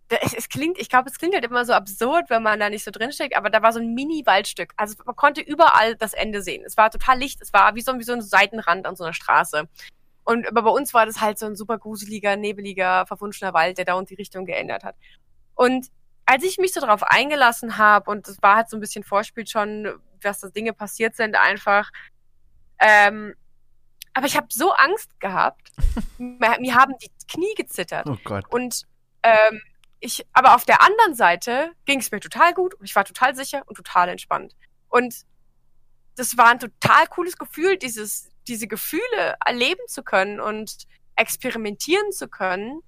es, 0.09 0.33
es 0.33 0.49
klingt, 0.49 0.77
ich 0.77 0.89
glaube, 0.89 1.09
es 1.09 1.17
klingt 1.17 1.33
halt 1.33 1.45
immer 1.45 1.65
so 1.65 1.73
absurd, 1.73 2.29
wenn 2.29 2.43
man 2.43 2.59
da 2.59 2.69
nicht 2.69 2.83
so 2.83 2.91
drinsteckt, 2.91 3.35
aber 3.35 3.49
da 3.49 3.61
war 3.61 3.73
so 3.73 3.79
ein 3.79 3.93
Mini-Waldstück. 3.93 4.73
Also 4.77 4.95
man 5.05 5.15
konnte 5.15 5.41
überall 5.41 5.95
das 5.95 6.13
Ende 6.13 6.41
sehen. 6.41 6.63
Es 6.65 6.77
war 6.77 6.91
total 6.91 7.19
Licht, 7.19 7.41
es 7.41 7.53
war 7.53 7.75
wie 7.75 7.81
so, 7.81 7.97
wie 7.97 8.03
so 8.03 8.13
ein 8.13 8.21
Seitenrand 8.21 8.85
an 8.85 8.95
so 8.95 9.03
einer 9.03 9.13
Straße. 9.13 9.67
Und 10.23 10.47
aber 10.47 10.63
bei 10.63 10.69
uns 10.69 10.93
war 10.93 11.05
das 11.05 11.21
halt 11.21 11.39
so 11.39 11.45
ein 11.45 11.55
super 11.55 11.77
gruseliger, 11.77 12.35
nebeliger, 12.35 13.05
verwunschener 13.05 13.53
Wald, 13.53 13.77
der 13.77 13.85
da 13.85 13.93
und 13.95 14.09
die 14.09 14.15
Richtung 14.15 14.45
geändert 14.45 14.83
hat. 14.83 14.95
Und 15.55 15.87
als 16.25 16.43
ich 16.43 16.57
mich 16.57 16.73
so 16.73 16.81
darauf 16.81 17.03
eingelassen 17.03 17.77
habe, 17.77 18.09
und 18.09 18.27
das 18.27 18.41
war 18.41 18.55
halt 18.57 18.69
so 18.69 18.77
ein 18.77 18.79
bisschen 18.79 19.03
Vorspiel 19.03 19.47
schon, 19.47 19.99
dass 20.21 20.39
da 20.39 20.49
Dinge 20.49 20.73
passiert 20.73 21.15
sind, 21.15 21.35
einfach, 21.35 21.91
ähm, 22.79 23.35
aber 24.13 24.25
ich 24.27 24.35
habe 24.35 24.47
so 24.49 24.71
Angst 24.71 25.19
gehabt. 25.19 25.71
mir 26.17 26.75
haben 26.75 26.95
die 27.01 27.11
Knie 27.27 27.53
gezittert. 27.55 28.07
Oh 28.07 28.17
Gott. 28.23 28.45
Und 28.49 28.83
ähm, 29.23 29.61
ich, 30.05 30.25
aber 30.33 30.55
auf 30.55 30.65
der 30.65 30.81
anderen 30.81 31.15
Seite 31.15 31.71
ging 31.85 31.99
es 31.99 32.11
mir 32.11 32.19
total 32.19 32.53
gut 32.53 32.73
und 32.75 32.85
ich 32.85 32.95
war 32.95 33.05
total 33.05 33.35
sicher 33.35 33.63
und 33.65 33.75
total 33.75 34.09
entspannt. 34.09 34.55
Und 34.89 35.25
das 36.15 36.37
war 36.37 36.47
ein 36.47 36.59
total 36.59 37.07
cooles 37.07 37.37
Gefühl, 37.37 37.77
dieses, 37.77 38.29
diese 38.47 38.67
Gefühle 38.67 39.35
erleben 39.45 39.81
zu 39.87 40.03
können 40.03 40.39
und 40.39 40.87
experimentieren 41.15 42.11
zu 42.11 42.27
können 42.27 42.81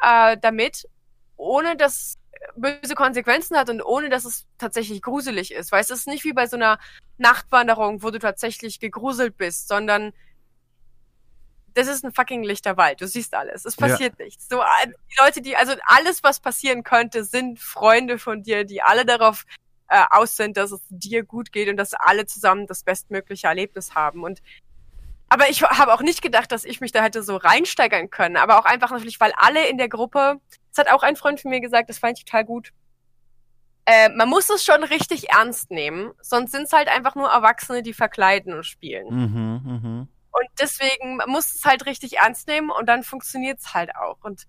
äh, 0.00 0.36
damit, 0.40 0.88
ohne 1.36 1.76
dass 1.76 2.16
böse 2.56 2.94
Konsequenzen 2.94 3.56
hat 3.56 3.70
und 3.70 3.82
ohne 3.82 4.08
dass 4.08 4.24
es 4.24 4.46
tatsächlich 4.58 5.02
gruselig 5.02 5.52
ist. 5.52 5.72
Weil 5.72 5.80
es 5.80 5.90
ist 5.90 6.06
nicht 6.06 6.24
wie 6.24 6.32
bei 6.32 6.46
so 6.46 6.56
einer 6.56 6.78
Nachtwanderung, 7.18 8.02
wo 8.02 8.10
du 8.10 8.18
tatsächlich 8.18 8.80
gegruselt 8.80 9.36
bist, 9.36 9.68
sondern 9.68 10.12
das 11.76 11.88
ist 11.88 12.04
ein 12.04 12.12
fucking 12.12 12.42
lichter 12.42 12.76
Wald. 12.78 13.02
Du 13.02 13.06
siehst 13.06 13.34
alles. 13.34 13.66
Es 13.66 13.76
passiert 13.76 14.18
ja. 14.18 14.24
nichts. 14.24 14.48
So, 14.48 14.62
äh, 14.62 14.86
die 14.86 15.16
Leute, 15.20 15.42
die, 15.42 15.56
also 15.56 15.74
alles, 15.86 16.22
was 16.22 16.40
passieren 16.40 16.82
könnte, 16.82 17.22
sind 17.22 17.60
Freunde 17.60 18.18
von 18.18 18.42
dir, 18.42 18.64
die 18.64 18.82
alle 18.82 19.04
darauf 19.04 19.44
äh, 19.88 20.02
aus 20.10 20.36
sind, 20.36 20.56
dass 20.56 20.72
es 20.72 20.80
dir 20.88 21.22
gut 21.22 21.52
geht 21.52 21.68
und 21.68 21.76
dass 21.76 21.92
alle 21.92 22.24
zusammen 22.24 22.66
das 22.66 22.82
bestmögliche 22.82 23.46
Erlebnis 23.46 23.94
haben. 23.94 24.24
Und 24.24 24.40
aber 25.28 25.50
ich 25.50 25.62
habe 25.62 25.92
auch 25.92 26.00
nicht 26.00 26.22
gedacht, 26.22 26.50
dass 26.50 26.64
ich 26.64 26.80
mich 26.80 26.92
da 26.92 27.02
hätte 27.02 27.22
so 27.22 27.36
reinsteigern 27.36 28.10
können. 28.10 28.36
Aber 28.36 28.58
auch 28.58 28.64
einfach 28.64 28.90
natürlich, 28.90 29.20
weil 29.20 29.32
alle 29.36 29.68
in 29.68 29.76
der 29.76 29.88
Gruppe, 29.88 30.40
das 30.74 30.86
hat 30.86 30.92
auch 30.92 31.02
ein 31.02 31.16
Freund 31.16 31.40
von 31.40 31.50
mir 31.50 31.60
gesagt, 31.60 31.90
das 31.90 31.98
fand 31.98 32.18
ich 32.18 32.24
total 32.24 32.44
gut. 32.44 32.72
Äh, 33.84 34.08
man 34.10 34.28
muss 34.28 34.48
es 34.48 34.64
schon 34.64 34.82
richtig 34.82 35.30
ernst 35.30 35.70
nehmen, 35.70 36.12
sonst 36.22 36.52
sind 36.52 36.64
es 36.64 36.72
halt 36.72 36.88
einfach 36.88 37.16
nur 37.16 37.28
Erwachsene, 37.28 37.82
die 37.82 37.92
verkleiden 37.92 38.54
und 38.54 38.64
spielen. 38.64 39.06
Mhm, 39.08 39.80
mh. 39.82 40.08
Deswegen 40.58 41.20
muss 41.26 41.54
es 41.54 41.64
halt 41.64 41.86
richtig 41.86 42.18
ernst 42.18 42.48
nehmen 42.48 42.70
und 42.70 42.86
dann 42.86 43.02
funktioniert 43.02 43.60
es 43.60 43.74
halt 43.74 43.94
auch. 43.96 44.18
Und 44.22 44.46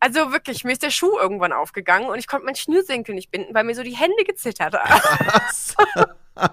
also 0.00 0.32
wirklich, 0.32 0.64
mir 0.64 0.72
ist 0.72 0.82
der 0.82 0.90
Schuh 0.90 1.18
irgendwann 1.18 1.52
aufgegangen 1.52 2.08
und 2.08 2.18
ich 2.18 2.26
konnte 2.26 2.44
meinen 2.44 2.56
Schnürsenkel 2.56 3.14
nicht 3.14 3.30
binden, 3.30 3.54
weil 3.54 3.64
mir 3.64 3.74
so 3.74 3.82
die 3.84 3.96
Hände 3.96 4.24
gezittert 4.24 4.74
haben. 4.74 6.04
aber, 6.34 6.52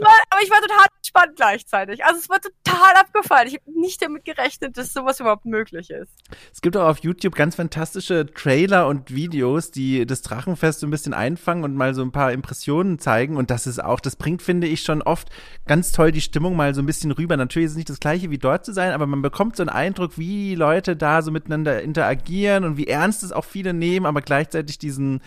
war, 0.00 0.12
aber, 0.30 0.42
ich 0.42 0.50
war 0.50 0.60
total 0.60 0.86
entspannt 0.96 1.36
gleichzeitig. 1.36 2.04
Also 2.04 2.20
es 2.20 2.28
war 2.28 2.40
total 2.40 2.94
abgefallen. 2.94 3.48
Ich 3.48 3.54
habe 3.54 3.80
nicht 3.80 4.00
damit 4.00 4.24
gerechnet, 4.24 4.76
dass 4.76 4.92
sowas 4.92 5.20
überhaupt 5.20 5.44
möglich 5.44 5.90
ist. 5.90 6.12
Es 6.52 6.62
gibt 6.62 6.76
auch 6.76 6.88
auf 6.88 6.98
YouTube 6.98 7.34
ganz 7.34 7.56
fantastische 7.56 8.26
Trailer 8.26 8.86
und 8.86 9.14
Videos, 9.14 9.70
die 9.70 10.06
das 10.06 10.22
Drachenfest 10.22 10.80
so 10.80 10.86
ein 10.86 10.90
bisschen 10.90 11.14
einfangen 11.14 11.64
und 11.64 11.74
mal 11.74 11.94
so 11.94 12.02
ein 12.02 12.12
paar 12.12 12.32
Impressionen 12.32 12.98
zeigen. 12.98 13.36
Und 13.36 13.50
das 13.50 13.66
ist 13.66 13.82
auch, 13.82 14.00
das 14.00 14.16
bringt, 14.16 14.42
finde 14.42 14.66
ich, 14.66 14.82
schon 14.82 15.02
oft 15.02 15.28
ganz 15.66 15.92
toll 15.92 16.12
die 16.12 16.20
Stimmung 16.20 16.56
mal 16.56 16.74
so 16.74 16.82
ein 16.82 16.86
bisschen 16.86 17.10
rüber. 17.10 17.36
Natürlich 17.36 17.66
ist 17.66 17.72
es 17.72 17.76
nicht 17.76 17.90
das 17.90 18.00
gleiche 18.00 18.30
wie 18.30 18.38
dort 18.38 18.64
zu 18.64 18.72
sein, 18.72 18.92
aber 18.92 19.06
man 19.06 19.22
bekommt 19.22 19.56
so 19.56 19.62
einen 19.62 19.70
Eindruck, 19.70 20.18
wie 20.18 20.54
Leute 20.54 20.96
da 20.96 21.22
so 21.22 21.30
miteinander 21.30 21.82
interagieren 21.82 22.64
und 22.64 22.76
wie 22.76 22.86
ernst 22.86 23.22
es 23.22 23.32
auch 23.32 23.44
viele 23.44 23.74
nehmen, 23.74 24.06
aber 24.06 24.22
gleichzeitig 24.22 24.78
diesen 24.78 25.20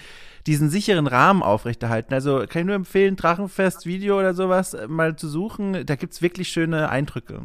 diesen 0.48 0.70
sicheren 0.70 1.08
Rahmen 1.08 1.44
aufrechterhalten. 1.44 2.14
Also 2.14 2.46
kann 2.48 2.62
ich 2.62 2.66
nur 2.66 2.76
empfehlen, 2.76 3.16
Drachenfest-Video 3.16 4.18
oder 4.18 4.34
sowas 4.34 4.74
äh, 4.74 4.88
mal 4.88 5.16
zu 5.16 5.28
suchen. 5.28 5.86
Da 5.86 5.96
gibt 5.96 6.14
es 6.14 6.22
wirklich 6.22 6.50
schöne 6.50 6.90
Eindrücke. 6.90 7.42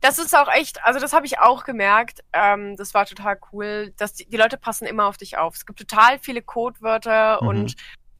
Das 0.00 0.18
ist 0.18 0.36
auch 0.36 0.48
echt, 0.52 0.84
also 0.84 1.00
das 1.00 1.12
habe 1.12 1.26
ich 1.26 1.38
auch 1.38 1.64
gemerkt. 1.64 2.22
Ähm, 2.32 2.76
das 2.76 2.94
war 2.94 3.06
total 3.06 3.38
cool, 3.52 3.92
dass 3.96 4.14
die, 4.14 4.28
die, 4.28 4.36
Leute 4.36 4.58
passen 4.58 4.86
immer 4.86 5.06
auf 5.06 5.16
dich 5.16 5.38
auf. 5.38 5.54
Es 5.54 5.66
gibt 5.66 5.78
total 5.78 6.18
viele 6.18 6.42
Codewörter 6.42 7.38
mhm. 7.40 7.48
und 7.48 7.74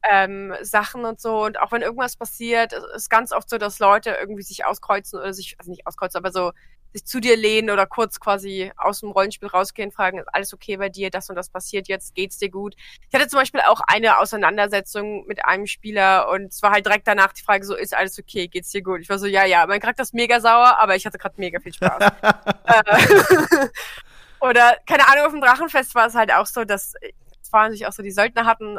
ähm, 0.09 0.53
Sachen 0.61 1.05
und 1.05 1.19
so. 1.19 1.45
Und 1.45 1.59
auch 1.59 1.71
wenn 1.71 1.81
irgendwas 1.81 2.15
passiert, 2.15 2.73
ist 2.95 3.09
ganz 3.09 3.31
oft 3.31 3.49
so, 3.49 3.57
dass 3.57 3.79
Leute 3.79 4.11
irgendwie 4.19 4.43
sich 4.43 4.65
auskreuzen 4.65 5.19
oder 5.19 5.33
sich, 5.33 5.55
also 5.59 5.69
nicht 5.69 5.85
auskreuzen, 5.85 6.17
aber 6.17 6.31
so 6.31 6.51
sich 6.93 7.05
zu 7.05 7.19
dir 7.19 7.37
lehnen 7.37 7.69
oder 7.69 7.85
kurz 7.85 8.19
quasi 8.19 8.71
aus 8.77 9.01
dem 9.01 9.11
Rollenspiel 9.11 9.47
rausgehen, 9.47 9.91
fragen, 9.91 10.19
ist 10.19 10.33
alles 10.33 10.53
okay 10.53 10.77
bei 10.77 10.89
dir, 10.89 11.09
das 11.09 11.29
und 11.29 11.35
das 11.35 11.49
passiert 11.49 11.87
jetzt, 11.87 12.15
geht's 12.15 12.37
dir 12.37 12.49
gut? 12.49 12.75
Ich 13.09 13.13
hatte 13.13 13.27
zum 13.27 13.39
Beispiel 13.39 13.61
auch 13.61 13.81
eine 13.87 14.17
Auseinandersetzung 14.19 15.25
mit 15.27 15.45
einem 15.45 15.67
Spieler 15.67 16.29
und 16.29 16.45
es 16.45 16.61
war 16.61 16.71
halt 16.71 16.85
direkt 16.85 17.07
danach 17.07 17.33
die 17.33 17.43
Frage 17.43 17.65
so, 17.65 17.75
ist 17.75 17.95
alles 17.95 18.17
okay, 18.17 18.47
geht's 18.47 18.71
dir 18.71 18.81
gut? 18.81 19.01
Ich 19.01 19.09
war 19.09 19.19
so, 19.19 19.27
ja, 19.27 19.45
ja, 19.45 19.65
mein 19.67 19.79
Charakter 19.79 20.03
ist 20.03 20.13
mega 20.13 20.39
sauer, 20.39 20.77
aber 20.79 20.95
ich 20.95 21.05
hatte 21.05 21.17
gerade 21.17 21.35
mega 21.37 21.59
viel 21.59 21.73
Spaß. 21.73 22.11
Äh, 22.69 23.67
oder, 24.39 24.77
keine 24.87 25.07
Ahnung, 25.07 25.25
auf 25.25 25.31
dem 25.31 25.41
Drachenfest 25.41 25.95
war 25.95 26.05
es 26.05 26.13
halt 26.13 26.31
auch 26.31 26.45
so, 26.45 26.65
dass, 26.65 26.93
es 27.01 27.51
waren 27.51 27.71
sich 27.71 27.87
auch 27.87 27.91
so, 27.91 28.03
die 28.03 28.11
Söldner 28.11 28.45
hatten 28.45 28.77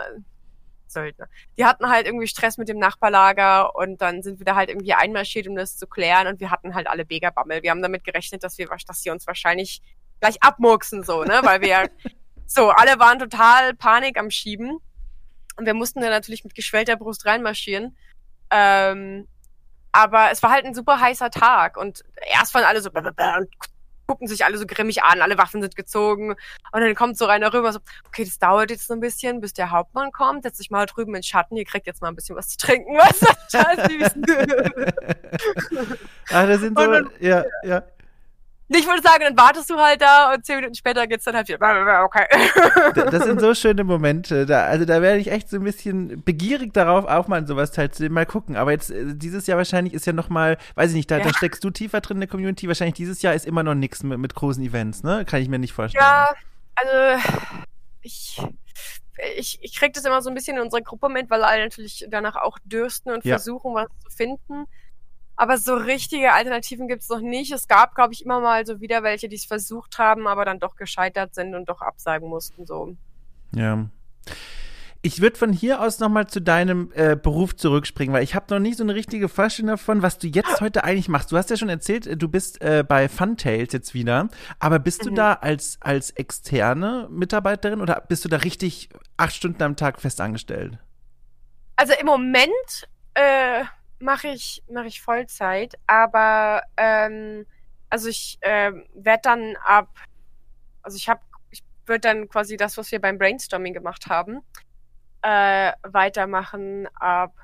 Söldner. 0.93 1.29
Die 1.57 1.65
hatten 1.65 1.89
halt 1.89 2.07
irgendwie 2.07 2.27
Stress 2.27 2.59
mit 2.59 2.69
dem 2.69 2.79
Nachbarlager 2.79 3.75
und 3.75 4.01
dann 4.01 4.23
sind 4.23 4.39
wir 4.39 4.45
da 4.45 4.57
halt 4.57 4.69
irgendwie 4.69 4.95
einmarschiert, 4.95 5.49
um 5.49 5.57
das 5.57 5.77
zu 5.77 5.87
klären 5.87 6.27
und 6.27 6.41
wir 6.41 6.51
hatten 6.51 6.75
halt 6.75 6.87
alle 6.87 7.05
Begerbammel. 7.05 7.63
Wir 7.63 7.71
haben 7.71 7.83
damit 7.83 8.05
gerechnet, 8.05 8.45
dass 8.45 8.59
wir, 8.59 8.69
dass 8.87 9.03
sie 9.03 9.11
uns 9.11 9.27
wahrscheinlich 9.27 9.83
gleich 10.21 10.43
abmurksen, 10.43 11.03
so, 11.03 11.25
ne, 11.25 11.41
weil 11.43 11.61
wir, 11.61 11.91
so, 12.47 12.71
alle 12.71 12.99
waren 12.99 13.19
total 13.19 13.75
Panik 13.75 14.19
am 14.19 14.31
Schieben 14.31 14.79
und 15.57 15.67
wir 15.67 15.75
mussten 15.75 16.01
dann 16.01 16.11
natürlich 16.11 16.45
mit 16.45 16.55
geschwellter 16.55 16.97
Brust 16.97 17.27
reinmarschieren. 17.27 17.97
Ähm, 18.51 19.29
aber 19.93 20.31
es 20.31 20.43
war 20.43 20.51
halt 20.51 20.65
ein 20.65 20.75
super 20.75 21.01
heißer 21.01 21.31
Tag 21.31 21.77
und 21.77 22.05
erst 22.33 22.55
waren 22.55 22.65
alle 22.65 22.81
so 22.81 22.91
und 22.91 23.49
gucken 24.11 24.27
sich 24.27 24.45
alle 24.45 24.59
so 24.59 24.67
grimmig 24.67 25.05
an, 25.05 25.23
alle 25.23 25.39
Waffen 25.39 25.63
sind 25.63 25.77
gezogen. 25.77 26.31
Und 26.73 26.81
dann 26.81 26.97
kommt 26.97 27.17
so 27.17 27.27
einer 27.27 27.55
rüber, 27.55 27.73
so, 27.73 27.79
okay, 28.09 28.25
das 28.25 28.41
dauert 28.41 28.73
jetzt 28.73 28.89
so 28.89 28.95
ein 28.95 28.99
bisschen, 28.99 29.41
bis 29.41 29.53
der 29.53 29.71
Hauptmann 29.71 30.11
kommt, 30.11 30.43
setzt 30.43 30.59
sich 30.59 30.69
mal 30.69 30.85
drüben 30.87 31.11
in 31.11 31.21
den 31.21 31.23
Schatten, 31.23 31.57
ihr 31.57 31.65
kriegt 31.65 31.87
jetzt 31.87 32.03
mal 32.03 32.09
ein 32.09 32.17
bisschen 32.17 32.35
was 32.35 32.49
zu 32.49 32.59
trinken, 32.59 32.97
was 32.97 33.23
ah, 36.33 36.47
das 36.47 36.61
sind 36.61 36.77
so, 36.77 36.91
dann, 36.91 37.09
ja, 37.21 37.45
ja. 37.63 37.85
Ich 38.73 38.87
würde 38.87 39.03
sagen, 39.03 39.25
dann 39.25 39.37
wartest 39.37 39.69
du 39.69 39.77
halt 39.77 40.01
da 40.01 40.33
und 40.33 40.47
zehn 40.47 40.57
Minuten 40.57 40.77
später 40.77 41.07
geht's 41.09 41.25
dann 41.25 41.35
halt 41.35 41.49
wieder. 41.49 41.59
Okay. 42.05 42.27
Das 43.11 43.25
sind 43.25 43.41
so 43.41 43.55
schöne 43.55 43.83
Momente. 43.83 44.47
Da, 44.47 44.65
also 44.65 44.85
da 44.85 45.03
werde 45.03 45.19
ich 45.19 45.31
echt 45.31 45.51
so 45.51 45.57
ein 45.57 45.65
bisschen 45.65 46.23
begierig 46.23 46.73
darauf, 46.73 47.05
auch 47.05 47.27
mal 47.27 47.45
sowas 47.47 47.73
teilzunehmen. 47.73 48.15
Mal 48.15 48.27
gucken. 48.27 48.57
Aber 48.57 48.71
jetzt 48.71 48.91
äh, 48.91 49.15
dieses 49.15 49.49
Jahr 49.49 49.59
wahrscheinlich 49.59 49.93
ist 49.93 50.07
ja 50.07 50.13
noch 50.13 50.29
mal, 50.29 50.57
weiß 50.77 50.91
ich 50.91 50.97
nicht, 50.97 51.11
da, 51.11 51.19
ja. 51.19 51.25
da 51.25 51.35
steckst 51.35 51.65
du 51.65 51.71
tiefer 51.71 52.01
drin 52.01 52.19
in 52.19 52.21
der 52.21 52.29
Community. 52.29 52.69
Wahrscheinlich 52.69 52.95
dieses 52.95 53.23
Jahr 53.23 53.35
ist 53.35 53.45
immer 53.45 53.65
noch 53.65 53.75
nichts 53.75 54.05
mit, 54.05 54.19
mit 54.19 54.35
großen 54.35 54.63
Events, 54.63 55.03
ne? 55.03 55.25
Kann 55.25 55.43
ich 55.43 55.49
mir 55.49 55.59
nicht 55.59 55.73
vorstellen. 55.73 56.05
Ja, 56.05 56.33
also 56.77 57.29
ich 58.03 58.41
ich, 59.37 59.59
ich 59.63 59.75
kriege 59.75 59.93
das 59.93 60.05
immer 60.05 60.23
so 60.23 60.31
ein 60.31 60.35
bisschen 60.35 60.57
in 60.57 60.63
unserer 60.63 60.81
Gruppe 60.81 61.09
mit, 61.09 61.31
weil 61.31 61.43
alle 61.43 61.65
natürlich 61.65 62.07
danach 62.09 62.37
auch 62.37 62.59
dürsten 62.65 63.11
und 63.11 63.25
ja. 63.25 63.37
versuchen, 63.37 63.75
was 63.75 63.89
zu 64.05 64.17
finden. 64.17 64.67
Aber 65.41 65.57
so 65.57 65.75
richtige 65.75 66.35
Alternativen 66.35 66.87
gibt 66.87 67.01
es 67.01 67.09
noch 67.09 67.23
nicht. 67.23 67.51
Es 67.51 67.67
gab, 67.67 67.95
glaube 67.95 68.13
ich, 68.13 68.27
immer 68.27 68.41
mal 68.41 68.67
so 68.67 68.83
wieder 68.83 69.03
welche, 69.03 69.27
die 69.27 69.37
es 69.37 69.47
versucht 69.47 69.97
haben, 69.97 70.27
aber 70.27 70.45
dann 70.45 70.59
doch 70.59 70.77
gescheitert 70.77 71.35
sind 71.35 71.55
und 71.55 71.67
doch 71.71 71.81
absagen 71.81 72.29
mussten. 72.29 72.67
So. 72.67 72.95
Ja. 73.55 73.87
Ich 75.01 75.23
würde 75.23 75.39
von 75.39 75.55
hier 75.55 75.81
aus 75.81 75.99
nochmal 75.99 76.27
zu 76.27 76.43
deinem 76.43 76.93
äh, 76.95 77.17
Beruf 77.17 77.57
zurückspringen, 77.57 78.15
weil 78.15 78.23
ich 78.23 78.35
habe 78.35 78.53
noch 78.53 78.61
nicht 78.61 78.77
so 78.77 78.85
eine 78.85 78.95
richtige 78.95 79.31
Vorstellung 79.31 79.71
davon, 79.71 80.03
was 80.03 80.19
du 80.19 80.27
jetzt 80.27 80.61
heute 80.61 80.85
eigentlich 80.85 81.09
machst. 81.09 81.33
Du 81.33 81.39
hast 81.39 81.49
ja 81.49 81.57
schon 81.57 81.71
erzählt, 81.71 82.21
du 82.21 82.29
bist 82.29 82.61
äh, 82.61 82.85
bei 82.87 83.09
Funtails 83.09 83.73
jetzt 83.73 83.95
wieder, 83.95 84.29
aber 84.59 84.79
bist 84.79 85.07
mhm. 85.07 85.09
du 85.09 85.15
da 85.15 85.33
als, 85.33 85.79
als 85.81 86.11
externe 86.11 87.09
Mitarbeiterin 87.11 87.81
oder 87.81 88.05
bist 88.07 88.27
du 88.27 88.29
da 88.29 88.37
richtig 88.37 88.91
acht 89.17 89.35
Stunden 89.35 89.63
am 89.63 89.77
Tag 89.77 90.03
fest 90.03 90.21
angestellt? 90.21 90.79
Also 91.77 91.95
im 91.99 92.05
Moment 92.05 92.87
äh, 93.15 93.65
mache 94.01 94.29
ich, 94.29 94.63
mach 94.69 94.85
ich 94.85 95.01
Vollzeit, 95.01 95.75
aber 95.87 96.63
ähm, 96.77 97.47
Also 97.89 98.09
ich 98.09 98.39
äh, 98.41 98.73
werde 98.95 99.21
dann 99.23 99.57
ab, 99.65 99.89
also 100.83 100.97
ich 100.97 101.09
habe, 101.09 101.21
ich 101.51 101.63
würde 101.87 102.01
dann 102.01 102.29
quasi 102.29 102.57
das, 102.57 102.77
was 102.77 102.91
wir 102.93 103.01
beim 103.01 103.19
Brainstorming 103.19 103.75
gemacht 103.75 104.07
haben, 104.07 104.41
äh, 105.23 105.73
weitermachen 105.83 106.89
ab 106.95 107.35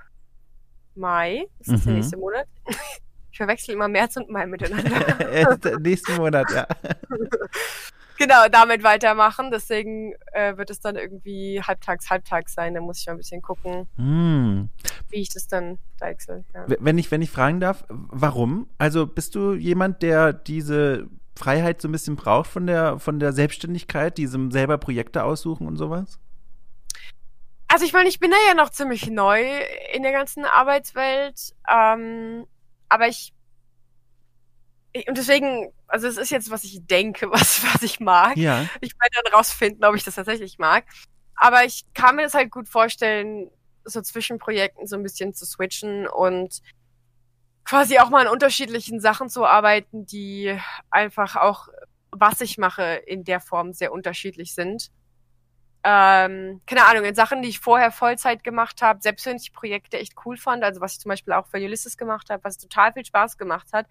Mai. 0.95 1.47
Das 1.59 1.69
ist 1.69 1.85
mhm. 1.85 1.91
der 1.91 1.95
nächste 1.95 2.17
Monat. 2.17 2.49
Ich 3.33 3.39
verwechsel 3.39 3.75
immer 3.75 3.87
März 3.87 4.17
und 4.17 4.31
Mai 4.31 4.47
miteinander. 4.47 5.79
nächsten 5.81 6.17
Monat, 6.17 6.51
ja. 6.53 6.67
genau, 8.19 8.49
damit 8.51 8.83
weitermachen. 8.83 9.51
Deswegen 9.51 10.15
äh, 10.33 10.57
wird 10.57 10.71
es 10.71 10.81
dann 10.81 10.97
irgendwie 10.97 11.61
halbtags, 11.63 12.11
halbtags 12.11 12.55
sein. 12.55 12.75
Da 12.75 12.81
muss 12.81 13.01
ich 13.01 13.07
mal 13.07 13.13
ein 13.13 13.19
bisschen 13.19 13.43
gucken, 13.43 13.87
hm. 13.97 14.69
wie 15.09 15.21
ich 15.21 15.29
das 15.29 15.49
dann 15.49 15.79
wechsle. 15.99 16.45
Ja. 16.55 16.67
Wenn 16.67 16.99
ich, 16.99 17.11
wenn 17.11 17.23
ich 17.23 17.31
fragen 17.31 17.61
darf, 17.61 17.85
warum? 17.89 18.69
Also 18.79 19.07
bist 19.07 19.35
du 19.35 19.55
jemand, 19.55 20.03
der 20.03 20.33
diese 20.33 21.09
Freiheit 21.37 21.81
so 21.81 21.89
ein 21.89 21.93
bisschen 21.93 22.17
braucht 22.17 22.51
von 22.51 22.67
der, 22.67 22.99
von 22.99 23.21
der 23.21 23.33
Selbstständigkeit, 23.33 24.19
diesem 24.19 24.51
selber 24.51 24.79
Projekte 24.79 25.25
aussuchen 25.25 25.67
und 25.67 25.77
sowas? 25.77 26.19
Also 27.69 27.85
ich 27.85 27.93
meine, 27.93 28.09
ich 28.09 28.21
bin 28.21 28.31
da 28.31 28.37
ja 28.49 28.55
noch 28.55 28.71
ziemlich 28.71 29.11
neu 29.11 29.43
in 29.93 30.03
der 30.03 30.13
ganzen 30.13 30.45
Arbeitswelt. 30.45 31.55
Ähm, 31.69 32.47
aber 32.89 33.09
ich 33.09 33.33
und 35.09 35.19
deswegen, 35.19 35.73
also 35.89 36.07
es 36.07 36.17
ist 36.17 36.31
jetzt, 36.31 36.51
was 36.51 36.65
ich 36.65 36.87
denke, 36.87 37.31
was, 37.31 37.65
was 37.65 37.83
ich 37.83 38.01
mag. 38.01 38.37
Ja. 38.37 38.63
Ich 38.81 38.93
werde 38.93 39.17
dann 39.25 39.33
rausfinden, 39.35 39.85
ob 39.85 39.95
ich 39.97 40.05
das 40.05 40.15
tatsächlich 40.15 40.59
mag. 40.59 40.85
Aber 41.37 41.65
ich 41.65 41.85
kann 41.95 42.17
mir 42.17 42.23
das 42.23 42.35
halt 42.35 42.51
gut 42.51 42.69
vorstellen, 42.69 43.51
so 43.85 44.01
zwischen 44.01 44.39
Projekten 44.39 44.87
so 44.87 44.97
ein 44.97 45.03
bisschen 45.03 45.35
zu 45.35 45.45
switchen 45.47 46.09
und 46.09 46.61
quasi 47.65 47.99
auch 47.99 48.11
mal 48.11 48.27
an 48.27 48.33
unterschiedlichen 48.33 49.01
Sachen 49.01 49.29
zu 49.29 49.45
arbeiten, 49.45 50.07
die 50.07 50.59
einfach 50.91 51.37
auch, 51.37 51.69
was 52.11 52.41
ich 52.41 52.59
mache, 52.59 52.83
in 53.07 53.25
der 53.25 53.41
Form 53.41 53.73
sehr 53.73 53.93
unterschiedlich 53.93 54.55
sind. 54.55 54.91
Ähm, 55.85 56.63
keine 56.67 56.87
Ahnung, 56.87 57.05
in 57.05 57.15
Sachen, 57.15 57.43
die 57.43 57.49
ich 57.49 57.61
vorher 57.61 57.93
Vollzeit 57.93 58.43
gemacht 58.43 58.83
habe, 58.83 59.01
selbst 59.03 59.27
wenn 59.27 59.37
ich 59.37 59.53
Projekte 59.53 59.99
echt 59.99 60.15
cool 60.25 60.37
fand, 60.37 60.65
also 60.65 60.81
was 60.81 60.95
ich 60.95 61.01
zum 61.01 61.11
Beispiel 61.11 61.33
auch 61.33 61.47
für 61.47 61.59
Ulysses 61.59 61.97
gemacht 61.97 62.31
habe, 62.31 62.43
was 62.43 62.59
total 62.59 62.93
viel 62.93 63.05
Spaß 63.05 63.37
gemacht 63.37 63.69
hat, 63.73 63.87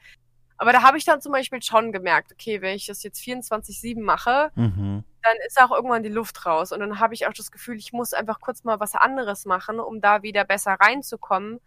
aber 0.58 0.72
da 0.72 0.82
habe 0.82 0.98
ich 0.98 1.06
dann 1.06 1.22
zum 1.22 1.32
Beispiel 1.32 1.62
schon 1.62 1.92
gemerkt, 1.92 2.32
okay, 2.32 2.62
wenn 2.62 2.76
ich 2.76 2.86
das 2.86 3.04
jetzt 3.04 3.20
24-7 3.22 4.02
mache, 4.02 4.52
mhm. 4.56 5.04
dann 5.22 5.36
ist 5.48 5.62
auch 5.62 5.72
irgendwann 5.72 6.04
die 6.04 6.10
Luft 6.10 6.46
raus. 6.46 6.72
Und 6.72 6.80
dann 6.80 7.00
habe 7.00 7.14
ich 7.14 7.28
auch 7.28 7.34
das 7.34 7.52
Gefühl, 7.52 7.78
ich 7.78 7.92
muss 7.92 8.14
einfach 8.14 8.40
kurz 8.40 8.64
mal 8.64 8.80
was 8.80 8.96
anderes 8.96 9.46
machen, 9.46 9.80
um 9.80 10.00
da 10.00 10.24
wieder 10.24 10.46
besser 10.46 10.74
reinzukommen. 10.74 11.60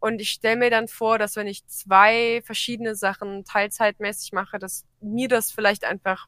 Und 0.00 0.20
ich 0.20 0.30
stelle 0.30 0.56
mir 0.56 0.70
dann 0.70 0.88
vor, 0.88 1.18
dass 1.18 1.36
wenn 1.36 1.46
ich 1.46 1.66
zwei 1.66 2.42
verschiedene 2.44 2.94
Sachen 2.94 3.44
teilzeitmäßig 3.44 4.32
mache, 4.32 4.58
dass 4.58 4.84
mir 5.00 5.28
das 5.28 5.50
vielleicht 5.50 5.84
einfach 5.84 6.26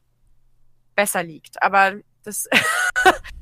besser 0.95 1.23
liegt. 1.23 1.61
Aber 1.61 1.95
das 2.23 2.47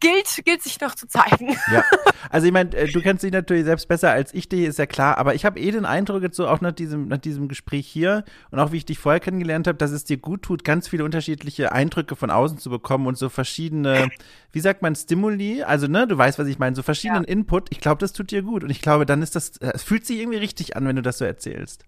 gilt, 0.00 0.44
gilt 0.44 0.62
sich 0.62 0.80
noch 0.80 0.94
zu 0.94 1.06
zeigen. 1.08 1.56
Ja, 1.72 1.84
also 2.30 2.46
ich 2.46 2.52
meine, 2.52 2.74
äh, 2.76 2.90
du 2.90 3.00
kennst 3.00 3.22
dich 3.22 3.32
natürlich 3.32 3.64
selbst 3.64 3.88
besser 3.88 4.10
als 4.10 4.34
ich 4.34 4.48
dich, 4.48 4.62
ist 4.62 4.78
ja 4.78 4.86
klar, 4.86 5.18
aber 5.18 5.34
ich 5.34 5.44
habe 5.44 5.58
eh 5.58 5.70
den 5.70 5.84
Eindruck 5.84 6.22
jetzt 6.22 6.36
so 6.36 6.48
auch 6.48 6.60
nach 6.60 6.72
diesem, 6.72 7.08
nach 7.08 7.18
diesem 7.18 7.48
Gespräch 7.48 7.86
hier 7.86 8.24
und 8.50 8.58
auch 8.58 8.72
wie 8.72 8.78
ich 8.78 8.84
dich 8.84 8.98
vorher 8.98 9.20
kennengelernt 9.20 9.66
habe, 9.66 9.78
dass 9.78 9.90
es 9.90 10.04
dir 10.04 10.18
gut 10.18 10.42
tut, 10.42 10.64
ganz 10.64 10.88
viele 10.88 11.04
unterschiedliche 11.04 11.72
Eindrücke 11.72 12.16
von 12.16 12.30
außen 12.30 12.58
zu 12.58 12.70
bekommen 12.70 13.06
und 13.06 13.16
so 13.16 13.28
verschiedene, 13.28 14.10
wie 14.52 14.60
sagt 14.60 14.82
man, 14.82 14.94
Stimuli, 14.94 15.62
also 15.62 15.86
ne, 15.86 16.06
du 16.06 16.16
weißt, 16.16 16.38
was 16.38 16.48
ich 16.48 16.58
meine, 16.58 16.76
so 16.76 16.82
verschiedenen 16.82 17.24
ja. 17.24 17.30
Input, 17.30 17.68
ich 17.70 17.80
glaube, 17.80 17.98
das 17.98 18.12
tut 18.12 18.30
dir 18.30 18.42
gut 18.42 18.64
und 18.64 18.70
ich 18.70 18.82
glaube, 18.82 19.06
dann 19.06 19.22
ist 19.22 19.36
das, 19.36 19.56
es 19.58 19.82
fühlt 19.82 20.06
sich 20.06 20.18
irgendwie 20.18 20.38
richtig 20.38 20.76
an, 20.76 20.86
wenn 20.86 20.96
du 20.96 21.02
das 21.02 21.18
so 21.18 21.24
erzählst. 21.24 21.84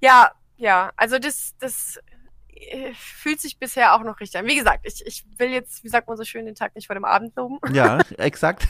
Ja, 0.00 0.30
ja, 0.58 0.90
also 0.96 1.18
das, 1.18 1.54
das 1.58 1.96
äh, 1.96 2.00
fühlt 2.94 3.40
sich 3.40 3.58
bisher 3.58 3.94
auch 3.94 4.02
noch 4.02 4.20
richtig 4.20 4.38
an. 4.40 4.46
Wie 4.46 4.56
gesagt, 4.56 4.80
ich, 4.84 5.04
ich 5.06 5.24
will 5.38 5.50
jetzt, 5.50 5.84
wie 5.84 5.88
sagt 5.88 6.08
man 6.08 6.16
so 6.16 6.24
schön, 6.24 6.46
den 6.46 6.54
Tag 6.54 6.74
nicht 6.74 6.86
vor 6.86 6.94
dem 6.94 7.04
Abend 7.04 7.36
loben. 7.36 7.58
Ja, 7.72 7.98
exakt. 8.18 8.66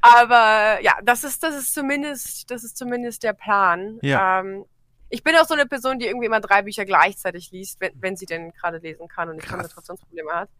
Aber 0.00 0.80
ja, 0.82 0.98
das 1.02 1.24
ist, 1.24 1.42
das 1.42 1.56
ist 1.56 1.74
zumindest, 1.74 2.50
das 2.50 2.64
ist 2.64 2.76
zumindest 2.76 3.22
der 3.22 3.32
Plan. 3.32 3.98
Ja. 4.02 4.40
Ähm, 4.40 4.64
ich 5.10 5.22
bin 5.22 5.34
auch 5.36 5.46
so 5.46 5.54
eine 5.54 5.66
Person, 5.66 5.98
die 5.98 6.06
irgendwie 6.06 6.26
immer 6.26 6.40
drei 6.40 6.62
Bücher 6.62 6.84
gleichzeitig 6.84 7.50
liest, 7.50 7.80
wenn, 7.80 7.92
wenn 7.96 8.16
sie 8.16 8.26
denn 8.26 8.52
gerade 8.52 8.78
lesen 8.78 9.08
kann 9.08 9.28
und 9.28 9.36
nicht 9.36 9.48
Konzentrationsprobleme 9.48 10.32
hat. 10.32 10.50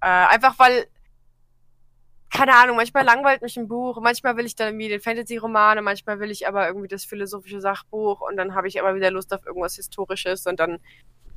Äh, 0.00 0.06
einfach 0.06 0.58
weil 0.58 0.86
keine 2.30 2.54
Ahnung, 2.56 2.76
manchmal 2.76 3.04
langweilt 3.04 3.42
mich 3.42 3.56
ein 3.56 3.68
Buch, 3.68 4.00
manchmal 4.00 4.36
will 4.36 4.46
ich 4.46 4.54
dann 4.54 4.68
irgendwie 4.68 4.88
den 4.88 5.00
Fantasy-Roman, 5.00 5.82
manchmal 5.82 6.20
will 6.20 6.30
ich 6.30 6.46
aber 6.46 6.66
irgendwie 6.66 6.88
das 6.88 7.04
philosophische 7.04 7.60
Sachbuch 7.60 8.20
und 8.20 8.36
dann 8.36 8.54
habe 8.54 8.68
ich 8.68 8.80
aber 8.80 8.94
wieder 8.94 9.10
Lust 9.10 9.32
auf 9.32 9.46
irgendwas 9.46 9.76
Historisches 9.76 10.46
und 10.46 10.60
dann 10.60 10.78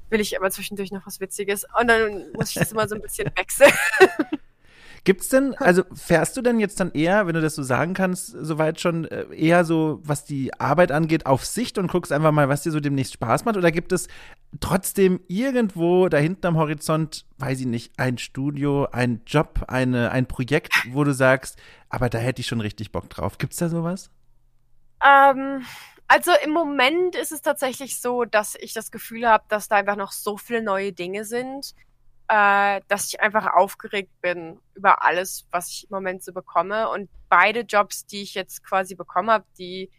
will 0.10 0.20
ich 0.20 0.38
aber 0.38 0.52
zwischendurch 0.52 0.92
noch 0.92 1.06
was 1.06 1.20
Witziges 1.20 1.66
und 1.80 1.88
dann 1.88 2.32
muss 2.34 2.50
ich 2.50 2.56
das 2.56 2.72
immer 2.72 2.88
so 2.88 2.96
ein 2.96 3.02
bisschen 3.02 3.32
wechseln. 3.36 3.72
Gibt's 5.04 5.30
denn, 5.30 5.56
also 5.56 5.84
fährst 5.96 6.38
du 6.38 6.44
denn 6.44 6.60
jetzt 6.60 6.80
dann 6.80 6.92
eher, 6.92 7.26
wenn 7.26 7.34
du 7.34 7.42
das 7.42 7.56
so 7.56 7.64
sagen 7.64 7.96
kannst, 7.96 8.28
soweit 8.28 8.80
schon 8.80 9.06
äh, 9.06 9.26
eher 9.34 9.66
so, 9.66 10.00
was 10.04 10.26
die 10.26 10.54
Arbeit 10.60 10.92
angeht, 10.92 11.26
auf 11.26 11.44
Sicht 11.44 11.80
und 11.80 11.92
guckst 11.92 12.12
einfach 12.12 12.32
mal, 12.32 12.50
was 12.50 12.62
dir 12.62 12.72
so 12.72 12.80
demnächst 12.80 13.14
Spaß 13.14 13.46
macht? 13.46 13.58
Oder 13.58 13.72
gibt 13.72 13.92
es 13.94 14.08
trotzdem 14.60 15.20
irgendwo 15.28 16.08
da 16.08 16.18
hinten 16.18 16.46
am 16.46 16.58
Horizont, 16.58 17.26
weiß 17.40 17.62
ich 17.62 17.66
nicht, 17.66 17.94
ein 17.98 18.20
Studio, 18.20 18.90
ein 18.92 19.22
Job, 19.26 19.66
eine, 19.68 20.12
ein 20.12 20.28
Projekt, 20.28 20.72
wo 20.92 21.04
du 21.04 21.16
sagst, 21.16 21.58
aber 21.90 22.08
da 22.08 22.20
hätte 22.20 22.42
ich 22.42 22.48
schon 22.48 22.62
richtig 22.62 22.92
Bock 22.92 23.10
drauf. 23.10 23.40
Gibt's 23.40 23.58
da 23.58 23.70
sowas? 23.70 24.12
Ähm, 25.04 25.66
also 26.08 26.32
im 26.44 26.52
Moment 26.52 27.16
ist 27.16 27.32
es 27.32 27.42
tatsächlich 27.42 28.00
so, 28.00 28.24
dass 28.26 28.54
ich 28.54 28.74
das 28.74 28.92
Gefühl 28.92 29.28
habe, 29.28 29.46
dass 29.48 29.68
da 29.68 29.78
einfach 29.78 29.96
noch 29.96 30.12
so 30.12 30.38
viele 30.38 30.62
neue 30.62 30.94
Dinge 30.94 31.26
sind 31.26 31.74
äh, 32.32 32.80
dass 32.88 33.10
ich 33.10 33.20
einfach 33.20 33.54
aufgeregt 33.54 34.14
bin 34.22 34.58
über 34.74 35.04
alles, 35.04 35.46
was 35.52 35.70
ich 35.70 35.84
im 35.84 35.90
Moment 35.92 36.24
so 36.24 36.32
bekomme. 36.32 36.88
Und 36.88 37.10
beide 37.28 37.62
Jobs, 37.62 38.06
die 38.06 38.22
ich 38.22 38.36
jetzt 38.36 38.64
quasi 38.64 38.96
bekommen 38.96 39.30
habe, 39.30 39.44
die 39.58 39.92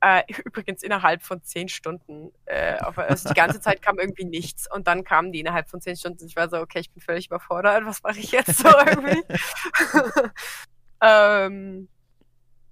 äh, 0.00 0.22
übrigens 0.44 0.84
innerhalb 0.84 1.24
von 1.24 1.42
zehn 1.42 1.68
Stunden, 1.68 2.30
äh, 2.44 2.78
auf, 2.78 2.96
also 2.96 3.28
die 3.28 3.34
ganze 3.34 3.60
Zeit 3.60 3.82
kam 3.82 3.98
irgendwie 3.98 4.24
nichts 4.24 4.72
und 4.72 4.86
dann 4.86 5.02
kamen 5.02 5.32
die 5.32 5.40
innerhalb 5.40 5.68
von 5.68 5.80
zehn 5.80 5.96
Stunden. 5.96 6.24
Ich 6.26 6.36
war 6.36 6.48
so, 6.48 6.58
okay, 6.58 6.78
ich 6.78 6.92
bin 6.92 7.02
völlig 7.02 7.26
überfordert, 7.26 7.84
was 7.86 8.04
mache 8.04 8.20
ich 8.20 8.30
jetzt 8.30 8.58
so 8.58 8.68
irgendwie? 8.68 9.24
ähm, 11.02 11.88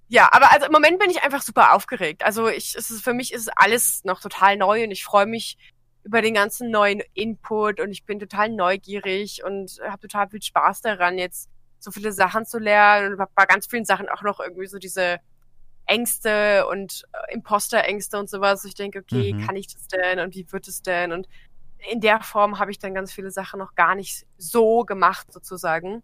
ja, 0.07 0.29
aber 0.31 0.49
also 0.53 0.67
im 0.67 0.71
Moment 0.71 0.99
bin 0.99 1.09
ich 1.09 1.23
einfach 1.23 1.41
super 1.41 1.73
aufgeregt. 1.73 2.23
Also 2.23 2.47
ich, 2.47 2.73
es 2.77 2.89
ist, 2.89 3.03
für 3.03 3.13
mich 3.13 3.33
ist 3.33 3.49
alles 3.57 4.05
noch 4.05 4.21
total 4.21 4.55
neu 4.55 4.85
und 4.85 4.91
ich 4.91 5.03
freue 5.03 5.25
mich 5.25 5.57
über 6.03 6.21
den 6.21 6.33
ganzen 6.33 6.69
neuen 6.69 7.01
Input 7.13 7.79
und 7.79 7.91
ich 7.91 8.05
bin 8.05 8.19
total 8.19 8.49
neugierig 8.49 9.43
und 9.43 9.79
habe 9.83 9.99
total 9.99 10.29
viel 10.29 10.41
Spaß 10.41 10.81
daran, 10.81 11.17
jetzt 11.17 11.49
so 11.79 11.91
viele 11.91 12.11
Sachen 12.11 12.45
zu 12.45 12.59
lernen 12.59 13.13
und 13.13 13.27
bei 13.35 13.45
ganz 13.45 13.67
vielen 13.67 13.85
Sachen 13.85 14.09
auch 14.09 14.21
noch 14.21 14.39
irgendwie 14.39 14.67
so 14.67 14.77
diese 14.79 15.19
Ängste 15.85 16.65
und 16.67 17.03
äh, 17.13 17.33
Imposterängste 17.33 18.17
und 18.17 18.29
sowas. 18.29 18.63
Ich 18.65 18.75
denke, 18.75 18.99
okay, 18.99 19.33
mhm. 19.33 19.45
kann 19.45 19.55
ich 19.55 19.73
das 19.73 19.87
denn 19.87 20.19
und 20.19 20.35
wie 20.35 20.49
wird 20.51 20.67
es 20.67 20.81
denn? 20.81 21.11
Und 21.11 21.27
in 21.91 21.99
der 21.99 22.21
Form 22.21 22.59
habe 22.59 22.71
ich 22.71 22.79
dann 22.79 22.93
ganz 22.93 23.11
viele 23.11 23.31
Sachen 23.31 23.59
noch 23.59 23.75
gar 23.75 23.95
nicht 23.95 24.25
so 24.37 24.83
gemacht, 24.83 25.31
sozusagen. 25.31 26.03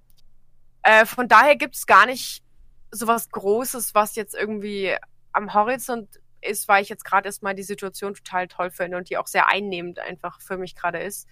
Äh, 0.84 1.06
von 1.06 1.28
daher 1.28 1.56
gibt 1.56 1.76
es 1.76 1.86
gar 1.86 2.06
nicht 2.06 2.44
so 2.92 3.08
was 3.08 3.30
Großes, 3.30 3.96
was 3.96 4.16
jetzt 4.16 4.36
irgendwie 4.36 4.96
am 5.32 5.54
Horizont 5.54 6.20
ist, 6.42 6.68
weil 6.68 6.82
ich 6.84 6.90
jetzt 6.90 7.06
gerade 7.06 7.28
erstmal 7.28 7.56
die 7.56 7.64
Situation 7.64 8.14
total 8.14 8.48
toll 8.48 8.72
finde 8.72 8.98
und 8.98 9.10
die 9.10 9.18
auch 9.18 9.28
sehr 9.28 9.50
einnehmend 9.50 10.00
einfach 10.00 10.42
für 10.42 10.58
mich 10.58 10.76
gerade 10.76 11.00
ist. 11.00 11.28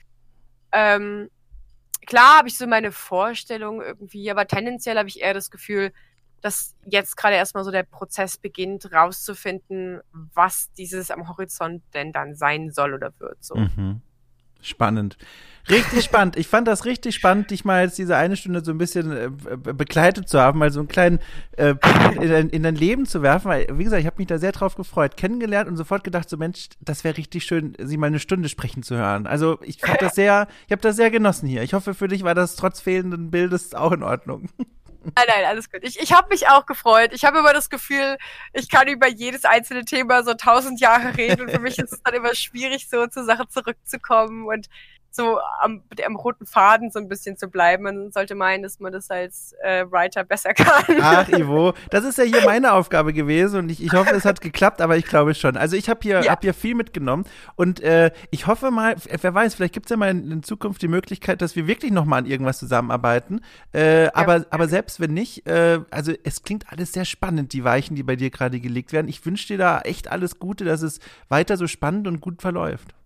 Ähm, 0.72 1.30
klar 2.05 2.39
habe 2.39 2.47
ich 2.47 2.58
so 2.58 2.68
meine 2.68 2.91
Vorstellung 2.91 3.82
irgendwie, 3.82 4.30
aber 4.30 4.47
tendenziell 4.47 4.97
habe 4.97 5.10
ich 5.10 5.22
eher 5.22 5.34
das 5.34 5.51
Gefühl, 5.51 5.91
dass 6.41 6.76
jetzt 6.86 7.18
gerade 7.18 7.36
erstmal 7.36 7.64
so 7.64 7.72
der 7.72 7.84
Prozess 7.84 8.38
beginnt, 8.38 8.91
rauszufinden, 8.91 10.01
was 10.12 10.72
dieses 10.74 11.10
am 11.12 11.28
Horizont 11.28 11.84
denn 11.93 12.12
dann 12.12 12.36
sein 12.36 12.72
soll 12.72 12.93
oder 12.93 13.12
wird. 13.20 13.43
So. 13.43 13.55
Mhm. 13.55 14.01
Spannend. 14.62 15.18
Richtig 15.70 16.05
spannend. 16.05 16.38
Ich 16.38 16.47
fand 16.47 16.68
das 16.68 16.86
richtig 16.86 17.16
spannend, 17.16 17.51
dich 17.51 17.66
mal 17.66 17.84
jetzt 17.84 17.97
diese 17.97 18.16
eine 18.16 18.38
Stunde 18.38 18.64
so 18.64 18.72
ein 18.72 18.78
bisschen 18.78 19.12
äh, 19.12 19.30
begleitet 19.58 20.30
zu 20.30 20.39
haben, 20.39 20.60
mal 20.60 20.72
so 20.72 20.80
einen 20.80 20.88
kleinen 20.88 21.20
äh, 21.58 21.76
in, 22.22 22.30
dein, 22.30 22.49
in, 22.49 22.64
dein 22.64 22.76
Leben 22.76 23.05
zu 23.05 23.22
werfen. 23.22 23.49
Weil, 23.49 23.68
wie 23.74 23.84
gesagt, 23.84 23.99
ich 23.99 24.05
habe 24.05 24.18
mich 24.18 24.28
da 24.28 24.38
sehr 24.38 24.53
drauf 24.53 24.76
gefreut, 24.76 25.18
kennengelernt 25.18 25.68
und 25.68 25.76
sofort 25.76 26.05
gedacht, 26.05 26.30
so 26.30 26.38
Mensch, 26.38 26.70
das 26.80 27.03
wäre 27.03 27.18
richtig 27.18 27.43
schön, 27.43 27.74
sie 27.80 27.97
mal 27.97 28.08
eine 28.08 28.20
Stunde 28.20 28.47
sprechen 28.47 28.82
zu 28.82 28.95
hören. 28.95 29.28
Also 29.28 29.60
ich 29.62 29.80
fand 29.80 30.01
das 30.01 30.16
sehr, 30.16 30.47
ich 30.68 30.72
habe 30.72 30.82
das 30.82 30.95
sehr 30.95 31.12
genossen 31.12 31.49
hier. 31.49 31.64
Ich 31.64 31.74
hoffe, 31.74 31.93
für 31.93 32.08
dich 32.08 32.24
war 32.24 32.36
das 32.36 32.55
trotz 32.55 32.80
fehlenden 32.80 33.30
Bildes 33.30 33.74
auch 33.74 33.91
in 33.91 34.03
Ordnung. 34.03 34.47
Nein, 35.16 35.26
nein, 35.28 35.45
alles 35.45 35.70
gut. 35.70 35.82
Ich, 35.84 35.99
ich 35.99 36.12
habe 36.12 36.30
mich 36.30 36.47
auch 36.49 36.66
gefreut. 36.66 37.12
Ich 37.14 37.24
habe 37.24 37.39
immer 37.39 37.53
das 37.53 37.70
Gefühl, 37.70 38.18
ich 38.53 38.70
kann 38.70 38.88
über 38.88 39.08
jedes 39.08 39.45
einzelne 39.45 39.86
Thema 39.86 40.24
so 40.24 40.34
tausend 40.34 40.80
Jahre 40.80 41.16
reden 41.18 41.41
und 41.41 41.51
für 41.51 41.60
mich 41.60 41.78
ist 41.80 41.93
es 41.93 42.01
dann 42.03 42.14
immer 42.14 42.36
schwierig, 42.36 42.89
so 42.89 43.08
zur 43.08 43.24
Sache 43.24 43.47
zurückzukommen. 43.47 44.45
Und 44.45 44.68
so 45.12 45.39
am, 45.60 45.82
am 46.05 46.16
roten 46.16 46.45
Faden 46.45 46.91
so 46.91 46.99
ein 46.99 47.08
bisschen 47.08 47.38
zu 47.38 47.47
bleiben. 47.47 47.84
Man 47.84 48.12
sollte 48.12 48.36
meinen, 48.36 48.64
dass 48.64 48.80
man 48.80 48.91
das 48.91 49.10
als 49.10 49.53
äh, 49.64 49.86
Writer 49.89 50.24
besser 50.24 50.53
kann. 50.55 50.84
Ach, 51.01 51.28
Ivo, 51.30 51.74
das 51.89 52.05
ist 52.05 52.18
ja 52.18 52.24
hier 52.24 52.45
meine 52.45 52.74
Aufgabe 52.74 53.14
gewesen 53.14 53.60
und 53.60 53.70
ich, 53.70 53.84
ich 53.84 53.93
hoffe, 53.93 54.14
es 54.16 54.26
hat 54.26 54.41
geklappt, 54.41 54.82
aber 54.82 54.97
ich 54.97 55.05
glaube 55.05 55.34
schon. 55.36 55.58
Also 55.58 55.76
ich 55.76 55.89
habe 55.89 55.99
hier, 56.03 56.24
ja. 56.24 56.32
hab 56.32 56.41
hier 56.41 56.53
viel 56.53 56.76
mitgenommen 56.76 57.26
und 57.55 57.80
äh, 57.82 58.12
ich 58.32 58.47
hoffe 58.47 58.72
mal, 58.72 58.95
wer 59.22 59.34
weiß, 59.34 59.55
vielleicht 59.55 59.74
gibt 59.74 59.88
es 59.88 59.89
ja 59.91 59.97
mal 59.97 60.12
in, 60.12 60.32
in, 60.32 60.43
Zukunft 60.43 60.82
die 60.82 60.88
Möglichkeit, 60.88 61.41
dass 61.41 61.55
wir 61.55 61.68
wirklich 61.68 61.91
noch 61.91 62.05
mal 62.05 62.18
an 62.18 62.26
irgendwas 62.26 62.60
zusammenarbeiten. 62.60 63.41
Äh, 63.74 64.05
ja. 64.05 64.16
aber, 64.16 64.45
aber 64.49 64.68
selbst 64.68 64.99
wenn 64.99 65.14
nicht, 65.14 65.47
äh, 65.47 65.80
also 65.89 66.14
es 66.24 66.43
klingt 66.43 66.72
alles 66.72 66.93
sehr 66.93 67.05
spannend, 67.05 67.53
die 67.53 67.64
Weichen, 67.64 67.95
die 67.95 68.03
bei 68.03 68.16
dir 68.16 68.30
gerade 68.30 68.60
gelegt 68.60 68.93
werden. 68.93 69.08
Ich 69.08 69.26
wünsche 69.26 69.47
dir 69.47 69.58
da 69.58 69.82
echt 69.82 70.10
alles 70.10 70.39
Gute, 70.39 70.64
dass 70.66 70.82
es 70.82 70.99
weiter 71.30 71.58
so 71.58 71.68
spannend 71.68 72.08
und 72.08 72.22
gut 72.22 72.41
verläuft. 72.41 72.96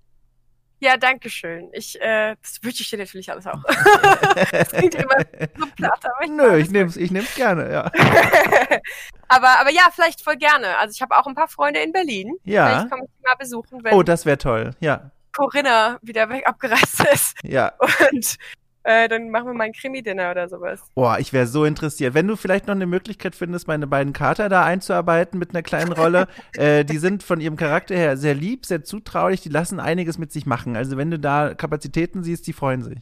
Ja, 0.81 0.97
danke 0.97 1.29
schön. 1.29 1.69
Ich, 1.73 2.01
äh, 2.01 2.35
das 2.41 2.57
wünsche 2.63 2.81
ich 2.81 2.89
dir 2.89 2.97
natürlich 2.97 3.31
alles 3.31 3.45
auch. 3.45 3.61
das 4.51 4.69
klingt 4.69 4.95
immer 4.95 5.15
so 5.55 5.67
platt, 5.75 6.03
aber 6.03 6.23
ich 6.23 6.31
Nö, 6.31 6.57
ich 6.57 6.71
nehm's, 6.71 6.97
ich 6.97 7.11
nehm's 7.11 7.35
gerne, 7.35 7.71
ja. 7.71 7.83
aber, 9.27 9.59
aber 9.59 9.71
ja, 9.71 9.89
vielleicht 9.93 10.23
voll 10.23 10.37
gerne. 10.37 10.79
Also 10.79 10.93
ich 10.95 11.01
habe 11.03 11.15
auch 11.15 11.27
ein 11.27 11.35
paar 11.35 11.47
Freunde 11.47 11.81
in 11.81 11.91
Berlin. 11.91 12.35
Ja. 12.45 12.65
Vielleicht 12.65 12.89
komme 12.89 13.03
ich 13.05 13.23
mal 13.23 13.35
besuchen, 13.35 13.83
wenn 13.83 13.93
Oh, 13.93 14.01
das 14.01 14.25
wäre 14.25 14.39
toll, 14.39 14.71
ja. 14.79 15.11
Corinna 15.33 15.99
wieder 16.01 16.27
weg 16.29 16.47
abgereist 16.47 17.05
ist. 17.13 17.37
Ja. 17.43 17.73
Und 18.11 18.37
äh, 18.83 19.07
dann 19.07 19.29
machen 19.29 19.47
wir 19.47 19.53
mal 19.53 19.65
ein 19.65 19.73
Krimi-Dinner 19.73 20.31
oder 20.31 20.49
sowas. 20.49 20.81
Boah, 20.95 21.19
ich 21.19 21.33
wäre 21.33 21.45
so 21.45 21.65
interessiert. 21.65 22.13
Wenn 22.13 22.27
du 22.27 22.35
vielleicht 22.35 22.67
noch 22.67 22.75
eine 22.75 22.87
Möglichkeit 22.87 23.35
findest, 23.35 23.67
meine 23.67 23.85
beiden 23.85 24.13
Kater 24.13 24.49
da 24.49 24.65
einzuarbeiten 24.65 25.37
mit 25.37 25.51
einer 25.51 25.61
kleinen 25.61 25.91
Rolle, 25.91 26.27
äh, 26.55 26.83
die 26.83 26.97
sind 26.97 27.21
von 27.21 27.39
ihrem 27.39 27.57
Charakter 27.57 27.95
her 27.95 28.17
sehr 28.17 28.33
lieb, 28.33 28.65
sehr 28.65 28.83
zutraulich, 28.83 29.41
die 29.41 29.49
lassen 29.49 29.79
einiges 29.79 30.17
mit 30.17 30.31
sich 30.31 30.45
machen. 30.45 30.75
Also 30.75 30.97
wenn 30.97 31.11
du 31.11 31.19
da 31.19 31.53
Kapazitäten 31.53 32.23
siehst, 32.23 32.47
die 32.47 32.53
freuen 32.53 32.81
sich. 32.81 32.99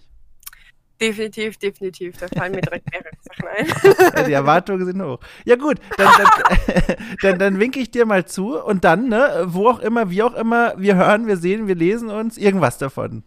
Definitiv, 0.99 1.57
definitiv. 1.57 2.17
Da 2.17 2.27
fallen 2.27 2.51
mir 2.51 2.61
direkt 2.61 2.91
mehrere 2.91 3.09
Sachen 3.21 3.47
ein. 3.47 4.13
Ja, 4.17 4.23
die 4.23 4.33
Erwartungen 4.33 4.85
sind 4.85 5.01
hoch. 5.01 5.19
Ja 5.45 5.55
gut, 5.55 5.77
dann, 5.95 6.11
dann, 6.17 6.97
dann, 7.21 7.39
dann 7.39 7.59
winke 7.59 7.79
ich 7.79 7.89
dir 7.89 8.05
mal 8.05 8.25
zu 8.25 8.61
und 8.61 8.83
dann, 8.83 9.07
ne, 9.07 9.45
wo 9.45 9.69
auch 9.69 9.79
immer, 9.79 10.09
wie 10.09 10.23
auch 10.23 10.33
immer, 10.33 10.73
wir 10.77 10.95
hören, 10.95 11.27
wir 11.27 11.37
sehen, 11.37 11.67
wir 11.67 11.75
lesen 11.75 12.09
uns 12.09 12.37
irgendwas 12.37 12.77
davon. 12.77 13.23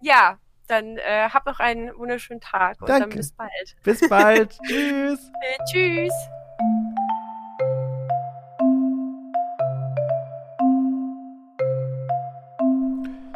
Ja, 0.00 0.38
dann 0.70 0.96
äh, 0.98 1.28
hab 1.28 1.46
noch 1.46 1.58
einen 1.58 1.90
wunderschönen 1.96 2.40
Tag 2.40 2.80
und 2.80 2.88
Danke. 2.88 3.08
dann 3.08 3.16
bis 3.16 3.32
bald. 3.32 3.76
Bis 3.82 4.08
bald. 4.08 4.58
tschüss. 4.66 5.30
Äh, 5.42 5.64
tschüss. 5.70 6.12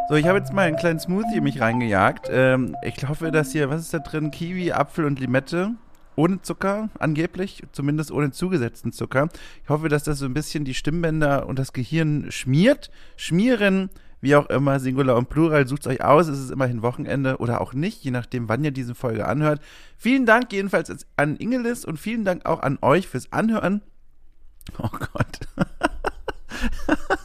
So, 0.08 0.16
ich 0.16 0.26
habe 0.26 0.38
jetzt 0.38 0.52
mal 0.52 0.66
einen 0.68 0.76
kleinen 0.76 1.00
Smoothie 1.00 1.38
in 1.38 1.44
mich 1.44 1.60
reingejagt. 1.60 2.28
Ähm, 2.30 2.76
ich 2.82 3.08
hoffe, 3.08 3.30
dass 3.30 3.52
hier, 3.52 3.70
was 3.70 3.80
ist 3.80 3.94
da 3.94 3.98
drin? 3.98 4.30
Kiwi, 4.30 4.72
Apfel 4.72 5.06
und 5.06 5.18
Limette. 5.18 5.72
Ohne 6.16 6.40
Zucker, 6.42 6.90
angeblich, 7.00 7.64
zumindest 7.72 8.12
ohne 8.12 8.30
zugesetzten 8.30 8.92
Zucker. 8.92 9.28
Ich 9.64 9.68
hoffe, 9.68 9.88
dass 9.88 10.04
das 10.04 10.20
so 10.20 10.26
ein 10.26 10.34
bisschen 10.34 10.64
die 10.64 10.74
Stimmbänder 10.74 11.48
und 11.48 11.58
das 11.58 11.72
Gehirn 11.72 12.30
schmiert. 12.30 12.90
Schmieren 13.16 13.90
wie 14.24 14.34
auch 14.36 14.46
immer, 14.46 14.80
Singular 14.80 15.16
und 15.16 15.28
Plural, 15.28 15.68
sucht 15.68 15.86
euch 15.86 16.02
aus. 16.02 16.28
Es 16.28 16.38
ist 16.38 16.50
immerhin 16.50 16.82
Wochenende 16.82 17.36
oder 17.36 17.60
auch 17.60 17.74
nicht, 17.74 18.02
je 18.02 18.10
nachdem, 18.10 18.48
wann 18.48 18.64
ihr 18.64 18.70
diese 18.70 18.94
Folge 18.94 19.26
anhört. 19.26 19.60
Vielen 19.98 20.24
Dank 20.24 20.52
jedenfalls 20.52 21.06
an 21.16 21.36
Ingelis 21.36 21.84
und 21.84 21.98
vielen 21.98 22.24
Dank 22.24 22.46
auch 22.46 22.60
an 22.60 22.78
euch 22.80 23.06
fürs 23.06 23.32
Anhören. 23.32 23.82
Oh 24.78 24.88
Gott. 24.88 25.40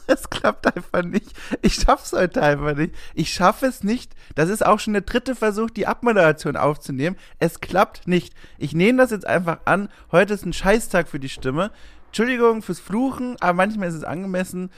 es 0.06 0.28
klappt 0.28 0.76
einfach 0.76 1.02
nicht. 1.02 1.32
Ich 1.62 1.74
schaff's 1.74 2.12
heute 2.12 2.42
einfach 2.42 2.76
nicht. 2.76 2.94
Ich 3.14 3.32
schaffe 3.32 3.64
es 3.64 3.82
nicht. 3.82 4.14
Das 4.34 4.50
ist 4.50 4.64
auch 4.64 4.78
schon 4.78 4.92
der 4.92 5.02
dritte 5.02 5.34
Versuch, 5.34 5.70
die 5.70 5.86
Abmoderation 5.86 6.56
aufzunehmen. 6.56 7.16
Es 7.38 7.60
klappt 7.60 8.06
nicht. 8.08 8.34
Ich 8.58 8.74
nehme 8.74 8.98
das 8.98 9.10
jetzt 9.10 9.26
einfach 9.26 9.60
an. 9.64 9.88
Heute 10.12 10.34
ist 10.34 10.44
ein 10.44 10.52
Scheißtag 10.52 11.08
für 11.08 11.18
die 11.18 11.30
Stimme. 11.30 11.70
Entschuldigung 12.08 12.60
fürs 12.60 12.80
Fluchen, 12.80 13.36
aber 13.40 13.54
manchmal 13.54 13.88
ist 13.88 13.94
es 13.94 14.04
angemessen. 14.04 14.70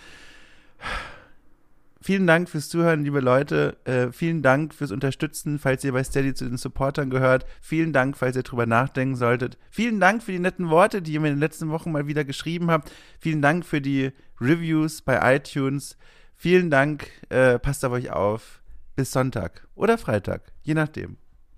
Vielen 2.03 2.27
Dank 2.27 2.49
fürs 2.49 2.69
Zuhören, 2.69 3.05
liebe 3.05 3.21
Leute. 3.21 3.77
Äh, 3.85 4.11
vielen 4.11 4.43
Dank 4.43 4.75
fürs 4.75 4.91
Unterstützen, 4.91 5.61
falls 5.61 5.85
ihr 5.85 5.93
bei 5.93 6.03
Steady 6.03 6.35
zu 6.35 6.45
den 6.45 6.57
Supportern 6.57 7.11
gehört. 7.11 7.47
Vielen 7.61 7.93
Dank, 7.93 8.17
falls 8.17 8.35
ihr 8.35 8.43
drüber 8.43 8.67
nachdenken 8.67 9.15
solltet. 9.15 9.57
Vielen 9.71 10.01
Dank 10.01 10.23
für 10.25 10.33
die 10.33 10.41
netten 10.41 10.69
Worte, 10.69 11.01
die 11.01 11.13
ihr 11.13 11.21
mir 11.21 11.29
in 11.29 11.35
den 11.35 11.41
letzten 11.41 11.71
Wochen 11.71 11.93
mal 11.93 12.09
wieder 12.09 12.25
geschrieben 12.25 12.73
habt. 12.73 12.91
Vielen 13.21 13.41
Dank 13.41 13.65
für 13.65 13.81
die 13.81 14.11
Reviews 14.41 15.03
bei 15.03 15.37
iTunes. 15.37 15.97
Vielen 16.35 16.71
Dank. 16.71 17.09
Äh, 17.29 17.61
passt 17.61 17.85
auf 17.85 17.93
euch 17.93 18.11
auf. 18.11 18.63
Bis 18.97 19.13
Sonntag 19.13 19.67
oder 19.77 19.97
Freitag, 19.97 20.53
je 20.63 20.75
nachdem. 20.75 21.22